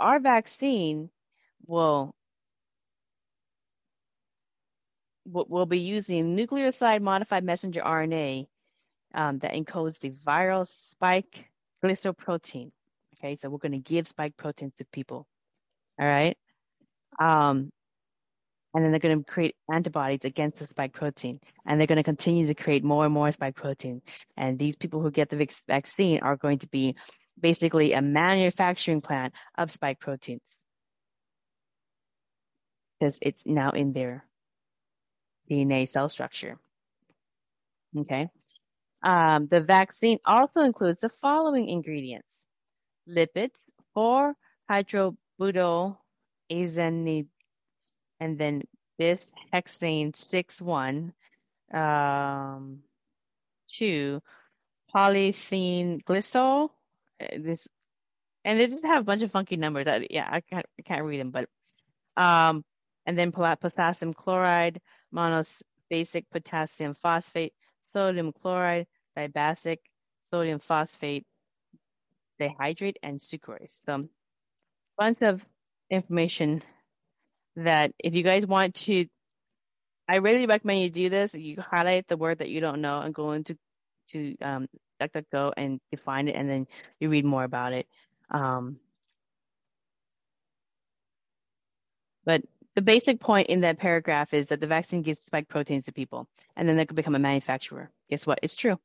our 0.00 0.20
vaccine 0.20 1.10
will 1.66 2.14
will 5.24 5.66
be 5.66 5.78
using 5.78 6.36
nucleoside 6.36 7.00
modified 7.00 7.44
messenger 7.44 7.80
RNA 7.80 8.46
um, 9.14 9.38
that 9.38 9.52
encodes 9.52 9.98
the 9.98 10.10
viral 10.10 10.66
spike 10.66 11.48
glycoprotein. 11.82 12.72
Okay, 13.16 13.36
so 13.36 13.48
we're 13.48 13.58
going 13.58 13.72
to 13.72 13.78
give 13.78 14.08
spike 14.08 14.36
proteins 14.36 14.74
to 14.78 14.84
people. 14.86 15.26
All 16.00 16.06
right. 16.06 16.36
Um, 17.20 17.70
and 18.74 18.82
then 18.82 18.90
they're 18.90 19.00
going 19.00 19.18
to 19.18 19.24
create 19.30 19.54
antibodies 19.70 20.24
against 20.24 20.58
the 20.58 20.66
spike 20.66 20.94
protein. 20.94 21.40
And 21.66 21.78
they're 21.78 21.86
going 21.86 21.98
to 21.98 22.02
continue 22.02 22.46
to 22.46 22.54
create 22.54 22.82
more 22.82 23.04
and 23.04 23.12
more 23.12 23.30
spike 23.30 23.54
protein. 23.54 24.00
And 24.36 24.58
these 24.58 24.76
people 24.76 25.02
who 25.02 25.10
get 25.10 25.28
the 25.28 25.48
vaccine 25.68 26.20
are 26.20 26.36
going 26.36 26.58
to 26.60 26.68
be 26.68 26.96
basically 27.38 27.92
a 27.92 28.00
manufacturing 28.00 29.02
plant 29.02 29.34
of 29.58 29.70
spike 29.70 30.00
proteins 30.00 30.61
because 33.02 33.18
it's 33.20 33.44
now 33.44 33.70
in 33.70 33.92
their 33.92 34.24
DNA 35.50 35.88
cell 35.88 36.08
structure. 36.08 36.56
Okay. 37.98 38.28
Um, 39.02 39.48
the 39.48 39.60
vaccine 39.60 40.18
also 40.24 40.60
includes 40.60 41.00
the 41.00 41.08
following 41.08 41.68
ingredients 41.68 42.46
lipids, 43.08 43.56
4 43.94 44.34
hydrobutyl 44.70 45.96
azenine, 46.50 47.26
and 48.20 48.38
then 48.38 48.62
this 49.00 49.26
hexane 49.52 50.14
6 50.14 50.62
1, 50.62 51.12
um, 51.74 52.78
2 53.66 54.22
polythene 54.94 56.04
glycol. 56.04 56.70
This 57.36 57.66
and 58.44 58.60
they 58.60 58.66
just 58.66 58.86
have 58.86 59.02
a 59.02 59.04
bunch 59.04 59.22
of 59.22 59.32
funky 59.32 59.56
numbers. 59.56 59.88
I, 59.88 60.06
yeah, 60.08 60.28
I 60.30 60.40
can't 60.40 60.66
I 60.78 60.82
can't 60.82 61.04
read 61.04 61.18
them, 61.18 61.32
but 61.32 61.48
um, 62.16 62.64
and 63.06 63.18
then 63.18 63.32
potassium 63.32 64.14
chloride, 64.14 64.80
monobasic 65.14 66.24
potassium 66.30 66.94
phosphate, 66.94 67.52
sodium 67.86 68.32
chloride, 68.32 68.86
dibasic, 69.16 69.78
sodium 70.30 70.58
phosphate, 70.58 71.24
dihydrate, 72.40 72.96
and 73.02 73.20
sucrose. 73.20 73.80
So, 73.84 74.08
bunch 74.98 75.22
of 75.22 75.44
information 75.90 76.62
that 77.56 77.92
if 77.98 78.14
you 78.14 78.22
guys 78.22 78.46
want 78.46 78.74
to, 78.74 79.06
I 80.08 80.16
really 80.16 80.46
recommend 80.46 80.82
you 80.82 80.90
do 80.90 81.08
this. 81.10 81.34
You 81.34 81.56
highlight 81.60 82.08
the 82.08 82.16
word 82.16 82.38
that 82.38 82.48
you 82.48 82.60
don't 82.60 82.80
know 82.80 83.00
and 83.00 83.14
go 83.14 83.32
into 83.32 83.56
to 84.08 84.36
um, 84.42 84.66
DuckDuckGo 85.00 85.52
and 85.56 85.80
define 85.90 86.28
it, 86.28 86.36
and 86.36 86.48
then 86.48 86.66
you 87.00 87.08
read 87.08 87.24
more 87.24 87.44
about 87.44 87.72
it. 87.72 87.86
Um, 88.30 88.78
but 92.24 92.42
the 92.74 92.82
basic 92.82 93.20
point 93.20 93.48
in 93.48 93.60
that 93.60 93.78
paragraph 93.78 94.32
is 94.32 94.46
that 94.46 94.60
the 94.60 94.66
vaccine 94.66 95.02
gives 95.02 95.24
spike 95.24 95.48
proteins 95.48 95.84
to 95.84 95.92
people, 95.92 96.28
and 96.56 96.68
then 96.68 96.76
they 96.76 96.86
could 96.86 96.96
become 96.96 97.14
a 97.14 97.18
manufacturer. 97.20 97.90
Guess 98.10 98.26
what? 98.26 98.38
It's 98.42 98.56
true. 98.56 98.78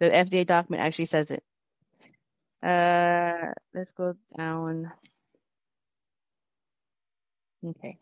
The 0.00 0.06
FDA 0.06 0.44
document 0.44 0.82
actually 0.82 1.06
says 1.06 1.30
it. 1.30 1.44
Uh, 2.62 3.52
let's 3.74 3.92
go 3.92 4.14
down. 4.36 4.90
Okay. 7.64 7.98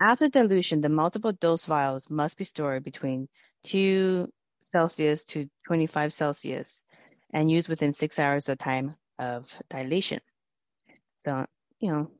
After 0.00 0.28
dilution, 0.28 0.80
the 0.80 0.88
multiple 0.88 1.32
dose 1.32 1.64
vials 1.64 2.08
must 2.10 2.36
be 2.36 2.44
stored 2.44 2.84
between 2.84 3.28
2 3.64 4.28
Celsius 4.62 5.24
to 5.24 5.48
25 5.66 6.12
Celsius 6.12 6.82
and 7.32 7.50
used 7.50 7.68
within 7.68 7.92
six 7.92 8.18
hours 8.18 8.48
of 8.48 8.58
time 8.58 8.94
of 9.18 9.54
dilation. 9.68 10.20
So, 11.18 11.46
you 11.80 11.92
know, 11.92 12.10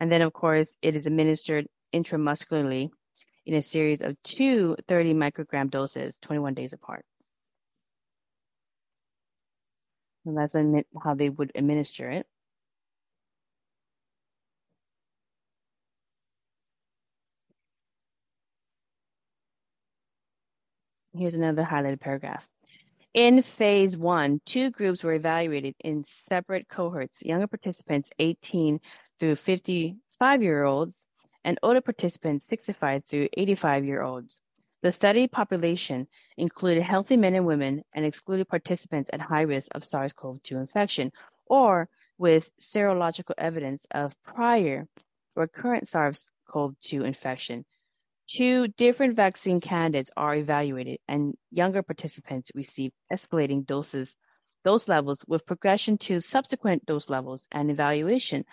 and 0.00 0.10
then, 0.10 0.22
of 0.22 0.32
course, 0.32 0.74
it 0.82 0.96
is 0.96 1.06
administered 1.06 1.66
intramuscularly 1.94 2.90
in 3.46 3.54
a 3.54 3.62
series 3.62 4.00
of 4.02 4.16
two 4.22 4.76
30 4.88 5.14
microgram 5.14 5.70
doses, 5.70 6.16
21 6.22 6.54
days 6.54 6.72
apart. 6.72 7.04
And 10.24 10.36
that's 10.36 10.54
how 11.02 11.14
they 11.14 11.28
would 11.28 11.52
administer 11.54 12.08
it. 12.08 12.26
Here's 21.12 21.34
another 21.34 21.64
highlighted 21.64 22.00
paragraph. 22.00 22.46
In 23.14 23.42
phase 23.42 23.96
one, 23.96 24.40
two 24.46 24.70
groups 24.70 25.02
were 25.02 25.14
evaluated 25.14 25.74
in 25.80 26.04
separate 26.04 26.68
cohorts. 26.68 27.22
Younger 27.22 27.48
participants, 27.48 28.10
18 28.20 28.80
through 29.20 29.36
55 29.36 30.42
year 30.42 30.64
olds, 30.64 30.96
and 31.44 31.58
older 31.62 31.80
participants, 31.80 32.46
65 32.48 33.04
through 33.04 33.28
85 33.36 33.84
year 33.84 34.02
olds. 34.02 34.40
The 34.82 34.92
study 34.92 35.28
population 35.28 36.08
included 36.38 36.82
healthy 36.82 37.16
men 37.16 37.34
and 37.34 37.46
women 37.46 37.82
and 37.92 38.04
excluded 38.04 38.48
participants 38.48 39.10
at 39.12 39.20
high 39.20 39.42
risk 39.42 39.68
of 39.74 39.84
SARS 39.84 40.14
CoV 40.14 40.42
2 40.42 40.56
infection 40.56 41.12
or 41.46 41.88
with 42.16 42.50
serological 42.58 43.34
evidence 43.36 43.86
of 43.90 44.14
prior 44.22 44.88
or 45.36 45.46
current 45.46 45.86
SARS 45.86 46.28
CoV 46.48 46.74
2 46.80 47.04
infection. 47.04 47.64
Two 48.26 48.68
different 48.68 49.16
vaccine 49.16 49.60
candidates 49.60 50.10
are 50.16 50.36
evaluated, 50.36 50.98
and 51.08 51.34
younger 51.50 51.82
participants 51.82 52.52
receive 52.54 52.92
escalating 53.12 53.66
doses, 53.66 54.16
dose 54.64 54.88
levels 54.88 55.24
with 55.26 55.46
progression 55.46 55.98
to 55.98 56.20
subsequent 56.20 56.86
dose 56.86 57.10
levels 57.10 57.46
and 57.50 57.70
evaluation 57.70 58.44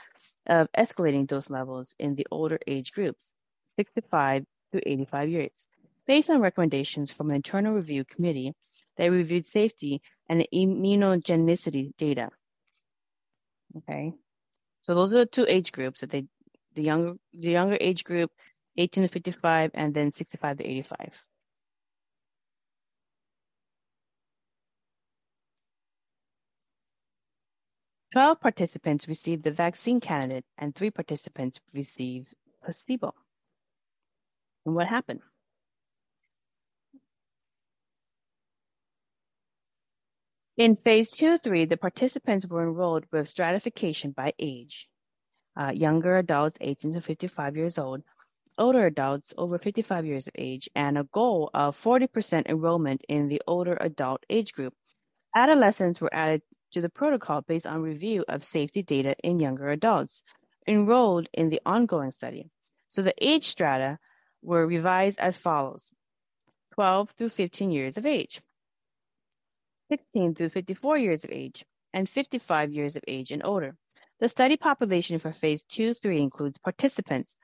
of 0.47 0.67
escalating 0.77 1.27
dose 1.27 1.49
levels 1.49 1.95
in 1.99 2.15
the 2.15 2.27
older 2.31 2.59
age 2.65 2.91
groups, 2.93 3.29
65 3.77 4.45
to 4.73 4.89
85 4.89 5.29
years, 5.29 5.67
based 6.05 6.29
on 6.29 6.41
recommendations 6.41 7.11
from 7.11 7.29
an 7.29 7.35
internal 7.35 7.73
review 7.73 8.03
committee 8.05 8.53
that 8.97 9.11
reviewed 9.11 9.45
safety 9.45 10.01
and 10.27 10.47
immunogenicity 10.53 11.95
data. 11.97 12.29
Okay, 13.77 14.13
so 14.81 14.95
those 14.95 15.13
are 15.13 15.19
the 15.19 15.25
two 15.25 15.45
age 15.47 15.71
groups 15.71 16.01
that 16.01 16.09
they, 16.09 16.25
the 16.73 16.83
younger, 16.83 17.13
the 17.33 17.51
younger 17.51 17.77
age 17.79 18.03
group, 18.03 18.31
18 18.77 19.03
to 19.03 19.07
55, 19.07 19.71
and 19.73 19.93
then 19.93 20.11
65 20.11 20.57
to 20.57 20.65
85. 20.65 21.13
12 28.13 28.39
participants 28.39 29.07
received 29.07 29.43
the 29.43 29.51
vaccine 29.51 29.99
candidate 29.99 30.45
and 30.57 30.73
three 30.73 30.91
participants 30.91 31.59
received 31.73 32.33
placebo. 32.63 33.13
And 34.65 34.75
what 34.75 34.87
happened? 34.87 35.21
In 40.57 40.75
phase 40.75 41.11
two, 41.11 41.37
three, 41.37 41.65
the 41.65 41.77
participants 41.77 42.47
were 42.47 42.63
enrolled 42.63 43.05
with 43.11 43.27
stratification 43.27 44.11
by 44.11 44.33
age. 44.39 44.89
Uh, 45.55 45.71
younger 45.71 46.17
adults 46.17 46.57
18 46.61 46.93
to 46.93 47.01
55 47.01 47.55
years 47.55 47.77
old, 47.77 48.01
older 48.57 48.85
adults 48.85 49.33
over 49.37 49.59
55 49.59 50.05
years 50.05 50.27
of 50.27 50.33
age, 50.35 50.67
and 50.75 50.97
a 50.97 51.03
goal 51.03 51.49
of 51.53 51.77
40% 51.77 52.47
enrollment 52.47 53.03
in 53.07 53.27
the 53.27 53.41
older 53.47 53.77
adult 53.81 54.25
age 54.29 54.53
group. 54.53 54.73
Adolescents 55.35 56.01
were 56.01 56.13
added 56.13 56.41
to 56.71 56.81
the 56.81 56.89
protocol 56.89 57.41
based 57.41 57.67
on 57.67 57.81
review 57.81 58.23
of 58.27 58.43
safety 58.43 58.83
data 58.83 59.15
in 59.23 59.39
younger 59.39 59.69
adults 59.69 60.23
enrolled 60.67 61.29
in 61.33 61.49
the 61.49 61.61
ongoing 61.65 62.11
study. 62.11 62.49
So 62.89 63.01
the 63.01 63.13
age 63.21 63.45
strata 63.45 63.99
were 64.41 64.65
revised 64.65 65.19
as 65.19 65.37
follows 65.37 65.91
12 66.73 67.09
through 67.11 67.29
15 67.29 67.71
years 67.71 67.97
of 67.97 68.05
age. 68.05 68.41
16 69.89 70.35
through 70.35 70.49
54 70.49 70.97
years 70.97 71.23
of 71.23 71.31
age, 71.31 71.63
and 71.93 72.09
55 72.09 72.71
years 72.73 72.95
of 72.95 73.03
age 73.07 73.31
and 73.31 73.43
older. 73.43 73.75
The 74.19 74.27
study 74.27 74.57
population 74.57 75.17
for 75.19 75.31
phase 75.31 75.63
2 75.63 75.93
3 75.93 76.21
includes 76.21 76.57
participants 76.57 77.35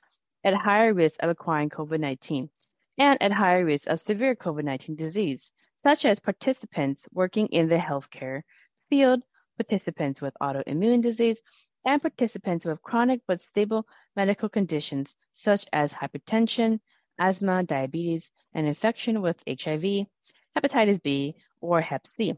at 0.43 0.53
higher 0.53 0.93
risk 0.93 1.21
of 1.23 1.29
acquiring 1.29 1.69
COVID 1.69 1.99
19 1.99 2.49
and 2.97 3.21
at 3.21 3.31
higher 3.31 3.65
risk 3.65 3.87
of 3.87 3.99
severe 3.99 4.35
COVID 4.35 4.63
19 4.63 4.95
disease, 4.95 5.51
such 5.83 6.05
as 6.05 6.19
participants 6.19 7.05
working 7.11 7.47
in 7.47 7.69
the 7.69 7.77
healthcare 7.77 8.41
field, 8.89 9.23
participants 9.57 10.21
with 10.21 10.33
autoimmune 10.41 11.01
disease, 11.01 11.41
and 11.85 12.01
participants 12.01 12.65
with 12.65 12.81
chronic 12.81 13.21
but 13.27 13.41
stable 13.41 13.87
medical 14.15 14.49
conditions 14.49 15.15
such 15.33 15.65
as 15.73 15.93
hypertension, 15.93 16.79
asthma, 17.19 17.63
diabetes, 17.63 18.31
and 18.53 18.67
infection 18.67 19.21
with 19.21 19.43
HIV, 19.47 20.07
hepatitis 20.55 21.01
B, 21.01 21.35
or 21.61 21.81
Hep 21.81 22.07
C. 22.07 22.33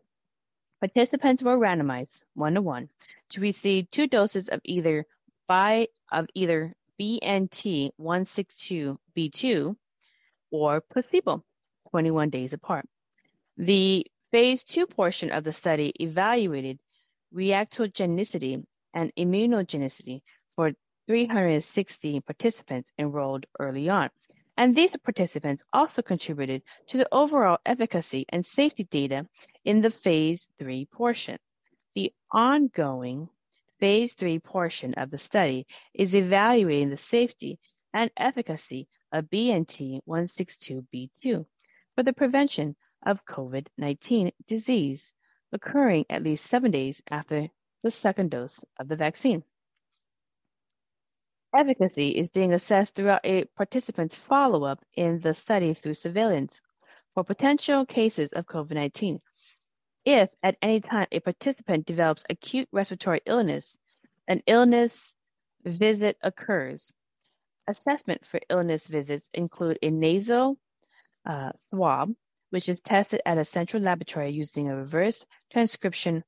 Participants 0.79 1.41
were 1.43 1.57
randomized 1.57 2.23
one 2.33 2.55
to 2.55 2.61
one 2.61 2.89
to 3.29 3.41
receive 3.41 3.89
two 3.89 4.07
doses 4.07 4.49
of 4.49 4.61
either 4.63 5.05
by 5.47 5.87
of 6.11 6.27
either 6.33 6.75
BNT 6.99 7.91
162b2 7.99 9.75
or 10.51 10.81
placebo 10.81 11.43
21 11.91 12.29
days 12.29 12.53
apart. 12.53 12.85
The 13.57 14.05
phase 14.35 14.65
2 14.65 14.85
portion 14.85 15.31
of 15.31 15.45
the 15.45 15.53
study 15.53 15.93
evaluated 16.01 16.77
reactogenicity 17.33 18.61
and 18.93 19.09
immunogenicity 19.15 20.19
for 20.53 20.73
360 21.07 22.19
participants 22.19 22.91
enrolled 22.99 23.45
early 23.59 23.87
on 23.87 24.09
and 24.57 24.75
these 24.75 24.91
participants 25.05 25.63
also 25.71 26.01
contributed 26.01 26.61
to 26.85 26.97
the 26.97 27.07
overall 27.13 27.59
efficacy 27.65 28.25
and 28.27 28.45
safety 28.45 28.83
data 28.83 29.25
in 29.63 29.79
the 29.79 29.89
phase 29.89 30.49
3 30.59 30.85
portion. 30.87 31.37
The 31.93 32.11
ongoing 32.29 33.29
phase 33.79 34.15
3 34.15 34.39
portion 34.39 34.95
of 34.95 35.11
the 35.11 35.17
study 35.17 35.65
is 35.93 36.13
evaluating 36.13 36.89
the 36.89 36.97
safety 36.97 37.57
and 37.93 38.11
efficacy 38.17 38.89
of 39.13 39.29
BNT 39.29 40.01
162b2 40.05 41.45
for 41.95 42.03
the 42.03 42.11
prevention 42.11 42.75
of 43.05 43.25
COVID 43.25 43.67
19 43.77 44.31
disease 44.47 45.13
occurring 45.51 46.05
at 46.09 46.23
least 46.23 46.45
seven 46.45 46.71
days 46.71 47.01
after 47.09 47.47
the 47.83 47.91
second 47.91 48.31
dose 48.31 48.63
of 48.79 48.87
the 48.87 48.95
vaccine 48.95 49.43
efficacy 51.55 52.09
is 52.09 52.27
being 52.27 52.53
assessed 52.53 52.95
throughout 52.95 53.21
a 53.23 53.45
participant's 53.55 54.15
follow-up 54.15 54.83
in 54.95 55.19
the 55.19 55.33
study 55.33 55.73
through 55.73 55.93
surveillance 55.93 56.61
for 57.13 57.23
potential 57.23 57.85
cases 57.85 58.29
of 58.33 58.45
COVID-19. 58.45 59.19
If 60.03 60.29
at 60.43 60.57
any 60.61 60.81
time 60.81 61.07
a 61.11 61.19
participant 61.19 61.85
develops 61.85 62.25
acute 62.29 62.67
respiratory 62.71 63.21
illness, 63.25 63.77
an 64.27 64.41
illness 64.45 65.13
visit 65.63 66.17
occurs. 66.21 66.91
Assessment 67.67 68.25
for 68.25 68.39
illness 68.49 68.85
visits 68.87 69.29
include 69.33 69.79
a 69.81 69.89
nasal 69.89 70.57
uh, 71.25 71.51
swab, 71.69 72.13
which 72.55 72.69
is 72.69 72.79
tested 72.79 73.19
at 73.25 73.37
a 73.37 73.43
central 73.43 73.83
laboratory 73.83 74.31
using 74.31 74.69
a 74.69 74.75
reverse 74.77 75.25
transcription 75.51 76.23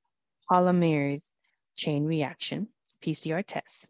polymerase 0.52 1.22
chain 1.78 2.04
reaction, 2.04 2.68
PCR 3.02 3.42
test 3.48 3.88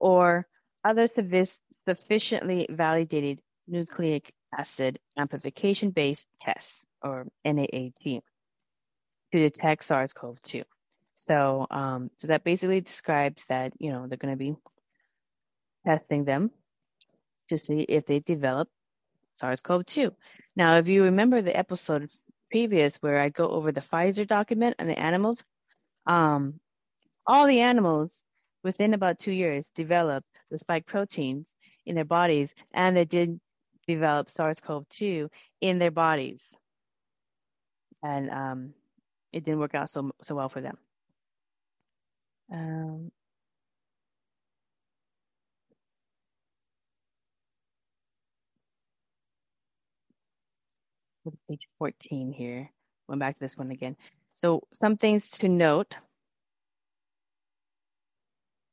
or 0.00 0.44
other 0.82 1.06
sufficiently 1.86 2.66
validated 2.68 3.40
nucleic 3.68 4.32
acid 4.58 4.98
amplification 5.16 5.90
based 5.90 6.26
tests, 6.40 6.82
or 7.00 7.28
NAAT, 7.44 8.20
to 9.32 9.38
detect 9.38 9.84
SARS 9.84 10.12
CoV 10.12 10.40
2. 10.42 10.64
So, 11.14 11.68
um, 11.70 12.10
so 12.18 12.26
that 12.26 12.42
basically 12.42 12.80
describes 12.80 13.44
that, 13.48 13.72
you 13.78 13.92
know, 13.92 14.08
they're 14.08 14.18
going 14.18 14.34
to 14.34 14.36
be 14.36 14.56
testing 15.86 16.24
them 16.24 16.50
to 17.50 17.56
see 17.56 17.82
if 17.82 18.04
they 18.04 18.18
develop 18.18 18.68
SARS 19.36 19.62
CoV 19.62 19.84
2. 19.86 20.14
Now, 20.56 20.78
if 20.78 20.88
you 20.88 21.04
remember 21.04 21.42
the 21.42 21.56
episode 21.56 22.10
previous 22.50 22.96
where 22.96 23.20
I 23.20 23.28
go 23.28 23.48
over 23.48 23.72
the 23.72 23.80
Pfizer 23.80 24.26
document 24.26 24.76
and 24.78 24.88
the 24.88 24.98
animals, 24.98 25.44
um, 26.06 26.60
all 27.26 27.46
the 27.46 27.60
animals 27.60 28.16
within 28.62 28.94
about 28.94 29.18
two 29.18 29.32
years 29.32 29.68
developed 29.74 30.26
the 30.50 30.58
spike 30.58 30.86
proteins 30.86 31.48
in 31.86 31.94
their 31.94 32.04
bodies 32.04 32.54
and 32.72 32.96
they 32.96 33.04
did 33.04 33.40
develop 33.86 34.30
SARS-CoV-2 34.30 35.28
in 35.60 35.78
their 35.78 35.90
bodies. 35.90 36.40
And 38.02 38.30
um, 38.30 38.74
it 39.32 39.44
didn't 39.44 39.60
work 39.60 39.74
out 39.74 39.90
so, 39.90 40.12
so 40.22 40.34
well 40.34 40.48
for 40.48 40.60
them. 40.60 40.78
Um, 42.52 43.10
page 51.48 51.68
14 51.78 52.32
here. 52.32 52.70
Going 53.06 53.18
back 53.18 53.34
to 53.34 53.40
this 53.40 53.56
one 53.56 53.70
again. 53.70 53.96
So 54.34 54.62
some 54.72 54.96
things 54.96 55.28
to 55.30 55.48
note 55.48 55.94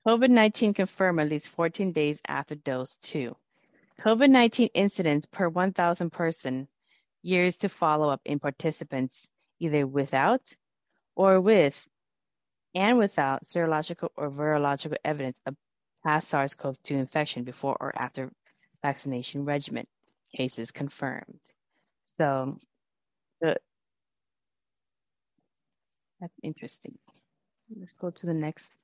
COVID-19 0.08 0.74
confirmed 0.74 1.20
at 1.20 1.30
least 1.30 1.50
14 1.50 1.92
days 1.92 2.20
after 2.28 2.56
dose 2.56 2.98
2. 2.98 3.36
COVID-19 4.00 4.70
incidents 4.74 5.28
per 5.28 5.48
1,000 5.48 6.10
person 6.10 6.68
years 7.22 7.58
to 7.58 7.70
follow 7.70 8.10
up 8.10 8.22
in 8.26 8.40
participants 8.40 9.28
either 9.60 9.86
without 9.86 10.56
or 11.16 11.40
with 11.40 11.88
and 12.74 12.98
without 12.98 13.44
serological 13.44 14.10
or 14.16 14.32
virological 14.32 14.96
evidence 15.06 15.40
of 15.46 15.56
past 16.04 16.30
SARS-CoV-2 16.30 16.92
infection 16.92 17.44
before 17.44 17.78
or 17.80 17.94
after 17.96 18.32
vaccination 18.82 19.46
regimen. 19.46 19.86
Cases 20.36 20.72
confirmed. 20.72 21.42
So 23.42 23.56
that's 26.20 26.34
interesting. 26.44 26.98
Let's 27.80 27.94
go 27.94 28.12
to 28.12 28.26
the 28.26 28.34
next 28.34 28.78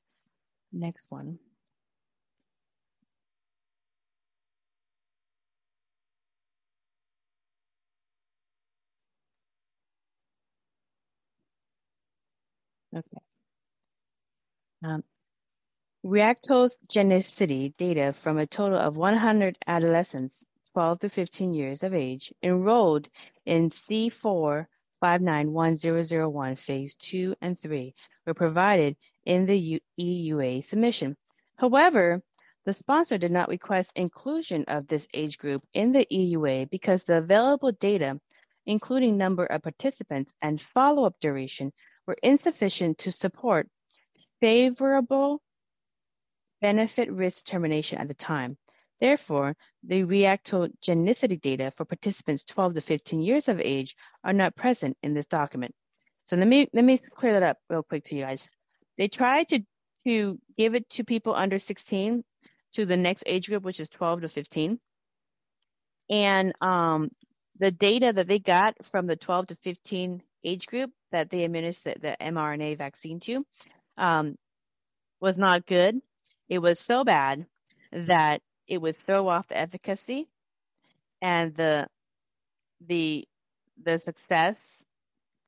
Next 0.72 1.07
one. 1.09 1.39
Okay. 12.95 13.18
Um, 14.84 15.03
reactogenicity 16.05 17.76
data 17.77 18.14
from 18.14 18.38
a 18.38 18.47
total 18.47 18.80
of 18.80 18.97
100 18.97 19.57
adolescents 19.68 20.45
12 20.78 20.99
to 20.99 21.10
15 21.10 21.54
years 21.56 21.82
of 21.82 21.95
age 21.95 22.32
enrolled 22.44 23.10
in 23.48 23.68
C4 23.68 24.68
591001 25.02 26.56
phase 26.56 26.94
2 26.98 27.34
and 27.41 27.60
3 27.60 27.95
were 28.28 28.36
provided 28.36 28.95
in 29.26 29.48
the 29.48 29.82
EUA 29.99 30.64
submission. 30.64 31.18
However, 31.56 32.22
the 32.68 32.76
sponsor 32.76 33.18
did 33.18 33.32
not 33.32 33.49
request 33.49 33.91
inclusion 33.95 34.66
of 34.68 34.86
this 34.86 35.08
age 35.16 35.40
group 35.40 35.64
in 35.74 35.94
the 35.94 36.06
EUA 36.12 36.70
because 36.70 37.04
the 37.04 37.18
available 37.18 37.72
data, 37.72 38.20
including 38.68 39.18
number 39.18 39.48
of 39.48 39.64
participants 39.64 40.32
and 40.44 40.62
follow-up 40.62 41.16
duration, 41.20 41.74
were 42.06 42.18
insufficient 42.22 42.99
to 42.99 43.12
support 43.12 43.68
favorable 44.41 45.41
benefit 46.62 47.12
risk 47.12 47.45
termination 47.45 47.98
at 47.98 48.08
the 48.08 48.14
time. 48.14 48.60
Therefore, 48.99 49.56
the 49.84 50.03
reactogenicity 50.03 51.40
data 51.40 51.72
for 51.72 51.86
participants 51.86 52.44
12 52.45 52.76
to 52.76 52.82
15 52.82 53.22
years 53.22 53.48
of 53.48 53.60
age 53.60 53.95
are 54.24 54.34
not 54.34 54.56
present 54.56 54.98
in 55.03 55.14
this 55.14 55.28
document. 55.28 55.74
So 56.26 56.36
let 56.36 56.48
me 56.48 56.68
let 56.74 56.84
me 56.84 56.98
clear 56.98 57.34
that 57.34 57.44
up 57.44 57.57
real 57.69 57.84
quick 57.84 58.03
to 58.06 58.15
you 58.15 58.24
guys. 58.24 58.49
They 58.98 59.07
tried 59.07 59.49
to 59.49 59.61
to 60.06 60.40
give 60.57 60.76
it 60.76 60.90
to 60.90 61.03
people 61.03 61.36
under 61.36 61.60
16 61.60 62.24
to 62.74 62.86
the 62.86 62.98
next 62.98 63.24
age 63.26 63.48
group, 63.48 63.64
which 63.64 63.80
is 63.80 63.90
12 63.90 64.22
to 64.22 64.30
15. 64.30 64.80
And 66.10 66.53
um, 66.61 67.10
the 67.60 67.72
data 67.72 68.14
that 68.14 68.28
they 68.28 68.40
got 68.40 68.76
from 68.86 69.07
the 69.07 69.15
12 69.15 69.48
to 69.48 69.56
15 69.56 70.22
age 70.44 70.68
group 70.68 70.91
that 71.11 71.30
they 71.30 71.44
administered 71.44 71.99
the 72.02 72.15
mRNA 72.22 72.78
vaccine 72.78 73.19
to 73.22 73.45
um, 73.98 74.36
was 75.19 75.38
not 75.38 75.65
good. 75.65 75.99
It 76.49 76.60
was 76.60 76.80
so 76.80 77.03
bad 77.03 77.45
that 77.91 78.41
it 78.68 78.81
would 78.81 78.98
throw 78.98 79.27
off 79.27 79.48
the 79.48 79.57
efficacy 79.57 80.27
and 81.22 81.56
the 81.56 81.88
the 82.85 83.27
the 83.84 83.98
success 83.98 84.77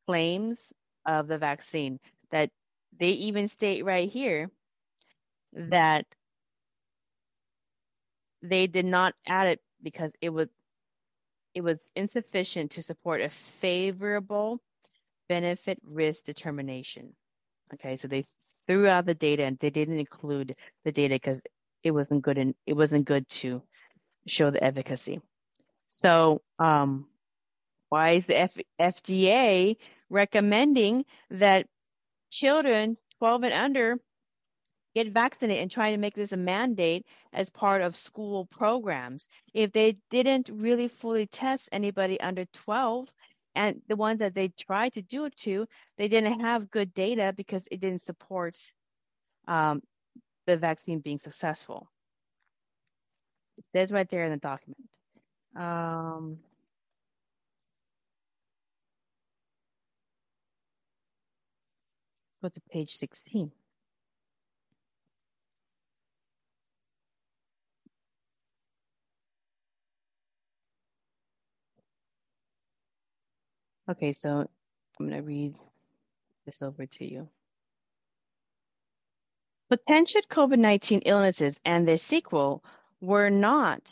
claims 0.08 0.58
of 1.06 1.28
the 1.28 1.38
vaccine 1.38 2.00
that 2.32 2.50
they 2.98 3.10
even 3.10 3.48
state 3.48 3.86
right 3.86 4.10
here 4.10 4.50
that 5.54 6.06
they 8.41 8.68
did 8.68 8.86
not 8.86 9.14
add 9.28 9.48
it 9.48 9.60
because 9.82 10.12
it 10.22 10.30
was 10.30 10.48
it 11.54 11.62
was 11.62 11.80
insufficient 11.96 12.72
to 12.72 12.84
support 12.84 13.22
a 13.22 13.30
favorable 13.30 14.62
benefit 15.28 15.80
risk 15.84 16.24
determination. 16.24 17.16
Okay, 17.74 17.96
so 17.96 18.08
they 18.08 18.26
threw 18.68 18.88
out 18.88 19.06
the 19.06 19.16
data 19.16 19.44
and 19.44 19.58
they 19.60 19.70
didn't 19.70 20.00
include 20.00 20.56
the 20.86 20.91
data 20.91 21.16
because 21.16 21.41
it 21.84 21.92
wasn't 21.92 22.22
good 22.22 22.38
and 22.38 22.56
it 22.66 22.74
wasn't 22.74 23.06
good 23.06 23.28
to 23.30 23.62
show 24.28 24.52
the 24.52 24.64
efficacy. 24.64 25.22
So, 25.90 26.42
um, 26.60 27.08
why 27.90 28.12
is 28.12 28.28
the 28.28 28.38
F- 28.38 28.58
FDA 28.80 29.76
recommending 30.10 31.06
that 31.32 31.68
children 32.32 32.98
12 33.20 33.44
and 33.44 33.54
under 33.54 33.98
get 34.96 35.12
vaccinated 35.14 35.62
and 35.62 35.72
trying 35.72 35.94
to 35.94 36.00
make 36.00 36.16
this 36.16 36.32
a 36.32 36.38
mandate 36.38 37.06
as 37.34 37.50
part 37.50 37.82
of 37.82 37.96
school 37.96 38.46
programs. 38.46 39.28
If 39.54 39.72
they 39.72 39.98
didn't 40.10 40.50
really 40.52 40.88
fully 40.88 41.28
test 41.28 41.70
anybody 41.72 42.20
under 42.20 42.46
12, 42.46 43.14
and 43.56 43.82
the 43.88 43.96
ones 43.96 44.20
that 44.20 44.36
they 44.36 44.50
tried 44.50 44.94
to 44.94 45.02
do 45.02 45.26
it 45.26 45.36
to, 45.38 45.68
they 45.98 46.08
didn't 46.08 46.40
have 46.42 46.72
good 46.72 46.94
data 46.94 47.34
because 47.36 47.68
it 47.72 47.80
didn't 47.80 48.02
support 48.02 48.58
um, 49.48 49.82
the 50.50 50.58
vaccine 50.58 51.00
being 51.00 51.20
successful. 51.20 51.90
That's 53.74 53.92
right 53.92 54.10
there 54.10 54.26
in 54.26 54.32
the 54.32 54.38
document. 54.38 54.90
Um, 55.56 56.40
let's 62.42 62.42
go 62.42 62.50
to 62.50 62.62
page 62.72 62.92
16. 62.92 63.52
Okay, 73.90 74.14
so 74.14 74.48
I'm 75.00 75.10
going 75.10 75.12
to 75.12 75.22
read 75.22 75.56
this 76.46 76.62
over 76.62 76.86
to 76.86 77.06
you. 77.06 77.28
Potential 79.70 80.22
COVID 80.30 80.58
19 80.58 81.02
illnesses 81.06 81.62
and 81.64 81.88
their 81.88 82.00
sequel 82.00 82.64
were 83.02 83.30
not 83.30 83.86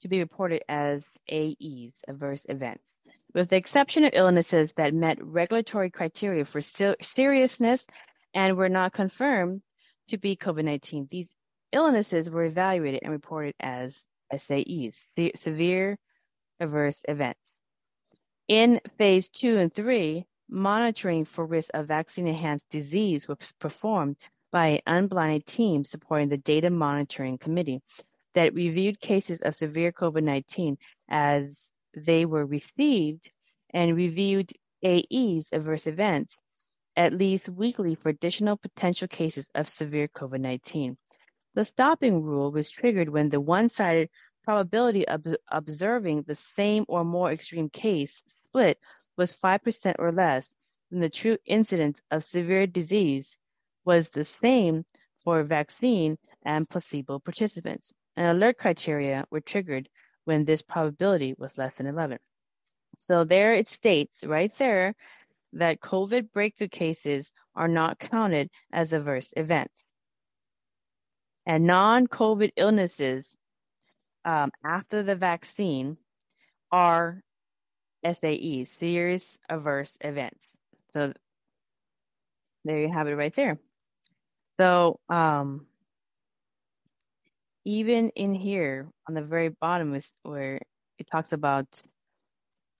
to 0.00 0.08
be 0.08 0.18
reported 0.18 0.64
as 0.68 1.12
AEs, 1.30 2.02
adverse 2.08 2.44
events, 2.48 2.92
with 3.32 3.50
the 3.50 3.56
exception 3.56 4.02
of 4.02 4.10
illnesses 4.14 4.72
that 4.72 4.94
met 4.94 5.24
regulatory 5.24 5.90
criteria 5.90 6.44
for 6.44 6.60
seriousness 6.60 7.86
and 8.34 8.56
were 8.56 8.68
not 8.68 8.94
confirmed 8.94 9.62
to 10.08 10.18
be 10.18 10.34
COVID 10.34 10.64
19. 10.64 11.06
These 11.08 11.28
illnesses 11.70 12.28
were 12.28 12.42
evaluated 12.42 13.04
and 13.04 13.12
reported 13.12 13.54
as 13.60 14.06
SAEs, 14.32 15.06
severe 15.36 16.00
adverse 16.58 17.04
events. 17.06 17.40
In 18.48 18.80
phase 18.98 19.28
two 19.28 19.56
and 19.56 19.72
three, 19.72 20.26
monitoring 20.48 21.24
for 21.24 21.46
risk 21.46 21.70
of 21.74 21.86
vaccine 21.86 22.26
enhanced 22.26 22.68
disease 22.70 23.28
was 23.28 23.52
performed 23.60 24.16
by 24.56 24.68
an 24.68 24.80
unblinded 24.86 25.44
team 25.44 25.84
supporting 25.84 26.30
the 26.30 26.38
Data 26.38 26.70
Monitoring 26.70 27.36
Committee 27.36 27.82
that 28.32 28.54
reviewed 28.54 28.98
cases 28.98 29.38
of 29.42 29.54
severe 29.54 29.92
COVID 29.92 30.22
19 30.22 30.78
as 31.10 31.54
they 31.94 32.24
were 32.24 32.46
received 32.46 33.30
and 33.74 33.94
reviewed 33.94 34.50
AEs, 34.82 35.50
adverse 35.52 35.86
events, 35.86 36.36
at 36.96 37.12
least 37.12 37.50
weekly 37.50 37.94
for 37.94 38.08
additional 38.08 38.56
potential 38.56 39.06
cases 39.06 39.46
of 39.54 39.68
severe 39.68 40.08
COVID 40.08 40.40
19. 40.40 40.96
The 41.52 41.66
stopping 41.66 42.22
rule 42.22 42.50
was 42.50 42.70
triggered 42.70 43.10
when 43.10 43.28
the 43.28 43.42
one 43.42 43.68
sided 43.68 44.08
probability 44.42 45.06
of 45.06 45.26
observing 45.52 46.22
the 46.22 46.34
same 46.34 46.86
or 46.88 47.04
more 47.04 47.30
extreme 47.30 47.68
case 47.68 48.22
split 48.26 48.78
was 49.18 49.38
5% 49.38 49.96
or 49.98 50.12
less, 50.12 50.54
than 50.90 51.00
the 51.00 51.10
true 51.10 51.36
incidence 51.44 52.00
of 52.10 52.24
severe 52.24 52.66
disease 52.66 53.36
was 53.86 54.10
the 54.10 54.24
same 54.24 54.84
for 55.24 55.42
vaccine 55.44 56.18
and 56.44 56.68
placebo 56.68 57.18
participants. 57.18 57.92
And 58.16 58.26
alert 58.26 58.58
criteria 58.58 59.24
were 59.30 59.40
triggered 59.40 59.88
when 60.24 60.44
this 60.44 60.62
probability 60.62 61.34
was 61.38 61.56
less 61.56 61.74
than 61.74 61.86
11. 61.86 62.18
So 62.98 63.24
there 63.24 63.54
it 63.54 63.68
states 63.68 64.24
right 64.26 64.54
there 64.58 64.94
that 65.52 65.80
COVID 65.80 66.32
breakthrough 66.32 66.68
cases 66.68 67.30
are 67.54 67.68
not 67.68 67.98
counted 67.98 68.50
as 68.72 68.92
adverse 68.92 69.32
events. 69.36 69.84
And 71.46 71.66
non 71.66 72.08
COVID 72.08 72.50
illnesses 72.56 73.36
um, 74.24 74.50
after 74.64 75.02
the 75.02 75.14
vaccine 75.14 75.96
are 76.72 77.22
SAEs, 78.04 78.68
serious 78.68 79.38
adverse 79.48 79.96
events. 80.00 80.56
So 80.92 81.12
there 82.64 82.80
you 82.80 82.92
have 82.92 83.06
it 83.06 83.14
right 83.14 83.34
there. 83.34 83.58
So 84.58 85.00
um, 85.08 85.66
even 87.64 88.10
in 88.10 88.34
here 88.34 88.88
on 89.08 89.14
the 89.14 89.22
very 89.22 89.48
bottom 89.48 89.94
is 89.94 90.10
where 90.22 90.60
it 90.98 91.06
talks 91.10 91.32
about 91.32 91.66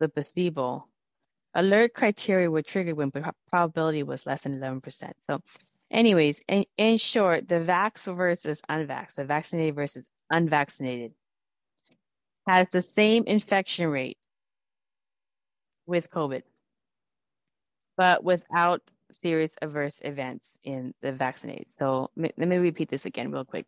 the 0.01 0.09
placebo, 0.09 0.87
alert 1.55 1.95
criteria 1.95 2.51
were 2.51 2.63
triggered 2.63 2.97
when 2.97 3.13
probability 3.51 4.03
was 4.03 4.25
less 4.27 4.43
than 4.43 4.59
11%. 4.59 5.13
So 5.29 5.41
anyways, 5.91 6.41
in, 6.49 6.65
in 6.79 6.99
short, 6.99 7.49
the 7.49 7.57
vax 7.57 8.15
versus 8.15 8.61
unvax, 8.71 9.15
the 9.15 9.25
vaccinated 9.25 9.75
versus 9.75 10.07
unvaccinated 10.31 11.13
has 12.47 12.69
the 12.71 12.83
same 12.83 13.25
infection 13.27 13.89
rate 13.89 14.19
with 15.87 16.11
COVID, 16.11 16.43
but 17.97 18.23
without 18.23 18.83
serious 19.23 19.51
adverse 19.61 20.01
events 20.05 20.59
in 20.65 20.95
the 21.03 21.13
vaccinated. 21.13 21.67
So 21.79 22.11
let 22.17 22.37
me 22.39 22.57
repeat 22.57 22.89
this 22.89 23.07
again 23.07 23.31
real 23.31 23.45
quick. 23.45 23.67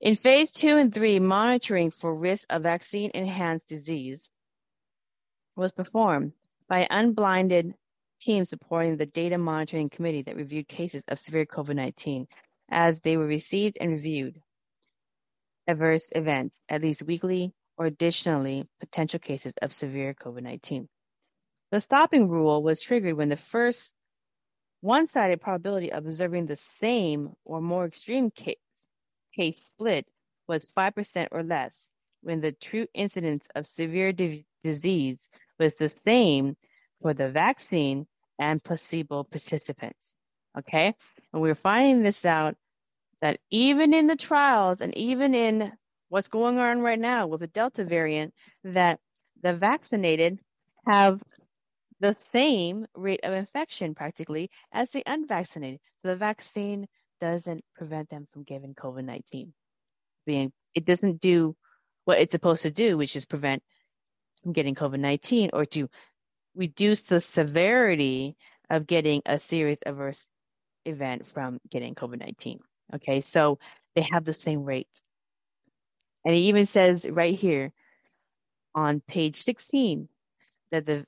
In 0.00 0.14
phase 0.14 0.50
two 0.50 0.76
and 0.76 0.92
three, 0.92 1.18
monitoring 1.18 1.90
for 1.90 2.14
risk 2.14 2.46
of 2.50 2.62
vaccine 2.62 3.10
enhanced 3.14 3.68
disease 3.68 4.28
was 5.56 5.72
performed 5.72 6.32
by 6.68 6.86
unblinded 6.90 7.74
team 8.20 8.44
supporting 8.44 8.96
the 8.96 9.06
data 9.06 9.38
monitoring 9.38 9.88
committee 9.88 10.22
that 10.22 10.36
reviewed 10.36 10.68
cases 10.68 11.02
of 11.08 11.18
severe 11.18 11.46
COVID 11.46 11.76
19 11.76 12.26
as 12.68 13.00
they 13.00 13.16
were 13.16 13.26
received 13.26 13.78
and 13.80 13.90
reviewed 13.90 14.40
adverse 15.66 16.10
events, 16.14 16.60
at 16.68 16.82
least 16.82 17.02
weekly 17.02 17.52
or 17.76 17.86
additionally 17.86 18.66
potential 18.80 19.18
cases 19.18 19.54
of 19.62 19.72
severe 19.72 20.14
COVID 20.14 20.42
19. 20.42 20.88
The 21.70 21.80
stopping 21.80 22.28
rule 22.28 22.62
was 22.62 22.80
triggered 22.80 23.16
when 23.16 23.28
the 23.28 23.36
first 23.36 23.94
one 24.86 25.08
sided 25.08 25.40
probability 25.40 25.90
of 25.90 26.06
observing 26.06 26.46
the 26.46 26.54
same 26.54 27.32
or 27.44 27.60
more 27.60 27.84
extreme 27.84 28.30
case, 28.30 28.54
case 29.34 29.60
split 29.60 30.06
was 30.46 30.64
5% 30.66 31.26
or 31.32 31.42
less, 31.42 31.88
when 32.22 32.40
the 32.40 32.52
true 32.52 32.86
incidence 32.94 33.48
of 33.56 33.66
severe 33.66 34.12
di- 34.12 34.46
disease 34.62 35.28
was 35.58 35.74
the 35.74 35.92
same 36.04 36.56
for 37.02 37.12
the 37.12 37.28
vaccine 37.28 38.06
and 38.38 38.62
placebo 38.62 39.24
participants. 39.24 40.06
Okay? 40.56 40.94
And 41.32 41.42
we're 41.42 41.56
finding 41.56 42.02
this 42.02 42.24
out 42.24 42.54
that 43.20 43.40
even 43.50 43.92
in 43.92 44.06
the 44.06 44.16
trials 44.16 44.80
and 44.80 44.96
even 44.96 45.34
in 45.34 45.72
what's 46.10 46.28
going 46.28 46.58
on 46.60 46.80
right 46.80 46.98
now 46.98 47.26
with 47.26 47.40
the 47.40 47.48
Delta 47.48 47.84
variant, 47.84 48.32
that 48.62 49.00
the 49.42 49.52
vaccinated 49.52 50.38
have 50.86 51.20
the 52.00 52.16
same 52.32 52.86
rate 52.94 53.20
of 53.22 53.32
infection 53.32 53.94
practically 53.94 54.50
as 54.72 54.90
the 54.90 55.02
unvaccinated. 55.06 55.80
So 56.02 56.08
the 56.08 56.16
vaccine 56.16 56.86
doesn't 57.20 57.64
prevent 57.74 58.10
them 58.10 58.26
from 58.32 58.42
getting 58.42 58.74
COVID 58.74 59.04
19. 59.04 59.52
Being 60.26 60.52
it 60.74 60.84
doesn't 60.84 61.20
do 61.20 61.56
what 62.04 62.18
it's 62.18 62.32
supposed 62.32 62.62
to 62.62 62.70
do, 62.70 62.96
which 62.96 63.16
is 63.16 63.24
prevent 63.24 63.62
from 64.42 64.52
getting 64.52 64.74
COVID 64.74 65.00
19 65.00 65.50
or 65.52 65.64
to 65.66 65.88
reduce 66.54 67.02
the 67.02 67.20
severity 67.20 68.36
of 68.70 68.86
getting 68.86 69.22
a 69.26 69.38
serious 69.38 69.78
adverse 69.86 70.28
event 70.84 71.26
from 71.26 71.60
getting 71.70 71.94
COVID 71.94 72.20
19. 72.20 72.60
Okay, 72.94 73.20
so 73.20 73.58
they 73.94 74.06
have 74.10 74.24
the 74.24 74.32
same 74.32 74.64
rate. 74.64 74.88
And 76.24 76.34
it 76.34 76.40
even 76.40 76.66
says 76.66 77.06
right 77.08 77.38
here 77.38 77.72
on 78.74 79.00
page 79.00 79.36
16 79.36 80.08
that 80.70 80.84
the 80.84 81.06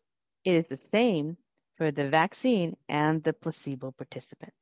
it 0.48 0.54
is 0.54 0.66
the 0.68 0.78
same 0.90 1.36
for 1.76 1.90
the 1.90 2.08
vaccine 2.08 2.74
and 2.88 3.22
the 3.22 3.34
placebo 3.34 3.90
participants. 3.90 4.56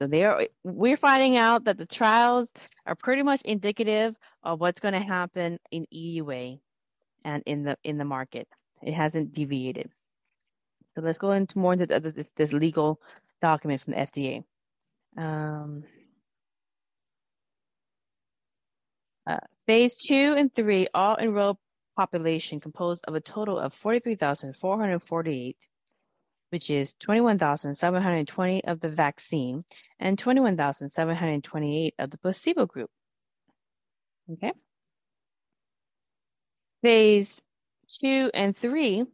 So 0.00 0.06
they 0.06 0.24
are, 0.24 0.46
we're 0.64 0.96
finding 0.96 1.36
out 1.36 1.64
that 1.64 1.76
the 1.76 1.84
trials 1.84 2.48
are 2.86 2.94
pretty 2.94 3.22
much 3.22 3.42
indicative 3.42 4.16
of 4.42 4.58
what's 4.58 4.80
going 4.80 4.94
to 4.94 5.06
happen 5.06 5.58
in 5.70 5.86
EUA 5.94 6.60
and 7.26 7.42
in 7.44 7.62
the 7.62 7.76
in 7.84 7.98
the 7.98 8.06
market. 8.06 8.48
It 8.82 8.94
hasn't 8.94 9.34
deviated. 9.34 9.90
So 10.94 11.02
let's 11.02 11.18
go 11.18 11.32
into 11.32 11.58
more 11.58 11.74
into 11.74 11.86
this, 11.86 12.28
this 12.36 12.52
legal 12.54 13.00
document 13.42 13.82
from 13.82 13.92
the 13.92 13.98
FDA. 13.98 14.44
Um, 15.16 15.84
uh, 19.26 19.44
phase 19.66 19.94
two 19.94 20.34
and 20.38 20.54
three, 20.54 20.88
all 20.94 21.16
enrolled 21.16 21.58
population 21.96 22.60
composed 22.60 23.04
of 23.06 23.14
a 23.14 23.20
total 23.20 23.58
of 23.58 23.74
43,448, 23.74 25.56
which 26.50 26.70
is 26.70 26.94
21,720 27.00 28.64
of 28.64 28.80
the 28.80 28.88
vaccine 28.88 29.64
and 29.98 30.18
21,728 30.18 31.94
of 31.98 32.10
the 32.10 32.18
placebo 32.18 32.66
group. 32.66 32.90
Okay. 34.32 34.52
Phase 36.82 37.42
two 37.88 38.30
and 38.34 38.54
three, 38.56 39.04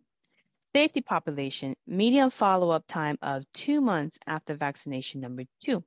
safety 0.75 1.01
population, 1.01 1.75
median 1.87 2.31
follow-up 2.31 2.85
time 2.87 3.17
of 3.23 3.45
two 3.53 3.81
months 3.81 4.19
after 4.27 4.55
vaccination 4.55 5.21
number 5.21 5.45
two, 5.65 5.85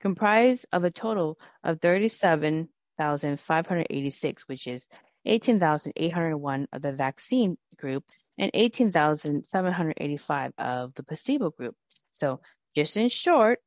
comprised 0.00 0.66
of 0.72 0.84
a 0.84 0.90
total 0.90 1.38
of 1.62 1.80
37,586, 1.80 4.48
which 4.48 4.66
is 4.66 4.86
18,801 5.26 6.68
of 6.72 6.82
the 6.82 6.92
vaccine 6.92 7.56
group 7.78 8.04
and 8.38 8.50
18,785 8.54 10.52
of 10.58 10.94
the 10.94 11.02
placebo 11.02 11.50
group. 11.50 11.74
So 12.12 12.40
just 12.76 12.96
in 12.96 13.08
short, 13.08 13.60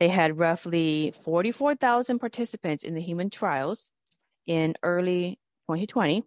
they 0.00 0.08
had 0.08 0.38
roughly 0.38 1.14
44,000 1.22 2.18
participants 2.18 2.84
in 2.84 2.94
the 2.94 3.00
human 3.00 3.30
trials 3.30 3.90
in 4.46 4.74
early 4.82 5.38
2020 5.68 6.24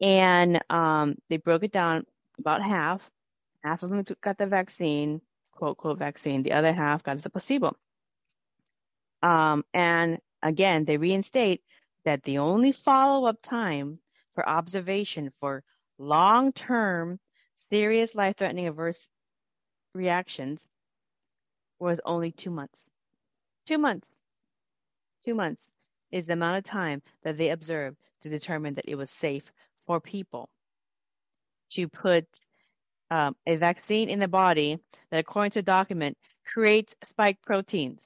and 0.00 0.60
um, 0.70 1.16
they 1.28 1.36
broke 1.36 1.62
it 1.62 1.72
down 1.72 2.04
about 2.38 2.62
half. 2.62 3.08
Half 3.62 3.82
of 3.82 3.90
them 3.90 4.04
got 4.20 4.38
the 4.38 4.46
vaccine, 4.46 5.20
quote, 5.52 5.78
quote, 5.78 5.98
vaccine. 5.98 6.42
The 6.42 6.52
other 6.52 6.72
half 6.72 7.02
got 7.02 7.18
the 7.18 7.30
placebo. 7.30 7.76
Um, 9.22 9.64
and 9.72 10.18
again, 10.42 10.84
they 10.84 10.98
reinstate 10.98 11.62
that 12.04 12.22
the 12.24 12.38
only 12.38 12.72
follow 12.72 13.26
up 13.26 13.40
time 13.42 13.98
for 14.34 14.48
observation 14.48 15.30
for 15.30 15.62
long 15.98 16.52
term, 16.52 17.18
serious, 17.70 18.14
life 18.14 18.36
threatening 18.36 18.66
adverse 18.66 19.08
reactions 19.94 20.66
was 21.78 22.00
only 22.04 22.32
two 22.32 22.50
months. 22.50 22.78
Two 23.66 23.78
months. 23.78 24.08
Two 25.24 25.34
months 25.34 25.62
is 26.12 26.26
the 26.26 26.34
amount 26.34 26.58
of 26.58 26.64
time 26.64 27.02
that 27.22 27.36
they 27.36 27.50
observed 27.50 27.96
to 28.22 28.28
determine 28.28 28.74
that 28.74 28.84
it 28.88 28.94
was 28.94 29.10
safe 29.10 29.52
for 29.86 30.00
people 30.00 30.48
to 31.70 31.88
put 31.88 32.26
um, 33.10 33.36
a 33.46 33.56
vaccine 33.56 34.08
in 34.08 34.18
the 34.18 34.28
body 34.28 34.78
that, 35.10 35.20
according 35.20 35.50
to 35.52 35.58
the 35.58 35.62
document, 35.62 36.16
creates 36.44 36.94
spike 37.04 37.38
proteins 37.42 38.02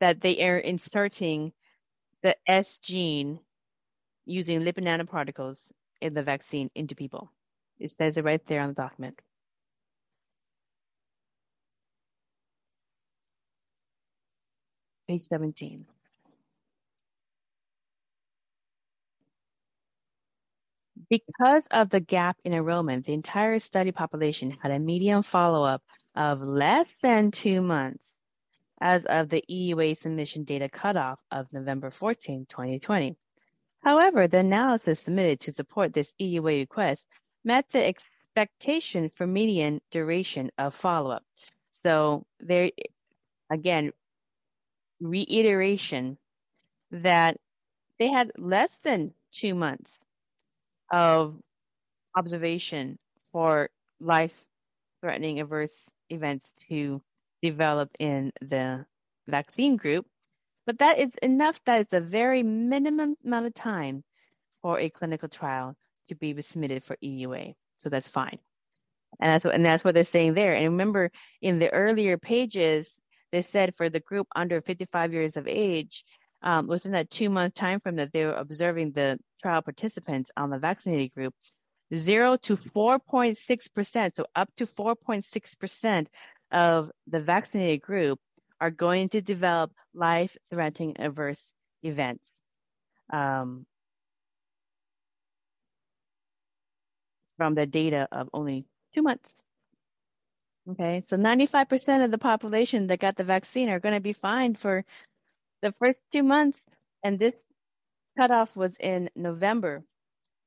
that 0.00 0.20
they 0.20 0.42
are 0.42 0.58
inserting 0.58 1.52
the 2.22 2.36
S 2.46 2.78
gene 2.78 3.40
using 4.26 4.60
lipid 4.60 4.84
nanoparticles 4.84 5.72
in 6.00 6.14
the 6.14 6.22
vaccine 6.22 6.70
into 6.74 6.94
people. 6.94 7.30
It 7.78 7.92
says 7.98 8.18
it 8.18 8.24
right 8.24 8.44
there 8.46 8.60
on 8.62 8.68
the 8.70 8.74
document. 8.74 9.20
Page 15.08 15.22
17. 15.22 15.86
Because 21.10 21.66
of 21.70 21.90
the 21.90 22.00
gap 22.00 22.38
in 22.44 22.54
enrollment, 22.54 23.06
the 23.06 23.12
entire 23.12 23.58
study 23.60 23.92
population 23.92 24.50
had 24.62 24.72
a 24.72 24.78
median 24.78 25.22
follow-up 25.22 25.82
of 26.16 26.42
less 26.42 26.94
than 27.02 27.30
two 27.30 27.62
months 27.62 28.14
as 28.82 29.04
of 29.04 29.28
the 29.28 29.44
EUA 29.48 29.96
submission 29.96 30.42
data 30.42 30.68
cutoff 30.68 31.20
of 31.30 31.50
November 31.52 31.90
14, 31.90 32.46
2020. 32.48 33.16
However, 33.84 34.26
the 34.26 34.38
analysis 34.38 35.00
submitted 35.00 35.38
to 35.40 35.52
support 35.52 35.92
this 35.92 36.12
EUA 36.20 36.60
request 36.60 37.06
met 37.44 37.64
the 37.70 37.84
expectation 37.84 39.08
for 39.08 39.26
median 39.26 39.80
duration 39.92 40.50
of 40.58 40.74
follow-up. 40.74 41.22
So 41.84 42.26
there, 42.40 42.70
again, 43.50 43.92
reiteration 45.00 46.18
that 46.90 47.36
they 48.00 48.08
had 48.08 48.32
less 48.36 48.78
than 48.82 49.14
two 49.32 49.54
months 49.54 49.98
of 50.90 51.36
observation 52.16 52.98
for 53.30 53.70
life 54.00 54.44
threatening 55.00 55.40
adverse 55.40 55.86
events 56.10 56.52
to 56.68 57.00
develop 57.42 57.90
in 57.98 58.32
the 58.40 58.86
vaccine 59.26 59.76
group. 59.76 60.06
But 60.66 60.78
that 60.78 60.98
is 60.98 61.10
enough. 61.22 61.60
That 61.66 61.80
is 61.80 61.88
the 61.88 62.00
very 62.00 62.42
minimum 62.42 63.16
amount 63.24 63.46
of 63.46 63.54
time 63.54 64.04
for 64.62 64.78
a 64.78 64.88
clinical 64.88 65.28
trial 65.28 65.76
to 66.08 66.14
be 66.14 66.40
submitted 66.42 66.82
for 66.82 66.96
EUA. 67.02 67.54
So 67.80 67.88
that's 67.88 68.08
fine. 68.08 68.38
And 69.20 69.32
that's 69.32 69.44
what, 69.44 69.54
and 69.54 69.64
that's 69.64 69.84
what 69.84 69.94
they're 69.94 70.04
saying 70.04 70.34
there. 70.34 70.54
And 70.54 70.64
remember, 70.64 71.10
in 71.40 71.58
the 71.58 71.70
earlier 71.70 72.16
pages, 72.16 73.00
they 73.32 73.42
said 73.42 73.74
for 73.74 73.88
the 73.88 74.00
group 74.00 74.28
under 74.34 74.60
55 74.60 75.12
years 75.12 75.36
of 75.36 75.48
age, 75.48 76.04
um, 76.42 76.66
within 76.66 76.92
that 76.92 77.10
two 77.10 77.30
month 77.30 77.54
time 77.54 77.80
frame 77.80 77.96
that 77.96 78.12
they 78.12 78.24
were 78.24 78.34
observing 78.34 78.92
the 78.92 79.18
trial 79.42 79.62
participants 79.62 80.30
on 80.36 80.50
the 80.50 80.58
vaccinated 80.58 81.14
group, 81.14 81.34
zero 81.94 82.36
to 82.36 82.56
4.6%, 82.56 84.14
so 84.14 84.26
up 84.34 84.48
to 84.56 84.66
4.6% 84.66 86.06
of 86.52 86.90
the 87.06 87.20
vaccinated 87.20 87.82
group 87.82 88.20
are 88.60 88.70
going 88.70 89.08
to 89.08 89.20
develop 89.20 89.72
life 89.94 90.36
threatening 90.50 90.96
adverse 91.00 91.52
events. 91.82 92.30
Um, 93.12 93.66
from 97.36 97.54
the 97.54 97.66
data 97.66 98.06
of 98.12 98.28
only 98.32 98.64
two 98.94 99.02
months. 99.02 99.34
Okay, 100.70 101.02
so 101.04 101.16
95% 101.16 102.04
of 102.04 102.12
the 102.12 102.18
population 102.18 102.86
that 102.86 103.00
got 103.00 103.16
the 103.16 103.24
vaccine 103.24 103.68
are 103.68 103.80
going 103.80 103.96
to 103.96 104.00
be 104.00 104.12
fine 104.12 104.54
for 104.54 104.84
the 105.60 105.72
first 105.72 105.98
two 106.12 106.22
months, 106.22 106.60
and 107.02 107.18
this 107.18 107.34
cutoff 108.16 108.54
was 108.54 108.76
in 108.78 109.10
November 109.16 109.82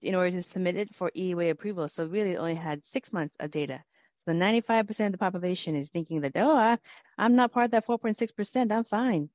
in 0.02 0.16
order 0.16 0.32
to 0.32 0.42
submit 0.42 0.78
it 0.78 0.96
for 0.96 1.12
EUA 1.18 1.50
approval. 1.50 1.90
So 1.90 2.06
really 2.06 2.38
only 2.38 2.56
had 2.56 2.86
six 2.86 3.12
months 3.12 3.36
of 3.40 3.52
data. 3.52 3.84
So 4.28 4.34
95% 4.34 5.06
of 5.08 5.12
the 5.12 5.18
population 5.18 5.76
is 5.76 5.90
thinking 5.90 6.22
that, 6.22 6.32
oh, 6.36 6.58
I, 6.58 6.78
I'm 7.18 7.36
not 7.36 7.52
part 7.52 7.66
of 7.66 7.72
that 7.72 7.86
4.6%, 7.86 8.72
I'm 8.72 8.84
fine. 8.84 9.30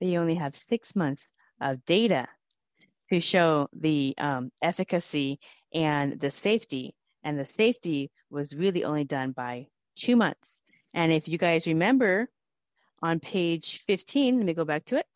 But 0.00 0.08
you 0.08 0.18
only 0.18 0.36
have 0.36 0.54
six 0.54 0.96
months 0.96 1.26
of 1.60 1.84
data 1.84 2.26
to 3.12 3.20
show 3.20 3.68
the 3.72 4.14
um, 4.18 4.50
efficacy 4.62 5.40
and 5.72 6.18
the 6.18 6.30
safety. 6.30 6.94
And 7.22 7.38
the 7.38 7.44
safety 7.44 8.10
was 8.30 8.54
really 8.56 8.84
only 8.84 9.04
done 9.04 9.32
by 9.32 9.66
two 9.94 10.16
months. 10.16 10.52
And 10.94 11.12
if 11.12 11.28
you 11.28 11.38
guys 11.38 11.66
remember, 11.66 12.28
on 13.02 13.20
page 13.20 13.82
15, 13.86 14.38
let 14.38 14.46
me 14.46 14.54
go 14.54 14.64
back 14.64 14.86
to 14.86 14.96
it. 14.96 15.06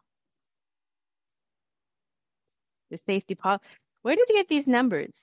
The 2.91 2.99
safety 2.99 3.35
policy. 3.35 3.65
Where 4.03 4.17
did 4.17 4.29
you 4.29 4.37
get 4.37 4.49
these 4.49 4.67
numbers? 4.67 5.17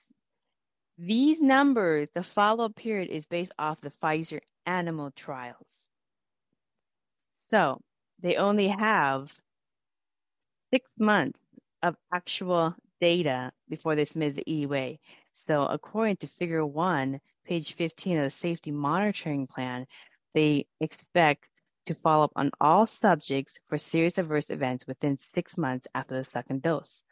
These 0.98 1.40
numbers, 1.42 2.08
the 2.14 2.22
follow-up 2.22 2.74
period 2.74 3.10
is 3.10 3.26
based 3.26 3.52
off 3.58 3.80
the 3.80 3.90
Pfizer 3.90 4.40
animal 4.64 5.10
trials. 5.10 5.86
So 7.48 7.80
they 8.20 8.36
only 8.36 8.68
have 8.68 9.34
six 10.72 10.88
months 10.98 11.38
of 11.82 11.96
actual 12.12 12.74
data 13.00 13.52
before 13.68 13.94
they 13.94 14.06
submit 14.06 14.36
the 14.36 14.44
EUA. 14.48 14.98
So 15.32 15.66
according 15.66 16.16
to 16.16 16.26
figure 16.26 16.64
one, 16.64 17.20
page 17.44 17.74
15 17.74 18.18
of 18.18 18.24
the 18.24 18.30
safety 18.30 18.70
monitoring 18.70 19.46
plan, 19.46 19.86
they 20.34 20.66
expect 20.80 21.48
to 21.86 21.94
follow 21.94 22.24
up 22.24 22.32
on 22.36 22.50
all 22.60 22.86
subjects 22.86 23.58
for 23.68 23.78
serious 23.78 24.18
adverse 24.18 24.50
events 24.50 24.86
within 24.86 25.16
six 25.18 25.56
months 25.56 25.86
after 25.94 26.16
the 26.16 26.24
second 26.24 26.62
dose. 26.62 27.02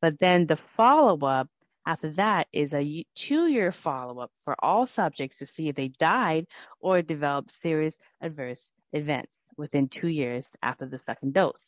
But 0.00 0.18
then 0.18 0.46
the 0.46 0.56
follow 0.56 1.18
up 1.26 1.48
after 1.86 2.10
that 2.10 2.48
is 2.52 2.72
a 2.72 3.04
two 3.14 3.48
year 3.48 3.72
follow 3.72 4.20
up 4.20 4.30
for 4.44 4.54
all 4.60 4.86
subjects 4.86 5.38
to 5.38 5.46
see 5.46 5.68
if 5.68 5.76
they 5.76 5.88
died 5.88 6.46
or 6.80 7.02
developed 7.02 7.50
serious 7.50 7.96
adverse 8.20 8.68
events 8.92 9.32
within 9.56 9.88
two 9.88 10.08
years 10.08 10.48
after 10.62 10.86
the 10.86 10.98
second 10.98 11.34
dose. 11.34 11.62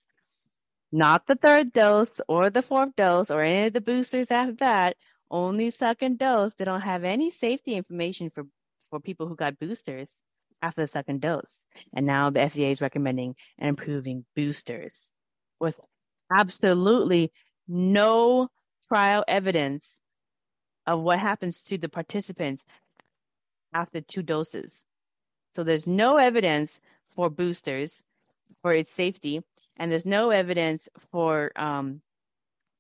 Not 0.93 1.27
the 1.27 1.35
third 1.35 1.73
dose 1.73 2.21
or 2.29 2.51
the 2.51 2.63
fourth 2.63 2.95
dose 2.97 3.31
or 3.31 3.43
any 3.43 3.67
of 3.67 3.73
the 3.73 3.81
boosters 3.81 4.31
after 4.31 4.55
that, 4.55 4.97
only 5.31 5.71
second 5.71 6.19
dose. 6.19 6.55
They 6.55 6.65
don't 6.65 6.83
have 6.83 7.03
any 7.03 7.31
safety 7.31 7.75
information 7.75 8.31
for, 8.31 8.45
for 8.91 9.01
people 9.01 9.27
who 9.27 9.35
got 9.35 9.59
boosters 9.59 10.15
after 10.63 10.83
the 10.83 10.87
second 10.87 11.21
dose. 11.21 11.59
And 11.95 12.07
now 12.07 12.31
the 12.31 12.41
FDA 12.41 12.71
is 12.71 12.81
recommending 12.81 13.35
and 13.59 13.71
improving 13.71 14.25
boosters 14.37 15.01
with 15.59 15.79
absolutely 16.33 17.33
no 17.67 18.49
trial 18.89 19.25
evidence 19.27 19.99
of 20.87 21.01
what 21.01 21.19
happens 21.19 21.63
to 21.63 21.79
the 21.79 21.89
participants 21.89 22.65
after 23.73 24.01
two 24.01 24.23
doses. 24.23 24.85
So 25.55 25.65
there's 25.65 25.87
no 25.87 26.17
evidence 26.17 26.81
for 27.07 27.31
boosters 27.31 28.03
for 28.63 28.73
its 28.73 28.93
safety, 28.93 29.43
and 29.77 29.91
there's 29.91 30.07
no 30.07 30.31
evidence 30.31 30.89
for 31.11 31.53
um, 31.57 32.01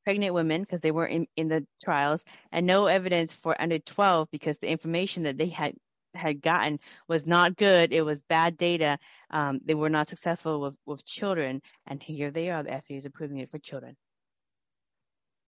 pregnant 0.05 0.35
women 0.35 0.63
because 0.63 0.81
they 0.81 0.91
weren't 0.91 1.13
in, 1.13 1.27
in 1.37 1.49
the 1.49 1.67
trials, 1.83 2.25
and 2.53 2.67
no 2.67 2.87
evidence 2.87 3.33
for 3.33 3.61
under 3.61 3.79
12 3.79 4.29
because 4.31 4.59
the 4.59 4.69
information 4.69 5.25
that 5.25 5.39
they 5.39 5.49
had 5.49 5.75
had 6.15 6.41
gotten 6.41 6.79
was 7.09 7.27
not 7.27 7.57
good. 7.57 7.93
It 7.93 8.03
was 8.03 8.21
bad 8.29 8.57
data. 8.57 8.99
Um, 9.31 9.61
they 9.65 9.75
were 9.75 9.91
not 9.91 10.09
successful 10.09 10.61
with, 10.61 10.75
with 10.87 11.05
children, 11.05 11.61
and 11.87 12.03
here 12.03 12.31
they 12.31 12.51
are. 12.51 12.63
The 12.63 12.71
FDA 12.71 12.99
is 12.99 13.07
approving 13.07 13.39
it 13.39 13.51
for 13.51 13.59
children. 13.59 13.97